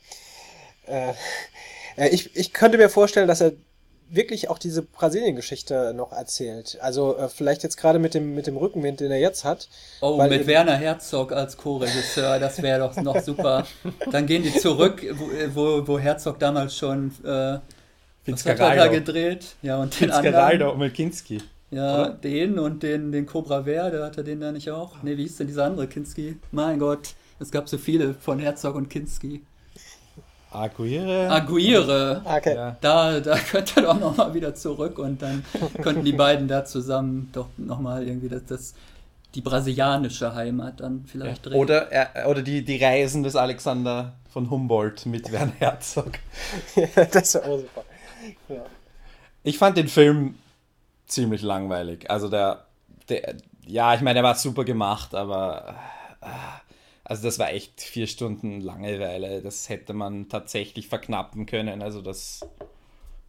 Äh, 0.86 1.14
äh 1.98 2.10
ich, 2.10 2.36
ich 2.36 2.54
könnte 2.54 2.78
mir 2.78 2.90
vorstellen, 2.90 3.28
dass 3.28 3.42
er 3.42 3.54
wirklich 4.10 4.50
auch 4.50 4.58
diese 4.58 4.82
Brasilien-Geschichte 4.82 5.94
noch 5.96 6.12
erzählt. 6.12 6.78
Also 6.82 7.18
äh, 7.18 7.30
vielleicht 7.30 7.64
jetzt 7.64 7.78
gerade 7.78 8.00
mit 8.00 8.14
dem, 8.14 8.36
mit 8.36 8.48
dem 8.48 8.58
Rückenwind, 8.58 9.00
den 9.00 9.12
er 9.12 9.20
jetzt 9.20 9.44
hat. 9.44 9.68
Oh, 10.02 10.22
mit 10.24 10.48
Werner 10.48 10.76
Herzog 10.76 11.32
als 11.32 11.58
Co-Regisseur, 11.58 12.40
das 12.40 12.62
wäre 12.62 12.80
doch 12.80 12.96
noch 13.02 13.20
super. 13.22 13.66
Dann 14.12 14.26
gehen 14.26 14.44
die 14.44 14.54
zurück, 14.54 15.06
wo, 15.14 15.28
wo, 15.56 15.88
wo 15.88 16.00
Herzog 16.00 16.40
damals 16.40 16.76
schon 16.76 17.12
äh, 17.24 17.60
hat 18.28 18.46
er 18.46 18.76
da 18.76 18.88
gedreht? 18.88 19.56
Ja, 19.62 19.78
und 19.78 20.00
den 20.00 20.12
anderen. 20.12 20.62
und 20.64 20.80
Milkinski. 20.80 21.42
Ja, 21.72 22.02
oder? 22.02 22.10
den 22.12 22.60
und 22.60 22.84
den, 22.84 23.12
den 23.12 23.26
Cobra 23.26 23.64
Ver, 23.64 23.92
der 23.92 24.06
hatte 24.06 24.24
den 24.24 24.40
da 24.40 24.52
nicht 24.52 24.72
auch. 24.72 25.04
Ne, 25.04 25.18
wie 25.18 25.24
hieß 25.24 25.38
denn 25.38 25.48
dieser 25.48 25.66
andere 25.66 25.88
Kinski? 25.88 26.38
Mein 26.52 26.80
Gott, 26.80 27.16
es 27.40 27.52
gab 27.52 27.68
so 27.68 27.78
viele 27.78 28.14
von 28.14 28.40
Herzog 28.40 28.76
und 28.76 28.90
Kinski. 28.90 29.44
Aguirre. 30.52 31.30
Aguirre. 31.30 32.22
Okay. 32.24 32.56
Ja. 32.56 32.78
Da, 32.82 33.20
da 33.20 33.38
könnte 33.38 33.74
er 33.78 33.84
doch 33.84 34.00
nochmal 34.00 34.34
wieder 34.34 34.56
zurück 34.56 34.98
und 34.98 35.22
dann 35.22 35.44
könnten 35.82 36.06
die 36.06 36.14
beiden 36.14 36.48
da 36.48 36.66
zusammen 36.66 37.30
doch 37.34 37.48
nochmal 37.58 38.08
irgendwie 38.08 38.30
das, 38.30 38.46
das, 38.46 38.74
die 39.36 39.42
brasilianische 39.42 40.34
Heimat 40.34 40.80
dann 40.80 41.06
vielleicht 41.06 41.46
ja. 41.46 41.52
drehen. 41.52 41.60
Oder, 41.60 41.92
äh, 41.92 42.26
oder 42.26 42.42
die, 42.42 42.64
die 42.64 42.84
Reisen 42.84 43.24
des 43.24 43.36
Alexander 43.36 44.14
von 44.32 44.50
Humboldt 44.50 45.06
mit 45.06 45.32
Werner 45.32 45.54
Herzog. 45.60 46.12
ja, 46.76 47.06
das 47.12 47.36
wäre 47.36 47.46
auch 47.46 47.60
super. 47.60 47.84
Ja. 48.50 48.66
Ich 49.44 49.58
fand 49.58 49.78
den 49.78 49.88
Film 49.88 50.36
ziemlich 51.08 51.42
langweilig. 51.42 52.10
Also 52.10 52.30
der, 52.30 52.66
der 53.10 53.36
ja, 53.66 53.94
ich 53.94 54.02
meine, 54.02 54.20
er 54.20 54.24
war 54.24 54.36
super 54.36 54.64
gemacht, 54.64 55.14
aber 55.14 55.76
äh, 56.22 56.28
also 57.10 57.24
das 57.24 57.40
war 57.40 57.54
echt 57.54 57.80
vier 57.80 58.06
Stunden 58.06 58.60
Langeweile. 58.60 59.42
Das 59.42 59.70
hätte 59.70 59.94
man 59.94 60.28
tatsächlich 60.28 60.90
verknappen 60.90 61.46
können. 61.46 61.82
Also 61.82 62.02
das 62.02 62.42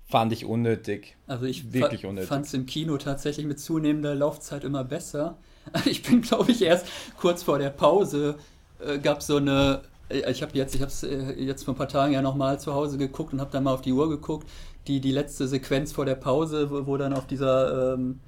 fand 0.09 0.32
ich 0.32 0.44
unnötig. 0.44 1.16
Also 1.28 1.46
ich 1.46 1.72
wirklich 1.72 2.05
unnötig. 2.05 2.28
fand 2.28 2.46
es 2.46 2.55
im 2.55 2.66
Kino 2.66 2.96
tatsächlich 2.96 3.46
mit 3.46 3.60
zunehmender 3.60 4.16
Laufzeit 4.16 4.64
immer 4.64 4.82
besser. 4.84 5.38
Ich 5.84 6.02
bin, 6.02 6.22
glaube 6.22 6.50
ich, 6.50 6.62
erst 6.62 6.86
kurz 7.18 7.42
vor 7.42 7.59
der 7.59 7.68
Pause 7.70 8.36
äh, 8.80 8.98
gab 8.98 9.22
so 9.22 9.36
eine. 9.36 9.82
Äh, 10.09 10.28
ich 10.30 10.42
habe 10.42 10.56
jetzt, 10.56 10.74
ich 10.74 10.80
habe 10.80 10.90
es 10.90 11.05
äh, 11.05 11.34
jetzt 11.34 11.64
vor 11.64 11.74
ein 11.74 11.76
paar 11.76 11.88
Tagen 11.88 12.14
ja 12.14 12.22
nochmal 12.22 12.59
zu 12.59 12.74
Hause 12.74 12.98
geguckt 12.98 13.32
und 13.32 13.40
habe 13.40 13.52
dann 13.52 13.64
mal 13.64 13.74
auf 13.74 13.82
die 13.82 13.92
Uhr 13.92 14.09
geguckt. 14.09 14.48
Die, 14.88 14.98
die 15.00 15.12
letzte 15.12 15.46
Sequenz 15.46 15.92
vor 15.92 16.05
der 16.06 16.14
Pause, 16.16 16.70
wo, 16.70 16.86
wo 16.86 16.96
dann 16.96 17.12
auf 17.12 17.26
dieser 17.26 17.94
ähm, 17.94 18.18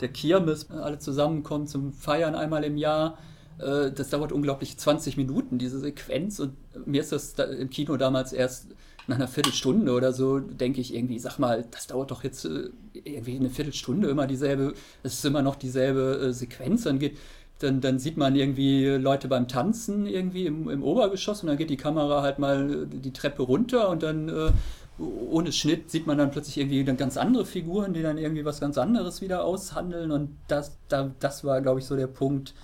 der 0.00 0.08
Kirmes 0.08 0.70
alle 0.70 0.98
zusammenkommen 0.98 1.66
zum 1.66 1.92
Feiern 1.92 2.34
einmal 2.34 2.64
im 2.64 2.76
Jahr 2.76 3.18
äh, 3.58 3.90
das 3.90 4.10
dauert 4.10 4.32
unglaublich 4.32 4.76
20 4.76 5.16
Minuten, 5.16 5.58
diese 5.58 5.78
Sequenz. 5.78 6.40
Und 6.40 6.54
mir 6.86 7.00
ist 7.00 7.12
das 7.12 7.34
da 7.34 7.44
im 7.44 7.70
Kino 7.70 7.96
damals 7.96 8.32
erst 8.32 8.68
nach 9.06 9.16
einer 9.16 9.28
Viertelstunde 9.28 9.92
oder 9.92 10.12
so, 10.12 10.40
denke 10.40 10.80
ich 10.80 10.92
irgendwie, 10.94 11.18
sag 11.18 11.38
mal, 11.38 11.64
das 11.70 11.86
dauert 11.86 12.10
doch 12.10 12.24
jetzt 12.24 12.44
äh, 12.44 12.70
irgendwie 12.92 13.36
eine 13.36 13.50
Viertelstunde 13.50 14.08
immer 14.08 14.26
dieselbe, 14.26 14.74
es 15.02 15.14
ist 15.14 15.24
immer 15.24 15.42
noch 15.42 15.56
dieselbe 15.56 16.28
äh, 16.28 16.32
Sequenz. 16.32 16.82
Dann 16.82 16.98
geht, 16.98 17.16
dann, 17.60 17.80
dann 17.80 17.98
sieht 17.98 18.16
man 18.16 18.34
irgendwie 18.34 18.86
Leute 18.86 19.28
beim 19.28 19.48
Tanzen 19.48 20.06
irgendwie 20.06 20.46
im, 20.46 20.68
im 20.68 20.82
Obergeschoss 20.82 21.42
und 21.42 21.48
dann 21.48 21.56
geht 21.56 21.70
die 21.70 21.78
Kamera 21.78 22.22
halt 22.22 22.38
mal 22.38 22.86
die 22.86 23.12
Treppe 23.12 23.42
runter 23.42 23.88
und 23.88 24.02
dann 24.02 24.52
ohne 24.98 25.52
Schnitt 25.52 25.90
sieht 25.90 26.06
man 26.06 26.18
dann 26.18 26.30
plötzlich 26.30 26.58
irgendwie 26.58 26.84
dann 26.84 26.96
ganz 26.96 27.16
andere 27.16 27.44
Figuren, 27.44 27.92
die 27.94 28.02
dann 28.02 28.18
irgendwie 28.18 28.44
was 28.44 28.60
ganz 28.60 28.76
anderes 28.78 29.20
wieder 29.20 29.44
aushandeln 29.44 30.10
und 30.10 30.36
das, 30.48 30.76
da, 30.88 31.10
das 31.18 31.44
war, 31.44 31.60
glaube 31.60 31.80
ich, 31.80 31.86
so 31.86 31.96
der 31.96 32.06
Punkt, 32.06 32.54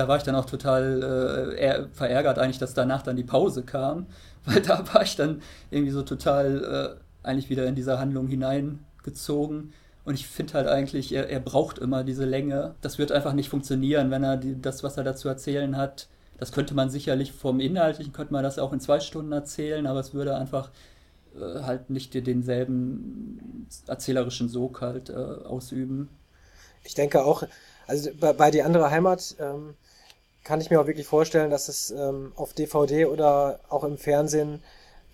da 0.00 0.08
war 0.08 0.16
ich 0.16 0.22
dann 0.22 0.34
auch 0.34 0.46
total 0.46 1.52
äh, 1.52 1.84
verärgert 1.92 2.38
eigentlich, 2.38 2.58
dass 2.58 2.72
danach 2.72 3.02
dann 3.02 3.16
die 3.16 3.22
Pause 3.22 3.62
kam, 3.62 4.06
weil 4.46 4.62
da 4.62 4.82
war 4.94 5.02
ich 5.02 5.14
dann 5.14 5.42
irgendwie 5.70 5.92
so 5.92 6.02
total 6.02 6.96
äh, 6.96 7.26
eigentlich 7.26 7.50
wieder 7.50 7.66
in 7.66 7.74
diese 7.74 7.98
Handlung 7.98 8.26
hineingezogen. 8.26 9.74
Und 10.06 10.14
ich 10.14 10.26
finde 10.26 10.54
halt 10.54 10.68
eigentlich, 10.68 11.12
er, 11.12 11.28
er, 11.28 11.40
braucht 11.40 11.78
immer 11.78 12.02
diese 12.02 12.24
Länge. 12.24 12.74
Das 12.80 12.96
wird 12.96 13.12
einfach 13.12 13.34
nicht 13.34 13.50
funktionieren, 13.50 14.10
wenn 14.10 14.24
er 14.24 14.38
die, 14.38 14.60
das, 14.60 14.82
was 14.82 14.96
er 14.96 15.04
dazu 15.04 15.28
erzählen 15.28 15.76
hat, 15.76 16.08
das 16.38 16.52
könnte 16.52 16.72
man 16.72 16.88
sicherlich 16.88 17.32
vom 17.32 17.60
Inhaltlichen, 17.60 18.14
könnte 18.14 18.32
man 18.32 18.42
das 18.42 18.58
auch 18.58 18.72
in 18.72 18.80
zwei 18.80 19.00
Stunden 19.00 19.32
erzählen, 19.32 19.86
aber 19.86 20.00
es 20.00 20.14
würde 20.14 20.34
einfach 20.34 20.70
äh, 21.38 21.60
halt 21.60 21.90
nicht 21.90 22.14
denselben 22.14 23.68
erzählerischen 23.86 24.48
Sog 24.48 24.80
halt 24.80 25.10
äh, 25.10 25.12
ausüben. 25.12 26.08
Ich 26.84 26.94
denke 26.94 27.22
auch, 27.22 27.42
also 27.86 28.08
bei, 28.18 28.32
bei 28.32 28.50
die 28.50 28.62
andere 28.62 28.90
Heimat 28.90 29.36
ähm, 29.38 29.74
kann 30.44 30.60
ich 30.60 30.70
mir 30.70 30.80
auch 30.80 30.86
wirklich 30.86 31.06
vorstellen, 31.06 31.50
dass 31.50 31.68
es 31.68 31.90
ähm, 31.90 32.32
auf 32.36 32.52
DVD 32.52 33.06
oder 33.06 33.60
auch 33.68 33.84
im 33.84 33.98
Fernsehen 33.98 34.62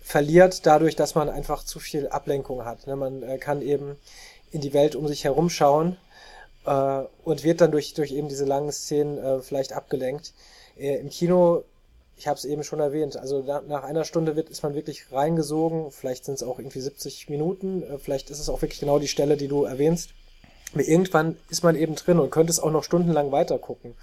verliert, 0.01 0.65
dadurch, 0.65 0.95
dass 0.95 1.15
man 1.15 1.29
einfach 1.29 1.63
zu 1.63 1.79
viel 1.79 2.07
Ablenkung 2.07 2.63
hat. 2.63 2.87
Ne? 2.87 2.95
Man 2.95 3.23
äh, 3.23 3.37
kann 3.37 3.61
eben 3.61 3.97
in 4.51 4.61
die 4.61 4.73
Welt 4.73 4.95
um 4.95 5.07
sich 5.07 5.25
herum 5.25 5.49
schauen 5.49 5.97
äh, 6.65 7.01
und 7.23 7.43
wird 7.43 7.61
dann 7.61 7.71
durch, 7.71 7.93
durch 7.93 8.11
eben 8.11 8.29
diese 8.29 8.45
langen 8.45 8.71
Szenen 8.71 9.17
äh, 9.17 9.41
vielleicht 9.41 9.73
abgelenkt. 9.73 10.33
Äh, 10.77 10.97
Im 10.97 11.09
Kino, 11.09 11.63
ich 12.15 12.27
habe 12.27 12.37
es 12.37 12.45
eben 12.45 12.63
schon 12.63 12.79
erwähnt, 12.79 13.17
also 13.17 13.41
da, 13.41 13.61
nach 13.67 13.83
einer 13.83 14.05
Stunde 14.05 14.35
wird, 14.37 14.49
ist 14.49 14.63
man 14.63 14.75
wirklich 14.75 15.11
reingesogen, 15.11 15.91
vielleicht 15.91 16.25
sind 16.25 16.35
es 16.35 16.43
auch 16.43 16.57
irgendwie 16.57 16.81
70 16.81 17.29
Minuten, 17.29 17.83
äh, 17.83 17.97
vielleicht 17.97 18.29
ist 18.29 18.39
es 18.39 18.47
auch 18.47 18.61
wirklich 18.61 18.79
genau 18.79 18.99
die 18.99 19.09
Stelle, 19.09 19.35
die 19.35 19.49
du 19.49 19.65
erwähnst. 19.65 20.11
Aber 20.73 20.83
irgendwann 20.83 21.37
ist 21.49 21.63
man 21.63 21.75
eben 21.75 21.95
drin 21.95 22.19
und 22.19 22.29
könnte 22.29 22.51
es 22.51 22.59
auch 22.59 22.71
noch 22.71 22.83
stundenlang 22.83 23.31
weiter 23.31 23.57
gucken. 23.57 23.95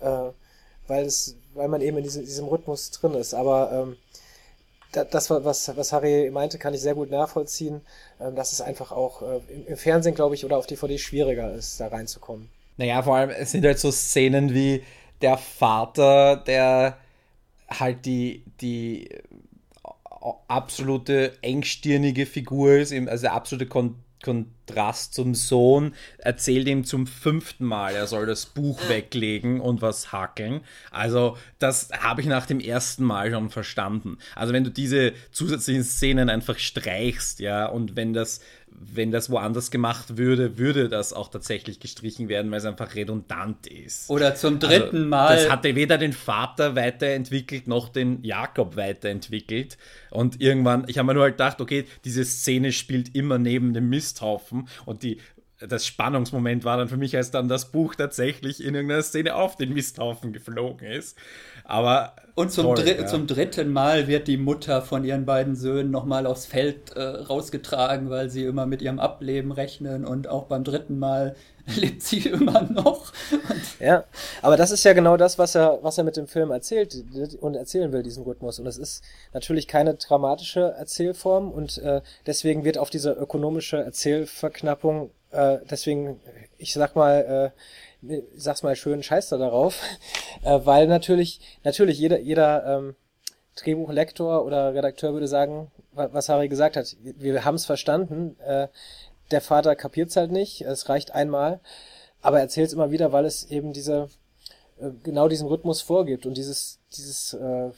Äh, 0.00 0.30
weil 0.88 1.04
es, 1.04 1.36
weil 1.54 1.68
man 1.68 1.80
eben 1.80 1.96
in 1.98 2.04
diesem, 2.04 2.24
diesem 2.24 2.48
Rhythmus 2.48 2.90
drin 2.90 3.14
ist. 3.14 3.34
Aber 3.34 3.70
ähm, 3.72 3.96
das, 4.92 5.30
was, 5.30 5.76
was 5.76 5.92
Harry 5.92 6.30
meinte, 6.30 6.58
kann 6.58 6.74
ich 6.74 6.80
sehr 6.80 6.94
gut 6.94 7.10
nachvollziehen, 7.10 7.82
ähm, 8.20 8.34
dass 8.34 8.52
es 8.52 8.60
einfach 8.60 8.90
auch 8.90 9.22
äh, 9.22 9.40
im, 9.48 9.66
im 9.66 9.76
Fernsehen, 9.76 10.14
glaube 10.14 10.34
ich, 10.34 10.44
oder 10.44 10.56
auf 10.56 10.66
DVD 10.66 10.98
schwieriger 10.98 11.52
ist, 11.52 11.78
da 11.80 11.88
reinzukommen. 11.88 12.48
Naja, 12.76 13.02
vor 13.02 13.16
allem, 13.16 13.30
es 13.30 13.52
sind 13.52 13.64
halt 13.64 13.78
so 13.78 13.90
Szenen 13.90 14.54
wie 14.54 14.82
der 15.20 15.36
Vater, 15.36 16.36
der 16.36 16.96
halt 17.68 18.06
die, 18.06 18.44
die 18.60 19.10
absolute 20.48 21.32
engstirnige 21.42 22.26
Figur 22.26 22.76
ist, 22.76 22.92
also 22.92 23.22
der 23.22 23.32
absolute 23.32 23.66
Kon 23.66 23.96
Kontrast 24.22 25.14
zum 25.14 25.34
Sohn, 25.34 25.94
erzählt 26.18 26.68
ihm 26.68 26.84
zum 26.84 27.06
fünften 27.06 27.64
Mal, 27.64 27.94
er 27.94 28.06
soll 28.06 28.26
das 28.26 28.46
Buch 28.46 28.88
weglegen 28.88 29.60
und 29.60 29.82
was 29.82 30.12
hackeln. 30.12 30.60
Also, 30.90 31.36
das 31.58 31.90
habe 32.00 32.20
ich 32.20 32.26
nach 32.26 32.46
dem 32.46 32.60
ersten 32.60 33.04
Mal 33.04 33.30
schon 33.30 33.50
verstanden. 33.50 34.18
Also, 34.34 34.52
wenn 34.52 34.64
du 34.64 34.70
diese 34.70 35.12
zusätzlichen 35.30 35.84
Szenen 35.84 36.30
einfach 36.30 36.58
streichst, 36.58 37.40
ja, 37.40 37.66
und 37.66 37.96
wenn 37.96 38.12
das 38.12 38.40
wenn 38.80 39.10
das 39.10 39.30
woanders 39.30 39.70
gemacht 39.70 40.16
würde, 40.16 40.58
würde 40.58 40.88
das 40.88 41.12
auch 41.12 41.28
tatsächlich 41.28 41.80
gestrichen 41.80 42.28
werden, 42.28 42.50
weil 42.50 42.58
es 42.58 42.64
einfach 42.64 42.94
redundant 42.94 43.66
ist. 43.66 44.08
Oder 44.10 44.34
zum 44.34 44.54
also, 44.54 44.66
dritten 44.66 44.96
also, 44.96 45.08
Mal. 45.08 45.36
Das 45.36 45.50
hatte 45.50 45.74
weder 45.74 45.98
den 45.98 46.12
Vater 46.12 46.76
weiterentwickelt 46.76 47.66
noch 47.66 47.88
den 47.88 48.22
Jakob 48.22 48.76
weiterentwickelt. 48.76 49.78
Und 50.10 50.40
irgendwann, 50.40 50.84
ich 50.88 50.98
habe 50.98 51.06
mir 51.06 51.14
nur 51.14 51.24
halt 51.24 51.34
gedacht, 51.34 51.60
okay, 51.60 51.84
diese 52.04 52.24
Szene 52.24 52.72
spielt 52.72 53.14
immer 53.14 53.38
neben 53.38 53.74
dem 53.74 53.88
Misthaufen 53.88 54.68
und 54.86 55.02
die 55.02 55.18
das 55.60 55.86
Spannungsmoment 55.86 56.64
war 56.64 56.76
dann 56.76 56.88
für 56.88 56.96
mich, 56.96 57.16
als 57.16 57.30
dann 57.30 57.48
das 57.48 57.72
Buch 57.72 57.94
tatsächlich 57.94 58.62
in 58.62 58.74
irgendeiner 58.74 59.02
Szene 59.02 59.34
auf 59.34 59.56
den 59.56 59.72
Misthaufen 59.72 60.32
geflogen 60.32 60.86
ist. 60.86 61.18
Aber 61.68 62.14
und 62.34 62.50
zum, 62.50 62.64
toll, 62.64 62.76
Dr 62.76 63.00
ja. 63.00 63.06
zum 63.06 63.26
dritten 63.26 63.70
Mal 63.70 64.08
wird 64.08 64.26
die 64.26 64.38
Mutter 64.38 64.80
von 64.80 65.04
ihren 65.04 65.26
beiden 65.26 65.54
Söhnen 65.54 65.90
nochmal 65.90 66.26
aufs 66.26 66.46
Feld 66.46 66.96
äh, 66.96 67.02
rausgetragen, 67.02 68.08
weil 68.08 68.30
sie 68.30 68.44
immer 68.44 68.64
mit 68.64 68.80
ihrem 68.80 68.98
Ableben 68.98 69.52
rechnen 69.52 70.06
und 70.06 70.28
auch 70.28 70.44
beim 70.44 70.64
dritten 70.64 70.98
Mal 70.98 71.36
lebt 71.76 72.02
sie 72.02 72.20
immer 72.20 72.62
noch. 72.62 73.12
ja, 73.80 74.04
aber 74.40 74.56
das 74.56 74.70
ist 74.70 74.82
ja 74.84 74.94
genau 74.94 75.18
das, 75.18 75.38
was 75.38 75.54
er, 75.56 75.80
was 75.82 75.98
er 75.98 76.04
mit 76.04 76.16
dem 76.16 76.26
Film 76.26 76.50
erzählt 76.50 77.04
und 77.38 77.54
erzählen 77.54 77.92
will, 77.92 78.02
diesen 78.02 78.24
Rhythmus. 78.24 78.58
Und 78.58 78.66
es 78.66 78.78
ist 78.78 79.04
natürlich 79.34 79.68
keine 79.68 79.94
dramatische 79.94 80.60
Erzählform 80.78 81.50
und 81.50 81.76
äh, 81.78 82.00
deswegen 82.26 82.64
wird 82.64 82.78
auf 82.78 82.88
diese 82.88 83.10
ökonomische 83.10 83.76
Erzählverknappung, 83.76 85.10
äh, 85.32 85.58
deswegen, 85.70 86.18
ich 86.56 86.72
sag 86.72 86.96
mal, 86.96 87.52
äh, 87.54 87.60
sag's 88.36 88.62
mal 88.62 88.76
schön, 88.76 89.02
scheiß 89.02 89.28
da 89.28 89.38
darauf, 89.38 89.82
äh, 90.44 90.60
weil 90.64 90.86
natürlich, 90.86 91.40
natürlich 91.64 91.98
jeder, 91.98 92.18
jeder 92.18 92.78
ähm, 92.78 92.96
Drehbuchlektor 93.56 94.44
oder 94.44 94.74
Redakteur 94.74 95.12
würde 95.12 95.28
sagen, 95.28 95.70
was 95.92 96.28
Harry 96.28 96.48
gesagt 96.48 96.76
hat, 96.76 96.96
wir, 97.02 97.34
wir 97.34 97.44
haben 97.44 97.56
es 97.56 97.66
verstanden, 97.66 98.38
äh, 98.40 98.68
der 99.30 99.40
Vater 99.40 99.74
kapiert's 99.74 100.16
halt 100.16 100.30
nicht, 100.30 100.62
es 100.62 100.88
reicht 100.88 101.14
einmal, 101.14 101.60
aber 102.22 102.38
er 102.38 102.44
erzählt 102.44 102.68
es 102.68 102.72
immer 102.72 102.90
wieder, 102.90 103.12
weil 103.12 103.24
es 103.24 103.50
eben 103.50 103.72
diese 103.72 104.08
äh, 104.80 104.90
genau 105.02 105.28
diesen 105.28 105.48
Rhythmus 105.48 105.82
vorgibt 105.82 106.24
und 106.24 106.36
dieses 106.36 106.78
dieses 106.96 107.34
äh, 107.34 107.70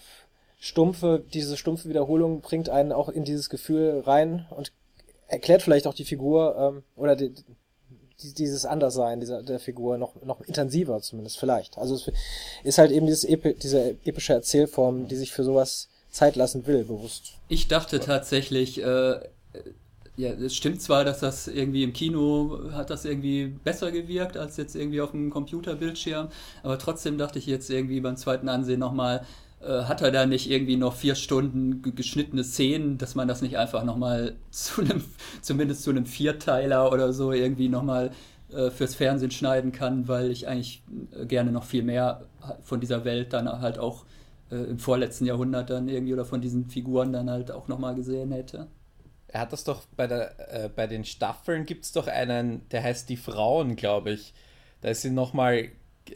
stumpfe 0.59 1.25
diese 1.33 1.57
stumpfe 1.57 1.89
Wiederholung 1.89 2.43
bringt 2.43 2.69
einen 2.69 2.93
auch 2.93 3.09
in 3.09 3.25
dieses 3.25 3.49
Gefühl 3.51 4.03
rein 4.07 4.47
und 4.51 4.73
erklärt 5.27 5.63
vielleicht 5.63 5.87
auch 5.87 5.95
die 5.95 6.05
Figur 6.05 6.57
ähm, 6.57 6.83
oder 6.97 7.17
die, 7.17 7.35
dieses 8.39 8.65
Anderssein 8.65 9.21
dieser 9.21 9.43
der 9.43 9.59
Figur 9.59 9.99
noch 9.99 10.15
noch 10.23 10.41
intensiver 10.43 11.01
zumindest 11.01 11.39
vielleicht. 11.39 11.79
Also 11.79 11.95
es 11.95 12.11
ist 12.65 12.79
halt 12.79 12.91
eben 12.91 13.07
dieses 13.07 13.25
Epi, 13.25 13.55
diese 13.55 13.97
epische 14.05 14.33
Erzählform, 14.33 15.09
die 15.09 15.17
sich 15.17 15.33
für 15.33 15.45
sowas 15.45 15.89
Zeit 16.11 16.37
lassen 16.37 16.67
will, 16.67 16.85
bewusst. 16.85 17.35
Ich 17.49 17.69
dachte 17.69 18.01
tatsächlich, 18.01 18.83
äh, 18.83 19.21
ja, 20.17 20.33
es 20.33 20.55
stimmt 20.55 20.83
zwar, 20.83 21.05
dass 21.05 21.21
das 21.21 21.49
irgendwie 21.49 21.83
im 21.83 21.93
Kino 21.93 22.73
hat 22.73 22.91
das 22.91 23.05
irgendwie 23.05 23.47
besser 23.47 23.91
gewirkt 23.91 24.37
als 24.37 24.57
jetzt 24.57 24.77
irgendwie 24.77 25.01
auf 25.01 25.13
dem 25.13 25.31
Computerbildschirm, 25.31 26.29
aber 26.63 26.79
trotzdem 26.79 27.17
dachte 27.17 27.39
ich 27.39 27.47
jetzt 27.47 27.71
irgendwie 27.71 28.01
beim 28.01 28.17
zweiten 28.17 28.49
Ansehen 28.49 28.81
nochmal, 28.81 29.25
hat 29.61 30.01
er 30.01 30.11
da 30.11 30.25
nicht 30.25 30.51
irgendwie 30.51 30.77
noch 30.77 30.95
vier 30.95 31.15
Stunden 31.15 31.83
geschnittene 31.95 32.45
Szenen, 32.45 32.97
dass 32.97 33.15
man 33.15 33.29
das 33.29 33.43
nicht 33.43 33.59
einfach 33.59 33.85
nochmal 33.85 34.37
zu 34.51 34.81
einem, 34.81 35.05
zumindest 35.43 35.83
zu 35.83 35.91
einem 35.91 36.07
Vierteiler 36.07 36.91
oder 36.91 37.13
so 37.13 37.33
irgendwie 37.33 37.69
nochmal 37.69 38.11
äh, 38.53 38.71
fürs 38.71 38.95
Fernsehen 38.95 39.31
schneiden 39.31 39.71
kann, 39.71 40.09
weil 40.09 40.31
ich 40.31 40.49
eigentlich 40.49 40.83
äh, 41.13 41.27
gerne 41.27 41.53
noch 41.53 41.65
viel 41.65 41.83
mehr 41.83 42.27
von 42.63 42.81
dieser 42.81 43.05
Welt 43.05 43.33
dann 43.33 43.49
halt 43.61 43.79
auch 43.79 44.05
äh, 44.51 44.57
im 44.57 44.79
vorletzten 44.79 45.27
Jahrhundert 45.27 45.71
dann 45.71 45.89
irgendwie 45.89 46.15
oder 46.15 46.25
von 46.25 46.41
diesen 46.41 46.69
Figuren 46.69 47.13
dann 47.13 47.31
halt 47.31 47.53
auch 47.53 47.69
nochmal 47.69 47.95
gesehen 47.95 48.33
hätte. 48.33 48.67
Er 49.29 49.43
hat 49.43 49.53
das 49.53 49.63
doch 49.63 49.83
bei, 49.97 50.09
der, 50.09 50.65
äh, 50.65 50.69
bei 50.69 50.89
den 50.89 51.05
Staffeln 51.05 51.65
gibt 51.65 51.85
es 51.85 51.93
doch 51.93 52.09
einen, 52.09 52.69
der 52.71 52.83
heißt 52.83 53.09
Die 53.09 53.17
Frauen, 53.17 53.77
glaube 53.77 54.11
ich. 54.13 54.35
Da 54.81 54.93
sind 54.95 55.15
nochmal 55.15 55.69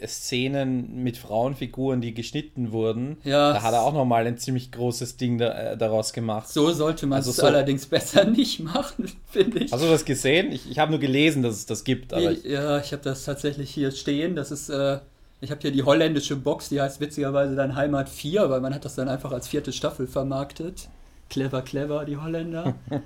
Szenen 0.06 1.02
mit 1.02 1.16
Frauenfiguren, 1.16 2.00
die 2.00 2.14
geschnitten 2.14 2.72
wurden. 2.72 3.16
Ja. 3.24 3.52
Da 3.52 3.62
hat 3.62 3.72
er 3.72 3.82
auch 3.82 3.92
nochmal 3.92 4.26
ein 4.26 4.38
ziemlich 4.38 4.72
großes 4.72 5.16
Ding 5.16 5.38
da, 5.38 5.72
äh, 5.72 5.76
daraus 5.76 6.12
gemacht. 6.12 6.48
So 6.48 6.72
sollte 6.72 7.06
man 7.06 7.16
also 7.16 7.30
es 7.30 7.36
so, 7.36 7.46
allerdings 7.46 7.86
besser 7.86 8.24
nicht 8.30 8.60
machen, 8.60 9.10
finde 9.30 9.60
ich. 9.60 9.72
Hast 9.72 9.82
du 9.82 9.88
das 9.88 10.04
gesehen? 10.04 10.52
Ich, 10.52 10.70
ich 10.70 10.78
habe 10.78 10.90
nur 10.90 11.00
gelesen, 11.00 11.42
dass 11.42 11.54
es 11.54 11.66
das 11.66 11.84
gibt. 11.84 12.12
Nee, 12.12 12.38
ja, 12.44 12.78
ich 12.78 12.92
habe 12.92 13.02
das 13.02 13.24
tatsächlich 13.24 13.70
hier 13.70 13.90
stehen. 13.90 14.36
Das 14.36 14.50
ist, 14.50 14.68
äh, 14.68 14.98
ich 15.40 15.50
habe 15.50 15.60
hier 15.60 15.72
die 15.72 15.82
holländische 15.82 16.36
Box, 16.36 16.68
die 16.68 16.80
heißt 16.80 17.00
witzigerweise 17.00 17.54
dann 17.54 17.74
Heimat 17.74 18.08
4, 18.08 18.50
weil 18.50 18.60
man 18.60 18.74
hat 18.74 18.84
das 18.84 18.94
dann 18.94 19.08
einfach 19.08 19.32
als 19.32 19.48
vierte 19.48 19.72
Staffel 19.72 20.06
vermarktet 20.06 20.88
clever, 21.34 21.62
clever, 21.62 22.04
die 22.04 22.16
Holländer. 22.16 22.74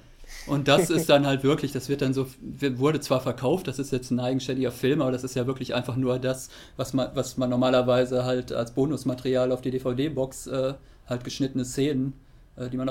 Und 0.49 0.69
das 0.69 0.91
ist 0.91 1.09
dann 1.09 1.27
halt 1.27 1.43
wirklich, 1.43 1.73
das 1.73 1.89
wird 1.89 2.03
dann 2.03 2.15
so, 2.15 2.27
wurde 2.43 3.01
zwar 3.01 3.21
verkauft, 3.21 3.69
das 3.69 3.79
ist 3.79 3.93
jetzt 3.93 4.11
ein 4.11 4.21
eigenständiger 4.21 4.73
Film, 4.73 5.03
aber 5.03 5.13
das 5.13 5.25
ist 5.25 5.35
ja 5.35 5.47
wirklich 5.47 5.75
einfach 5.75 5.97
nur 5.97 6.19
das, 6.19 6.49
was 6.77 6.93
man, 6.93 7.11
was 7.15 7.37
man 7.37 7.51
normalerweise 7.51 8.25
halt 8.25 8.53
als 8.53 8.73
Bonusmaterial 8.73 9.53
auf 9.53 9.61
die 9.61 9.71
DVD-Box 9.71 10.47
äh, 10.47 10.75
halt 11.07 11.25
geschnittene 11.25 11.65
Szenen, 11.65 12.15
äh, 12.57 12.69
die 12.69 12.77
man 12.77 12.91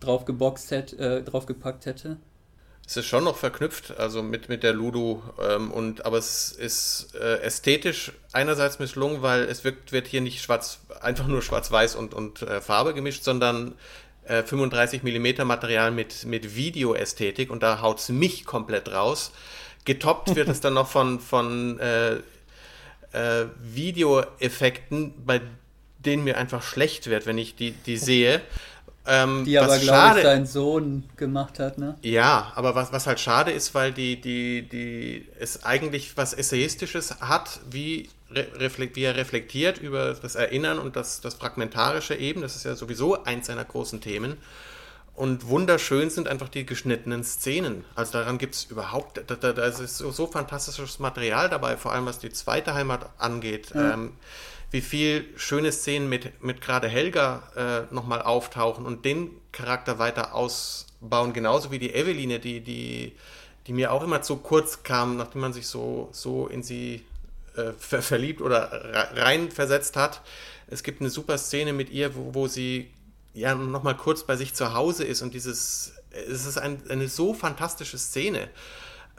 drauf 0.00 0.24
geboxt 0.24 0.70
hätte, 0.70 0.98
äh, 0.98 1.22
draufgepackt 1.22 1.86
hätte. 1.86 2.16
Es 2.86 2.96
ist 2.96 3.06
schon 3.06 3.22
noch 3.22 3.36
verknüpft, 3.36 3.96
also 3.98 4.20
mit, 4.20 4.48
mit 4.48 4.64
der 4.64 4.72
Ludo, 4.72 5.22
ähm, 5.40 5.70
und, 5.70 6.04
aber 6.06 6.18
es 6.18 6.50
ist 6.50 7.14
äh, 7.14 7.38
ästhetisch 7.40 8.12
einerseits 8.32 8.80
misslungen, 8.80 9.22
weil 9.22 9.42
es 9.44 9.62
wird, 9.62 9.92
wird 9.92 10.08
hier 10.08 10.20
nicht 10.20 10.42
schwarz, 10.42 10.80
einfach 11.00 11.28
nur 11.28 11.40
schwarz-weiß 11.40 11.94
und, 11.94 12.14
und 12.14 12.42
äh, 12.42 12.60
Farbe 12.60 12.92
gemischt, 12.92 13.22
sondern 13.22 13.74
35 14.26 15.02
äh, 15.04 15.18
mm 15.18 15.46
Material 15.46 15.90
mit, 15.90 16.24
mit 16.24 16.54
Videoästhetik 16.54 17.50
und 17.50 17.62
da 17.62 17.80
haut 17.80 17.98
es 17.98 18.08
mich 18.08 18.44
komplett 18.44 18.92
raus. 18.92 19.32
Getoppt 19.84 20.36
wird 20.36 20.48
es 20.48 20.60
dann 20.60 20.74
noch 20.74 20.88
von, 20.88 21.20
von 21.20 21.78
äh, 21.80 22.16
äh, 23.12 23.46
Videoeffekten, 23.60 25.14
bei 25.24 25.40
denen 25.98 26.24
mir 26.24 26.38
einfach 26.38 26.62
schlecht 26.62 27.08
wird, 27.08 27.26
wenn 27.26 27.38
ich 27.38 27.56
die, 27.56 27.72
die 27.72 27.96
sehe. 27.96 28.40
Ähm, 29.06 29.44
die 29.44 29.58
aber, 29.58 29.78
glaube 29.78 30.18
ich, 30.18 30.24
dein 30.24 30.46
Sohn 30.46 31.04
gemacht 31.16 31.58
hat, 31.58 31.78
ne? 31.78 31.96
Ja, 32.02 32.52
aber 32.54 32.74
was, 32.74 32.92
was 32.92 33.06
halt 33.06 33.18
schade 33.18 33.50
ist, 33.50 33.74
weil 33.74 33.92
die, 33.92 34.20
die, 34.20 34.62
die 34.62 35.26
es 35.38 35.64
eigentlich 35.64 36.16
was 36.16 36.34
Essayistisches 36.34 37.20
hat, 37.20 37.60
wie 37.70 38.10
wie 38.30 39.02
er 39.02 39.16
reflektiert 39.16 39.78
über 39.78 40.14
das 40.14 40.34
Erinnern 40.34 40.78
und 40.78 40.96
das, 40.96 41.20
das 41.20 41.34
Fragmentarische 41.34 42.14
eben, 42.14 42.40
das 42.42 42.56
ist 42.56 42.64
ja 42.64 42.74
sowieso 42.74 43.24
eins 43.24 43.46
seiner 43.46 43.64
großen 43.64 44.00
Themen. 44.00 44.36
Und 45.14 45.48
wunderschön 45.48 46.08
sind 46.08 46.28
einfach 46.28 46.48
die 46.48 46.64
geschnittenen 46.64 47.24
Szenen. 47.24 47.84
Also 47.94 48.12
daran 48.12 48.38
gibt 48.38 48.54
es 48.54 48.64
überhaupt, 48.64 49.22
da, 49.26 49.34
da, 49.34 49.52
da 49.52 49.64
ist 49.66 49.98
so, 49.98 50.10
so, 50.12 50.26
fantastisches 50.26 50.98
Material 50.98 51.50
dabei, 51.50 51.76
vor 51.76 51.92
allem 51.92 52.06
was 52.06 52.18
die 52.18 52.30
zweite 52.30 52.72
Heimat 52.72 53.10
angeht. 53.18 53.72
Ja. 53.74 53.94
Ähm, 53.94 54.12
wie 54.70 54.80
viel 54.80 55.26
schöne 55.36 55.72
Szenen 55.72 56.08
mit, 56.08 56.42
mit 56.42 56.60
gerade 56.60 56.88
Helga 56.88 57.42
äh, 57.56 57.94
nochmal 57.94 58.22
auftauchen 58.22 58.86
und 58.86 59.04
den 59.04 59.30
Charakter 59.52 59.98
weiter 59.98 60.34
ausbauen, 60.34 61.32
genauso 61.32 61.70
wie 61.70 61.80
die 61.80 61.92
Eveline, 61.92 62.38
die, 62.38 62.60
die, 62.60 63.12
die 63.66 63.72
mir 63.72 63.92
auch 63.92 64.04
immer 64.04 64.22
zu 64.22 64.36
kurz 64.36 64.84
kam, 64.84 65.16
nachdem 65.16 65.40
man 65.40 65.52
sich 65.52 65.66
so, 65.66 66.08
so 66.12 66.46
in 66.46 66.62
sie 66.62 67.04
äh, 67.68 67.72
ver 67.78 68.02
verliebt 68.02 68.40
oder 68.40 69.10
reinversetzt 69.14 69.96
hat. 69.96 70.22
Es 70.66 70.82
gibt 70.82 71.00
eine 71.00 71.10
super 71.10 71.38
Szene 71.38 71.72
mit 71.72 71.90
ihr, 71.90 72.14
wo, 72.14 72.34
wo 72.34 72.48
sie 72.48 72.90
ja 73.34 73.54
nochmal 73.54 73.96
kurz 73.96 74.24
bei 74.24 74.36
sich 74.36 74.54
zu 74.54 74.74
Hause 74.74 75.04
ist 75.04 75.22
und 75.22 75.34
dieses, 75.34 75.92
es 76.10 76.46
ist 76.46 76.58
ein, 76.58 76.82
eine 76.88 77.08
so 77.08 77.34
fantastische 77.34 77.98
Szene. 77.98 78.48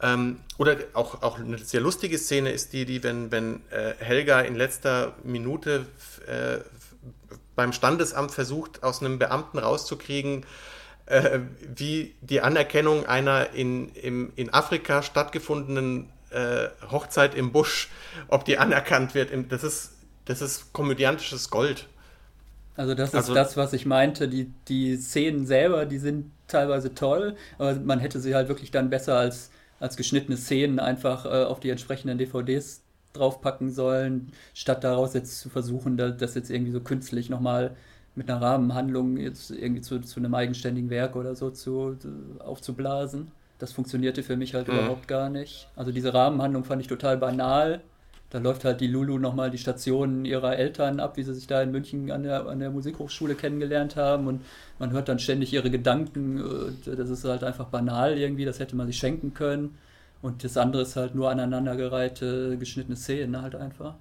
Ähm, 0.02 0.40
oder 0.58 0.78
auch, 0.94 1.22
auch 1.22 1.40
eine 1.40 1.58
sehr 1.60 1.82
lustige 1.82 2.18
Szene 2.18 2.52
ist 2.52 2.74
die, 2.74 2.86
die, 2.86 3.04
wenn, 3.04 3.32
wenn 3.32 3.62
äh, 3.70 3.94
Helga 4.00 4.42
in 4.42 4.56
letzter 4.56 5.14
Minute 5.24 5.86
äh, 6.28 6.60
beim 7.56 7.74
Standesamt 7.74 8.32
versucht, 8.32 8.84
aus 8.84 9.02
einem 9.02 9.20
Beamten 9.20 9.60
rauszukriegen, 9.60 10.46
äh, 11.06 11.40
wie 11.76 12.16
die 12.22 12.42
Anerkennung 12.42 13.06
einer 13.06 13.52
in, 13.52 13.90
im, 13.90 14.32
in 14.36 14.52
Afrika 14.54 15.04
stattgefundenen 15.04 16.10
äh, 16.32 16.70
Hochzeit 16.90 17.36
im 17.36 17.52
Busch, 17.52 17.90
ob 18.28 18.46
die 18.46 18.58
anerkannt 18.58 19.16
wird. 19.16 19.30
Das 19.50 19.64
ist, 19.64 19.94
das 20.26 20.42
ist 20.42 20.74
komödiantisches 20.74 21.50
Gold. 21.50 21.88
Also 22.76 22.96
das 22.96 23.10
ist 23.10 23.16
also, 23.16 23.34
das, 23.34 23.58
was 23.58 23.74
ich 23.74 23.86
meinte. 23.86 24.28
Die, 24.28 24.52
die 24.68 24.98
Szenen 24.98 25.46
selber, 25.46 25.86
die 25.86 25.98
sind 25.98 26.32
teilweise 26.48 26.94
toll, 26.94 27.36
aber 27.58 27.76
man 27.76 28.00
hätte 28.00 28.20
sie 28.20 28.36
halt 28.36 28.48
wirklich 28.48 28.72
dann 28.72 28.90
besser 28.90 29.18
als, 29.18 29.52
als 29.80 29.98
geschnittene 29.98 30.38
Szenen 30.38 30.80
einfach 30.80 31.26
äh, 31.26 31.44
auf 31.44 31.60
die 31.60 31.70
entsprechenden 31.70 32.18
DVDs 32.18 32.82
draufpacken 33.14 33.72
sollen, 33.72 34.32
statt 34.54 34.84
daraus 34.84 35.14
jetzt 35.14 35.40
zu 35.40 35.50
versuchen, 35.50 35.98
das 35.98 36.34
jetzt 36.36 36.50
irgendwie 36.50 36.72
so 36.72 36.80
künstlich 36.80 37.30
nochmal 37.30 37.76
mit 38.16 38.30
einer 38.30 38.42
Rahmenhandlung 38.42 39.18
jetzt 39.18 39.52
irgendwie 39.52 39.82
zu, 39.82 40.00
zu 40.00 40.20
einem 40.20 40.34
eigenständigen 40.34 40.90
Werk 40.90 41.16
oder 41.16 41.36
so 41.36 41.50
zu, 41.50 41.98
aufzublasen. 42.40 43.32
Das 43.62 43.74
funktionierte 43.74 44.24
für 44.24 44.38
mich 44.38 44.56
halt 44.56 44.68
mhm. 44.68 44.74
überhaupt 44.74 45.08
gar 45.08 45.30
nicht. 45.30 45.68
Also 45.76 45.92
diese 45.92 46.16
Rahmenhandlung 46.16 46.64
fand 46.64 46.82
ich 46.82 46.88
total 46.88 47.18
banal. 47.18 47.82
Da 48.32 48.40
läuft 48.40 48.66
halt 48.66 48.82
die 48.82 48.88
Lulu 48.88 49.20
nochmal 49.20 49.52
die 49.52 49.60
Stationen 49.60 50.26
ihrer 50.26 50.58
Eltern 50.58 51.00
ab, 51.00 51.16
wie 51.18 51.24
sie 51.24 51.36
sich 51.36 51.46
da 51.46 51.62
in 51.62 51.70
München 51.70 52.10
an 52.10 52.24
der, 52.24 52.48
an 52.48 52.60
der 52.60 52.72
Musikhochschule 52.72 53.36
kennengelernt 53.36 53.98
haben. 53.98 54.26
Und 54.26 54.42
man 54.80 54.92
hört 54.92 55.10
dann 55.10 55.20
ständig 55.20 55.54
ihre 55.54 55.70
Gedanken. 55.70 56.40
Äh, 56.88 56.96
das 56.96 57.12
ist 57.12 57.24
halt 57.24 57.44
einfach 57.44 57.66
banal 57.66 58.18
irgendwie, 58.18 58.46
das 58.46 58.60
hätte 58.60 58.76
man 58.76 58.88
sich 58.88 58.98
schenken 58.98 59.36
können. 59.36 59.78
Und 60.24 60.44
das 60.44 60.58
andere 60.58 60.82
ist 60.82 60.96
halt 60.96 61.14
nur 61.14 61.30
aneinandergereihte, 61.30 62.58
geschnittene 62.58 62.98
Szenen 62.98 63.40
halt 63.44 63.54
einfach. 63.54 63.94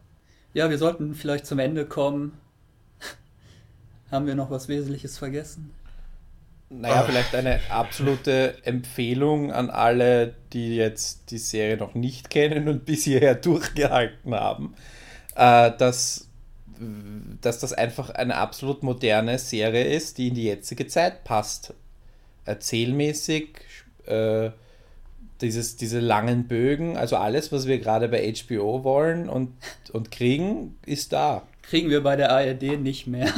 Ja, 0.55 0.71
wir 0.71 0.79
sollten 0.79 1.15
vielleicht 1.15 1.45
zum 1.45 1.59
Ende 1.59 1.85
kommen. 1.85 2.33
Haben 4.11 4.27
wir 4.27 4.35
noch 4.35 4.51
was 4.51 4.69
Wesentliches 4.69 5.19
vergessen? 5.19 5.71
Naja, 6.73 7.03
vielleicht 7.03 7.35
eine 7.35 7.59
absolute 7.69 8.65
Empfehlung 8.65 9.51
an 9.51 9.71
alle, 9.71 10.35
die 10.53 10.77
jetzt 10.77 11.33
die 11.33 11.39
Serie 11.39 11.77
noch 11.77 11.95
nicht 11.95 12.31
kennen 12.31 12.69
und 12.69 12.85
bis 12.85 13.03
hierher 13.03 13.35
durchgehalten 13.35 14.33
haben, 14.33 14.77
äh, 15.35 15.73
dass, 15.77 16.29
dass 17.41 17.59
das 17.59 17.73
einfach 17.73 18.11
eine 18.11 18.37
absolut 18.37 18.85
moderne 18.85 19.41
Serie 19.41 19.83
ist, 19.83 20.19
die 20.19 20.29
in 20.29 20.35
die 20.35 20.45
jetzige 20.45 20.87
Zeit 20.87 21.25
passt. 21.25 21.75
Erzählmäßig, 22.45 23.49
äh, 24.07 24.51
dieses, 25.41 25.77
diese 25.77 25.99
langen 25.99 26.47
Bögen, 26.47 26.97
also 26.97 27.17
alles, 27.17 27.51
was 27.51 27.67
wir 27.67 27.81
gerade 27.81 28.09
bei 28.09 28.33
HBO 28.33 28.85
wollen 28.85 29.29
und, 29.29 29.55
und 29.93 30.13
kriegen, 30.13 30.79
ist 30.87 31.13
da. 31.13 31.43
Kriegen 31.63 31.91
wir 31.91 32.05
bei 32.05 32.15
der 32.15 32.31
ARD 32.31 32.79
nicht 32.79 33.09
mehr. 33.09 33.33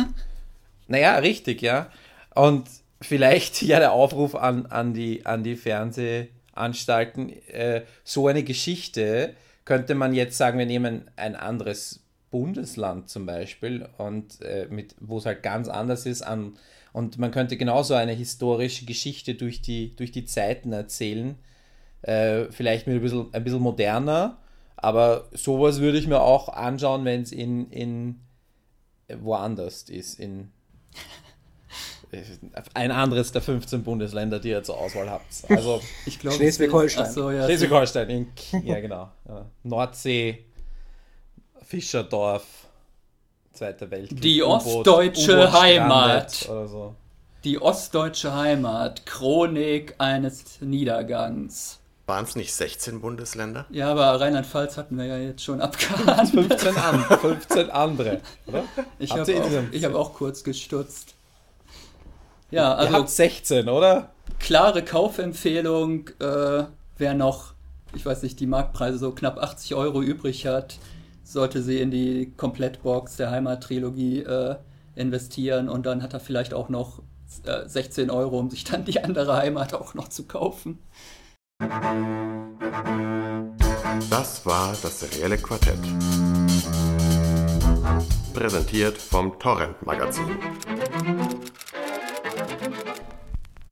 Naja, 0.89 1.17
richtig, 1.17 1.63
ja. 1.63 1.87
Und 2.35 2.67
vielleicht 3.03 3.63
ja 3.63 3.79
der 3.79 3.93
Aufruf 3.93 4.35
an, 4.35 4.67
an, 4.67 4.95
die, 4.95 5.27
an 5.27 5.43
die 5.43 5.57
Fernsehanstalten, 5.57 7.31
äh, 7.49 7.83
so 8.05 8.29
eine 8.29 8.43
Geschichte 8.43 9.35
könnte 9.65 9.95
man 9.95 10.13
jetzt 10.15 10.37
sagen, 10.37 10.59
wir 10.59 10.67
nehmen 10.67 11.11
ein 11.17 11.37
anderes 11.37 12.01
Bundesland 12.31 13.09
zum 13.09 13.27
Beispiel 13.27 13.89
und 13.99 14.41
äh, 14.43 14.67
mit, 14.71 14.97
wo 14.99 15.19
es 15.19 15.27
halt 15.27 15.43
ganz 15.43 15.69
anders 15.69 16.07
ist 16.07 16.23
an 16.23 16.55
und 16.93 17.19
man 17.19 17.31
könnte 17.31 17.57
genauso 17.57 17.95
eine 17.95 18.13
historische 18.13 18.85
Geschichte 18.85 19.35
durch 19.35 19.63
die, 19.63 19.95
durch 19.97 20.13
die 20.13 20.25
Zeiten 20.25 20.73
erzählen, 20.73 21.37
äh, 22.03 22.47
vielleicht 22.51 22.87
mit 22.87 22.97
ein 22.97 23.03
bisschen, 23.03 23.33
ein 23.33 23.45
bisschen 23.45 23.61
moderner, 23.61 24.39
aber 24.77 25.29
sowas 25.33 25.81
würde 25.81 25.99
ich 25.99 26.09
mir 26.09 26.21
auch 26.21 26.49
anschauen, 26.49 27.05
wenn 27.05 27.23
es 27.23 27.33
in, 27.33 27.71
in 27.71 28.21
woanders 29.09 29.89
ist, 29.89 30.19
in 30.19 30.51
ein 32.75 32.91
anderes 32.91 33.33
der 33.33 33.43
15 33.43 33.83
Bundesländer, 33.83 34.39
die 34.39 34.51
ihr 34.51 34.63
zur 34.63 34.79
Auswahl 34.79 35.11
habt. 35.11 35.25
Also 35.49 35.81
ich 36.07 36.19
glaube 36.19 36.37
Schleswig-Holstein. 36.37 37.11
So, 37.11 37.31
ja, 37.31 37.45
Schleswig-Holstein, 37.45 38.29
ja 38.65 38.81
genau. 38.81 39.11
Ja. 39.29 39.47
Nordsee, 39.63 40.45
Fischerdorf, 41.63 42.45
Zweiter 43.53 43.91
Weltkrieg. 43.91 44.21
Die 44.21 44.43
ostdeutsche 44.43 45.53
Heimat. 45.53 46.31
So. 46.31 46.95
Die 47.45 47.61
ostdeutsche 47.61 48.35
Heimat, 48.35 49.05
Chronik 49.05 49.95
eines 49.99 50.61
Niedergangs. 50.61 51.79
Waren 52.07 52.25
es 52.25 52.35
nicht 52.35 52.53
16 52.55 53.01
Bundesländer? 53.01 53.67
Ja, 53.71 53.91
aber 53.91 54.21
Rheinland-Pfalz 54.21 54.77
hatten 54.77 54.97
wir 54.97 55.07
ja 55.07 55.19
jetzt 55.19 55.45
schon 55.45 55.61
abgehakt. 55.63 56.31
15, 56.31 56.77
an, 56.77 57.05
15 57.05 57.71
andere, 57.71 58.21
oder? 58.47 58.65
Ich 58.99 59.13
habe 59.13 59.23
auch, 59.23 59.83
hab 59.83 59.95
auch 59.95 60.15
kurz 60.15 60.43
gestutzt. 60.43 61.15
Ja, 62.53 62.75
also. 62.75 62.93
Ihr 62.93 62.99
habt 62.99 63.09
16, 63.09 63.69
oder? 63.69 64.11
Klare 64.39 64.85
Kaufempfehlung, 64.85 66.09
äh, 66.21 66.65
wer 66.99 67.15
noch, 67.15 67.55
ich 67.95 68.05
weiß 68.05 68.23
nicht, 68.23 68.39
die 68.41 68.47
Marktpreise 68.47 68.99
so 68.99 69.13
knapp 69.13 69.39
80 69.39 69.75
Euro 69.75 70.03
übrig 70.03 70.47
hat, 70.47 70.79
sollte 71.25 71.63
sie 71.63 71.81
in 71.81 71.91
die 71.91 72.33
Komplettbox 72.37 73.17
der 73.17 73.31
Heimat-Trilogie 73.31 74.21
äh, 74.21 74.57
investieren 74.95 75.71
und 75.71 75.87
dann 75.87 76.03
hat 76.03 76.13
er 76.13 76.21
vielleicht 76.21 76.53
auch 76.53 76.69
noch 76.69 77.03
äh, 77.45 77.67
16 77.67 78.11
Euro, 78.11 78.39
um 78.39 78.51
sich 78.51 78.65
dann 78.65 78.85
die 78.85 79.03
andere 79.03 79.35
Heimat 79.35 79.73
auch 79.73 79.95
noch 79.95 80.09
zu 80.09 80.25
kaufen. 80.25 80.79
Das 84.11 84.45
war 84.45 84.77
das 84.83 85.01
serielle 85.01 85.39
Quartett. 85.39 85.79
Präsentiert 88.35 88.99
vom 88.99 89.39
Torrent 89.39 89.87
Magazin. 89.87 90.37